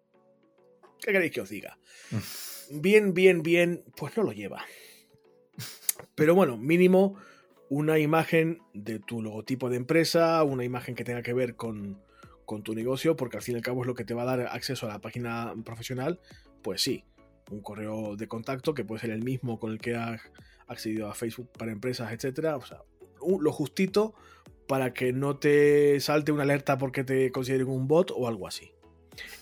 ¿qué 1.00 1.12
queréis 1.12 1.32
que 1.32 1.42
os 1.42 1.50
diga? 1.50 1.78
Bien, 2.70 3.14
bien, 3.14 3.44
bien, 3.44 3.86
pues 3.96 4.18
no 4.18 4.24
lo 4.24 4.34
lleva. 4.34 4.66
Pero 6.16 6.36
bueno, 6.36 6.58
mínimo 6.58 7.16
una 7.70 7.98
imagen 7.98 8.60
de 8.74 9.00
tu 9.00 9.22
logotipo 9.22 9.70
de 9.70 9.78
empresa, 9.78 10.44
una 10.44 10.66
imagen 10.66 10.94
que 10.94 11.06
tenga 11.06 11.22
que 11.22 11.34
ver 11.34 11.56
con, 11.56 12.02
con 12.44 12.64
tu 12.64 12.76
negocio, 12.76 13.16
porque 13.16 13.38
al 13.38 13.44
fin 13.44 13.56
y 13.56 13.58
al 13.58 13.64
cabo 13.64 13.82
es 13.82 13.88
lo 13.88 13.96
que 13.96 14.04
te 14.04 14.14
va 14.14 14.24
a 14.24 14.38
dar 14.38 14.48
acceso 14.48 14.86
a 14.86 14.90
la 14.90 15.00
página 15.00 15.54
profesional, 15.64 16.20
pues 16.62 16.82
sí, 16.82 17.06
un 17.52 17.62
correo 17.62 18.16
de 18.18 18.28
contacto 18.28 18.74
que 18.74 18.84
puede 18.84 19.00
ser 19.02 19.12
el 19.12 19.24
mismo 19.24 19.60
con 19.60 19.72
el 19.72 19.80
que 19.80 19.96
has 19.96 20.22
accedido 20.68 21.10
a 21.10 21.14
Facebook 21.14 21.50
para 21.58 21.72
empresas, 21.72 22.12
etcétera, 22.12 22.58
o 22.58 22.66
sea, 22.66 22.80
lo 23.22 23.52
justito 23.52 24.14
para 24.68 24.94
que 24.94 25.14
no 25.14 25.38
te 25.38 26.00
salte 26.00 26.32
una 26.32 26.44
alerta 26.44 26.78
porque 26.78 27.04
te 27.04 27.32
consideren 27.32 27.68
un 27.68 27.88
bot 27.88 28.12
o 28.16 28.28
algo 28.28 28.48
así. 28.48 28.72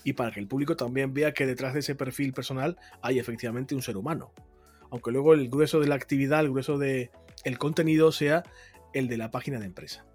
Y 0.04 0.14
para 0.14 0.30
que 0.30 0.40
el 0.40 0.46
público 0.46 0.76
también 0.76 1.12
vea 1.12 1.34
que 1.34 1.46
detrás 1.46 1.74
de 1.74 1.80
ese 1.80 1.94
perfil 1.94 2.32
personal 2.32 2.78
hay 3.02 3.18
efectivamente 3.18 3.74
un 3.74 3.82
ser 3.82 3.96
humano. 3.96 4.32
Aunque 4.90 5.10
luego 5.10 5.34
el 5.34 5.48
grueso 5.48 5.80
de 5.80 5.88
la 5.88 5.96
actividad, 5.96 6.40
el 6.40 6.50
grueso 6.50 6.78
del 6.78 7.10
el 7.44 7.58
contenido 7.58 8.12
sea 8.12 8.44
el 8.92 9.08
de 9.08 9.16
la 9.16 9.30
página 9.30 9.58
de 9.58 9.66
empresa. 9.66 10.06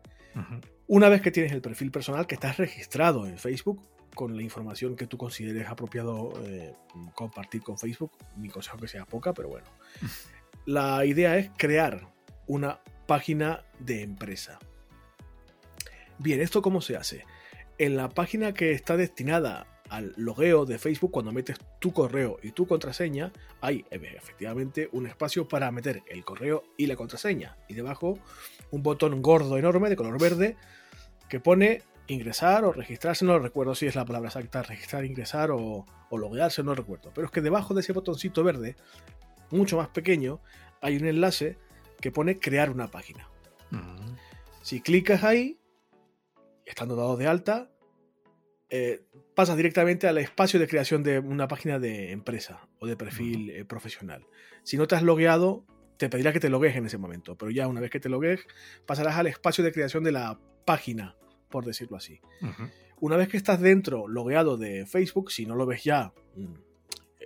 Una 0.87 1.09
vez 1.09 1.21
que 1.21 1.29
tienes 1.29 1.51
el 1.51 1.61
perfil 1.61 1.91
personal, 1.91 2.25
que 2.25 2.35
estás 2.35 2.57
registrado 2.57 3.27
en 3.27 3.37
Facebook 3.37 3.81
con 4.15 4.35
la 4.35 4.43
información 4.43 4.95
que 4.95 5.07
tú 5.07 5.17
consideres 5.17 5.67
apropiado 5.67 6.33
eh, 6.45 6.73
compartir 7.13 7.61
con 7.61 7.77
Facebook, 7.77 8.11
mi 8.37 8.49
consejo 8.49 8.77
que 8.77 8.87
sea 8.87 9.05
poca, 9.05 9.33
pero 9.33 9.49
bueno. 9.49 9.67
La 10.65 11.05
idea 11.05 11.37
es 11.37 11.49
crear 11.57 12.07
una 12.47 12.81
página 13.11 13.65
de 13.77 14.03
empresa. 14.03 14.57
Bien, 16.17 16.39
¿esto 16.39 16.61
cómo 16.61 16.79
se 16.79 16.95
hace? 16.95 17.25
En 17.77 17.97
la 17.97 18.07
página 18.07 18.53
que 18.53 18.71
está 18.71 18.95
destinada 18.95 19.67
al 19.89 20.13
logueo 20.15 20.65
de 20.65 20.79
Facebook, 20.79 21.11
cuando 21.11 21.33
metes 21.33 21.57
tu 21.79 21.91
correo 21.91 22.39
y 22.41 22.51
tu 22.51 22.65
contraseña, 22.65 23.33
hay 23.59 23.83
efectivamente 23.91 24.87
un 24.93 25.07
espacio 25.07 25.45
para 25.45 25.69
meter 25.71 26.03
el 26.09 26.23
correo 26.23 26.63
y 26.77 26.85
la 26.85 26.95
contraseña. 26.95 27.57
Y 27.67 27.73
debajo 27.73 28.17
un 28.71 28.81
botón 28.81 29.21
gordo 29.21 29.57
enorme 29.57 29.89
de 29.89 29.97
color 29.97 30.17
verde 30.17 30.55
que 31.27 31.41
pone 31.41 31.83
ingresar 32.07 32.63
o 32.63 32.71
registrarse, 32.71 33.25
no 33.25 33.39
recuerdo 33.39 33.75
si 33.75 33.87
es 33.87 33.95
la 33.95 34.05
palabra 34.05 34.29
exacta, 34.29 34.63
registrar, 34.63 35.03
ingresar 35.03 35.51
o, 35.51 35.85
o 36.09 36.17
loguearse, 36.17 36.63
no 36.63 36.75
recuerdo. 36.75 37.11
Pero 37.13 37.25
es 37.27 37.31
que 37.33 37.41
debajo 37.41 37.73
de 37.73 37.81
ese 37.81 37.91
botoncito 37.91 38.41
verde, 38.45 38.77
mucho 39.49 39.75
más 39.75 39.89
pequeño, 39.89 40.39
hay 40.79 40.95
un 40.95 41.07
enlace 41.07 41.57
que 42.01 42.11
pone 42.11 42.39
crear 42.39 42.69
una 42.69 42.89
página. 42.89 43.27
Si 44.61 44.81
clicas 44.81 45.23
ahí, 45.23 45.59
estando 46.65 46.95
dado 46.95 47.17
de 47.17 47.27
alta, 47.27 47.71
eh, 48.69 49.03
pasas 49.35 49.57
directamente 49.57 50.07
al 50.07 50.17
espacio 50.17 50.59
de 50.59 50.67
creación 50.67 51.03
de 51.03 51.19
una 51.19 51.47
página 51.47 51.79
de 51.79 52.11
empresa 52.11 52.67
o 52.79 52.85
de 52.85 52.95
perfil 52.95 53.49
eh, 53.49 53.65
profesional. 53.65 54.27
Si 54.63 54.77
no 54.77 54.87
te 54.87 54.95
has 54.95 55.03
logueado, 55.03 55.65
te 55.97 56.09
pedirá 56.09 56.31
que 56.31 56.39
te 56.39 56.49
logues 56.49 56.75
en 56.75 56.85
ese 56.85 56.97
momento, 56.97 57.37
pero 57.37 57.51
ya 57.51 57.67
una 57.67 57.81
vez 57.81 57.89
que 57.89 57.99
te 57.99 58.09
logues, 58.09 58.45
pasarás 58.85 59.17
al 59.17 59.27
espacio 59.27 59.63
de 59.63 59.71
creación 59.71 60.03
de 60.03 60.11
la 60.11 60.39
página, 60.65 61.15
por 61.49 61.65
decirlo 61.65 61.97
así. 61.97 62.21
Una 62.99 63.17
vez 63.17 63.29
que 63.29 63.37
estás 63.37 63.59
dentro, 63.59 64.07
logueado 64.07 64.57
de 64.57 64.85
Facebook, 64.85 65.31
si 65.31 65.45
no 65.45 65.55
lo 65.55 65.65
ves 65.65 65.83
ya, 65.83 66.13
mm, 66.35 66.53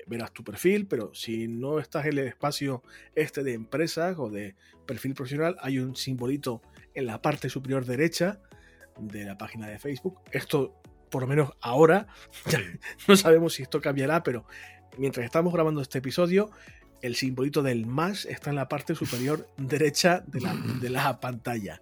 verás 0.08 0.32
tu 0.32 0.44
perfil, 0.44 0.88
pero 0.88 1.14
si 1.14 1.48
no 1.48 1.80
estás 1.80 2.06
en 2.06 2.14
el 2.14 2.28
espacio 2.28 2.84
este 3.16 3.44
de 3.44 3.54
empresas 3.54 4.18
o 4.18 4.30
de 4.30 4.56
perfil 4.86 5.14
profesional, 5.14 5.58
hay 5.62 5.80
un 5.80 5.96
simbolito 5.96 6.62
en 6.94 7.06
la 7.06 7.22
parte 7.22 7.50
superior 7.50 7.86
derecha 7.86 8.40
de 9.00 9.26
la 9.26 9.38
página 9.38 9.68
de 9.68 9.80
Facebook. 9.80 10.20
Esto, 10.32 10.82
por 11.10 11.24
lo 11.24 11.28
menos 11.28 11.52
ahora, 11.62 12.08
no 13.08 13.16
sabemos 13.16 13.54
si 13.54 13.64
esto 13.64 13.82
cambiará, 13.82 14.24
pero 14.24 14.46
mientras 14.98 15.26
estamos 15.26 15.54
grabando 15.54 15.82
este 15.82 16.00
episodio, 16.00 16.52
el 17.02 17.16
simbolito 17.16 17.62
del 17.62 17.86
más 17.86 18.26
está 18.26 18.50
en 18.50 18.56
la 18.56 18.68
parte 18.68 18.96
superior 18.96 19.48
derecha 19.58 20.24
de 20.28 20.90
la, 20.90 21.20
pantalla. 21.20 21.82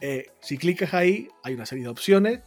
Eh, 0.00 0.26
si 0.40 0.58
clicas 0.58 0.92
ahí, 0.92 1.28
hay 1.42 1.54
una 1.54 1.66
serie 1.66 1.84
de 1.84 1.90
opciones 1.90 2.40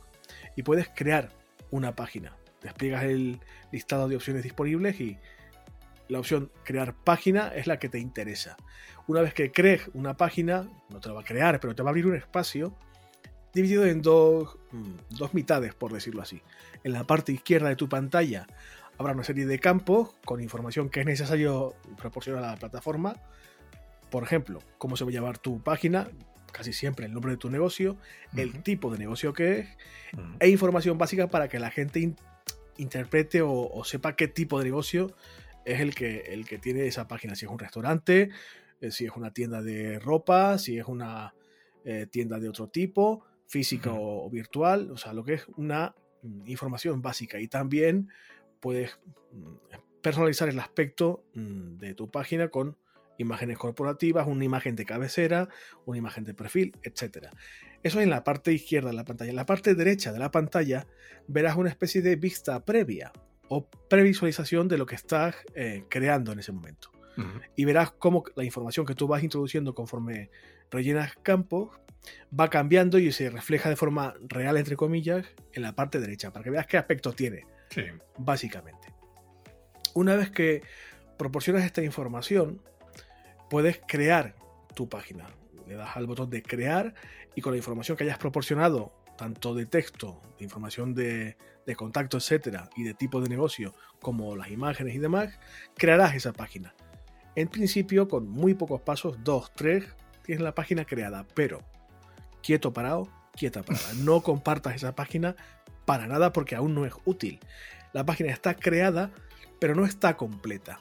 y 0.55 0.63
puedes 0.63 0.89
crear 0.89 1.31
una 1.71 1.95
página 1.95 2.35
despliegas 2.61 3.03
el 3.03 3.39
listado 3.71 4.07
de 4.07 4.15
opciones 4.15 4.43
disponibles 4.43 4.99
y 4.99 5.17
la 6.09 6.19
opción 6.19 6.51
crear 6.63 6.95
página 6.95 7.49
es 7.49 7.67
la 7.67 7.79
que 7.79 7.89
te 7.89 7.99
interesa. 7.99 8.57
Una 9.07 9.21
vez 9.21 9.33
que 9.33 9.51
crees 9.51 9.89
una 9.93 10.15
página, 10.15 10.67
no 10.89 10.99
te 10.99 11.09
la 11.09 11.15
va 11.15 11.21
a 11.21 11.25
crear, 11.25 11.59
pero 11.59 11.75
te 11.75 11.83
va 11.83 11.89
a 11.89 11.91
abrir 11.91 12.07
un 12.07 12.15
espacio 12.15 12.73
dividido 13.53 13.85
en 13.85 14.01
dos, 14.01 14.57
mm, 14.71 15.17
dos 15.17 15.33
mitades, 15.33 15.73
por 15.73 15.91
decirlo 15.91 16.21
así. 16.21 16.41
En 16.83 16.93
la 16.93 17.05
parte 17.05 17.31
izquierda 17.31 17.69
de 17.69 17.75
tu 17.75 17.89
pantalla 17.89 18.47
habrá 18.97 19.13
una 19.13 19.23
serie 19.23 19.45
de 19.45 19.59
campos 19.59 20.15
con 20.25 20.41
información 20.41 20.89
que 20.89 21.01
es 21.01 21.05
necesario 21.05 21.75
proporcionar 21.97 22.43
a 22.43 22.51
la 22.51 22.57
plataforma. 22.57 23.15
Por 24.09 24.23
ejemplo, 24.23 24.59
cómo 24.77 24.95
se 24.95 25.03
va 25.03 25.09
a 25.11 25.13
llamar 25.13 25.37
tu 25.37 25.61
página, 25.61 26.09
casi 26.51 26.73
siempre 26.73 27.05
el 27.05 27.13
nombre 27.13 27.31
de 27.31 27.37
tu 27.37 27.49
negocio, 27.49 27.97
el 28.35 28.63
tipo 28.63 28.91
de 28.91 28.97
negocio 28.97 29.33
que 29.33 29.59
es, 29.59 29.67
e 30.39 30.49
información 30.49 30.97
básica 30.97 31.27
para 31.27 31.49
que 31.49 31.59
la 31.59 31.69
gente 31.69 31.99
interprete 32.77 33.41
o, 33.41 33.83
sepa 33.83 34.15
qué 34.15 34.27
tipo 34.27 34.59
de 34.59 34.65
negocio 34.65 35.15
es 35.65 35.79
el 35.79 35.93
que, 35.93 36.33
el 36.33 36.47
que 36.47 36.57
tiene 36.57 36.87
esa 36.87 37.07
página. 37.07 37.35
Si 37.35 37.45
es 37.45 37.51
un 37.51 37.59
restaurante, 37.59 38.29
eh, 38.81 38.91
si 38.91 39.05
es 39.05 39.11
una 39.15 39.33
tienda 39.33 39.61
de 39.61 39.99
ropa, 39.99 40.57
si 40.57 40.77
es 40.77 40.85
una 40.85 41.33
eh, 41.83 42.07
tienda 42.09 42.39
de 42.39 42.49
otro 42.49 42.69
tipo, 42.69 43.23
física 43.47 43.91
o, 43.93 44.29
virtual, 44.29 44.91
o 44.91 44.97
sea, 44.97 45.13
lo 45.13 45.23
que 45.23 45.35
es 45.35 45.47
una 45.57 45.95
mm, 46.21 46.47
información 46.47 47.01
básica. 47.01 47.39
Y 47.39 47.47
también 47.47 48.09
puedes 48.59 48.99
mm, 49.31 49.55
personalizar 50.01 50.49
el 50.49 50.59
aspecto 50.59 51.25
mm, 51.33 51.77
de 51.77 51.93
tu 51.93 52.09
página 52.09 52.49
con 52.49 52.77
imágenes 53.17 53.57
corporativas, 53.57 54.27
una 54.27 54.45
imagen 54.45 54.75
de 54.75 54.85
cabecera, 54.85 55.49
una 55.85 55.97
imagen 55.97 56.23
de 56.23 56.33
perfil, 56.33 56.75
etc. 56.83 57.29
Eso 57.83 57.99
es 57.99 58.03
en 58.03 58.09
la 58.09 58.23
parte 58.23 58.51
izquierda 58.53 58.89
de 58.89 58.95
la 58.95 59.05
pantalla. 59.05 59.29
En 59.29 59.35
la 59.35 59.45
parte 59.45 59.75
derecha 59.75 60.11
de 60.11 60.19
la 60.19 60.31
pantalla 60.31 60.87
verás 61.27 61.55
una 61.55 61.69
especie 61.69 62.01
de 62.01 62.15
vista 62.15 62.63
previa 62.65 63.11
o 63.49 63.65
previsualización 63.89 64.67
de 64.67 64.77
lo 64.77 64.85
que 64.85 64.95
estás 64.95 65.35
eh, 65.55 65.83
creando 65.89 66.31
en 66.31 66.39
ese 66.39 66.51
momento. 66.51 66.91
Y 67.55 67.65
verás 67.65 67.91
cómo 67.91 68.23
la 68.35 68.43
información 68.43 68.85
que 68.85 68.93
tú 68.93 69.07
vas 69.07 69.23
introduciendo 69.23 69.73
conforme 69.73 70.29
rellenas 70.69 71.15
campos 71.23 71.79
va 72.37 72.49
cambiando 72.49 72.99
y 72.99 73.11
se 73.11 73.29
refleja 73.31 73.69
de 73.69 73.75
forma 73.75 74.13
real, 74.27 74.55
entre 74.57 74.75
comillas, 74.75 75.25
en 75.53 75.63
la 75.63 75.73
parte 75.73 75.99
derecha, 75.99 76.31
para 76.31 76.43
que 76.43 76.51
veas 76.51 76.67
qué 76.67 76.77
aspecto 76.77 77.13
tiene, 77.13 77.45
básicamente. 78.17 78.93
Una 79.95 80.15
vez 80.15 80.29
que 80.29 80.61
proporcionas 81.17 81.63
esta 81.63 81.81
información, 81.81 82.61
puedes 83.49 83.81
crear 83.87 84.35
tu 84.75 84.87
página. 84.87 85.25
Le 85.67 85.75
das 85.75 85.95
al 85.97 86.07
botón 86.07 86.29
de 86.29 86.41
crear 86.41 86.93
y 87.35 87.41
con 87.41 87.53
la 87.53 87.57
información 87.57 87.97
que 87.97 88.03
hayas 88.03 88.17
proporcionado, 88.17 88.93
tanto 89.17 89.53
de 89.53 89.65
texto, 89.65 90.21
de 90.37 90.45
información 90.45 90.93
de, 90.93 91.35
contacto, 91.75 92.17
etcétera, 92.17 92.69
y 92.75 92.83
de 92.83 92.93
tipo 92.93 93.19
de 93.19 93.29
negocio, 93.29 93.73
como 94.01 94.35
las 94.35 94.49
imágenes 94.49 94.95
y 94.95 94.99
demás, 94.99 95.37
crearás 95.75 96.15
esa 96.15 96.31
página. 96.31 96.73
En 97.35 97.49
principio, 97.49 98.07
con 98.07 98.27
muy 98.29 98.53
pocos 98.53 98.81
pasos, 98.81 99.17
dos, 99.23 99.51
tres, 99.53 99.85
tienes 100.23 100.43
la 100.43 100.55
página 100.55 100.85
creada, 100.85 101.25
pero 101.33 101.61
quieto 102.41 102.71
parado, 102.73 103.09
quieta 103.33 103.63
parada. 103.63 103.93
No 103.95 104.21
compartas 104.21 104.75
esa 104.75 104.95
página 104.95 105.35
para 105.85 106.07
nada 106.07 106.33
porque 106.33 106.55
aún 106.55 106.73
no 106.73 106.85
es 106.85 106.93
útil. 107.05 107.39
La 107.93 108.05
página 108.05 108.31
está 108.31 108.55
creada, 108.55 109.11
pero 109.59 109.75
no 109.75 109.85
está 109.85 110.17
completa. 110.17 110.79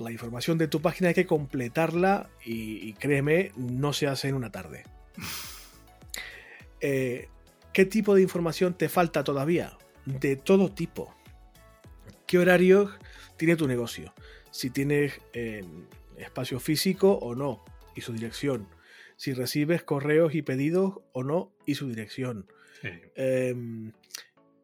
La 0.00 0.10
información 0.10 0.56
de 0.56 0.66
tu 0.66 0.80
página 0.80 1.08
hay 1.08 1.14
que 1.14 1.26
completarla 1.26 2.30
y, 2.44 2.94
créeme, 2.94 3.52
no 3.56 3.92
se 3.92 4.06
hace 4.06 4.28
en 4.28 4.34
una 4.34 4.50
tarde. 4.50 4.84
Eh, 6.82 7.28
¿Qué 7.74 7.84
tipo 7.84 8.14
de 8.14 8.22
información 8.22 8.72
te 8.72 8.88
falta 8.88 9.22
todavía? 9.22 9.76
De 10.06 10.36
todo 10.36 10.72
tipo. 10.72 11.14
¿Qué 12.26 12.38
horarios 12.38 12.90
tiene 13.36 13.54
tu 13.54 13.68
negocio? 13.68 14.14
Si 14.50 14.70
tienes 14.70 15.20
eh, 15.34 15.62
espacio 16.16 16.58
físico 16.58 17.18
o 17.20 17.34
no, 17.34 17.62
y 17.94 18.00
su 18.00 18.14
dirección. 18.14 18.66
Si 19.16 19.34
recibes 19.34 19.82
correos 19.82 20.34
y 20.34 20.40
pedidos 20.40 21.00
o 21.12 21.22
no, 21.22 21.52
y 21.66 21.74
su 21.74 21.86
dirección. 21.86 22.46
Em, 23.14 23.92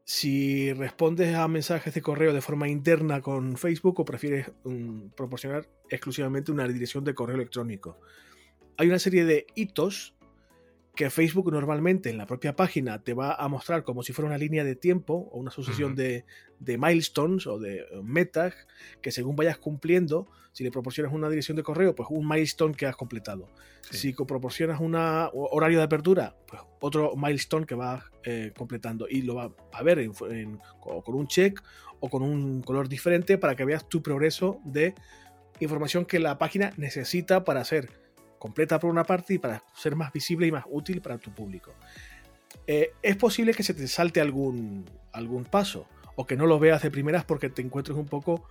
si 0.07 0.73
respondes 0.73 1.35
a 1.35 1.49
mensajes 1.49 1.93
de 1.93 2.01
correo 2.01 2.33
de 2.33 2.41
forma 2.41 2.69
interna 2.69 3.21
con 3.21 3.57
Facebook 3.57 3.99
o 3.99 4.05
prefieres 4.05 4.53
mm, 4.63 5.09
proporcionar 5.17 5.69
exclusivamente 5.91 6.53
una 6.53 6.69
dirección 6.69 7.03
de 7.03 7.13
correo 7.13 7.35
electrónico. 7.35 7.99
Hay 8.77 8.87
una 8.87 9.01
serie 9.01 9.25
de 9.25 9.49
hitos 9.57 10.15
que 10.97 11.11
Facebook 11.11 11.53
normalmente 11.53 12.09
en 12.09 12.17
la 12.17 12.27
propia 12.27 12.57
página 12.57 13.03
te 13.03 13.13
va 13.13 13.35
a 13.35 13.47
mostrar 13.49 13.85
como 13.85 14.03
si 14.03 14.15
fuera 14.15 14.29
una 14.29 14.39
línea 14.39 14.65
de 14.65 14.75
tiempo 14.75 15.29
o 15.31 15.39
una 15.39 15.51
sucesión 15.51 15.95
de, 15.95 16.25
milestones 16.59 17.47
o 17.47 17.59
de 17.59 17.85
metas 18.03 18.55
que 19.03 19.13
según 19.13 19.37
vayas 19.37 19.59
cumpliendo, 19.59 20.27
si 20.53 20.65
le 20.65 20.71
proporcionas 20.71 21.13
una 21.13 21.29
dirección 21.29 21.55
de 21.55 21.63
correo, 21.63 21.95
pues 21.95 22.09
un 22.11 22.27
milestone 22.27 22.75
que 22.75 22.87
has 22.87 22.97
completado. 22.97 23.47
Si 23.91 24.15
proporcionas 24.15 24.81
un 24.81 24.95
horario 24.97 25.79
de 25.79 25.85
apertura, 25.85 26.35
pues 26.49 26.63
otro 26.81 27.15
milestone 27.15 27.67
que 27.67 27.75
vas 27.75 28.03
eh, 28.25 28.53
completando 28.57 29.07
y 29.09 29.21
lo 29.21 29.35
va 29.35 29.53
a 29.73 29.83
ver 29.83 30.11
con 30.81 31.15
un 31.15 31.29
check 31.29 31.63
o 32.01 32.09
con 32.09 32.23
un 32.23 32.63
color 32.63 32.89
diferente 32.89 33.37
para 33.37 33.55
que 33.55 33.67
veas 33.67 33.87
tu 33.87 34.03
progreso 34.03 34.61
de 34.65 34.95
información 35.61 36.07
que 36.07 36.19
la 36.19 36.39
página 36.39 36.73
necesita 36.79 37.45
para 37.45 37.61
hacer 37.61 38.06
completa 38.39 38.79
por 38.79 38.91
una 38.91 39.05
parte 39.05 39.35
y 39.35 39.39
para 39.39 39.63
ser 39.75 39.97
más 39.97 40.13
visible 40.13 40.47
y 40.47 40.53
más 40.53 40.65
útil 40.69 41.01
para 41.01 41.19
tu 41.19 41.33
público. 41.33 41.75
Eh, 42.67 42.93
es 43.03 43.17
posible 43.17 43.55
que 43.55 43.63
se 43.63 43.75
te 43.75 43.87
salte 43.89 44.21
algún, 44.21 44.85
algún 45.13 45.45
paso 45.45 45.87
o 46.17 46.27
que 46.27 46.37
no 46.37 46.47
lo 46.47 46.59
veas 46.59 46.83
de 46.83 46.91
primeras 46.91 47.25
porque 47.25 47.51
te 47.51 47.63
encuentres 47.63 47.97
un 47.97 48.07
poco 48.07 48.49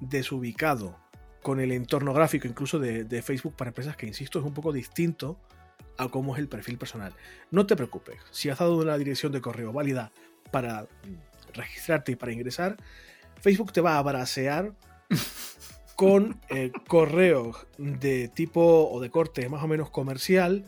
desubicado 0.00 0.96
con 1.42 1.60
el 1.60 1.72
entorno 1.72 2.12
gráfico 2.12 2.46
incluso 2.46 2.78
de, 2.78 3.22
Facebook 3.22 3.54
para 3.56 3.70
empresas 3.70 3.96
que, 3.96 4.06
insisto, 4.06 4.38
es 4.38 4.44
un 4.44 4.54
poco 4.54 4.72
distinto 4.72 5.38
a 5.96 6.08
cómo 6.08 6.34
es 6.34 6.40
el 6.40 6.48
perfil 6.48 6.78
personal. 6.78 7.12
No 7.50 7.66
te 7.66 7.76
preocupes, 7.76 8.18
si 8.30 8.48
has 8.48 8.58
dado 8.58 8.76
una 8.76 8.96
dirección 8.98 9.32
de 9.32 9.40
correo 9.40 9.72
válida 9.72 10.12
para 10.50 10.86
registrarte 11.54 12.12
y 12.12 12.16
para 12.16 12.32
ingresar, 12.32 12.76
Facebook 13.40 13.72
te 13.72 13.80
va 13.80 13.98
a 13.98 14.02
brasear 14.02 14.74
con 15.98 16.40
correos 16.86 17.66
de 17.76 18.28
tipo 18.28 18.88
o 18.88 19.00
de 19.00 19.10
corte 19.10 19.48
más 19.48 19.64
o 19.64 19.66
menos 19.66 19.90
comercial, 19.90 20.64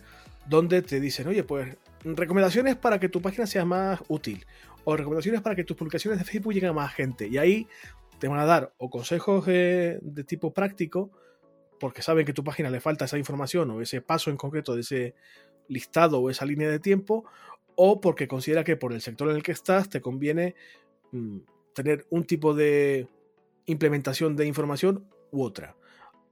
donde 0.48 0.82
te 0.82 0.98
dicen, 0.98 1.28
oye, 1.28 1.44
pues 1.44 1.76
recomendaciones 2.02 2.74
para 2.74 2.98
que 2.98 3.08
tu 3.08 3.22
página 3.22 3.46
sea 3.46 3.64
más 3.64 4.02
útil, 4.08 4.44
o 4.82 4.96
recomendaciones 4.96 5.40
para 5.40 5.54
que 5.54 5.62
tus 5.62 5.76
publicaciones 5.76 6.18
de 6.18 6.24
Facebook 6.24 6.52
lleguen 6.52 6.70
a 6.70 6.72
más 6.72 6.92
gente. 6.92 7.28
Y 7.28 7.38
ahí 7.38 7.68
te 8.18 8.26
van 8.26 8.40
a 8.40 8.44
dar 8.44 8.74
o 8.76 8.90
consejos 8.90 9.46
de, 9.46 10.00
tipo 10.26 10.52
práctico, 10.52 11.12
porque 11.78 12.02
saben 12.02 12.26
que 12.26 12.32
a 12.32 12.34
tu 12.34 12.42
página 12.42 12.68
le 12.68 12.80
falta 12.80 13.04
esa 13.04 13.16
información 13.16 13.70
o 13.70 13.80
ese 13.80 14.00
paso 14.00 14.30
en 14.30 14.36
concreto 14.36 14.74
de 14.74 14.80
ese 14.80 15.14
listado 15.68 16.18
o 16.18 16.28
esa 16.28 16.44
línea 16.44 16.68
de 16.68 16.80
tiempo, 16.80 17.24
o 17.76 18.00
porque 18.00 18.26
considera 18.26 18.64
que 18.64 18.76
por 18.76 18.92
el 18.92 19.00
sector 19.00 19.30
en 19.30 19.36
el 19.36 19.44
que 19.44 19.52
estás 19.52 19.88
te 19.88 20.00
conviene 20.00 20.56
mm, 21.12 21.38
tener 21.72 22.04
un 22.10 22.24
tipo 22.24 22.52
de 22.52 23.06
implementación 23.66 24.34
de 24.34 24.46
información 24.46 25.06
otra. 25.32 25.76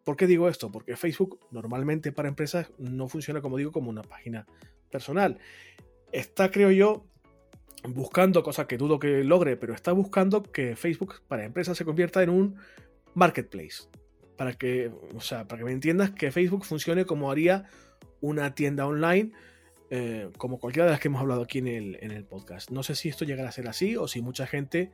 ¿Por 0.04 0.16
qué 0.16 0.26
digo 0.26 0.48
esto? 0.48 0.72
Porque 0.72 0.96
Facebook 0.96 1.38
normalmente 1.50 2.12
para 2.12 2.28
empresas 2.28 2.70
no 2.78 3.08
funciona, 3.08 3.42
como 3.42 3.56
digo, 3.56 3.72
como 3.72 3.90
una 3.90 4.02
página 4.02 4.46
personal. 4.90 5.38
Está, 6.12 6.50
creo 6.50 6.70
yo, 6.70 7.04
buscando, 7.84 8.42
cosa 8.42 8.66
que 8.66 8.78
dudo 8.78 8.98
que 8.98 9.22
logre, 9.24 9.56
pero 9.56 9.74
está 9.74 9.92
buscando 9.92 10.42
que 10.42 10.76
Facebook 10.76 11.16
para 11.28 11.44
empresas 11.44 11.76
se 11.76 11.84
convierta 11.84 12.22
en 12.22 12.30
un 12.30 12.56
marketplace. 13.14 13.84
Para 14.36 14.54
que, 14.54 14.90
o 15.14 15.20
sea, 15.20 15.46
para 15.46 15.58
que 15.58 15.64
me 15.64 15.72
entiendas 15.72 16.10
que 16.10 16.30
Facebook 16.30 16.64
funcione 16.64 17.04
como 17.04 17.30
haría 17.30 17.66
una 18.20 18.54
tienda 18.54 18.86
online, 18.86 19.32
eh, 19.90 20.30
como 20.38 20.58
cualquiera 20.58 20.86
de 20.86 20.92
las 20.92 21.00
que 21.00 21.08
hemos 21.08 21.20
hablado 21.20 21.42
aquí 21.42 21.58
en 21.58 21.66
el, 21.66 22.24
podcast. 22.24 22.70
No 22.70 22.82
sé 22.82 22.94
si 22.94 23.08
esto 23.08 23.24
llegará 23.24 23.48
a 23.48 23.52
ser 23.52 23.68
así 23.68 23.96
o 23.96 24.06
si 24.06 24.22
mucha 24.22 24.46
gente 24.46 24.90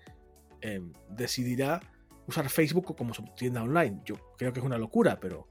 eh, 0.61 0.81
decidirá 1.11 1.81
usar 2.27 2.49
Facebook 2.49 2.97
como 2.97 3.15
su 3.15 3.25
tienda 3.37 3.63
online. 3.63 4.01
Yo 4.05 4.17
creo 4.37 4.53
que 4.53 4.61
es 4.61 4.67
una 4.67 4.79
locura, 4.79 5.19
pero. 5.21 5.49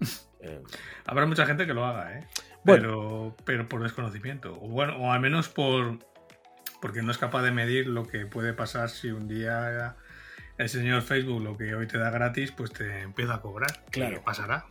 Eh, 0.46 0.62
Habrá 1.06 1.24
mucha 1.24 1.46
gente 1.46 1.66
que 1.66 1.72
lo 1.72 1.86
haga, 1.86 2.18
¿eh? 2.18 2.26
Pero, 2.66 3.34
pero 3.46 3.66
por 3.66 3.82
desconocimiento. 3.82 4.52
O 4.60 4.68
bueno, 4.68 4.94
o 4.98 5.10
al 5.10 5.18
menos 5.20 5.48
por. 5.48 6.00
Porque 6.82 7.00
no 7.00 7.12
es 7.12 7.16
capaz 7.16 7.40
de 7.40 7.50
medir 7.50 7.86
lo 7.86 8.06
que 8.06 8.26
puede 8.26 8.52
pasar 8.52 8.90
si 8.90 9.10
un 9.10 9.26
día 9.26 9.96
el 10.58 10.68
señor 10.68 11.02
Facebook 11.02 11.42
lo 11.42 11.56
que 11.56 11.74
hoy 11.74 11.86
te 11.86 11.98
da 11.98 12.10
gratis, 12.10 12.52
pues 12.52 12.72
te 12.72 13.00
empieza 13.00 13.34
a 13.34 13.40
cobrar. 13.40 13.84
Claro. 13.90 14.16
¿Qué 14.16 14.20
pasará? 14.20 14.66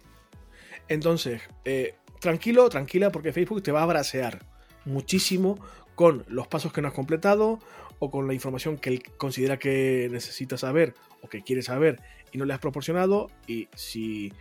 Entonces, 0.88 1.41
eh, 1.66 1.95
tranquilo, 2.20 2.70
tranquila, 2.70 3.10
porque 3.12 3.34
Facebook 3.34 3.64
te 3.64 3.72
va 3.72 3.84
a 3.84 3.86
brasear 3.86 4.45
muchísimo 4.86 5.60
con 5.96 6.26
los 6.28 6.48
pasos 6.48 6.74
que 6.74 6.82
no 6.82 6.88
has 6.88 6.94
completado 6.94 7.60
o 8.00 8.10
con 8.10 8.28
la 8.28 8.34
información 8.34 8.78
que 8.78 8.89
él 8.89 9.04
considera 9.18 9.58
que 9.58 10.10
necesita 10.12 10.58
saber 10.58 10.94
o 11.22 11.30
que 11.30 11.41
quiere 11.41 11.62
saber 11.62 12.02
y 12.32 12.38
no 12.38 12.46
le 12.46 12.54
has 12.54 12.60
proporcionado 12.60 13.30
y 13.48 13.68
si 13.76 14.34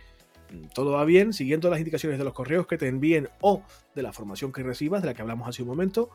todo 0.73 0.91
va 0.91 1.05
bien, 1.05 1.33
siguiendo 1.33 1.69
las 1.69 1.79
indicaciones 1.79 2.19
de 2.19 2.25
los 2.25 2.33
correos 2.33 2.67
que 2.67 2.77
te 2.77 2.87
envíen 2.87 3.29
o 3.41 3.63
de 3.95 4.03
la 4.03 4.13
formación 4.13 4.51
que 4.51 4.63
recibas, 4.63 5.01
de 5.01 5.07
la 5.07 5.13
que 5.13 5.21
hablamos 5.21 5.47
hace 5.47 5.63
un 5.63 5.69
momento, 5.69 6.09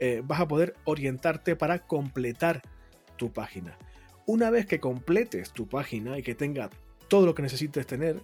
eh, 0.00 0.22
vas 0.24 0.40
a 0.40 0.48
poder 0.48 0.74
orientarte 0.84 1.54
para 1.54 1.86
completar 1.86 2.62
tu 3.16 3.32
página. 3.32 3.78
Una 4.26 4.50
vez 4.50 4.66
que 4.66 4.80
completes 4.80 5.52
tu 5.52 5.68
página 5.68 6.18
y 6.18 6.22
que 6.22 6.34
tenga 6.34 6.70
todo 7.08 7.26
lo 7.26 7.34
que 7.34 7.42
necesites 7.42 7.86
tener, 7.86 8.20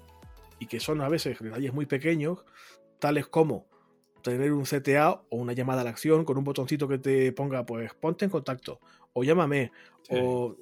y 0.60 0.66
que 0.66 0.78
son 0.78 1.00
a 1.00 1.08
veces 1.08 1.38
detalles 1.40 1.72
muy 1.72 1.86
pequeños, 1.86 2.44
tales 3.00 3.26
como 3.26 3.66
tener 4.22 4.52
un 4.52 4.64
CTA 4.64 5.22
o 5.28 5.36
una 5.36 5.52
llamada 5.52 5.82
a 5.82 5.84
la 5.84 5.90
acción 5.90 6.24
con 6.24 6.38
un 6.38 6.44
botoncito 6.44 6.88
que 6.88 6.98
te 6.98 7.32
ponga, 7.32 7.64
pues 7.64 7.92
ponte 7.94 8.24
en 8.24 8.30
contacto 8.30 8.80
o 9.12 9.24
llámame, 9.24 9.72
o 10.10 10.56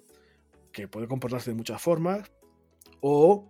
que 0.73 0.89
puede 0.89 1.07
comportarse 1.07 1.51
de 1.51 1.57
muchas 1.57 1.81
formas, 1.81 2.31
o 3.01 3.49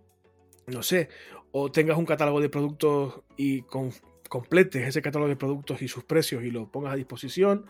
no 0.67 0.83
sé, 0.83 1.09
o 1.51 1.71
tengas 1.71 1.97
un 1.97 2.05
catálogo 2.05 2.41
de 2.41 2.49
productos 2.49 3.21
y 3.37 3.61
completes 4.29 4.87
ese 4.87 5.01
catálogo 5.01 5.29
de 5.29 5.35
productos 5.35 5.81
y 5.81 5.87
sus 5.87 6.03
precios 6.03 6.43
y 6.43 6.51
lo 6.51 6.69
pongas 6.69 6.93
a 6.93 6.95
disposición. 6.95 7.65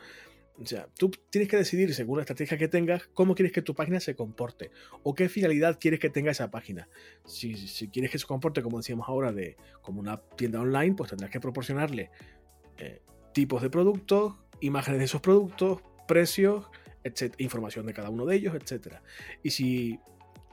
O 0.62 0.66
sea, 0.66 0.88
tú 0.98 1.10
tienes 1.30 1.50
que 1.50 1.56
decidir, 1.56 1.94
según 1.94 2.18
la 2.18 2.24
estrategia 2.24 2.58
que 2.58 2.68
tengas, 2.68 3.08
cómo 3.14 3.34
quieres 3.34 3.54
que 3.54 3.62
tu 3.62 3.74
página 3.76 4.00
se 4.00 4.16
comporte 4.16 4.72
o 5.04 5.16
qué 5.16 5.30
finalidad 5.30 5.78
quieres 5.80 6.00
que 6.00 6.10
tenga 6.10 6.32
esa 6.32 6.52
página. 6.52 6.90
Si, 7.26 7.56
quieres 7.90 8.12
que 8.12 8.20
se 8.20 8.26
comporte, 8.26 8.62
como 8.62 8.78
decíamos 8.78 9.08
ahora, 9.08 9.32
de, 9.32 9.56
como 9.82 10.02
una 10.02 10.18
tienda 10.18 10.60
online, 10.60 10.96
pues 10.96 11.12
tendrás 11.12 11.32
que 11.32 11.40
proporcionarle 11.40 12.12
eh, 12.78 13.02
tipos 13.34 13.62
de 13.62 13.70
productos, 13.70 14.36
imágenes 14.60 15.00
de 15.00 15.06
esos 15.06 15.22
productos, 15.22 15.82
precios, 16.08 16.66
información 17.38 17.86
de 17.86 17.94
cada 17.94 18.10
uno 18.10 18.26
de 18.26 18.36
ellos, 18.36 18.56
etc. 18.56 18.96
Y 19.44 19.52
si 19.52 20.00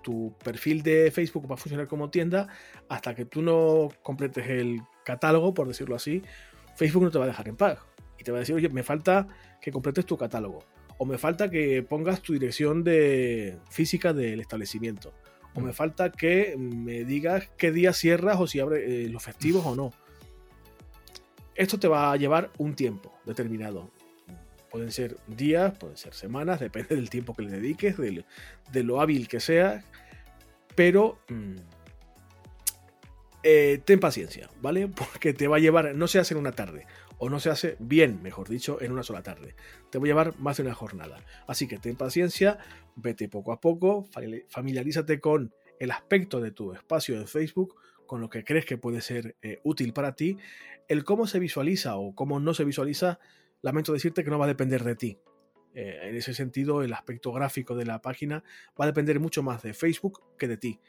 tu 0.02 0.36
perfil 0.44 0.84
de 0.84 1.11
Facebook 1.11 1.50
va 1.50 1.54
a 1.54 1.59
funcionar 1.59 1.88
como 1.88 2.11
tienda, 2.11 2.46
hasta 2.88 3.14
que 3.16 3.24
tú 3.24 3.42
no 3.42 3.88
completes 4.02 4.48
el 4.48 4.82
catálogo, 5.04 5.52
por 5.52 5.66
decirlo 5.66 5.96
así, 5.96 6.22
Facebook 6.76 7.02
no 7.02 7.11
te 7.11 7.18
va 7.18 7.24
a 7.24 7.28
dejar 7.28 7.48
en 7.48 7.57
paz. 7.57 7.80
Y 8.18 8.22
te 8.22 8.30
va 8.30 8.38
a 8.38 8.40
decir, 8.40 8.54
oye, 8.54 8.68
me 8.68 8.84
falta 8.84 9.26
que 9.67 9.73
completes 9.73 10.07
tu 10.07 10.17
catálogo. 10.17 10.62
O 10.97 11.05
me 11.05 11.19
falta 11.19 11.51
que 11.51 11.83
pongas 11.83 12.23
tu 12.23 12.35
dirección 12.35 12.85
de 12.85 13.59
física 13.69 14.12
del 14.12 14.39
establecimiento. 14.39 15.12
O 15.57 15.61
me 15.61 15.73
mm. 15.73 15.75
falta 15.75 16.12
que 16.12 16.55
me 16.57 17.05
digas 17.05 17.49
qué 17.59 17.73
día 17.73 17.93
cierras 17.93 18.39
o 18.39 18.47
si 18.47 18.61
abre 18.61 19.07
eh, 19.07 19.09
los 19.09 19.25
festivos 19.25 19.67
o 19.67 19.75
no. 19.75 19.93
Esto 21.57 21.81
te 21.81 21.89
va 21.89 22.12
a 22.12 22.17
llevar 22.17 22.53
un 22.59 22.77
tiempo 22.77 23.12
determinado. 23.25 23.91
Pueden 24.71 24.93
ser 24.93 25.17
días, 25.27 25.77
pueden 25.77 25.97
ser 25.97 26.14
semanas, 26.14 26.61
depende 26.69 26.95
del 26.95 27.11
tiempo 27.11 27.35
que 27.35 27.43
le 27.43 27.51
dediques, 27.51 27.97
de, 27.97 28.85
lo 28.85 29.01
hábil 29.01 29.27
que 29.27 29.41
seas. 29.41 29.85
Pero 30.77 31.19
mm, 31.29 31.57
eh, 33.43 33.81
ten 33.85 33.99
paciencia, 33.99 34.49
¿vale? 34.62 34.87
Porque 35.11 35.35
te 35.35 35.49
va 35.49 35.57
a 35.57 35.59
llevar, 35.59 35.93
no 35.97 36.07
se 36.07 36.21
hace 36.21 36.35
en 36.35 36.39
una 36.39 36.53
tarde 36.53 36.87
o 37.19 37.31
no 37.31 37.41
se 37.41 37.51
hace 37.51 37.77
bien, 37.79 38.23
mejor 38.23 38.49
dicho, 38.49 38.81
en 38.81 38.93
una 38.93 39.03
sola 39.03 39.23
tarde. 39.23 39.55
Te 39.91 39.99
va 39.99 40.05
a 40.05 40.09
llevar 40.09 40.39
más 40.39 40.57
de 40.57 40.64
una 40.64 40.75
jornada. 40.75 41.19
Así 41.47 41.67
que 41.67 41.79
ten 41.79 41.97
paciencia, 41.97 42.59
vete 42.95 43.29
poco 43.29 43.53
a 43.53 43.61
poco, 43.61 44.07
familiarízate 44.49 45.21
con 45.21 45.53
el 45.79 45.91
aspecto 45.91 46.41
de 46.41 46.51
tu 46.51 46.73
espacio 46.73 47.17
en 47.17 47.27
Facebook, 47.27 47.77
con 48.07 48.21
lo 48.21 48.29
que 48.29 48.45
crees 48.45 48.64
que 48.64 48.79
puede 48.79 49.01
ser 49.01 49.37
eh, 49.43 49.61
útil 49.64 49.93
para 49.93 50.14
ti. 50.14 50.39
El 50.89 51.05
cómo 51.05 51.27
se 51.27 51.39
visualiza 51.39 51.97
o 51.97 52.14
cómo 52.14 52.39
no 52.41 52.55
se 52.55 52.64
visualiza, 52.64 53.19
lamento 53.62 53.93
decirte 53.93 54.25
que 54.25 54.31
no 54.31 54.39
va 54.39 54.45
a 54.45 54.49
depender 54.49 54.85
de 54.85 54.97
ti. 54.97 55.19
Eh, 55.75 56.09
en 56.09 56.17
ese 56.17 56.33
sentido, 56.33 56.83
el 56.83 56.93
aspecto 56.93 57.33
gráfico 57.33 57.75
de 57.75 57.85
la 57.85 58.01
página 58.01 58.45
va 58.81 58.85
a 58.85 58.87
depender 58.87 59.21
mucho 59.21 59.43
más 59.43 59.62
de 59.62 59.75
Facebook 59.75 60.23
que 60.39 60.49
de 60.49 60.57
ti. 60.57 60.81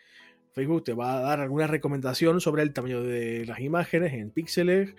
Facebook 0.53 0.83
te 0.85 0.93
va 0.93 1.17
a 1.17 1.21
dar 1.21 1.39
alguna 1.39 1.67
recomendación 1.67 2.41
sobre 2.41 2.63
el 2.63 2.73
tamaño 2.73 3.03
de 3.03 3.45
las 3.45 3.59
imágenes 3.59 4.13
en 4.13 4.31
píxeles 4.31 4.95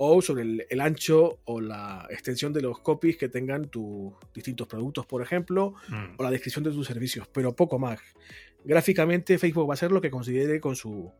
o 0.00 0.22
sobre 0.22 0.64
el, 0.70 0.80
ancho 0.80 1.40
o 1.44 1.60
la 1.60 2.06
extensión 2.08 2.52
de 2.52 2.62
los 2.62 2.78
copies 2.78 3.16
que 3.16 3.28
tengan 3.28 3.68
tus 3.68 4.12
distintos 4.32 4.68
productos, 4.68 5.04
por 5.06 5.22
ejemplo, 5.22 5.74
mm. 5.88 6.14
o 6.16 6.22
la 6.22 6.30
descripción 6.30 6.64
de 6.64 6.70
tus 6.70 6.86
servicios, 6.86 7.28
pero 7.32 7.54
poco 7.54 7.80
más. 7.80 7.98
Gráficamente 8.64 9.38
Facebook 9.38 9.68
va 9.68 9.74
a 9.74 9.76
ser 9.76 9.90
lo 9.90 10.00
que 10.00 10.10
considere 10.10 10.60
con 10.60 10.76
su 10.76 11.10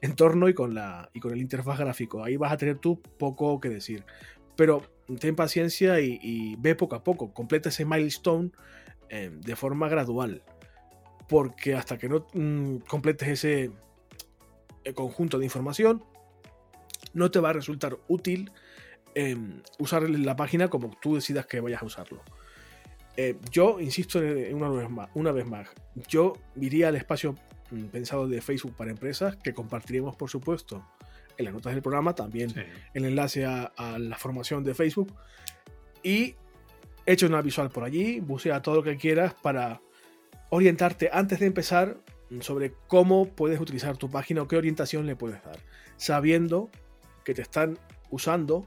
entorno 0.00 0.48
y 0.48 0.54
con, 0.54 0.74
la, 0.74 1.10
y 1.12 1.20
con 1.20 1.32
el 1.32 1.42
interfaz 1.42 1.78
gráfico. 1.78 2.24
Ahí 2.24 2.38
vas 2.38 2.52
a 2.52 2.56
tener 2.56 2.78
tú 2.78 3.02
poco 3.18 3.60
que 3.60 3.68
decir. 3.68 4.04
Pero 4.56 4.82
ten 5.20 5.36
paciencia 5.36 6.00
y, 6.00 6.56
ve 6.58 6.74
poco 6.74 6.96
a 6.96 7.04
poco, 7.04 7.34
completa 7.34 7.68
ese 7.68 7.84
milestone 7.84 8.50
eh, 9.10 9.30
de 9.30 9.56
forma 9.56 9.90
gradual. 9.90 10.42
Porque 11.28 11.74
hasta 11.74 11.98
que 11.98 12.08
no 12.08 12.26
mm, 12.32 12.78
completes 12.88 13.28
ese 13.28 13.70
eh, 14.84 14.94
conjunto 14.94 15.38
de 15.38 15.44
información, 15.44 16.02
no 17.14 17.30
te 17.30 17.40
va 17.40 17.50
a 17.50 17.52
resultar 17.52 17.98
útil 18.08 18.50
em, 19.14 19.62
usar 19.78 20.08
la 20.08 20.36
página 20.36 20.68
como 20.68 20.90
tú 21.00 21.14
decidas 21.14 21.46
que 21.46 21.60
vayas 21.60 21.82
a 21.82 21.86
usarlo. 21.86 22.22
Eh, 23.16 23.36
yo 23.50 23.78
insisto 23.78 24.20
una 24.52 24.70
vez, 24.70 24.88
más, 24.88 25.10
una 25.14 25.32
vez 25.32 25.46
más, 25.46 25.68
yo 26.08 26.32
iría 26.56 26.88
al 26.88 26.96
espacio 26.96 27.34
mm, 27.70 27.84
pensado 27.86 28.26
de 28.26 28.40
Facebook 28.40 28.74
para 28.74 28.90
empresas 28.90 29.36
que 29.36 29.52
compartiremos 29.52 30.16
por 30.16 30.30
supuesto 30.30 30.86
en 31.36 31.44
las 31.44 31.54
notas 31.54 31.74
del 31.74 31.82
programa, 31.82 32.14
también 32.14 32.52
el 32.94 33.04
enlace 33.04 33.44
a, 33.44 33.72
la 33.98 34.16
formación 34.16 34.64
de 34.64 34.74
Facebook 34.74 35.12
y 36.02 36.34
echa 37.06 37.26
una 37.26 37.42
visual 37.42 37.70
por 37.70 37.84
allí, 37.84 38.20
bucea 38.20 38.62
todo 38.62 38.76
lo 38.76 38.82
que 38.82 38.96
quieras 38.96 39.34
para 39.34 39.80
orientarte 40.50 41.10
antes 41.12 41.40
de 41.40 41.46
empezar 41.46 41.98
sobre 42.40 42.74
cómo 42.86 43.28
puedes 43.28 43.60
utilizar 43.60 43.96
tu 43.96 44.10
página 44.10 44.42
o 44.42 44.48
qué 44.48 44.56
orientación 44.56 45.06
le 45.06 45.16
puedes 45.16 45.42
dar, 45.42 45.58
sabiendo 45.96 46.70
que 47.24 47.34
te 47.34 47.42
están 47.42 47.78
usando 48.10 48.66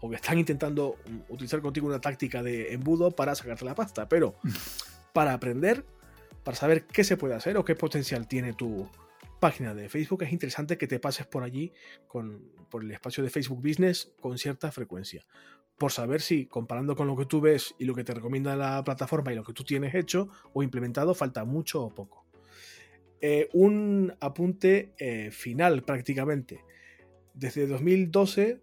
o 0.00 0.10
que 0.10 0.16
están 0.16 0.38
intentando 0.38 0.96
utilizar 1.28 1.60
contigo 1.60 1.86
una 1.86 2.00
táctica 2.00 2.42
de 2.42 2.72
embudo 2.72 3.10
para 3.10 3.34
sacarte 3.34 3.64
la 3.64 3.74
pasta, 3.74 4.08
pero 4.08 4.34
para 5.12 5.32
aprender, 5.32 5.84
para 6.44 6.56
saber 6.56 6.86
qué 6.86 7.04
se 7.04 7.16
puede 7.16 7.34
hacer 7.34 7.56
o 7.56 7.64
qué 7.64 7.74
potencial 7.74 8.28
tiene 8.28 8.52
tu 8.52 8.88
página 9.40 9.74
de 9.74 9.88
Facebook, 9.88 10.22
es 10.22 10.32
interesante 10.32 10.78
que 10.78 10.86
te 10.86 10.98
pases 10.98 11.26
por 11.26 11.42
allí 11.42 11.72
con, 12.06 12.52
por 12.70 12.82
el 12.82 12.90
espacio 12.90 13.22
de 13.22 13.30
Facebook 13.30 13.60
Business 13.62 14.12
con 14.20 14.38
cierta 14.38 14.70
frecuencia, 14.72 15.24
por 15.78 15.92
saber 15.92 16.20
si 16.20 16.46
comparando 16.46 16.96
con 16.96 17.06
lo 17.06 17.16
que 17.16 17.26
tú 17.26 17.40
ves 17.40 17.74
y 17.78 17.84
lo 17.84 17.94
que 17.94 18.04
te 18.04 18.14
recomienda 18.14 18.56
la 18.56 18.82
plataforma 18.84 19.32
y 19.32 19.36
lo 19.36 19.44
que 19.44 19.52
tú 19.52 19.64
tienes 19.64 19.94
hecho 19.94 20.28
o 20.52 20.62
implementado, 20.62 21.14
falta 21.14 21.44
mucho 21.44 21.82
o 21.82 21.94
poco. 21.94 22.26
Eh, 23.20 23.48
un 23.54 24.14
apunte 24.20 24.92
eh, 24.98 25.30
final 25.30 25.82
prácticamente. 25.82 26.64
Desde 27.36 27.66
2012, 27.66 28.60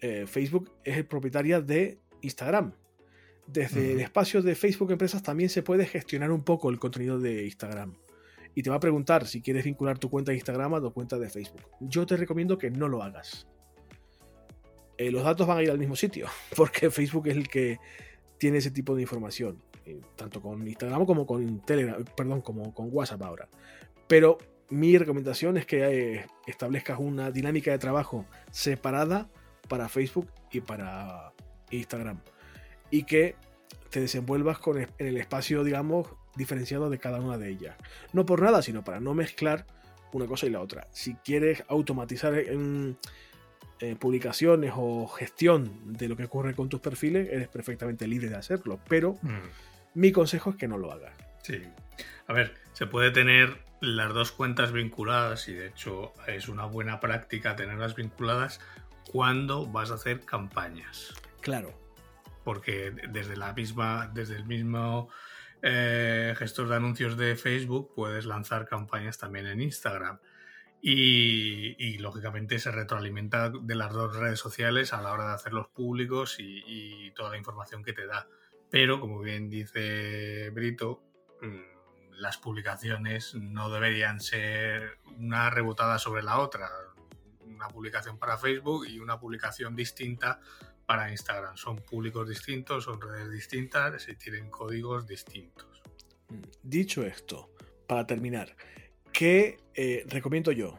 eh, 0.00 0.24
Facebook 0.26 0.72
es 0.84 0.96
el 0.96 1.06
propietaria 1.06 1.60
de 1.60 2.00
Instagram. 2.22 2.72
Desde 3.46 3.92
el 3.92 4.00
espacio 4.00 4.42
de 4.42 4.56
Facebook 4.56 4.90
Empresas 4.90 5.22
también 5.22 5.48
se 5.48 5.62
puede 5.62 5.86
gestionar 5.86 6.32
un 6.32 6.42
poco 6.42 6.68
el 6.68 6.80
contenido 6.80 7.20
de 7.20 7.44
Instagram. 7.44 7.96
Y 8.56 8.64
te 8.64 8.70
va 8.70 8.76
a 8.76 8.80
preguntar 8.80 9.28
si 9.28 9.40
quieres 9.40 9.64
vincular 9.64 9.98
tu 9.98 10.10
cuenta 10.10 10.32
de 10.32 10.38
Instagram 10.38 10.74
a 10.74 10.80
tu 10.80 10.92
cuenta 10.92 11.18
de 11.20 11.30
Facebook. 11.30 11.62
Yo 11.78 12.04
te 12.04 12.16
recomiendo 12.16 12.58
que 12.58 12.68
no 12.68 12.88
lo 12.88 13.04
hagas. 13.04 13.46
Eh, 14.98 15.12
los 15.12 15.22
datos 15.22 15.46
van 15.46 15.58
a 15.58 15.62
ir 15.62 15.70
al 15.70 15.78
mismo 15.78 15.94
sitio, 15.94 16.26
porque 16.56 16.90
Facebook 16.90 17.28
es 17.28 17.36
el 17.36 17.48
que 17.48 17.78
tiene 18.38 18.58
ese 18.58 18.72
tipo 18.72 18.96
de 18.96 19.02
información, 19.02 19.62
eh, 19.84 20.00
tanto 20.16 20.42
con 20.42 20.66
Instagram 20.66 21.06
como 21.06 21.26
con 21.26 21.64
Telegram, 21.64 22.04
perdón, 22.16 22.40
como 22.40 22.74
con 22.74 22.88
WhatsApp 22.90 23.22
ahora. 23.22 23.48
Pero 24.08 24.38
mi 24.68 24.98
recomendación 24.98 25.56
es 25.56 25.66
que 25.66 26.14
eh, 26.14 26.26
establezcas 26.46 26.98
una 26.98 27.30
dinámica 27.30 27.70
de 27.70 27.78
trabajo 27.78 28.26
separada 28.50 29.28
para 29.68 29.88
Facebook 29.88 30.28
y 30.50 30.60
para 30.60 31.32
Instagram. 31.70 32.20
Y 32.90 33.04
que 33.04 33.36
te 33.90 34.00
desenvuelvas 34.00 34.58
con, 34.58 34.78
en 34.78 34.88
el 34.98 35.16
espacio, 35.16 35.64
digamos, 35.64 36.08
diferenciado 36.36 36.90
de 36.90 36.98
cada 36.98 37.20
una 37.20 37.38
de 37.38 37.50
ellas. 37.50 37.76
No 38.12 38.26
por 38.26 38.42
nada, 38.42 38.62
sino 38.62 38.84
para 38.84 39.00
no 39.00 39.14
mezclar 39.14 39.66
una 40.12 40.26
cosa 40.26 40.46
y 40.46 40.50
la 40.50 40.60
otra. 40.60 40.86
Si 40.92 41.14
quieres 41.14 41.64
automatizar 41.68 42.34
en, 42.34 42.96
eh, 43.80 43.96
publicaciones 43.96 44.72
o 44.74 45.06
gestión 45.06 45.92
de 45.92 46.08
lo 46.08 46.16
que 46.16 46.24
ocurre 46.24 46.54
con 46.54 46.68
tus 46.68 46.80
perfiles, 46.80 47.28
eres 47.30 47.48
perfectamente 47.48 48.06
libre 48.06 48.28
de 48.28 48.36
hacerlo. 48.36 48.80
Pero 48.88 49.18
mm. 49.22 49.98
mi 50.00 50.12
consejo 50.12 50.50
es 50.50 50.56
que 50.56 50.68
no 50.68 50.78
lo 50.78 50.92
hagas. 50.92 51.14
Sí. 51.42 51.62
A 52.26 52.32
ver, 52.32 52.54
se 52.72 52.86
puede 52.86 53.10
tener 53.10 53.65
las 53.80 54.12
dos 54.14 54.32
cuentas 54.32 54.72
vinculadas 54.72 55.48
y 55.48 55.54
de 55.54 55.68
hecho 55.68 56.12
es 56.26 56.48
una 56.48 56.64
buena 56.64 57.00
práctica 57.00 57.56
tenerlas 57.56 57.94
vinculadas 57.94 58.60
cuando 59.10 59.66
vas 59.66 59.90
a 59.90 59.94
hacer 59.94 60.20
campañas. 60.20 61.14
Claro. 61.40 61.72
Porque 62.44 62.92
desde 63.10 63.36
la 63.36 63.52
misma, 63.52 64.10
desde 64.12 64.36
el 64.36 64.44
mismo 64.44 65.08
eh, 65.62 66.34
gestor 66.38 66.68
de 66.68 66.76
anuncios 66.76 67.16
de 67.16 67.36
Facebook 67.36 67.92
puedes 67.94 68.26
lanzar 68.26 68.66
campañas 68.66 69.18
también 69.18 69.46
en 69.46 69.60
Instagram. 69.60 70.18
Y, 70.88 71.98
lógicamente 71.98 72.60
se 72.60 72.70
retroalimenta 72.70 73.50
de 73.50 73.74
las 73.74 73.92
dos 73.92 74.14
redes 74.14 74.38
sociales 74.38 74.92
a 74.92 75.02
la 75.02 75.12
hora 75.12 75.28
de 75.28 75.34
hacerlos 75.34 75.66
públicos 75.68 76.38
y, 76.38 76.62
y 76.64 77.10
toda 77.10 77.30
la 77.30 77.38
información 77.38 77.82
que 77.82 77.92
te 77.92 78.06
da. 78.06 78.28
Pero, 78.70 79.00
como 79.00 79.18
bien 79.18 79.48
dice 79.48 80.50
Brito, 80.50 81.02
mm, 81.42 81.75
las 82.16 82.38
publicaciones 82.38 83.34
no 83.34 83.70
deberían 83.70 84.20
ser 84.20 84.98
una 85.18 85.50
rebotada 85.50 85.98
sobre 85.98 86.22
la 86.22 86.38
otra. 86.38 86.68
Una 87.40 87.68
publicación 87.68 88.18
para 88.18 88.38
Facebook 88.38 88.86
y 88.86 88.98
una 88.98 89.18
publicación 89.18 89.76
distinta 89.76 90.40
para 90.86 91.10
Instagram. 91.10 91.56
Son 91.56 91.76
públicos 91.76 92.28
distintos, 92.28 92.84
son 92.84 93.00
redes 93.00 93.30
distintas 93.30 94.08
y 94.08 94.16
tienen 94.16 94.50
códigos 94.50 95.06
distintos. 95.06 95.82
Dicho 96.62 97.04
esto, 97.04 97.50
para 97.86 98.06
terminar, 98.06 98.56
¿qué 99.12 99.58
eh, 99.74 100.04
recomiendo 100.08 100.52
yo? 100.52 100.78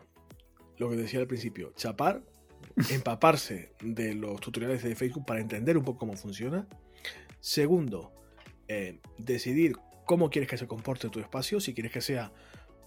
Lo 0.77 0.89
que 0.89 0.95
decía 0.95 1.19
al 1.19 1.27
principio, 1.27 1.73
chapar, 1.75 2.21
empaparse 2.89 3.73
de 3.81 4.13
los 4.13 4.39
tutoriales 4.39 4.83
de 4.83 4.95
Facebook 4.95 5.25
para 5.25 5.39
entender 5.39 5.77
un 5.77 5.83
poco 5.83 5.99
cómo 5.99 6.15
funciona. 6.15 6.67
Segundo, 7.39 8.13
eh, 8.67 8.99
decidir 9.17 9.77
cómo 10.07 10.31
quieres 10.31 10.49
que 10.49 10.57
se 10.57 10.67
comporte 10.67 11.09
tu 11.09 11.19
espacio, 11.19 11.59
si 11.59 11.75
quieres 11.75 11.91
que 11.91 12.01
sea 12.01 12.31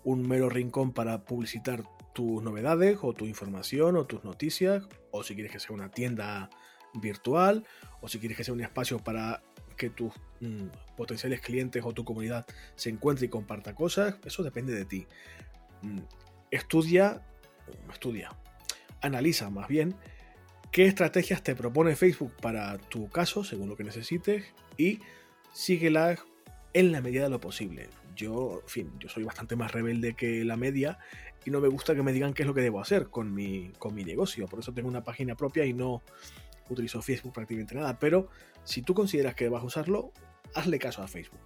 un 0.03 0.27
mero 0.27 0.49
rincón 0.49 0.93
para 0.93 1.25
publicitar 1.25 1.85
tus 2.15 2.43
novedades 2.43 2.99
o 3.03 3.13
tu 3.13 3.27
información 3.27 3.97
o 3.97 4.07
tus 4.07 4.25
noticias, 4.25 4.89
o 5.13 5.23
si 5.23 5.35
quieres 5.35 5.53
que 5.53 5.61
sea 5.61 5.77
una 5.77 5.91
tienda 5.91 6.51
virtual, 6.95 7.65
o 8.01 8.09
si 8.09 8.19
quieres 8.19 8.37
que 8.37 8.43
sea 8.43 8.55
un 8.55 8.63
espacio 8.63 8.99
para 8.99 9.43
que 9.77 9.91
tus 9.91 10.13
mm, 10.41 10.97
potenciales 10.97 11.43
clientes 11.43 11.85
o 11.85 11.93
tu 11.93 12.05
comunidad 12.05 12.47
se 12.75 12.89
encuentre 12.89 13.27
y 13.27 13.29
comparta 13.29 13.75
cosas, 13.75 14.17
eso 14.25 14.43
depende 14.43 14.75
de 14.75 14.87
ti. 14.87 15.07
Mm, 15.83 16.01
estudia, 16.51 17.23
estudia, 17.93 18.31
analiza 19.03 19.51
más 19.51 19.69
bien 19.69 19.95
qué 20.73 20.87
estrategias 20.87 21.43
te 21.43 21.55
propone 21.55 21.97
Facebook 21.97 22.33
para 22.41 22.79
tu 22.79 23.11
caso, 23.11 23.45
según 23.45 23.69
lo 23.69 23.77
que 23.77 23.85
necesites, 23.85 24.47
y 24.79 25.01
síguelas 25.53 26.21
en 26.73 26.93
la 26.93 27.01
medida 27.01 27.25
de 27.25 27.31
lo 27.31 27.41
posible. 27.41 27.89
Yo, 28.17 28.61
en 28.63 28.69
fin, 28.69 28.93
yo 28.99 29.09
soy 29.09 29.25
bastante 29.25 29.57
más 29.57 29.73
rebelde 29.73 30.15
que 30.15 30.45
la 30.45 30.57
media 30.57 30.99
y 31.45 31.51
no 31.51 31.61
me 31.61 31.69
gusta 31.69 31.95
que 31.95 32.03
me 32.03 32.13
digan 32.13 32.35
qué 32.35 32.43
es 32.43 32.47
lo 32.47 32.55
que 32.55 32.61
debo 32.61 32.81
hacer 32.81 33.09
con 33.09 33.33
mi, 33.33 33.73
con 33.79 33.95
mi 33.95 34.05
negocio. 34.05 34.47
Por 34.47 34.61
eso 34.61 34.73
tengo 34.73 34.89
una 34.89 35.05
página 35.05 35.37
propia 35.37 35.65
y 35.65 35.73
no 35.73 36.03
utilizo 36.69 37.03
Facebook 37.03 37.33
prácticamente 37.33 37.75
nada. 37.75 37.99
Pero 37.99 38.29
si 38.65 38.83
tú 38.83 38.95
consideras 38.95 39.35
que 39.35 39.49
vas 39.49 39.63
a 39.63 39.67
usarlo, 39.67 40.13
hazle 40.55 40.79
caso 40.79 41.03
a 41.03 41.09
Facebook. 41.09 41.41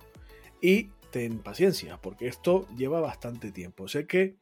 Y 0.60 0.90
ten 1.10 1.38
paciencia, 1.38 1.98
porque 2.00 2.26
esto 2.26 2.66
lleva 2.76 3.00
bastante 3.00 3.52
tiempo. 3.52 3.86
Sé 3.88 4.06
que 4.06 4.36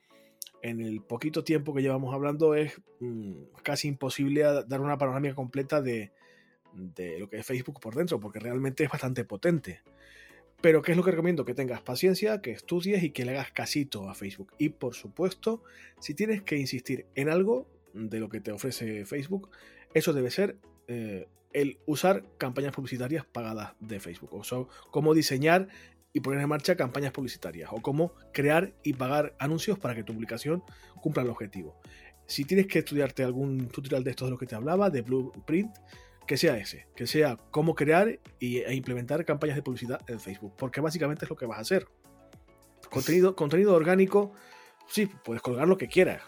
en 0.63 0.81
el 0.81 1.03
poquito 1.03 1.45
tiempo 1.45 1.75
que 1.75 1.83
llevamos 1.83 2.15
hablando 2.15 2.55
es 2.55 2.81
mm, 3.01 3.33
casi 3.63 3.89
imposible 3.89 4.43
dar 4.67 4.81
una 4.81 4.97
panorámica 4.97 5.35
completa 5.35 5.83
de, 5.83 6.13
de 6.73 7.19
lo 7.19 7.29
que 7.29 7.39
es 7.39 7.47
Facebook 7.47 7.81
por 7.81 7.95
dentro, 7.95 8.21
porque 8.21 8.39
realmente 8.39 8.85
es 8.85 8.91
bastante 8.91 9.25
potente. 9.25 9.83
Pero 10.63 10.81
¿qué 10.81 10.93
es 10.93 10.97
lo 10.97 11.03
que 11.03 11.11
recomiendo? 11.11 11.45
Que 11.45 11.55
tengas 11.55 11.83
paciencia, 11.83 12.41
que 12.41 12.53
estudies 12.53 13.03
y 13.03 13.11
que 13.11 13.25
le 13.25 13.33
hagas 13.33 13.51
casito 13.51 14.09
a 14.09 14.15
Facebook. 14.15 14.53
Y 14.59 14.69
por 14.71 14.95
supuesto, 14.95 15.65
si 15.99 16.15
tienes 16.15 16.43
que 16.43 16.57
insistir 16.57 17.07
en 17.17 17.29
algo 17.29 17.67
de 17.93 18.21
lo 18.21 18.29
que 18.29 18.41
te 18.41 18.53
ofrece 18.53 19.05
Facebook, 19.05 19.51
eso 19.93 20.13
debe 20.13 20.31
ser 20.31 20.57
eh, 20.87 21.27
el 21.53 21.79
usar 21.85 22.25
campañas 22.39 22.73
publicitarias 22.73 23.27
pagadas 23.27 23.75
de 23.81 23.99
Facebook. 23.99 24.33
O 24.35 24.45
sea, 24.45 24.59
cómo 24.93 25.15
diseñar 25.15 25.69
y 26.13 26.21
poner 26.21 26.41
en 26.41 26.49
marcha 26.49 26.77
campañas 26.77 27.13
publicitarias 27.13 27.71
o 27.73 27.83
cómo 27.83 28.15
crear 28.33 28.73
y 28.85 28.93
pagar 28.93 29.35
anuncios 29.41 29.81
para 29.81 29.97
que 29.97 30.05
tu 30.05 30.15
publicación 30.15 30.63
cumpla 31.01 31.25
el 31.25 31.31
objetivo. 31.31 31.77
Si 32.27 32.45
tienes 32.45 32.69
que 32.69 32.79
estudiarte 32.79 33.25
algún 33.25 33.67
tutorial 33.69 34.05
de 34.05 34.11
estos 34.11 34.27
de 34.27 34.31
los 34.31 34.39
que 34.39 34.47
te 34.47 34.55
hablaba, 34.55 34.91
de 34.91 35.03
Blueprint, 35.03 35.75
que 36.27 36.37
sea 36.37 36.57
ese, 36.57 36.87
que 36.95 37.07
sea 37.07 37.37
cómo 37.51 37.75
crear 37.75 38.19
y, 38.39 38.59
e 38.59 38.75
implementar 38.75 39.25
campañas 39.25 39.57
de 39.57 39.63
publicidad 39.63 40.01
en 40.09 40.21
Facebook, 40.21 40.55
porque 40.57 40.81
básicamente 40.81 41.25
es 41.25 41.31
lo 41.31 41.37
que 41.37 41.47
vas 41.47 41.59
a 41.59 41.63
hacer. 41.63 41.87
Contenido, 42.91 43.35
contenido 43.35 43.75
orgánico, 43.75 44.33
sí, 44.87 45.07
puedes 45.25 45.43
colgar 45.43 45.69
lo 45.69 45.79
que 45.79 45.89
quieras. 45.89 46.23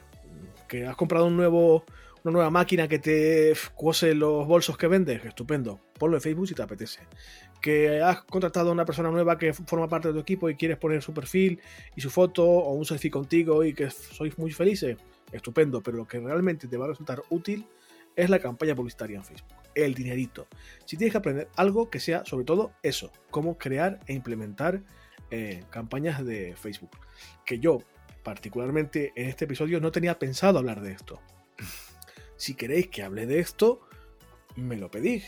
Que 0.68 0.86
has 0.86 0.96
comprado 0.96 1.26
un 1.26 1.36
nuevo, 1.36 1.84
una 2.24 2.32
nueva 2.32 2.50
máquina 2.50 2.88
que 2.88 2.98
te 2.98 3.52
cuose 3.74 4.14
los 4.14 4.46
bolsos 4.46 4.76
que 4.76 4.88
vendes, 4.88 5.24
estupendo. 5.24 5.80
Ponlo 5.98 6.16
en 6.16 6.22
Facebook 6.22 6.48
si 6.48 6.54
te 6.54 6.62
apetece. 6.62 7.00
Que 7.60 8.00
has 8.00 8.22
contratado 8.24 8.70
a 8.70 8.72
una 8.72 8.84
persona 8.84 9.10
nueva 9.10 9.38
que 9.38 9.52
forma 9.52 9.88
parte 9.88 10.08
de 10.08 10.14
tu 10.14 10.20
equipo 10.20 10.50
y 10.50 10.56
quieres 10.56 10.78
poner 10.78 11.02
su 11.02 11.12
perfil 11.12 11.60
y 11.94 12.00
su 12.00 12.10
foto 12.10 12.44
o 12.44 12.72
un 12.72 12.84
selfie 12.84 13.10
contigo 13.10 13.62
y 13.64 13.74
que 13.74 13.90
sois 13.90 14.36
muy 14.38 14.50
felices, 14.52 14.96
estupendo. 15.32 15.82
Pero 15.82 15.98
lo 15.98 16.06
que 16.06 16.18
realmente 16.18 16.66
te 16.66 16.76
va 16.76 16.86
a 16.86 16.88
resultar 16.88 17.22
útil 17.30 17.66
es 18.16 18.30
la 18.30 18.38
campaña 18.38 18.74
publicitaria 18.74 19.18
en 19.18 19.24
Facebook. 19.24 19.63
El 19.74 19.94
dinerito. 19.94 20.46
Si 20.84 20.96
tienes 20.96 21.12
que 21.12 21.18
aprender 21.18 21.48
algo 21.56 21.90
que 21.90 22.00
sea 22.00 22.24
sobre 22.24 22.44
todo 22.44 22.72
eso, 22.82 23.12
cómo 23.30 23.58
crear 23.58 24.00
e 24.06 24.12
implementar 24.12 24.82
eh, 25.30 25.64
campañas 25.70 26.24
de 26.24 26.54
Facebook. 26.56 26.92
Que 27.44 27.58
yo, 27.58 27.82
particularmente 28.22 29.12
en 29.16 29.28
este 29.28 29.46
episodio, 29.46 29.80
no 29.80 29.92
tenía 29.92 30.18
pensado 30.18 30.58
hablar 30.58 30.80
de 30.80 30.92
esto. 30.92 31.20
Si 32.36 32.54
queréis 32.54 32.88
que 32.88 33.02
hable 33.02 33.26
de 33.26 33.38
esto, 33.38 33.80
me 34.56 34.76
lo 34.76 34.90
pedís. 34.90 35.24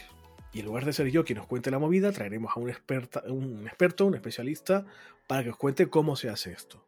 Y 0.53 0.61
en 0.61 0.67
lugar 0.67 0.85
de 0.85 0.93
ser 0.93 1.11
yo 1.11 1.25
quien 1.25 1.39
os 1.39 1.47
cuente 1.47 1.71
la 1.71 1.79
movida, 1.79 2.13
traeremos 2.13 2.53
a 2.57 2.61
un, 2.61 2.71
experta, 2.71 3.23
un 3.27 3.67
experto, 3.67 4.07
un 4.07 4.15
especialista, 4.15 4.87
para 5.27 5.45
que 5.45 5.51
os 5.51 5.57
cuente 5.57 5.89
cómo 5.89 6.17
se 6.17 6.29
hace 6.29 6.53
esto. 6.53 6.85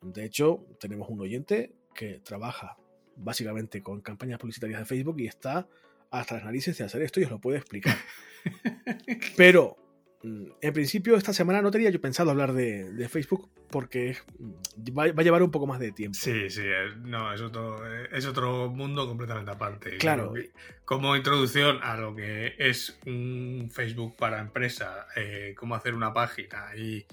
De 0.00 0.24
hecho, 0.24 0.66
tenemos 0.78 1.08
un 1.08 1.20
oyente 1.20 1.72
que 1.94 2.20
trabaja 2.20 2.76
básicamente 3.16 3.82
con 3.82 4.00
campañas 4.00 4.38
publicitarias 4.38 4.80
de 4.80 4.86
Facebook 4.86 5.20
y 5.20 5.26
está 5.26 5.68
hasta 6.12 6.36
las 6.36 6.44
narices 6.44 6.78
de 6.78 6.84
hacer 6.84 7.02
esto 7.02 7.20
y 7.20 7.24
os 7.24 7.30
lo 7.30 7.40
puede 7.40 7.58
explicar. 7.58 7.96
Pero 9.36 9.82
Mm, 10.22 10.44
en 10.60 10.72
principio, 10.72 11.16
esta 11.16 11.32
semana 11.32 11.62
no 11.62 11.70
tenía 11.70 11.90
yo 11.90 12.00
pensado 12.00 12.30
hablar 12.30 12.52
de, 12.52 13.08
Facebook 13.08 13.50
porque 13.70 14.16
mm, 14.38 14.98
va, 14.98 15.04
a 15.04 15.22
llevar 15.22 15.42
un 15.42 15.50
poco 15.50 15.66
más 15.66 15.80
de 15.80 15.92
tiempo. 15.92 16.16
Sí, 16.18 16.48
sí, 16.48 16.62
eh, 16.64 16.90
no, 16.98 17.32
es 17.32 17.40
otro, 17.40 17.84
eh, 17.86 18.08
es 18.12 18.26
otro 18.26 18.70
mundo 18.70 19.06
completamente 19.08 19.50
aparte. 19.50 19.96
Claro. 19.98 20.32
Como 20.84 21.16
introducción 21.16 21.80
a 21.82 21.96
lo 21.96 22.14
que 22.14 22.54
es 22.58 22.98
un 23.06 23.70
Facebook 23.72 24.16
para 24.16 24.40
empresa, 24.40 25.06
eh, 25.16 25.54
cómo 25.56 25.74
hacer 25.74 25.94
una 25.94 26.12
página 26.12 26.76
y, 26.76 27.04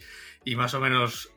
y 0.44 0.56
más 0.56 0.74
o 0.74 0.80
menos 0.80 1.34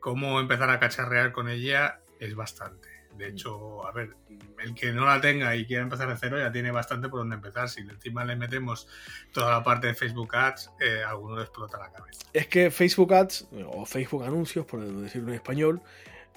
cómo 0.00 0.40
empezar 0.40 0.70
a 0.70 0.80
cacharrear 0.80 1.30
con 1.32 1.50
ella, 1.50 2.00
es 2.18 2.34
bastante. 2.34 2.88
De 3.16 3.28
hecho, 3.28 3.86
a 3.86 3.92
ver, 3.92 4.16
el 4.62 4.74
que 4.74 4.92
no 4.92 5.04
la 5.04 5.20
tenga 5.20 5.54
y 5.54 5.66
quiera 5.66 5.82
empezar 5.82 6.08
de 6.08 6.16
cero 6.16 6.38
ya 6.38 6.50
tiene 6.50 6.70
bastante 6.70 7.08
por 7.08 7.20
donde 7.20 7.36
empezar. 7.36 7.68
Si 7.68 7.80
encima 7.80 8.24
le 8.24 8.36
metemos 8.36 8.88
toda 9.32 9.50
la 9.50 9.62
parte 9.62 9.88
de 9.88 9.94
Facebook 9.94 10.34
Ads, 10.34 10.70
eh, 10.80 11.02
alguno 11.06 11.36
le 11.36 11.42
explota 11.42 11.78
la 11.78 11.92
cabeza. 11.92 12.20
Es 12.32 12.46
que 12.46 12.70
Facebook 12.70 13.12
Ads, 13.12 13.48
o 13.66 13.84
Facebook 13.84 14.24
Anuncios, 14.24 14.64
por 14.66 14.84
decirlo 14.84 15.28
en 15.28 15.34
español, 15.34 15.82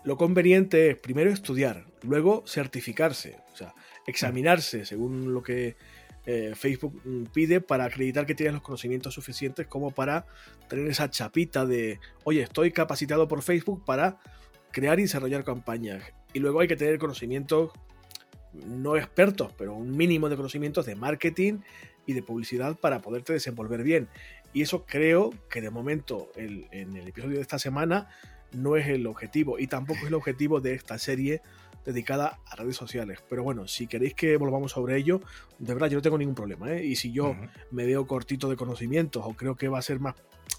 lo 0.03 0.17
conveniente 0.17 0.91
es 0.91 0.97
primero 0.97 1.31
estudiar, 1.31 1.85
luego 2.03 2.43
certificarse, 2.45 3.39
o 3.53 3.57
sea, 3.57 3.73
examinarse 4.05 4.85
según 4.85 5.33
lo 5.33 5.41
que 5.41 5.77
eh, 6.27 6.53
Facebook 6.55 7.01
pide 7.33 7.61
para 7.61 7.85
acreditar 7.85 8.25
que 8.25 8.35
tienes 8.35 8.53
los 8.53 8.63
conocimientos 8.63 9.13
suficientes 9.13 9.67
como 9.67 9.91
para 9.91 10.25
tener 10.67 10.87
esa 10.87 11.09
chapita 11.09 11.65
de, 11.65 11.99
oye, 12.23 12.41
estoy 12.41 12.71
capacitado 12.71 13.27
por 13.27 13.41
Facebook 13.41 13.83
para 13.85 14.19
crear 14.71 14.99
y 14.99 15.03
desarrollar 15.03 15.43
campañas 15.43 16.03
y 16.35 16.39
luego 16.39 16.59
hay 16.59 16.67
que 16.67 16.75
tener 16.75 16.99
conocimientos, 16.99 17.71
no 18.67 18.97
expertos, 18.97 19.53
pero 19.57 19.73
un 19.73 19.95
mínimo 19.95 20.27
de 20.27 20.35
conocimientos 20.35 20.85
de 20.85 20.93
marketing 20.93 21.59
y 22.05 22.11
de 22.11 22.21
publicidad 22.21 22.75
para 22.75 23.01
poderte 23.01 23.31
desenvolver 23.31 23.83
bien. 23.83 24.09
Y 24.51 24.61
eso 24.61 24.85
creo 24.85 25.29
que 25.49 25.61
de 25.61 25.69
momento 25.69 26.29
en 26.35 26.97
el 26.97 27.07
episodio 27.07 27.37
de 27.37 27.41
esta 27.41 27.57
semana 27.57 28.09
no 28.51 28.75
es 28.75 28.85
el 28.87 29.07
objetivo 29.07 29.59
y 29.59 29.67
tampoco 29.67 30.01
es 30.01 30.07
el 30.07 30.13
objetivo 30.13 30.59
de 30.59 30.73
esta 30.73 30.99
serie 30.99 31.41
dedicada 31.85 32.41
a 32.47 32.57
redes 32.57 32.75
sociales. 32.75 33.23
Pero 33.29 33.43
bueno, 33.43 33.65
si 33.69 33.87
queréis 33.87 34.13
que 34.13 34.35
volvamos 34.35 34.73
sobre 34.73 34.97
ello, 34.97 35.21
de 35.57 35.73
verdad 35.73 35.87
yo 35.87 35.99
no 35.99 36.01
tengo 36.01 36.17
ningún 36.17 36.35
problema. 36.35 36.69
¿eh? 36.73 36.85
Y 36.85 36.97
si 36.97 37.13
yo 37.13 37.33
me 37.71 37.85
veo 37.85 38.05
cortito 38.07 38.49
de 38.49 38.57
conocimientos 38.57 39.23
o 39.25 39.35
creo 39.35 39.55
que 39.55 39.69
va 39.69 39.79
a 39.79 39.81
ser 39.81 40.01
más 40.01 40.15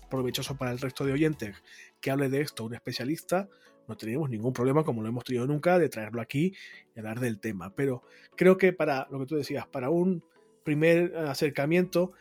provechoso 0.09 0.57
para 0.57 0.72
el 0.72 0.79
resto 0.79 1.05
de 1.05 1.12
oyentes 1.12 1.55
que 2.01 2.11
hable 2.11 2.31
de 2.31 2.41
esto 2.41 2.64
un 2.64 2.72
especialista, 2.72 3.51
no 3.89 3.97
tenemos 3.97 4.30
ningún 4.30 4.53
problema, 4.53 4.84
como 4.84 5.03
lo 5.03 5.09
hemos 5.09 5.24
tenido 5.24 5.47
nunca, 5.47 5.78
de 5.78 5.89
traerlo 5.89 6.20
aquí 6.20 6.55
y 6.95 6.99
hablar 6.99 7.20
del 7.20 7.39
tema. 7.39 7.74
Pero 7.74 8.03
creo 8.37 8.57
que 8.57 8.72
para 8.72 9.07
lo 9.11 9.20
que 9.20 9.26
tú 9.26 9.37
decías, 9.37 9.66
para 9.66 9.91
un 9.91 10.24
primer 10.64 11.16
acercamiento 11.16 12.12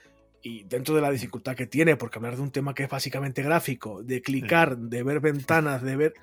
y 0.41 0.63
dentro 0.63 0.95
de 0.95 1.01
la 1.01 1.11
dificultad 1.11 1.55
que 1.55 1.66
tiene, 1.66 1.95
porque 1.95 2.20
hablar 2.20 2.36
de 2.36 2.43
un 2.43 2.51
tema 2.51 2.76
que 2.76 2.84
es 2.84 2.89
básicamente 2.89 3.41
gráfico, 3.41 4.03
de 4.03 4.22
clicar, 4.22 4.78
de 4.78 5.03
ver 5.03 5.20
ventanas, 5.20 5.82
de 5.82 5.95
ver... 5.95 6.13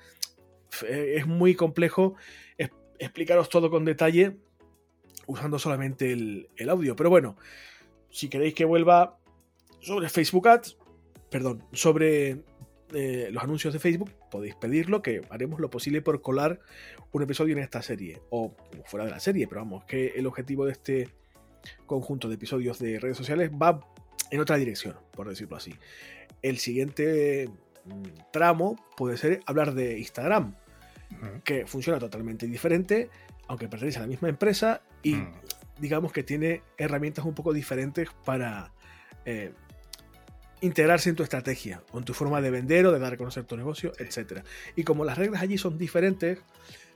Es 0.87 1.27
muy 1.27 1.53
complejo 1.53 2.15
explicaros 3.03 3.49
todo 3.49 3.69
con 3.69 3.85
detalle 3.85 4.37
usando 5.27 5.59
solamente 5.59 6.11
el, 6.11 6.49
el 6.55 6.69
audio. 6.69 6.95
Pero 6.95 7.09
bueno, 7.09 7.37
si 8.09 8.29
queréis 8.29 8.53
que 8.53 8.65
vuelva 8.65 9.17
sobre 9.81 10.09
Facebook 10.09 10.47
Ads, 10.47 10.77
perdón, 11.29 11.63
sobre 11.71 12.43
los 12.93 13.43
anuncios 13.43 13.73
de 13.73 13.79
Facebook, 13.79 14.11
podéis 14.29 14.55
pedirlo, 14.55 15.01
que 15.01 15.21
haremos 15.29 15.59
lo 15.59 15.69
posible 15.69 16.01
por 16.01 16.21
colar 16.21 16.59
un 17.11 17.23
episodio 17.23 17.53
en 17.53 17.63
esta 17.63 17.81
serie, 17.81 18.21
o 18.29 18.55
fuera 18.85 19.05
de 19.05 19.11
la 19.11 19.19
serie, 19.19 19.47
pero 19.47 19.61
vamos, 19.61 19.85
que 19.85 20.13
el 20.15 20.27
objetivo 20.27 20.65
de 20.65 20.73
este 20.73 21.09
conjunto 21.85 22.27
de 22.29 22.35
episodios 22.35 22.79
de 22.79 22.99
redes 22.99 23.17
sociales 23.17 23.51
va 23.51 23.79
en 24.31 24.39
otra 24.39 24.57
dirección, 24.57 24.95
por 25.11 25.29
decirlo 25.29 25.55
así. 25.55 25.73
El 26.41 26.57
siguiente 26.57 27.49
mm, 27.85 28.31
tramo 28.31 28.75
puede 28.97 29.17
ser 29.17 29.41
hablar 29.45 29.73
de 29.73 29.99
Instagram, 29.99 30.55
que 31.43 31.67
funciona 31.67 31.99
totalmente 31.99 32.47
diferente, 32.47 33.09
aunque 33.47 33.67
pertenece 33.67 33.99
a 33.99 34.01
la 34.01 34.07
misma 34.07 34.29
empresa 34.29 34.81
y 35.03 35.15
mm. 35.15 35.31
digamos 35.79 36.11
que 36.11 36.23
tiene 36.23 36.63
herramientas 36.77 37.23
un 37.23 37.35
poco 37.35 37.53
diferentes 37.53 38.09
para 38.25 38.73
eh, 39.25 39.53
integrarse 40.63 41.09
en 41.09 41.15
tu 41.15 41.23
estrategia 41.23 41.83
o 41.91 41.97
en 41.97 42.05
tu 42.05 42.13
forma 42.13 42.41
de 42.41 42.49
vender 42.49 42.85
o 42.85 42.91
de 42.91 42.99
dar 42.99 43.13
a 43.13 43.17
conocer 43.17 43.43
tu 43.43 43.57
negocio, 43.57 43.91
etc. 43.99 44.43
Y 44.75 44.83
como 44.83 45.03
las 45.03 45.17
reglas 45.17 45.41
allí 45.41 45.57
son 45.57 45.77
diferentes, 45.77 46.39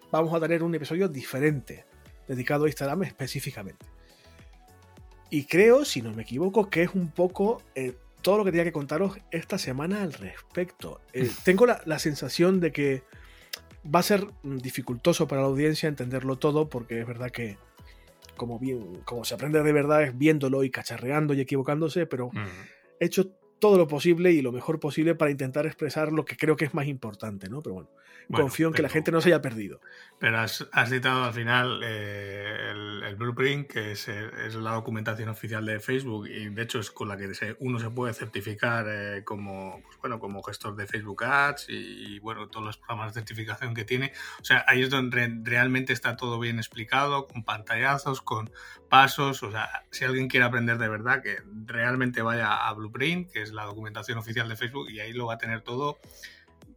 vamos 0.10 0.34
a 0.34 0.40
tener 0.40 0.64
un 0.64 0.74
episodio 0.74 1.10
diferente 1.10 1.86
dedicado 2.28 2.66
a 2.66 2.68
Instagram 2.68 3.04
específicamente. 3.04 3.86
Y 5.30 5.44
creo, 5.44 5.84
si 5.84 6.02
no 6.02 6.14
me 6.14 6.24
equivoco, 6.24 6.70
que 6.70 6.84
es 6.84 6.96
un 6.96 7.12
poco 7.12 7.62
eh, 7.76 7.94
todo 8.22 8.38
lo 8.38 8.46
que 8.46 8.52
tenía 8.52 8.64
que 8.64 8.72
contaros 8.72 9.18
esta 9.32 9.58
semana 9.58 10.02
al 10.02 10.14
respecto. 10.14 11.02
Eh, 11.12 11.30
tengo 11.44 11.66
la, 11.66 11.82
la, 11.86 12.00
sensación 12.00 12.62
de 12.62 12.72
que 12.72 13.04
va 13.94 14.00
a 14.00 14.04
ser 14.04 14.28
dificultoso 14.44 15.28
para 15.28 15.42
la 15.42 15.48
audiencia 15.48 15.90
entenderlo 15.90 16.38
todo, 16.38 16.70
porque 16.70 17.02
es 17.02 17.06
verdad 17.06 17.32
que 17.32 17.58
como, 18.38 18.60
bien, 18.60 19.02
como 19.04 19.26
se 19.26 19.34
aprende 19.34 19.62
de 19.62 19.74
verdad 19.74 20.04
es 20.04 20.18
viéndolo 20.18 20.64
y 20.64 20.70
cacharreando 20.70 21.34
y 21.34 21.42
equivocándose, 21.42 22.06
pero 22.06 22.32
he 23.00 23.06
hecho 23.06 23.32
todo 23.60 23.78
lo 23.78 23.88
posible 23.88 24.32
y 24.32 24.42
lo 24.42 24.52
mejor 24.52 24.80
posible 24.80 25.16
para 25.16 25.32
intentar 25.32 25.66
expresar 25.66 26.12
lo 26.12 26.26
que 26.26 26.38
creo 26.38 26.56
que 26.56 26.66
es 26.66 26.74
más 26.74 26.88
importante, 26.88 27.50
¿no? 27.50 27.62
Pero 27.62 27.76
bueno, 27.76 27.90
confío 28.32 28.68
en 28.68 28.74
que 28.74 28.82
la 28.82 28.90
gente 28.90 29.12
no 29.12 29.22
se 29.22 29.30
haya 29.30 29.42
perdido. 29.42 29.80
Pero 30.20 30.40
has, 30.40 30.66
citado 30.88 31.26
al 31.26 31.34
final 31.34 31.82
eh, 31.84 32.72
el, 33.06 33.16
blueprint, 33.16 33.68
que 33.68 33.92
es, 33.92 34.08
es, 34.08 34.56
la 34.56 34.72
documentación 34.72 35.30
oficial 35.30 35.66
de 35.66 35.80
Facebook 35.80 36.28
y 36.28 36.50
de 36.50 36.62
hecho 36.62 36.80
es 36.80 36.92
con 36.92 37.08
la 37.08 37.18
que 37.18 37.28
uno 37.60 37.80
se 37.80 37.90
puede 37.90 38.14
certificar 38.14 38.86
eh, 38.90 39.24
como, 39.24 39.82
pues 39.84 39.98
bueno, 40.00 40.20
como 40.20 40.42
gestor 40.44 40.76
de 40.76 40.88
Facebook 40.88 41.24
Ads 41.24 41.68
y, 41.70 42.20
bueno, 42.20 42.50
todos 42.50 42.66
los 42.66 42.78
programas 42.78 43.14
de 43.14 43.22
certificación 43.22 43.74
que 43.74 43.86
tiene. 43.86 44.12
O 44.42 44.46
sea, 44.46 44.66
ahí 44.68 44.82
es 44.82 44.90
donde 44.90 45.40
realmente 45.44 45.94
está 45.94 46.16
todo 46.16 46.40
bien 46.40 46.58
explicado, 46.58 47.28
con 47.28 47.44
pantallazos, 47.44 48.22
con 48.22 48.52
pasos. 48.90 49.44
O 49.44 49.52
sea, 49.52 49.70
si 49.92 50.06
alguien 50.06 50.28
quiere 50.28 50.46
aprender 50.46 50.78
de 50.78 50.90
verdad, 50.90 51.22
que 51.22 51.38
realmente 51.66 52.22
vaya 52.22 52.68
a 52.68 52.74
Blueprint, 52.74 53.32
que 53.32 53.42
la 53.52 53.66
documentación 53.66 54.18
oficial 54.18 54.48
de 54.50 54.56
Facebook, 54.56 54.90
y 54.90 55.00
ahí 55.00 55.14
lo 55.14 55.28
va 55.28 55.36
a 55.36 55.38
tener 55.38 55.62
todo 55.62 56.00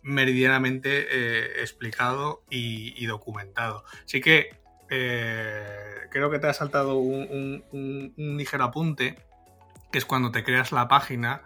meridianamente 0.03 1.07
eh, 1.11 1.61
explicado 1.61 2.43
y, 2.51 3.05
documentado. 3.07 3.85
Así 4.05 4.21
que 4.21 4.57
eh, 4.89 5.65
creo 6.11 6.31
que 6.31 6.39
te 6.39 6.47
ha 6.47 6.55
saltado 6.55 6.97
un, 6.97 8.15
ligero 8.17 8.65
apunte, 8.65 9.17
que 9.93 9.99
es 9.99 10.05
cuando 10.05 10.31
te 10.31 10.45
creas 10.45 10.73
la 10.73 10.89
página, 10.89 11.43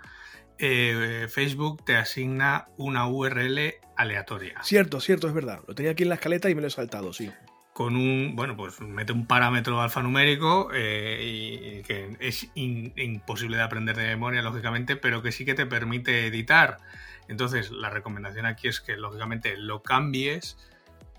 eh, 0.59 1.27
Facebook 1.31 1.85
te 1.85 1.97
asigna 1.97 2.68
una 2.77 3.09
URL 3.09 3.75
aleatoria. 3.97 4.62
Cierto, 4.62 5.01
cierto, 5.01 5.29
es 5.29 5.35
verdad. 5.35 5.61
Lo 5.66 5.75
tenía 5.75 5.93
aquí 5.93 6.05
en 6.05 6.11
la 6.11 6.16
escaleta 6.16 6.51
y 6.51 6.55
me 6.55 6.61
lo 6.61 6.68
he 6.68 6.70
saltado, 6.70 7.12
sí. 7.12 7.33
Con 7.75 7.97
un, 7.97 8.37
bueno, 8.37 8.57
pues 8.57 8.81
mete 8.81 9.12
un 9.12 9.27
parámetro 9.27 9.83
alfanumérico 9.83 10.70
eh, 10.72 11.83
que 11.85 12.16
es 12.20 12.49
imposible 12.55 13.57
de 13.57 13.64
aprender 13.64 13.97
de 13.97 14.07
memoria, 14.07 14.43
lógicamente, 14.43 14.95
pero 14.95 15.22
que 15.22 15.33
sí 15.33 15.45
que 15.45 15.55
te 15.55 15.66
permite 15.66 16.29
editar. 16.29 16.79
Entonces, 17.27 17.72
la 17.72 17.91
recomendación 17.91 18.47
aquí 18.47 18.68
es 18.68 18.81
que, 18.81 18.97
lógicamente, 18.97 19.57
lo 19.57 19.83
cambies 19.83 20.57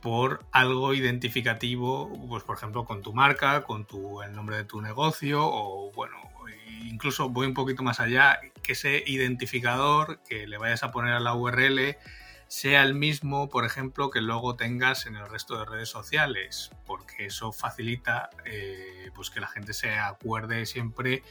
por 0.01 0.45
algo 0.53 0.93
identificativo, 0.93 2.13
pues 2.29 2.43
por 2.43 2.55
ejemplo 2.55 2.85
con 2.85 3.01
tu 3.01 3.11
marca, 3.11 3.63
con 3.63 3.85
tu, 3.85 4.21
el 4.21 4.33
nombre 4.33 4.55
de 4.55 4.63
tu 4.63 4.79
negocio 4.79 5.41
o 5.43 5.91
bueno, 5.93 6.15
incluso 6.83 7.29
voy 7.29 7.47
un 7.47 7.53
poquito 7.53 7.83
más 7.83 7.99
allá, 7.99 8.39
que 8.61 8.73
ese 8.73 9.03
identificador 9.07 10.19
que 10.29 10.47
le 10.47 10.57
vayas 10.57 10.83
a 10.83 10.91
poner 10.91 11.13
a 11.13 11.19
la 11.19 11.33
URL 11.33 11.97
sea 12.47 12.83
el 12.83 12.93
mismo, 12.93 13.49
por 13.49 13.65
ejemplo, 13.65 14.09
que 14.09 14.21
luego 14.21 14.55
tengas 14.55 15.07
en 15.07 15.15
el 15.15 15.27
resto 15.27 15.57
de 15.57 15.65
redes 15.65 15.89
sociales, 15.89 16.71
porque 16.85 17.25
eso 17.25 17.51
facilita 17.51 18.29
eh, 18.45 19.09
pues 19.15 19.29
que 19.29 19.39
la 19.39 19.47
gente 19.47 19.73
se 19.73 19.95
acuerde 19.95 20.65
siempre 20.65 21.23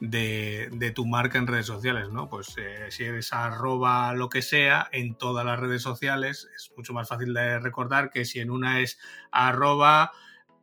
de, 0.00 0.92
tu 0.94 1.06
marca 1.06 1.38
en 1.38 1.46
redes 1.46 1.66
sociales, 1.66 2.10
¿no? 2.10 2.28
Pues 2.28 2.54
eh, 2.58 2.86
si 2.90 3.04
eres 3.04 3.32
arroba 3.32 4.12
lo 4.14 4.28
que 4.28 4.42
sea 4.42 4.88
en 4.92 5.14
todas 5.14 5.44
las 5.44 5.58
redes 5.58 5.82
sociales, 5.82 6.48
es 6.56 6.72
mucho 6.76 6.92
más 6.92 7.08
fácil 7.08 7.34
de 7.34 7.58
recordar 7.58 8.10
que 8.10 8.24
si 8.24 8.40
en 8.40 8.50
una 8.50 8.80
es 8.80 8.98
arroba 9.30 10.12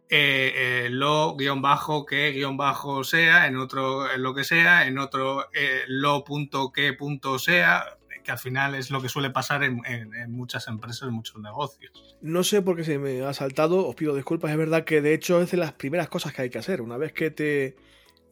eh, 0.09 0.89
lo 0.91 1.37
guion 1.37 1.61
bajo 1.61 2.05
que 2.05 2.31
guion 2.31 2.57
bajo 2.57 3.03
sea, 3.03 3.47
en 3.47 3.55
otro 3.55 4.17
lo 4.17 4.33
que 4.33 4.43
sea, 4.43 4.85
en 4.85 4.99
otro 4.99 5.47
lo 5.87 6.23
punto 6.25 6.71
que 6.71 6.91
punto 6.93 7.39
sea, 7.39 7.97
que 8.23 8.31
al 8.31 8.39
final 8.39 8.75
es 8.75 8.91
lo 8.91 9.01
que 9.01 9.09
suele 9.09 9.29
pasar 9.29 9.63
en, 9.63 9.81
muchas 10.29 10.67
empresas, 10.67 11.07
en 11.07 11.13
muchos 11.13 11.41
negocios. 11.41 12.17
No 12.21 12.43
sé 12.43 12.61
por 12.61 12.75
qué 12.75 12.83
se 12.83 12.97
me 12.97 13.21
ha 13.23 13.33
saltado, 13.33 13.87
os 13.87 13.95
pido 13.95 14.15
disculpas, 14.15 14.51
es 14.51 14.57
verdad 14.57 14.83
que 14.83 15.01
de 15.01 15.13
hecho 15.13 15.41
es 15.41 15.51
de 15.51 15.57
las 15.57 15.73
primeras 15.73 16.09
cosas 16.09 16.33
que 16.33 16.43
hay 16.43 16.49
que 16.49 16.59
hacer. 16.59 16.81
Una 16.81 16.97
vez 16.97 17.13
que 17.13 17.31
te 17.31 17.75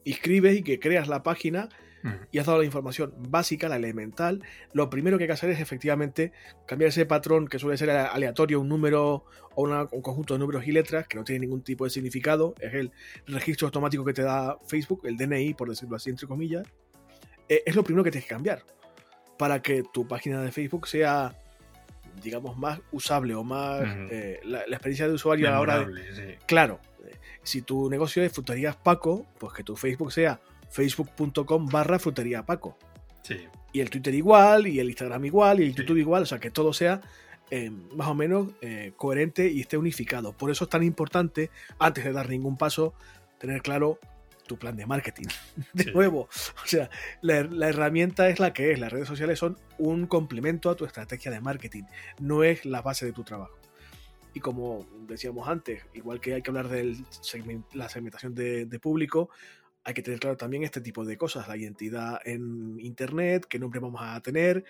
inscribes 0.04 0.58
y 0.58 0.62
que 0.62 0.80
creas 0.80 1.08
la 1.08 1.22
página 1.22 1.68
mm. 2.02 2.08
y 2.32 2.38
has 2.38 2.46
dado 2.46 2.58
la 2.58 2.64
información 2.64 3.12
básica, 3.28 3.68
la 3.68 3.76
elemental, 3.76 4.42
lo 4.72 4.90
primero 4.90 5.18
que 5.18 5.24
hay 5.24 5.28
que 5.28 5.34
hacer 5.34 5.50
es 5.50 5.60
efectivamente 5.60 6.32
cambiar 6.66 6.88
ese 6.88 7.06
patrón 7.06 7.48
que 7.48 7.58
suele 7.58 7.76
ser 7.76 7.90
aleatorio, 7.90 8.60
un 8.60 8.68
número 8.68 9.24
o 9.54 9.62
un 9.64 10.02
conjunto 10.02 10.34
de 10.34 10.40
números 10.40 10.66
y 10.66 10.72
letras 10.72 11.06
que 11.06 11.16
no 11.18 11.24
tiene 11.24 11.40
ningún 11.40 11.62
tipo 11.62 11.84
de 11.84 11.90
significado, 11.90 12.54
es 12.60 12.74
el 12.74 12.92
registro 13.26 13.66
automático 13.66 14.04
que 14.04 14.12
te 14.12 14.22
da 14.22 14.58
Facebook, 14.66 15.02
el 15.04 15.16
DNI, 15.16 15.54
por 15.54 15.68
decirlo 15.68 15.96
así, 15.96 16.10
entre 16.10 16.26
comillas. 16.26 16.66
Eh, 17.48 17.64
es 17.66 17.74
lo 17.74 17.82
primero 17.82 18.04
que 18.04 18.12
tienes 18.12 18.28
que 18.28 18.34
cambiar 18.34 18.64
para 19.40 19.62
que 19.62 19.82
tu 19.82 20.06
página 20.06 20.42
de 20.42 20.52
Facebook 20.52 20.86
sea, 20.86 21.34
digamos, 22.22 22.58
más 22.58 22.78
usable 22.92 23.34
o 23.34 23.42
más 23.42 23.80
eh, 24.10 24.38
la, 24.44 24.60
experiencia 24.64 25.08
de 25.08 25.14
usuario 25.14 25.48
a 25.48 25.52
la 25.52 25.60
hora 25.60 25.78
de... 25.78 26.38
Claro, 26.44 26.78
eh, 27.06 27.16
si 27.42 27.62
tu 27.62 27.88
negocio 27.88 28.22
es 28.22 28.34
fruterías 28.34 28.76
Paco, 28.76 29.24
pues 29.38 29.54
que 29.54 29.64
tu 29.64 29.76
Facebook 29.76 30.12
sea 30.12 30.42
facebook.com 30.68 31.70
barra 31.70 31.98
frutería 31.98 32.44
Paco. 32.44 32.76
Sí. 33.22 33.38
Y 33.72 33.80
el 33.80 33.88
Twitter 33.88 34.14
igual, 34.14 34.66
y 34.66 34.78
el 34.78 34.90
Instagram 34.90 35.24
igual, 35.24 35.60
y 35.60 35.62
el 35.64 35.74
YouTube 35.74 35.96
igual, 35.96 36.24
o 36.24 36.26
sea, 36.26 36.38
que 36.38 36.50
todo 36.50 36.74
sea 36.74 37.00
eh, 37.50 37.70
más 37.94 38.08
o 38.08 38.14
menos 38.14 38.48
coherente 38.96 39.50
y 39.50 39.62
esté 39.62 39.78
unificado. 39.78 40.34
Por 40.34 40.50
eso 40.50 40.64
es 40.64 40.70
tan 40.70 40.82
importante, 40.82 41.48
antes 41.78 42.04
de 42.04 42.12
dar 42.12 42.28
ningún 42.28 42.58
paso, 42.58 42.92
tener 43.38 43.62
claro 43.62 43.98
tu 44.50 44.58
plan 44.58 44.74
de 44.74 44.84
marketing. 44.84 45.28
De 45.72 45.92
nuevo, 45.92 46.22
o 46.22 46.66
sea, 46.66 46.90
la, 47.22 47.68
herramienta 47.68 48.28
es 48.28 48.40
la 48.40 48.52
que 48.52 48.72
es. 48.72 48.80
Las 48.80 48.92
redes 48.92 49.06
sociales 49.06 49.38
son 49.38 49.56
un 49.78 50.08
complemento 50.08 50.70
a 50.70 50.74
tu 50.74 50.84
estrategia 50.84 51.30
de 51.30 51.40
marketing, 51.40 51.84
no 52.18 52.42
es 52.42 52.64
la 52.64 52.82
base 52.82 53.06
de 53.06 53.12
tu 53.12 53.22
trabajo. 53.22 53.56
Y 54.34 54.40
como 54.40 54.88
decíamos 55.06 55.46
antes, 55.46 55.84
igual 55.94 56.20
que 56.20 56.34
hay 56.34 56.42
que 56.42 56.50
hablar 56.50 56.68
de 56.68 56.96
la 57.74 57.88
segmentación 57.88 58.34
de, 58.34 58.80
público, 58.82 59.30
hay 59.84 59.94
que 59.94 60.02
tener 60.02 60.18
claro 60.18 60.36
también 60.36 60.64
este 60.64 60.80
tipo 60.80 61.04
de 61.04 61.16
cosas, 61.16 61.46
la 61.46 61.56
identidad 61.56 62.20
en 62.24 62.80
Internet, 62.80 63.46
qué 63.48 63.60
nombre 63.60 63.78
vamos 63.78 64.00
a 64.02 64.20
tener, 64.20 64.64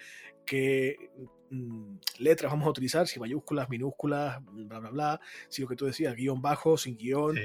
qué 0.51 1.11
mm, 1.51 1.99
letras 2.19 2.51
vamos 2.51 2.67
a 2.67 2.71
utilizar, 2.71 3.07
si 3.07 3.21
mayúsculas, 3.21 3.69
minúsculas, 3.69 4.41
bla, 4.45 4.81
bla, 4.81 4.91
bla, 4.91 5.21
si 5.49 5.63
lo 5.63 5.69
que 5.69 5.77
tú 5.77 5.87
decías, 5.87 6.17
guion 6.17 6.43
bajo, 6.43 6.77
sin 6.77 6.97
guion. 6.97 7.39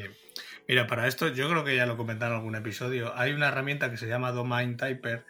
Mira, 0.67 0.87
para 0.87 1.07
esto 1.07 1.27
yo 1.27 1.47
creo 1.47 1.63
que 1.63 1.75
ya 1.75 1.85
lo 1.85 1.97
comentaron 1.97 2.33
en 2.33 2.39
algún 2.39 2.55
episodio. 2.55 3.15
Hay 3.15 3.33
una 3.33 3.49
herramienta 3.49 3.91
que 3.91 3.97
se 3.97 4.07
llama 4.07 4.31
Domain 4.31 4.75
Typer. 4.75 5.23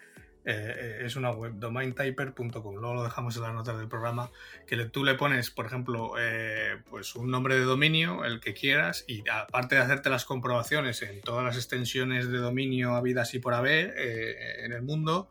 Eh, 0.47 0.53
eh, 0.77 0.97
es 1.01 1.17
una 1.17 1.31
web, 1.31 1.55
domaintyper.com. 1.55 2.75
Luego 2.75 2.93
lo 2.93 3.03
dejamos 3.03 3.35
en 3.35 3.41
las 3.41 3.53
notas 3.53 3.77
del 3.77 3.89
programa. 3.89 4.31
Que 4.65 4.77
tú 4.85 5.03
le 5.03 5.15
pones, 5.15 5.51
por 5.51 5.65
ejemplo, 5.65 6.13
eh, 6.17 6.77
pues 6.89 7.15
un 7.15 7.29
nombre 7.29 7.55
de 7.55 7.63
dominio, 7.63 8.23
el 8.23 8.39
que 8.39 8.53
quieras, 8.53 9.03
y 9.05 9.27
aparte 9.27 9.75
de 9.75 9.81
hacerte 9.81 10.09
las 10.09 10.23
comprobaciones 10.23 11.01
en 11.01 11.19
todas 11.19 11.43
las 11.43 11.57
extensiones 11.57 12.31
de 12.31 12.37
dominio 12.37 12.95
habidas 12.95 13.33
y 13.33 13.39
por 13.39 13.53
haber 13.53 13.97
en 13.97 14.71
el 14.71 14.83
mundo, 14.83 15.27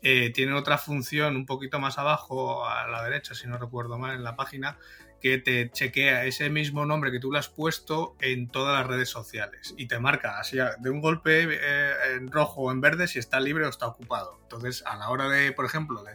tiene 0.00 0.54
otra 0.54 0.78
función 0.78 1.36
un 1.36 1.46
poquito 1.46 1.78
más 1.78 1.98
abajo 1.98 2.66
a 2.66 2.86
la 2.88 3.02
derecha, 3.04 3.34
si 3.34 3.46
no 3.46 3.58
recuerdo 3.58 3.98
mal, 3.98 4.14
en 4.14 4.24
la 4.24 4.36
página, 4.36 4.78
que 5.20 5.38
te 5.38 5.70
chequea 5.70 6.24
ese 6.24 6.48
mismo 6.48 6.86
nombre 6.86 7.10
que 7.10 7.20
tú 7.20 7.30
le 7.30 7.38
has 7.38 7.48
puesto 7.48 8.16
en 8.20 8.48
todas 8.48 8.78
las 8.78 8.86
redes 8.86 9.10
sociales 9.10 9.74
y 9.76 9.86
te 9.86 9.98
marca 9.98 10.38
así 10.38 10.56
de 10.56 10.90
un 10.90 11.00
golpe 11.00 11.46
eh, 11.50 11.92
en 12.16 12.30
rojo 12.30 12.62
o 12.62 12.72
en 12.72 12.80
verde 12.80 13.06
si 13.06 13.18
está 13.18 13.38
libre 13.38 13.66
o 13.66 13.68
está 13.68 13.86
ocupado. 13.86 14.38
Entonces, 14.42 14.82
a 14.86 14.96
la 14.96 15.10
hora 15.10 15.28
de, 15.28 15.52
por 15.52 15.64
ejemplo, 15.64 16.02
de, 16.02 16.14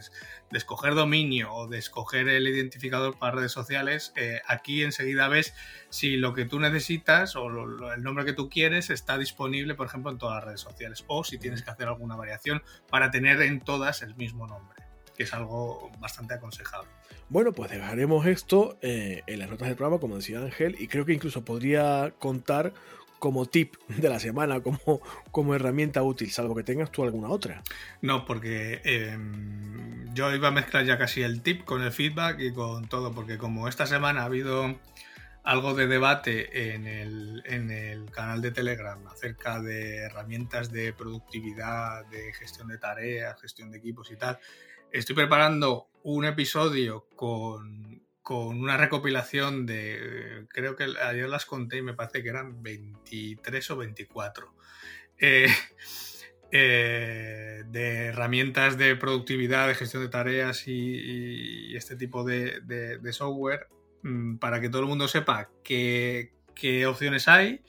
escoger 0.56 0.94
dominio 0.94 1.52
o 1.54 1.68
de 1.68 1.78
escoger 1.78 2.28
el 2.28 2.46
identificador 2.48 3.18
para 3.18 3.36
redes 3.36 3.52
sociales, 3.52 4.12
eh, 4.16 4.40
aquí 4.46 4.82
enseguida 4.82 5.28
ves 5.28 5.54
si 5.88 6.16
lo 6.16 6.34
que 6.34 6.44
tú 6.44 6.58
necesitas 6.58 7.36
o 7.36 7.46
el 7.46 8.02
nombre 8.02 8.24
que 8.24 8.32
tú 8.32 8.50
quieres 8.50 8.90
está 8.90 9.18
disponible, 9.18 9.74
por 9.74 9.86
ejemplo, 9.86 10.10
en 10.10 10.18
todas 10.18 10.36
las 10.36 10.44
redes 10.44 10.60
sociales 10.60 11.04
o 11.06 11.24
si 11.24 11.38
tienes 11.38 11.62
que 11.62 11.70
hacer 11.70 11.88
alguna 11.88 12.16
variación 12.16 12.62
para 12.90 13.10
tener 13.10 13.40
en 13.42 13.60
todas 13.60 14.02
el 14.02 14.16
mismo 14.16 14.46
nombre, 14.46 14.82
que 15.16 15.22
es 15.22 15.32
algo 15.32 15.90
bastante 15.98 16.34
aconsejable. 16.34 16.95
Bueno, 17.28 17.52
pues 17.52 17.70
dejaremos 17.70 18.24
esto 18.26 18.78
eh, 18.82 19.22
en 19.26 19.40
las 19.40 19.50
notas 19.50 19.66
del 19.66 19.76
programa, 19.76 20.00
como 20.00 20.16
decía 20.16 20.38
Ángel, 20.38 20.76
y 20.78 20.86
creo 20.86 21.04
que 21.04 21.12
incluso 21.12 21.44
podría 21.44 22.12
contar 22.20 22.72
como 23.18 23.46
tip 23.46 23.74
de 23.88 24.08
la 24.08 24.20
semana, 24.20 24.60
como, 24.60 25.00
como 25.32 25.54
herramienta 25.54 26.02
útil, 26.02 26.30
salvo 26.30 26.54
que 26.54 26.62
tengas 26.62 26.92
tú 26.92 27.02
alguna 27.02 27.28
otra. 27.28 27.62
No, 28.00 28.24
porque 28.24 28.80
em, 28.84 30.14
yo 30.14 30.32
iba 30.32 30.48
a 30.48 30.52
mezclar 30.52 30.84
ya 30.84 30.98
casi 30.98 31.22
el 31.22 31.42
tip 31.42 31.64
con 31.64 31.82
el 31.82 31.90
feedback 31.90 32.38
y 32.40 32.52
con 32.52 32.88
todo, 32.88 33.12
porque 33.12 33.38
como 33.38 33.66
esta 33.66 33.86
semana 33.86 34.22
ha 34.22 34.26
habido 34.26 34.78
algo 35.42 35.74
de 35.74 35.86
debate 35.86 36.74
en 36.74 36.86
el, 36.86 37.42
en 37.46 37.70
el 37.70 38.10
canal 38.10 38.40
de 38.40 38.50
Telegram 38.52 39.04
acerca 39.08 39.60
de 39.60 39.98
herramientas 39.98 40.70
de 40.70 40.92
productividad, 40.92 42.04
de 42.06 42.32
gestión 42.34 42.68
de 42.68 42.78
tareas, 42.78 43.40
gestión 43.40 43.70
de 43.70 43.78
equipos 43.78 44.10
y 44.10 44.16
tal, 44.16 44.38
estoy 44.92 45.14
preparando 45.14 45.88
un 46.02 46.24
episodio 46.24 47.06
con, 47.16 48.02
una 48.28 48.76
recopilación 48.76 49.66
de, 49.66 50.46
creo 50.48 50.74
que 50.76 50.86
ayer 51.02 51.28
las 51.28 51.46
conté 51.46 51.78
y 51.78 51.82
me 51.82 51.94
parece 51.94 52.22
que 52.22 52.28
eran 52.28 52.62
23 52.62 53.70
o 53.70 53.76
24, 53.76 54.54
eh, 55.18 55.48
eh, 56.50 57.62
de 57.66 58.06
herramientas 58.06 58.78
de 58.78 58.96
productividad, 58.96 59.68
de 59.68 59.74
gestión 59.74 60.02
de 60.02 60.08
tareas 60.08 60.66
y, 60.66 61.76
este 61.76 61.96
tipo 61.96 62.24
de, 62.24 63.00
software 63.12 63.68
mm, 64.02 64.36
para 64.38 64.60
que 64.60 64.68
todo 64.68 64.82
el 64.82 64.88
mundo 64.88 65.08
sepa 65.08 65.50
qué, 65.62 66.32
qué 66.54 66.86
opciones 66.86 67.28
hay 67.28 67.62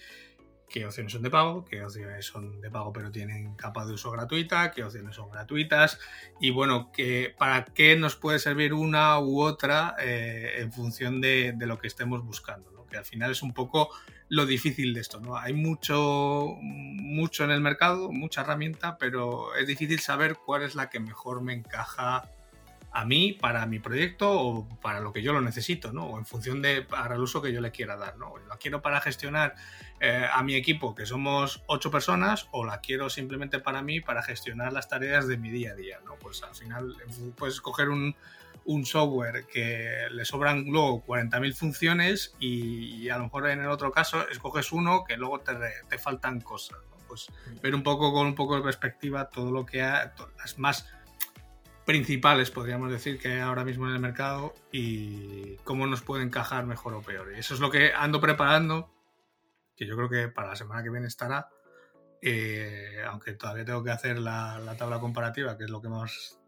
qué 0.70 0.86
opciones 0.86 1.14
son 1.14 1.22
de 1.22 1.30
pago, 1.30 1.66
qué 1.66 1.84
opciones 1.84 2.26
son 2.26 2.62
de 2.62 2.70
pago 2.70 2.92
pero 2.92 3.12
tienen 3.12 3.56
capa 3.56 3.86
de 3.86 3.94
uso 3.94 4.12
gratuita, 4.12 4.72
qué 4.72 4.84
opciones 4.84 5.16
son 5.16 5.32
gratuitas 5.32 6.00
y 6.40 6.52
bueno, 6.52 6.92
que, 6.92 7.34
para 7.38 7.66
qué 7.66 7.96
nos 7.96 8.16
puede 8.16 8.40
servir 8.40 8.74
una 8.74 9.20
u 9.20 9.42
otra 9.42 9.96
eh, 10.00 10.56
en 10.58 10.72
función 10.72 11.22
de, 11.22 11.56
lo 11.60 11.80
que 11.80 11.88
estemos 11.88 12.24
buscando, 12.24 12.86
que 12.90 12.98
al 12.98 13.06
final 13.06 13.32
es 13.32 13.42
un 13.42 13.54
poco 13.54 13.90
lo 14.30 14.46
difícil 14.46 14.94
de 14.94 15.02
esto. 15.02 15.20
¿no? 15.20 15.38
Hay 15.38 15.54
mucho, 15.54 16.56
mucho 16.62 17.44
en 17.44 17.52
el 17.52 17.62
mercado, 17.62 18.12
mucha 18.12 18.42
herramienta, 18.42 18.98
pero 18.98 19.56
es 19.56 19.68
difícil 19.68 20.00
saber 20.00 20.38
cuál 20.46 20.64
es 20.64 20.76
la 20.76 20.90
que 20.90 21.00
mejor 21.00 21.42
me 21.42 21.54
encaja 21.54 22.24
a 22.92 23.06
mí 23.06 23.34
para 23.34 23.66
mi 23.66 23.80
proyecto 23.80 24.32
o 24.32 24.68
para 24.82 25.00
lo 25.00 25.14
que 25.14 25.22
yo 25.22 25.34
lo 25.34 25.42
necesito, 25.42 25.92
¿no? 25.94 26.06
O 26.06 26.18
en 26.18 26.26
función 26.26 26.62
de 26.62 26.82
para 26.82 27.16
el 27.16 27.22
uso 27.22 27.42
que 27.42 27.54
yo 27.54 27.62
le 27.62 27.72
quiera 27.72 27.96
dar, 27.96 28.18
¿no? 28.18 28.34
¿Lo 28.38 28.58
quiero 28.58 28.82
para 28.82 29.02
gestionar 29.02 29.56
eh, 30.00 30.28
a 30.32 30.44
mi 30.44 30.54
equipo, 30.54 30.94
que 30.94 31.08
somos 31.08 31.64
ocho 31.66 31.90
personas, 31.90 32.48
o 32.52 32.64
la 32.66 32.82
quiero 32.82 33.10
simplemente 33.10 33.60
para 33.60 33.82
mí, 33.82 34.00
para 34.00 34.22
gestionar 34.22 34.72
las 34.72 34.88
tareas 34.88 35.28
de 35.28 35.38
mi 35.38 35.50
día 35.50 35.72
a 35.72 35.76
día, 35.76 36.00
¿no? 36.06 36.16
Pues 36.16 36.44
al 36.44 36.54
final 36.54 36.96
puedes 37.36 37.62
coger 37.62 37.90
un, 37.90 38.16
software 38.84 39.46
que 39.48 40.08
le 40.12 40.26
sobran 40.26 40.66
luego 40.66 41.04
40.000 41.06 41.56
funciones 41.56 42.36
y, 42.38 43.08
a 43.10 43.18
lo 43.18 43.24
mejor 43.24 43.50
en 43.50 43.62
el 43.62 43.70
otro 43.70 43.92
caso 43.92 44.28
escoges 44.28 44.74
uno 44.74 45.06
que 45.08 45.16
luego 45.16 45.40
te, 45.40 45.54
te 45.88 45.98
faltan 45.98 46.42
cosas, 46.42 46.78
Pues 47.08 47.28
ver 47.64 47.74
un 47.74 47.82
poco 47.82 48.12
con 48.12 48.28
un 48.28 48.36
poco 48.36 48.58
de 48.58 48.62
perspectiva 48.62 49.30
todo 49.30 49.52
lo 49.52 49.66
que 49.66 49.82
hay, 49.82 50.10
las 50.38 50.60
más 50.60 50.86
principales, 51.88 52.52
podríamos 52.52 52.92
decir, 52.92 53.18
que 53.18 53.30
hay 53.30 53.40
ahora 53.40 53.64
mismo 53.64 53.88
en 53.88 53.94
el 53.94 54.00
mercado 54.00 54.54
y 54.74 55.56
cómo 55.64 55.88
nos 55.88 56.02
puede 56.02 56.22
encajar 56.24 56.66
mejor 56.66 56.94
o 56.94 57.02
peor. 57.02 57.32
Y 57.34 57.40
eso 57.40 57.54
es 57.54 57.62
lo 57.62 57.72
que 57.72 57.94
ando 57.94 58.20
preparando, 58.20 58.92
que 59.78 59.86
yo 59.86 59.96
creo 59.96 60.10
que 60.10 60.28
para 60.28 60.50
la 60.50 60.56
semana 60.56 60.84
que 60.84 60.90
viene 60.90 61.08
estará, 61.08 61.50
eh, 62.22 62.98
aunque 63.08 63.34
todavía 63.34 63.64
tengo 63.64 63.84
que 63.84 63.92
hacer 63.92 64.18
la, 64.18 64.76
tabla 64.78 65.00
comparativa, 65.00 65.58
que 65.58 65.66
es 65.66 65.70
lo 65.70 65.82
que 65.82 65.88
más 65.88 66.40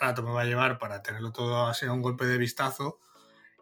rato 0.00 0.22
me 0.22 0.32
va 0.32 0.42
a 0.42 0.44
llevar 0.44 0.78
para 0.78 1.02
tenerlo 1.02 1.32
todo 1.32 1.66
así 1.66 1.86
a 1.86 1.92
un 1.92 2.02
golpe 2.02 2.26
de 2.26 2.38
vistazo. 2.38 2.98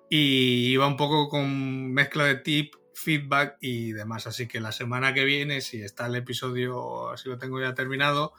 Y 0.08 0.72
iba 0.72 0.86
un 0.86 0.96
poco 0.96 1.28
con 1.28 1.92
mezcla 1.92 2.24
de 2.24 2.36
tip, 2.36 2.74
feedback 2.94 3.58
y 3.60 3.92
demás. 3.92 4.26
Así 4.26 4.48
que 4.48 4.58
la 4.58 4.72
semana 4.72 5.14
que 5.14 5.24
viene, 5.24 5.60
si 5.60 5.82
está 5.82 6.06
el 6.06 6.16
episodio, 6.16 7.12
si 7.16 7.28
lo 7.28 7.38
tengo 7.38 7.60
ya 7.60 7.74
terminado, 7.74 8.32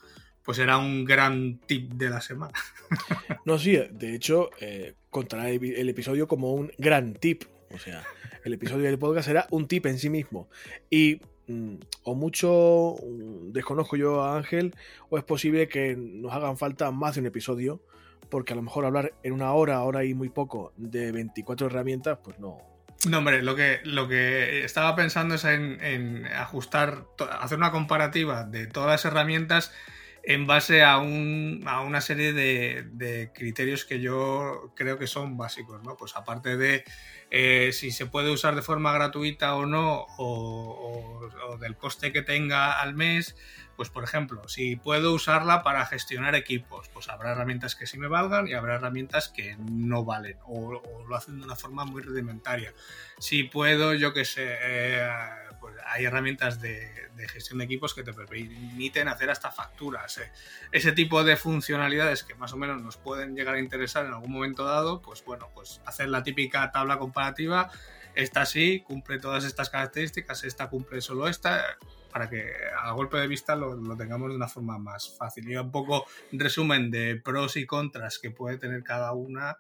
pues 0.43 0.57
era 0.59 0.77
un 0.77 1.05
gran 1.05 1.59
tip 1.59 1.93
de 1.93 2.09
la 2.09 2.21
semana. 2.21 2.53
No, 3.45 3.57
sí, 3.57 3.75
de 3.89 4.13
hecho, 4.13 4.51
eh, 4.59 4.95
contará 5.09 5.49
el 5.49 5.89
episodio 5.89 6.27
como 6.27 6.53
un 6.53 6.71
gran 6.77 7.13
tip. 7.13 7.43
O 7.73 7.79
sea, 7.79 8.03
el 8.43 8.53
episodio 8.53 8.85
del 8.85 8.99
podcast 8.99 9.27
será 9.27 9.47
un 9.51 9.67
tip 9.67 9.85
en 9.85 9.97
sí 9.97 10.09
mismo. 10.09 10.49
Y 10.89 11.21
mm, 11.47 11.75
o 12.03 12.15
mucho 12.15 12.95
mm, 13.01 13.51
desconozco 13.51 13.95
yo 13.95 14.23
a 14.23 14.37
Ángel, 14.37 14.75
o 15.09 15.17
es 15.17 15.23
posible 15.23 15.67
que 15.67 15.95
nos 15.95 16.33
hagan 16.33 16.57
falta 16.57 16.91
más 16.91 17.15
de 17.15 17.21
un 17.21 17.27
episodio, 17.27 17.81
porque 18.29 18.53
a 18.53 18.55
lo 18.55 18.61
mejor 18.61 18.85
hablar 18.85 19.13
en 19.23 19.33
una 19.33 19.53
hora, 19.53 19.81
hora 19.81 20.03
y 20.03 20.13
muy 20.13 20.29
poco, 20.29 20.73
de 20.77 21.11
24 21.11 21.67
herramientas, 21.67 22.19
pues 22.23 22.39
no. 22.39 22.57
No, 23.09 23.17
hombre, 23.17 23.41
lo 23.41 23.55
que, 23.55 23.79
lo 23.83 24.07
que 24.07 24.63
estaba 24.63 24.95
pensando 24.95 25.33
es 25.35 25.43
en 25.43 26.25
ajustar, 26.27 27.05
hacer 27.39 27.57
una 27.57 27.71
comparativa 27.71 28.43
de 28.43 28.67
todas 28.67 28.89
las 28.89 29.05
herramientas 29.05 29.71
en 30.23 30.45
base 30.45 30.83
a, 30.83 30.99
un, 30.99 31.63
a 31.65 31.81
una 31.81 32.01
serie 32.01 32.33
de, 32.33 33.31
criterios 33.33 33.85
que 33.85 33.99
yo 33.99 34.71
creo 34.75 34.97
que 34.97 35.07
son 35.07 35.37
básicos, 35.37 35.81
¿no? 35.83 35.97
Pues 35.97 36.15
aparte 36.15 36.57
de 36.57 36.83
eh, 37.31 37.71
si 37.73 37.91
se 37.91 38.05
puede 38.05 38.29
usar 38.29 38.55
de 38.55 38.61
forma 38.61 38.93
gratuita 38.93 39.55
o 39.55 39.65
no, 39.65 40.05
o, 40.17 41.29
del 41.59 41.75
coste 41.75 42.11
que 42.11 42.21
tenga 42.21 42.79
al 42.79 42.93
mes, 42.93 43.35
pues 43.75 43.89
por 43.89 44.03
ejemplo, 44.03 44.47
si 44.47 44.75
puedo 44.75 45.13
usarla 45.13 45.63
para 45.63 45.85
gestionar 45.85 46.35
equipos, 46.35 46.89
pues 46.89 47.09
habrá 47.09 47.31
herramientas 47.31 47.75
que 47.75 47.87
sí 47.87 47.97
me 47.97 48.07
valgan 48.07 48.47
y 48.47 48.53
habrá 48.53 48.75
herramientas 48.75 49.29
que 49.29 49.55
no 49.57 50.05
valen 50.05 50.37
o, 50.45 50.81
lo 51.07 51.15
hacen 51.15 51.39
de 51.39 51.45
una 51.45 51.55
forma 51.55 51.83
muy 51.85 52.01
rudimentaria. 52.01 52.73
Si 53.17 53.43
puedo, 53.43 53.93
yo 53.93 54.13
que 54.13 54.25
sé, 54.25 54.57
eh, 54.61 55.09
pues 55.71 55.83
hay 55.85 56.05
herramientas 56.05 56.59
de, 56.59 56.89
gestión 57.29 57.59
de 57.59 57.65
equipos 57.65 57.93
que 57.93 58.03
te 58.03 58.13
permiten 58.13 59.07
hacer 59.07 59.29
hasta 59.29 59.51
facturas. 59.51 60.17
Eh. 60.17 60.31
Ese 60.71 60.91
tipo 60.91 61.23
de 61.23 61.37
funcionalidades 61.37 62.23
que 62.23 62.35
más 62.35 62.53
o 62.53 62.57
menos 62.57 62.81
nos 62.81 62.97
pueden 62.97 63.35
llegar 63.35 63.55
a 63.55 63.59
interesar 63.59 64.05
en 64.05 64.13
algún 64.13 64.31
momento 64.31 64.65
dado, 64.65 65.01
pues 65.01 65.23
bueno, 65.23 65.49
pues 65.53 65.81
hacer 65.85 66.09
la 66.09 66.23
típica 66.23 66.71
tabla 66.71 66.97
comparativa, 66.97 67.71
esta 68.15 68.45
sí, 68.45 68.83
cumple 68.85 69.19
todas 69.19 69.45
estas 69.45 69.69
características, 69.69 70.43
esta 70.43 70.69
cumple 70.69 71.01
solo 71.01 71.27
esta, 71.27 71.77
para 72.11 72.29
que 72.29 72.51
a 72.77 72.91
golpe 72.91 73.17
de 73.17 73.27
vista 73.27 73.55
lo, 73.55 73.95
tengamos 73.95 74.29
de 74.29 74.35
una 74.35 74.47
forma 74.47 74.77
más 74.77 75.15
fácil. 75.17 75.49
Y 75.49 75.55
un 75.55 75.71
poco 75.71 76.05
resumen 76.31 76.91
de 76.91 77.15
pros 77.15 77.55
y 77.55 77.65
contras 77.65 78.19
que 78.19 78.31
puede 78.31 78.57
tener 78.57 78.83
cada 78.83 79.13
una 79.13 79.57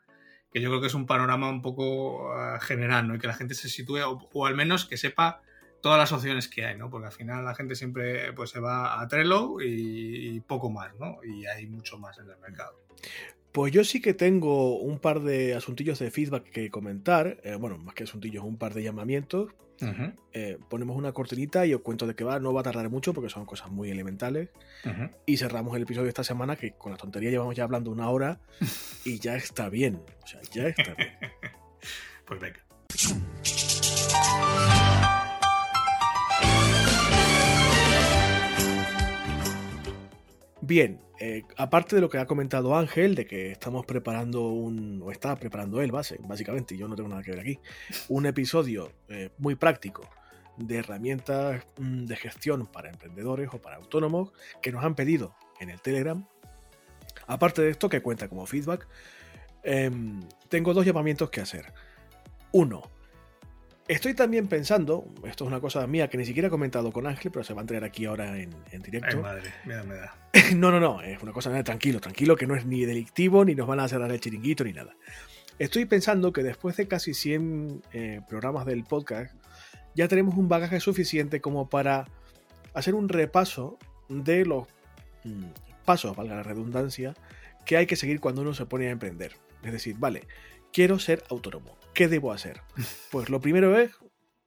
que 0.51 0.59
yo 0.59 0.69
creo 0.69 0.81
que 0.81 0.87
es 0.87 0.93
un 0.93 1.05
panorama 1.05 1.49
un 1.49 1.61
poco 1.61 2.33
eh, 2.35 2.59
general, 2.59 3.07
¿no? 3.07 3.15
Y 3.15 3.19
que 3.19 3.27
la 3.27 3.33
gente 3.33 3.53
se 3.55 3.69
sitúe, 3.69 3.99
o, 4.03 4.45
al 4.45 4.55
menos 4.55 4.85
que 4.85 4.97
sepa 4.97 5.41
todas 5.81 5.97
las 5.97 6.11
opciones 6.11 6.47
que 6.47 6.65
hay, 6.65 6.77
¿no? 6.77 6.89
Porque 6.89 7.07
al 7.07 7.13
final 7.13 7.43
la 7.43 7.55
gente 7.55 7.75
siempre 7.75 8.31
pues, 8.33 8.51
se 8.51 8.59
va 8.59 9.01
a 9.01 9.07
Trello 9.07 9.57
y, 9.61 10.39
poco 10.41 10.69
más, 10.69 10.93
¿no? 10.99 11.17
Y 11.23 11.45
hay 11.45 11.67
mucho 11.67 11.97
más 11.97 12.17
en 12.19 12.29
el 12.29 12.37
mercado. 12.37 12.79
Pues 13.51 13.73
yo 13.73 13.83
sí 13.83 14.01
que 14.01 14.13
tengo 14.13 14.79
un 14.79 14.99
par 14.99 15.21
de 15.21 15.55
asuntillos 15.55 15.99
de 15.99 16.09
feedback 16.09 16.49
que 16.51 16.69
comentar. 16.69 17.37
Eh, 17.43 17.55
bueno, 17.55 17.77
más 17.77 17.95
que 17.95 18.03
asuntillos, 18.03 18.43
un 18.43 18.57
par 18.57 18.73
de 18.73 18.83
llamamientos. 18.83 19.49
Eh, 20.33 20.59
ponemos 20.69 20.95
una 20.95 21.11
cortinita 21.11 21.65
y 21.65 21.73
os 21.73 21.81
cuento 21.81 22.05
de 22.05 22.15
qué 22.15 22.23
va. 22.23 22.39
No 22.39 22.53
va 22.53 22.61
a 22.61 22.63
tardar 22.63 22.87
mucho 22.89 23.13
porque 23.13 23.29
son 23.29 23.45
cosas 23.45 23.71
muy 23.71 23.89
elementales. 23.89 24.49
Y 25.25 25.37
cerramos 25.37 25.75
el 25.75 25.83
episodio 25.83 26.03
de 26.03 26.09
esta 26.09 26.23
semana 26.23 26.55
que 26.55 26.73
con 26.73 26.91
la 26.91 26.97
tontería 26.97 27.31
llevamos 27.31 27.55
ya 27.55 27.63
hablando 27.63 27.91
una 27.91 28.09
hora 28.09 28.39
y 29.03 29.19
ya 29.19 29.35
está 29.35 29.69
bien. 29.69 30.01
O 30.23 30.27
sea, 30.27 30.39
ya 30.51 30.67
está 30.67 30.93
bien. 30.93 31.17
pues 32.25 32.39
venga. 32.39 32.63
Bien, 40.71 41.01
eh, 41.19 41.43
aparte 41.57 41.97
de 41.97 42.01
lo 42.01 42.09
que 42.09 42.17
ha 42.17 42.25
comentado 42.25 42.77
Ángel, 42.77 43.13
de 43.13 43.25
que 43.25 43.51
estamos 43.51 43.85
preparando 43.85 44.47
un, 44.47 45.01
o 45.03 45.11
está 45.11 45.35
preparando 45.35 45.81
él, 45.81 45.91
básicamente, 45.91 46.77
yo 46.77 46.87
no 46.87 46.95
tengo 46.95 47.09
nada 47.09 47.21
que 47.21 47.31
ver 47.31 47.41
aquí, 47.41 47.59
un 48.07 48.25
episodio 48.25 48.89
eh, 49.09 49.31
muy 49.37 49.55
práctico 49.55 50.07
de 50.55 50.77
herramientas 50.77 51.61
mm, 51.77 52.05
de 52.05 52.15
gestión 52.15 52.67
para 52.67 52.89
emprendedores 52.89 53.49
o 53.51 53.61
para 53.61 53.75
autónomos 53.75 54.31
que 54.61 54.71
nos 54.71 54.85
han 54.85 54.95
pedido 54.95 55.35
en 55.59 55.71
el 55.71 55.81
Telegram. 55.81 56.25
Aparte 57.27 57.61
de 57.63 57.69
esto, 57.71 57.89
que 57.89 58.01
cuenta 58.01 58.29
como 58.29 58.45
feedback, 58.45 58.87
em, 59.63 60.21
tengo 60.47 60.73
dos 60.73 60.85
llamamientos 60.85 61.29
que 61.31 61.41
hacer. 61.41 61.73
Uno, 62.53 62.83
Estoy 63.91 64.13
también 64.13 64.47
pensando, 64.47 65.03
esto 65.25 65.43
es 65.43 65.47
una 65.49 65.59
cosa 65.59 65.85
mía 65.85 66.09
que 66.09 66.17
ni 66.17 66.23
siquiera 66.23 66.47
he 66.47 66.49
comentado 66.49 66.93
con 66.93 67.07
Ángel, 67.07 67.29
pero 67.29 67.43
se 67.43 67.53
va 67.53 67.59
a 67.59 67.63
entregar 67.63 67.83
aquí 67.83 68.05
ahora 68.05 68.39
en, 68.39 68.55
directo. 68.81 69.17
Ay, 69.17 69.21
madre, 69.21 69.53
me 69.65 69.73
da, 69.73 69.83
me 69.83 69.95
da. 69.95 70.15
no, 70.55 70.71
no, 70.71 70.79
no, 70.79 71.01
es 71.01 71.21
una 71.21 71.33
cosa 71.33 71.49
nada, 71.49 71.65
tranquilo, 71.65 71.99
tranquilo, 71.99 72.37
que 72.37 72.47
no 72.47 72.55
es 72.55 72.65
ni 72.65 72.85
delictivo, 72.85 73.43
ni 73.43 73.53
nos 73.53 73.67
van 73.67 73.81
a 73.81 73.89
cerrar 73.89 74.09
el 74.09 74.21
chiringuito, 74.21 74.63
ni 74.63 74.71
nada. 74.71 74.95
Estoy 75.59 75.83
pensando 75.83 76.31
que 76.31 76.41
después 76.41 76.77
de 76.77 76.87
casi 76.87 77.13
100 77.13 77.81
eh, 77.91 78.21
programas 78.29 78.65
del 78.65 78.85
podcast, 78.85 79.35
ya 79.93 80.07
tenemos 80.07 80.37
un 80.37 80.47
bagaje 80.47 80.79
suficiente 80.79 81.41
como 81.41 81.69
para 81.69 82.05
hacer 82.73 82.95
un 82.95 83.09
repaso 83.09 83.77
de 84.07 84.45
los 84.45 84.69
mm, 85.25 85.47
pasos, 85.83 86.15
valga 86.15 86.37
la 86.37 86.43
redundancia, 86.43 87.13
que 87.65 87.75
hay 87.75 87.87
que 87.87 87.97
seguir 87.97 88.21
cuando 88.21 88.41
uno 88.41 88.53
se 88.53 88.65
pone 88.65 88.87
a 88.87 88.91
emprender. 88.91 89.33
Es 89.63 89.73
decir, 89.73 89.97
vale, 89.99 90.27
quiero 90.71 90.99
ser 90.99 91.23
autónomo 91.29 91.77
¿Qué 91.93 92.07
debo 92.07 92.31
hacer? 92.31 92.61
Pues 93.11 93.29
lo 93.29 93.41
primero 93.41 93.77
es 93.77 93.91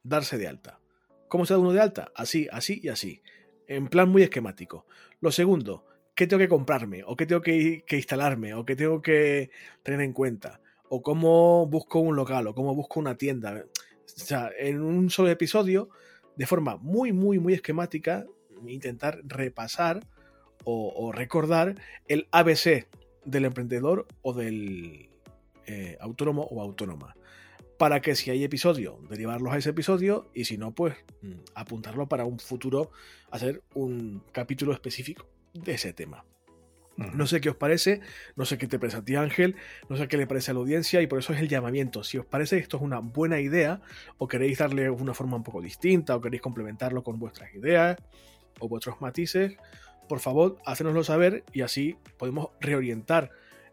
darse 0.02 0.38
de 0.38 0.48
alta. 0.48 0.80
¿Cómo 1.28 1.44
se 1.44 1.54
da 1.54 1.60
uno 1.60 1.72
de 1.72 1.80
alta? 1.80 2.10
Así, 2.14 2.48
así 2.50 2.80
y 2.82 2.88
así. 2.88 3.22
En 3.66 3.88
plan 3.88 4.08
muy 4.08 4.22
esquemático. 4.22 4.86
Lo 5.20 5.30
segundo, 5.30 5.84
¿qué 6.14 6.26
tengo 6.26 6.40
que 6.40 6.48
comprarme? 6.48 7.02
¿O 7.04 7.16
qué 7.16 7.26
tengo 7.26 7.42
que, 7.42 7.84
instalarme? 7.90 8.54
¿O 8.54 8.64
qué 8.64 8.76
tengo 8.76 9.02
que 9.02 9.50
tener 9.82 10.00
en 10.00 10.12
cuenta? 10.12 10.60
¿O 10.88 11.02
cómo 11.02 11.66
busco 11.66 11.98
un 11.98 12.16
local? 12.16 12.46
¿O 12.46 12.54
cómo 12.54 12.74
busco 12.74 13.00
una 13.00 13.16
tienda? 13.16 13.64
O 13.64 14.02
sea, 14.04 14.50
en 14.58 14.80
un 14.80 15.10
solo 15.10 15.28
episodio, 15.30 15.90
de 16.36 16.46
forma 16.46 16.76
muy, 16.76 17.12
muy, 17.12 17.38
muy 17.38 17.52
esquemática, 17.54 18.24
intentar 18.66 19.20
repasar 19.24 20.06
o 20.66 21.12
recordar 21.12 21.74
el 22.08 22.26
ABC 22.30 22.86
del 23.26 23.44
emprendedor 23.44 24.06
o 24.22 24.32
del, 24.32 25.10
eh, 25.66 25.96
autónomo 26.00 26.42
o 26.50 26.60
autónoma. 26.60 27.16
Para 27.78 28.00
que 28.00 28.14
si 28.14 28.30
hay 28.30 28.44
episodio, 28.44 29.00
derivarlos 29.10 29.52
a 29.52 29.58
ese 29.58 29.70
episodio 29.70 30.30
y 30.32 30.44
si 30.44 30.58
no, 30.58 30.74
pues 30.74 30.94
mm, 31.22 31.32
apuntarlo 31.54 32.08
para 32.08 32.24
un 32.24 32.38
futuro, 32.38 32.90
hacer 33.30 33.62
un 33.74 34.22
capítulo 34.32 34.72
específico 34.72 35.26
de 35.52 35.74
ese 35.74 35.92
tema. 35.92 36.24
No 36.96 37.26
sé 37.26 37.40
qué 37.40 37.50
os 37.50 37.56
parece, 37.56 38.00
no 38.36 38.44
sé 38.44 38.56
qué 38.56 38.68
te 38.68 38.78
parece 38.78 38.98
a 38.98 39.04
ti 39.04 39.16
Ángel, 39.16 39.56
no 39.88 39.96
sé 39.96 40.06
qué 40.06 40.16
le 40.16 40.28
parece 40.28 40.52
a 40.52 40.54
la 40.54 40.60
audiencia 40.60 41.02
y 41.02 41.08
por 41.08 41.18
eso 41.18 41.32
es 41.32 41.40
el 41.40 41.48
llamamiento. 41.48 42.04
Si 42.04 42.18
os 42.18 42.26
parece 42.26 42.56
que 42.56 42.62
esto 42.62 42.76
es 42.76 42.84
una 42.84 43.00
buena 43.00 43.40
idea 43.40 43.80
o 44.16 44.28
queréis 44.28 44.58
darle 44.58 44.88
una 44.90 45.12
forma 45.12 45.36
un 45.36 45.42
poco 45.42 45.60
distinta 45.60 46.14
o 46.14 46.20
queréis 46.20 46.40
complementarlo 46.40 47.02
con 47.02 47.18
vuestras 47.18 47.52
ideas 47.52 47.96
o 48.60 48.68
vuestros 48.68 49.00
matices, 49.00 49.56
por 50.08 50.20
favor, 50.20 50.58
hacénoslo 50.66 51.02
saber 51.02 51.44
y 51.52 51.62
así 51.62 51.96
podemos 52.16 52.50
reorientar 52.60 53.30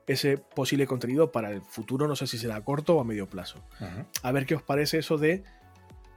ese 0.07 0.37
posible 0.37 0.87
contenido 0.87 1.31
para 1.31 1.51
el 1.51 1.61
futuro, 1.61 2.07
no 2.07 2.15
sé 2.15 2.27
si 2.27 2.37
será 2.37 2.55
a 2.55 2.63
corto 2.63 2.95
o 2.95 3.01
a 3.01 3.03
medio 3.03 3.27
plazo. 3.27 3.63
A 4.23 4.31
ver 4.31 4.45
qué 4.45 4.55
os 4.55 4.63
parece 4.63 4.99
eso 4.99 5.17
de 5.17 5.43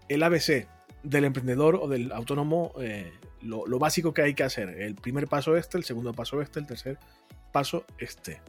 el 0.09 0.23
ABC 0.23 0.69
del 1.03 1.25
emprendedor 1.25 1.79
o 1.81 1.89
del 1.89 2.13
autónomo, 2.13 2.73
eh, 2.81 3.13
lo, 3.43 3.79
básico 3.79 4.15
que 4.15 4.23
hay 4.23 4.35
que 4.35 4.43
hacer. 4.43 4.71
El 4.81 4.95
primer 4.95 5.29
paso 5.29 5.57
este, 5.57 5.77
el 5.77 5.85
segundo 5.85 6.13
paso 6.13 6.41
este, 6.41 6.61
el 6.61 6.67
tercer 6.67 6.99
paso 7.53 7.85
este. 7.99 8.41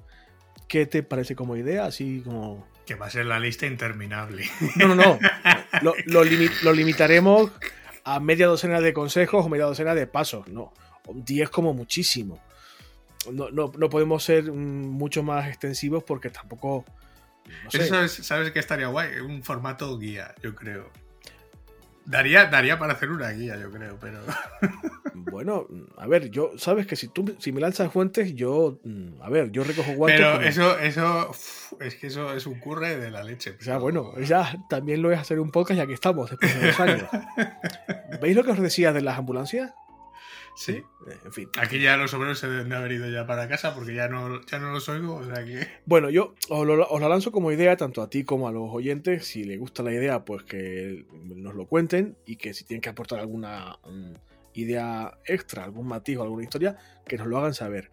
¿Qué 0.67 0.85
te 0.85 1.03
parece 1.03 1.35
como 1.35 1.57
idea? 1.57 1.85
Así 1.85 2.21
como... 2.23 2.65
Que 2.85 2.95
va 2.95 3.07
a 3.07 3.09
ser 3.09 3.25
la 3.25 3.39
lista 3.39 3.65
interminable. 3.65 4.45
No, 4.77 4.87
no, 4.87 4.95
no. 4.95 5.19
lo, 5.81 5.93
lo 6.05 6.73
limitaremos 6.73 7.51
a 8.03 8.19
media 8.19 8.47
docena 8.47 8.79
de 8.79 8.93
consejos 8.93 9.45
o 9.45 9.49
media 9.49 9.65
docena 9.65 9.93
de 9.93 10.07
pasos. 10.07 10.47
No, 10.47 10.73
10 11.13 11.49
como 11.49 11.73
muchísimo 11.73 12.39
no, 13.31 13.89
podemos 13.89 14.23
ser 14.23 14.51
mucho 14.51 15.23
más 15.23 15.47
extensivos 15.47 16.03
porque 16.03 16.29
tampoco. 16.29 16.85
Eso 17.71 17.85
sabes, 17.85 18.11
sabes 18.11 18.51
que 18.51 18.59
estaría 18.59 18.87
guay, 18.87 19.19
un 19.19 19.43
formato 19.43 19.97
guía, 19.97 20.33
yo 20.41 20.55
creo. 20.55 20.89
Daría, 22.05 22.45
daría 22.45 22.77
para 22.77 22.93
hacer 22.93 23.09
una 23.09 23.31
guía, 23.31 23.57
yo 23.57 23.71
creo, 23.71 23.97
pero. 23.99 24.19
Bueno, 25.17 25.67
a 25.97 26.07
ver, 26.07 26.29
yo, 26.29 26.51
sabes 26.57 26.85
que 26.85 26.95
si 26.95 27.07
tú 27.07 27.35
si 27.39 27.51
me 27.51 27.59
lanzas 27.61 27.91
fuentes, 27.91 28.35
yo, 28.35 28.79
mm, 28.83 29.21
a 29.21 29.29
ver, 29.29 29.51
yo 29.51 29.63
recojo 29.63 29.93
guantes. 29.93 30.19
Pero 30.19 30.41
eso, 30.41 30.77
eso, 30.77 31.31
es 31.79 31.95
que 31.95 32.07
eso 32.07 32.33
es 32.33 32.45
un 32.45 32.59
curre 32.59 32.97
de 32.97 33.09
la 33.11 33.23
leche. 33.23 33.55
O 33.59 33.63
sea, 33.63 33.77
bueno, 33.77 34.13
ya 34.19 34.55
también 34.69 35.01
lo 35.01 35.11
es 35.11 35.19
hacer 35.19 35.39
un 35.39 35.51
podcast 35.51 35.77
ya 35.79 35.87
que 35.87 35.93
estamos 35.93 36.29
después 36.29 36.59
de 36.59 36.67
dos 36.67 36.79
años. 36.79 37.03
¿Veis 38.21 38.35
lo 38.35 38.43
que 38.43 38.51
os 38.51 38.59
decía 38.59 38.93
de 38.93 39.01
las 39.01 39.17
ambulancias? 39.17 39.73
Sí. 40.55 40.73
Eh, 40.73 41.17
En 41.25 41.33
fin. 41.33 41.49
Aquí 41.59 41.79
ya 41.79 41.97
los 41.97 42.13
obreros 42.13 42.39
se 42.39 42.47
deben 42.47 42.69
de 42.69 42.75
haber 42.75 42.93
ido 42.93 43.09
ya 43.09 43.27
para 43.27 43.47
casa 43.47 43.75
porque 43.75 43.93
ya 43.93 44.07
no, 44.07 44.41
ya 44.45 44.59
no 44.59 44.71
los 44.71 44.87
oigo, 44.89 45.15
o 45.15 45.25
sea 45.25 45.43
que... 45.43 45.67
Bueno, 45.85 46.09
yo 46.09 46.33
os 46.49 46.65
lo, 46.65 46.87
os 46.87 47.01
la 47.01 47.09
lanzo 47.09 47.31
como 47.31 47.51
idea 47.51 47.75
tanto 47.75 48.01
a 48.01 48.09
ti 48.09 48.23
como 48.23 48.47
a 48.47 48.51
los 48.51 48.69
oyentes. 48.71 49.27
Si 49.27 49.43
les 49.43 49.59
gusta 49.59 49.83
la 49.83 49.93
idea, 49.93 50.23
pues 50.23 50.43
que 50.43 51.05
nos 51.13 51.55
lo 51.55 51.67
cuenten 51.67 52.17
y 52.25 52.37
que 52.37 52.53
si 52.53 52.63
tienen 52.63 52.81
que 52.81 52.89
aportar 52.89 53.19
alguna 53.19 53.77
mm, 53.85 54.13
idea 54.53 55.19
extra, 55.25 55.65
algún 55.65 55.87
matiz 55.87 56.17
o 56.17 56.23
alguna 56.23 56.43
historia, 56.43 56.77
que 57.05 57.17
nos 57.17 57.27
lo 57.27 57.37
hagan 57.37 57.53
saber. 57.53 57.91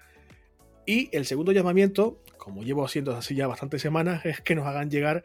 Y 0.86 1.14
el 1.16 1.26
segundo 1.26 1.52
llamamiento, 1.52 2.22
como 2.38 2.62
llevo 2.62 2.84
haciendo 2.84 3.14
así 3.14 3.34
ya 3.34 3.46
bastantes 3.46 3.82
semanas, 3.82 4.24
es 4.24 4.40
que 4.40 4.54
nos 4.54 4.66
hagan 4.66 4.90
llegar 4.90 5.24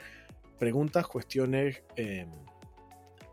preguntas, 0.60 1.08
cuestiones 1.08 1.84
eh, 1.96 2.26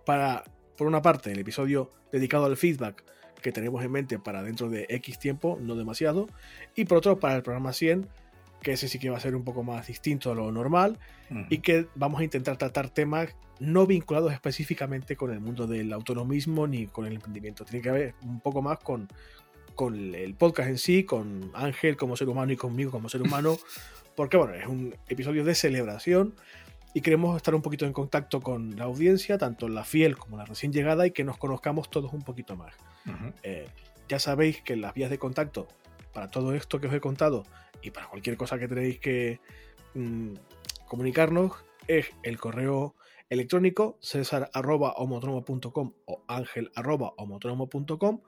para, 0.04 0.44
por 0.76 0.86
una 0.86 1.02
parte, 1.02 1.32
el 1.32 1.38
episodio 1.38 1.90
dedicado 2.12 2.44
al 2.44 2.56
feedback 2.56 3.04
que 3.44 3.52
tenemos 3.52 3.84
en 3.84 3.92
mente 3.92 4.18
para 4.18 4.42
dentro 4.42 4.70
de 4.70 4.86
X 4.88 5.18
tiempo, 5.18 5.58
no 5.60 5.76
demasiado, 5.76 6.28
y 6.74 6.86
por 6.86 6.96
otro 6.96 7.20
para 7.20 7.36
el 7.36 7.42
programa 7.42 7.74
100, 7.74 8.08
que 8.62 8.72
ese 8.72 8.88
sí 8.88 8.98
que 8.98 9.10
va 9.10 9.18
a 9.18 9.20
ser 9.20 9.36
un 9.36 9.44
poco 9.44 9.62
más 9.62 9.86
distinto 9.86 10.32
a 10.32 10.34
lo 10.34 10.50
normal, 10.50 10.98
y 11.50 11.58
que 11.58 11.86
vamos 11.94 12.22
a 12.22 12.24
intentar 12.24 12.56
tratar 12.56 12.88
temas 12.88 13.36
no 13.60 13.86
vinculados 13.86 14.32
específicamente 14.32 15.14
con 15.14 15.30
el 15.30 15.40
mundo 15.40 15.66
del 15.66 15.92
autonomismo 15.92 16.66
ni 16.66 16.86
con 16.86 17.04
el 17.04 17.12
emprendimiento. 17.12 17.66
Tiene 17.66 17.82
que 17.82 17.90
ver 17.90 18.14
un 18.22 18.40
poco 18.40 18.62
más 18.62 18.78
con, 18.78 19.08
con 19.74 20.14
el 20.14 20.34
podcast 20.34 20.70
en 20.70 20.78
sí, 20.78 21.04
con 21.04 21.50
Ángel 21.52 21.98
como 21.98 22.16
ser 22.16 22.30
humano 22.30 22.50
y 22.50 22.56
conmigo 22.56 22.90
como 22.90 23.10
ser 23.10 23.20
humano, 23.20 23.58
porque 24.16 24.38
bueno, 24.38 24.54
es 24.54 24.66
un 24.66 24.94
episodio 25.06 25.44
de 25.44 25.54
celebración 25.54 26.34
y 26.94 27.00
queremos 27.00 27.36
estar 27.36 27.56
un 27.56 27.60
poquito 27.60 27.84
en 27.86 27.92
contacto 27.92 28.40
con 28.40 28.76
la 28.76 28.84
audiencia, 28.84 29.36
tanto 29.36 29.68
la 29.68 29.82
fiel 29.82 30.16
como 30.16 30.36
la 30.36 30.44
recién 30.44 30.72
llegada, 30.72 31.04
y 31.06 31.10
que 31.10 31.24
nos 31.24 31.36
conozcamos 31.36 31.90
todos 31.90 32.12
un 32.12 32.22
poquito 32.22 32.56
más. 32.56 32.72
Eh, 33.42 33.66
ya 34.08 34.20
sabéis 34.20 34.62
que 34.62 34.76
las 34.76 34.94
vías 34.94 35.10
de 35.10 35.18
contacto 35.18 35.66
para 36.12 36.30
todo 36.30 36.54
esto 36.54 36.80
que 36.80 36.86
os 36.86 36.94
he 36.94 37.00
contado 37.00 37.44
y 37.82 37.90
para 37.90 38.06
cualquier 38.06 38.36
cosa 38.36 38.60
que 38.60 38.68
tenéis 38.68 39.00
que 39.00 39.40
mm, 39.94 40.34
comunicarnos 40.86 41.52
es 41.88 42.06
el 42.22 42.38
correo 42.38 42.94
electrónico 43.28 43.98
cesar.homotromo.com 44.00 45.92
o 46.04 46.24
ángel.homotromo.com 46.28 48.20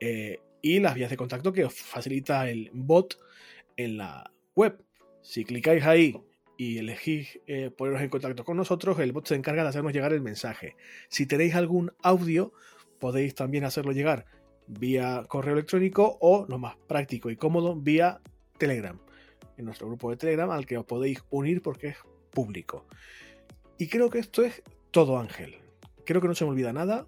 eh, 0.00 0.40
y 0.60 0.80
las 0.80 0.94
vías 0.94 1.10
de 1.10 1.16
contacto 1.16 1.52
que 1.52 1.64
os 1.64 1.74
facilita 1.74 2.50
el 2.50 2.70
bot 2.72 3.20
en 3.76 3.98
la 3.98 4.32
web. 4.56 4.84
Si 5.22 5.44
clicáis 5.44 5.84
ahí 5.84 6.20
y 6.56 6.78
elegís 6.78 7.40
eh, 7.46 7.70
poneros 7.70 8.02
en 8.02 8.08
contacto 8.08 8.44
con 8.44 8.56
nosotros, 8.56 8.98
el 8.98 9.12
bot 9.12 9.26
se 9.26 9.34
encarga 9.34 9.62
de 9.62 9.68
hacernos 9.70 9.92
llegar 9.92 10.12
el 10.12 10.20
mensaje. 10.20 10.76
Si 11.08 11.26
tenéis 11.26 11.54
algún 11.54 11.92
audio, 12.02 12.52
podéis 12.98 13.34
también 13.34 13.64
hacerlo 13.64 13.92
llegar 13.92 14.26
vía 14.66 15.24
correo 15.28 15.54
electrónico 15.54 16.16
o, 16.20 16.46
lo 16.48 16.58
más 16.58 16.76
práctico 16.86 17.30
y 17.30 17.36
cómodo, 17.36 17.76
vía 17.76 18.20
Telegram. 18.58 18.98
En 19.56 19.64
nuestro 19.66 19.86
grupo 19.86 20.10
de 20.10 20.16
Telegram 20.16 20.50
al 20.50 20.66
que 20.66 20.78
os 20.78 20.84
podéis 20.84 21.22
unir 21.30 21.62
porque 21.62 21.88
es 21.88 21.96
público. 22.30 22.86
Y 23.78 23.88
creo 23.88 24.10
que 24.10 24.18
esto 24.18 24.42
es 24.42 24.62
todo, 24.90 25.18
Ángel. 25.18 25.56
Creo 26.04 26.20
que 26.20 26.28
no 26.28 26.34
se 26.34 26.44
me 26.44 26.50
olvida 26.50 26.72
nada. 26.72 27.06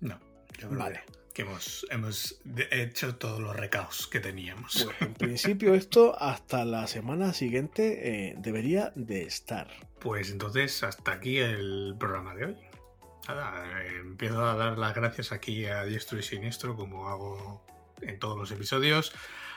No, 0.00 0.18
yo 0.58 0.68
creo 0.68 0.78
Vale. 0.78 1.00
que 1.06 1.17
hemos, 1.42 1.86
hemos 1.90 2.40
de- 2.44 2.68
hecho 2.70 3.16
todos 3.16 3.40
los 3.40 3.54
recaos 3.56 4.06
que 4.06 4.20
teníamos. 4.20 4.84
Pues 4.84 5.02
en 5.02 5.14
principio 5.14 5.74
esto 5.74 6.16
hasta 6.20 6.64
la 6.64 6.86
semana 6.86 7.32
siguiente 7.32 8.30
eh, 8.30 8.34
debería 8.38 8.92
de 8.94 9.22
estar. 9.22 9.68
Pues 10.00 10.30
entonces, 10.30 10.82
hasta 10.82 11.12
aquí 11.12 11.38
el 11.38 11.94
programa 11.98 12.34
de 12.34 12.46
hoy. 12.46 12.56
Nada, 13.26 13.82
eh, 13.82 13.98
empiezo 14.00 14.44
a 14.44 14.54
dar 14.56 14.78
las 14.78 14.94
gracias 14.94 15.32
aquí 15.32 15.66
a 15.66 15.84
diestro 15.84 16.18
y 16.18 16.22
siniestro, 16.22 16.76
como 16.76 17.08
hago 17.08 17.64
en 18.00 18.18
todos 18.18 18.38
los 18.38 18.50
episodios. 18.50 19.12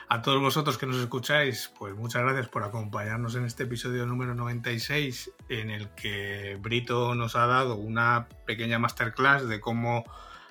A 0.09 0.21
todos 0.21 0.41
vosotros 0.41 0.77
que 0.77 0.85
nos 0.85 0.97
escucháis, 0.97 1.71
pues 1.79 1.95
muchas 1.95 2.23
gracias 2.23 2.49
por 2.49 2.63
acompañarnos 2.63 3.35
en 3.35 3.45
este 3.45 3.63
episodio 3.63 4.05
número 4.05 4.35
96, 4.35 5.31
en 5.47 5.69
el 5.69 5.87
que 5.91 6.57
Brito 6.59 7.15
nos 7.15 7.37
ha 7.37 7.45
dado 7.45 7.75
una 7.77 8.27
pequeña 8.45 8.77
masterclass 8.77 9.47
de 9.47 9.61
cómo 9.61 10.03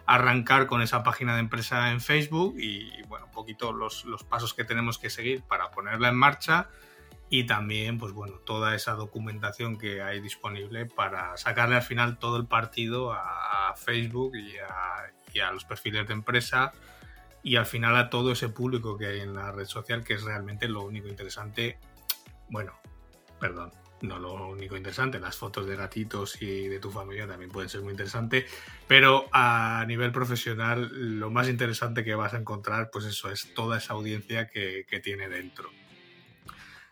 arrancar 0.06 0.66
con 0.66 0.82
esa 0.82 1.02
página 1.02 1.34
de 1.34 1.40
empresa 1.40 1.90
en 1.90 2.00
Facebook 2.00 2.54
y, 2.58 3.02
bueno, 3.04 3.26
un 3.26 3.32
poquito 3.32 3.72
los, 3.72 4.04
los 4.04 4.24
pasos 4.24 4.54
que 4.54 4.64
tenemos 4.64 4.98
que 4.98 5.10
seguir 5.10 5.42
para 5.42 5.70
ponerla 5.70 6.08
en 6.08 6.16
marcha 6.16 6.68
y 7.28 7.44
también, 7.44 7.98
pues 7.98 8.12
bueno, 8.12 8.38
toda 8.38 8.74
esa 8.74 8.92
documentación 8.94 9.78
que 9.78 10.02
hay 10.02 10.20
disponible 10.20 10.86
para 10.86 11.36
sacarle 11.36 11.76
al 11.76 11.82
final 11.82 12.18
todo 12.18 12.36
el 12.36 12.46
partido 12.46 13.12
a, 13.12 13.70
a 13.70 13.76
Facebook 13.76 14.34
y 14.34 14.58
a, 14.58 15.12
y 15.32 15.38
a 15.38 15.52
los 15.52 15.64
perfiles 15.64 16.08
de 16.08 16.14
empresa 16.14 16.72
y 17.42 17.56
al 17.56 17.66
final 17.66 17.96
a 17.96 18.10
todo 18.10 18.32
ese 18.32 18.48
público 18.48 18.98
que 18.98 19.06
hay 19.06 19.20
en 19.20 19.34
la 19.34 19.52
red 19.52 19.66
social, 19.66 20.04
que 20.04 20.14
es 20.14 20.22
realmente 20.22 20.68
lo 20.68 20.82
único 20.82 21.08
interesante. 21.08 21.78
Bueno, 22.48 22.72
perdón, 23.38 23.72
no 24.02 24.18
lo 24.18 24.48
único 24.48 24.76
interesante, 24.76 25.20
las 25.20 25.36
fotos 25.36 25.66
de 25.66 25.76
gatitos 25.76 26.40
y 26.40 26.68
de 26.68 26.78
tu 26.78 26.90
familia 26.90 27.26
también 27.26 27.50
pueden 27.50 27.68
ser 27.68 27.82
muy 27.82 27.92
interesantes, 27.92 28.50
pero 28.86 29.28
a 29.32 29.84
nivel 29.86 30.12
profesional 30.12 30.90
lo 31.18 31.30
más 31.30 31.48
interesante 31.48 32.04
que 32.04 32.14
vas 32.14 32.34
a 32.34 32.38
encontrar, 32.38 32.90
pues 32.90 33.04
eso 33.04 33.30
es 33.30 33.52
toda 33.54 33.78
esa 33.78 33.94
audiencia 33.94 34.48
que, 34.48 34.84
que 34.88 35.00
tiene 35.00 35.28
dentro. 35.28 35.70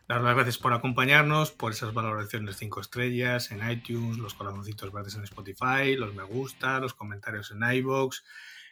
Dar 0.09 0.23
las 0.23 0.35
gracias 0.35 0.57
por 0.57 0.73
acompañarnos, 0.73 1.51
por 1.51 1.73
esas 1.73 1.93
valoraciones 1.93 2.57
5 2.57 2.81
estrellas 2.81 3.51
en 3.51 3.71
iTunes, 3.71 4.17
los 4.17 4.33
corazoncitos 4.33 4.91
verdes 4.91 5.15
en 5.17 5.25
Spotify, 5.25 5.97
los 5.97 6.15
me 6.15 6.23
gusta, 6.23 6.81
los 6.81 6.95
comentarios 6.95 7.51
en 7.51 7.63
iBox, 7.63 8.25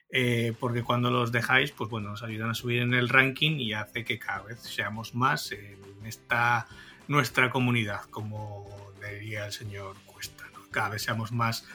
eh, 0.08 0.54
porque 0.58 0.82
cuando 0.82 1.10
los 1.10 1.32
dejáis, 1.32 1.72
pues 1.72 1.90
bueno, 1.90 2.10
nos 2.10 2.22
ayudan 2.22 2.50
a 2.50 2.54
subir 2.54 2.80
en 2.80 2.94
el 2.94 3.10
ranking 3.10 3.58
y 3.58 3.74
hace 3.74 4.04
que 4.04 4.18
cada 4.18 4.44
vez 4.44 4.60
seamos 4.60 5.14
más 5.14 5.52
en 5.52 5.78
esta 6.04 6.68
nuestra 7.08 7.50
comunidad, 7.50 8.02
como 8.10 8.66
diría 9.10 9.46
el 9.46 9.52
señor 9.52 9.96
Cuesta. 10.06 10.44
¿no? 10.52 10.60
Cada 10.70 10.90
vez 10.90 11.02
seamos 11.02 11.32
más 11.32 11.66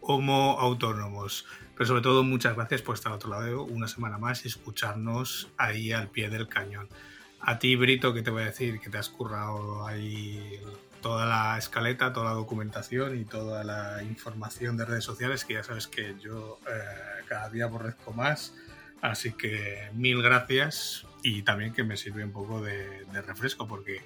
homo 0.00 0.58
autónomos. 0.58 1.46
Pero 1.74 1.86
sobre 1.86 2.02
todo, 2.02 2.22
muchas 2.22 2.56
gracias 2.56 2.82
por 2.82 2.94
estar 2.94 3.12
al 3.12 3.16
otro 3.16 3.30
lado 3.30 3.62
una 3.62 3.88
semana 3.88 4.18
más 4.18 4.44
y 4.44 4.48
escucharnos 4.48 5.48
ahí 5.56 5.92
al 5.92 6.08
pie 6.08 6.28
del 6.28 6.48
cañón. 6.48 6.88
A 7.40 7.58
ti, 7.58 7.74
Brito, 7.74 8.12
que 8.12 8.22
te 8.22 8.30
voy 8.30 8.42
a 8.42 8.46
decir 8.46 8.80
que 8.80 8.90
te 8.90 8.98
has 8.98 9.08
currado 9.08 9.86
ahí 9.86 10.60
toda 11.00 11.24
la 11.24 11.56
escaleta, 11.56 12.12
toda 12.12 12.26
la 12.26 12.36
documentación 12.36 13.18
y 13.18 13.24
toda 13.24 13.64
la 13.64 14.02
información 14.02 14.76
de 14.76 14.84
redes 14.84 15.04
sociales, 15.04 15.46
que 15.46 15.54
ya 15.54 15.62
sabes 15.62 15.86
que 15.86 16.16
yo 16.20 16.58
eh, 16.68 17.24
cada 17.26 17.48
día 17.48 17.64
aborrezco 17.64 18.12
más. 18.12 18.54
Así 19.00 19.32
que 19.32 19.88
mil 19.94 20.22
gracias 20.22 21.06
y 21.22 21.42
también 21.42 21.72
que 21.72 21.82
me 21.82 21.96
sirve 21.96 22.22
un 22.22 22.32
poco 22.32 22.60
de, 22.60 23.06
de 23.06 23.22
refresco, 23.22 23.66
porque 23.66 24.02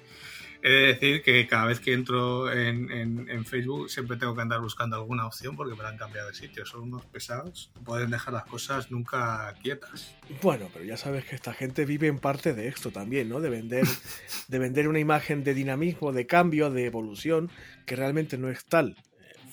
he 0.65 0.69
de 0.69 0.87
decir 0.87 1.21
que 1.21 1.45
cada 1.45 1.65
vez 1.67 1.79
que 1.79 1.93
entro 1.93 2.51
en, 2.51 2.91
en, 2.91 3.29
en, 3.29 3.45
Facebook 3.45 3.87
siempre 3.87 4.17
tengo 4.17 4.33
que 4.33 4.41
andar 4.41 4.61
buscando 4.61 4.95
alguna 4.95 5.27
opción 5.27 5.55
porque 5.55 5.75
me 5.75 5.83
la 5.83 5.89
han 5.89 5.97
cambiado 5.97 6.27
de 6.29 6.33
sitio. 6.33 6.65
Son 6.65 6.81
unos 6.81 7.05
pesados, 7.05 7.71
pueden 7.83 8.09
dejar 8.09 8.33
las 8.33 8.45
cosas 8.45 8.89
nunca 8.89 9.53
quietas. 9.61 10.15
Bueno, 10.41 10.67
pero 10.73 10.83
ya 10.83 10.97
sabes 10.97 11.23
que 11.25 11.35
esta 11.35 11.53
gente 11.53 11.85
vive 11.85 12.07
en 12.07 12.17
parte 12.17 12.55
de 12.55 12.67
esto 12.67 12.89
también, 12.89 13.29
¿no? 13.29 13.41
De 13.41 13.51
vender, 13.51 13.85
de 14.47 14.59
vender 14.59 14.87
una 14.87 14.97
imagen 14.97 15.43
de 15.43 15.53
dinamismo, 15.53 16.11
de 16.11 16.25
cambio, 16.25 16.71
de 16.71 16.85
evolución, 16.85 17.51
que 17.85 17.95
realmente 17.95 18.39
no 18.39 18.49
es 18.49 18.65
tal. 18.65 18.97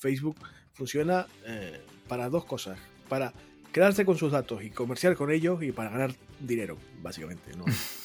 Facebook 0.01 0.39
funciona 0.73 1.27
eh, 1.45 1.79
para 2.09 2.31
dos 2.31 2.47
cosas. 2.47 2.79
Para 3.11 3.35
quedarse 3.71 4.07
con 4.07 4.17
sus 4.17 4.33
datos 4.33 4.65
y 4.65 4.71
comerciar 4.71 5.15
con 5.17 5.31
ellos 5.31 5.63
y 5.63 5.73
para 5.73 5.91
ganar 5.91 6.15
dinero, 6.41 6.79
básicamente. 7.03 7.55
¿no? 7.55 7.67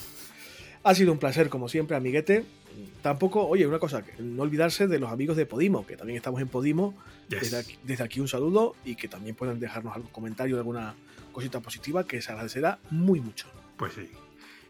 ha 0.88 0.96
sido 0.96 1.12
un 1.12 1.20
placer, 1.20 1.50
como 1.50 1.68
siempre, 1.68 1.98
amiguete. 1.98 2.46
Tampoco, 3.02 3.46
oye, 3.46 3.68
una 3.68 3.80
cosa, 3.80 4.04
no 4.20 4.44
olvidarse 4.44 4.88
de 4.88 5.00
los 5.00 5.12
amigos 5.12 5.36
de 5.36 5.46
Podimo, 5.46 5.86
que 5.86 5.98
también 5.98 6.18
estamos 6.18 6.42
en 6.42 6.48
Podimo. 6.48 6.96
Yes. 7.28 7.42
Desde, 7.42 7.58
aquí, 7.58 7.78
desde, 7.84 8.04
aquí, 8.04 8.20
un 8.20 8.28
saludo 8.28 8.76
y 8.86 8.96
que 8.96 9.08
también 9.08 9.36
puedan 9.36 9.60
dejarnos 9.60 9.96
algún 9.96 10.12
comentario 10.12 10.56
de 10.56 10.62
alguna 10.62 10.96
cosita 11.32 11.60
positiva 11.60 12.06
que 12.06 12.22
se 12.22 12.32
agradecerá 12.32 12.80
muy 12.90 13.20
mucho. 13.20 13.48
Pues 13.76 13.94
sí. 13.94 14.10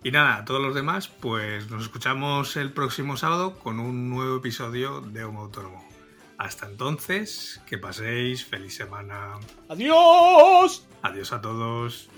Y 0.03 0.11
nada, 0.11 0.37
a 0.37 0.45
todos 0.45 0.61
los 0.61 0.73
demás, 0.73 1.07
pues 1.07 1.69
nos 1.69 1.83
escuchamos 1.83 2.55
el 2.55 2.71
próximo 2.71 3.17
sábado 3.17 3.59
con 3.59 3.79
un 3.79 4.09
nuevo 4.09 4.37
episodio 4.37 5.01
de 5.01 5.23
Homo 5.23 5.41
Autónomo. 5.41 5.87
Hasta 6.37 6.67
entonces, 6.67 7.61
que 7.65 7.77
paséis 7.77 8.45
feliz 8.45 8.75
semana. 8.75 9.33
¡Adiós! 9.69 10.87
Adiós 11.01 11.33
a 11.33 11.41
todos. 11.41 12.09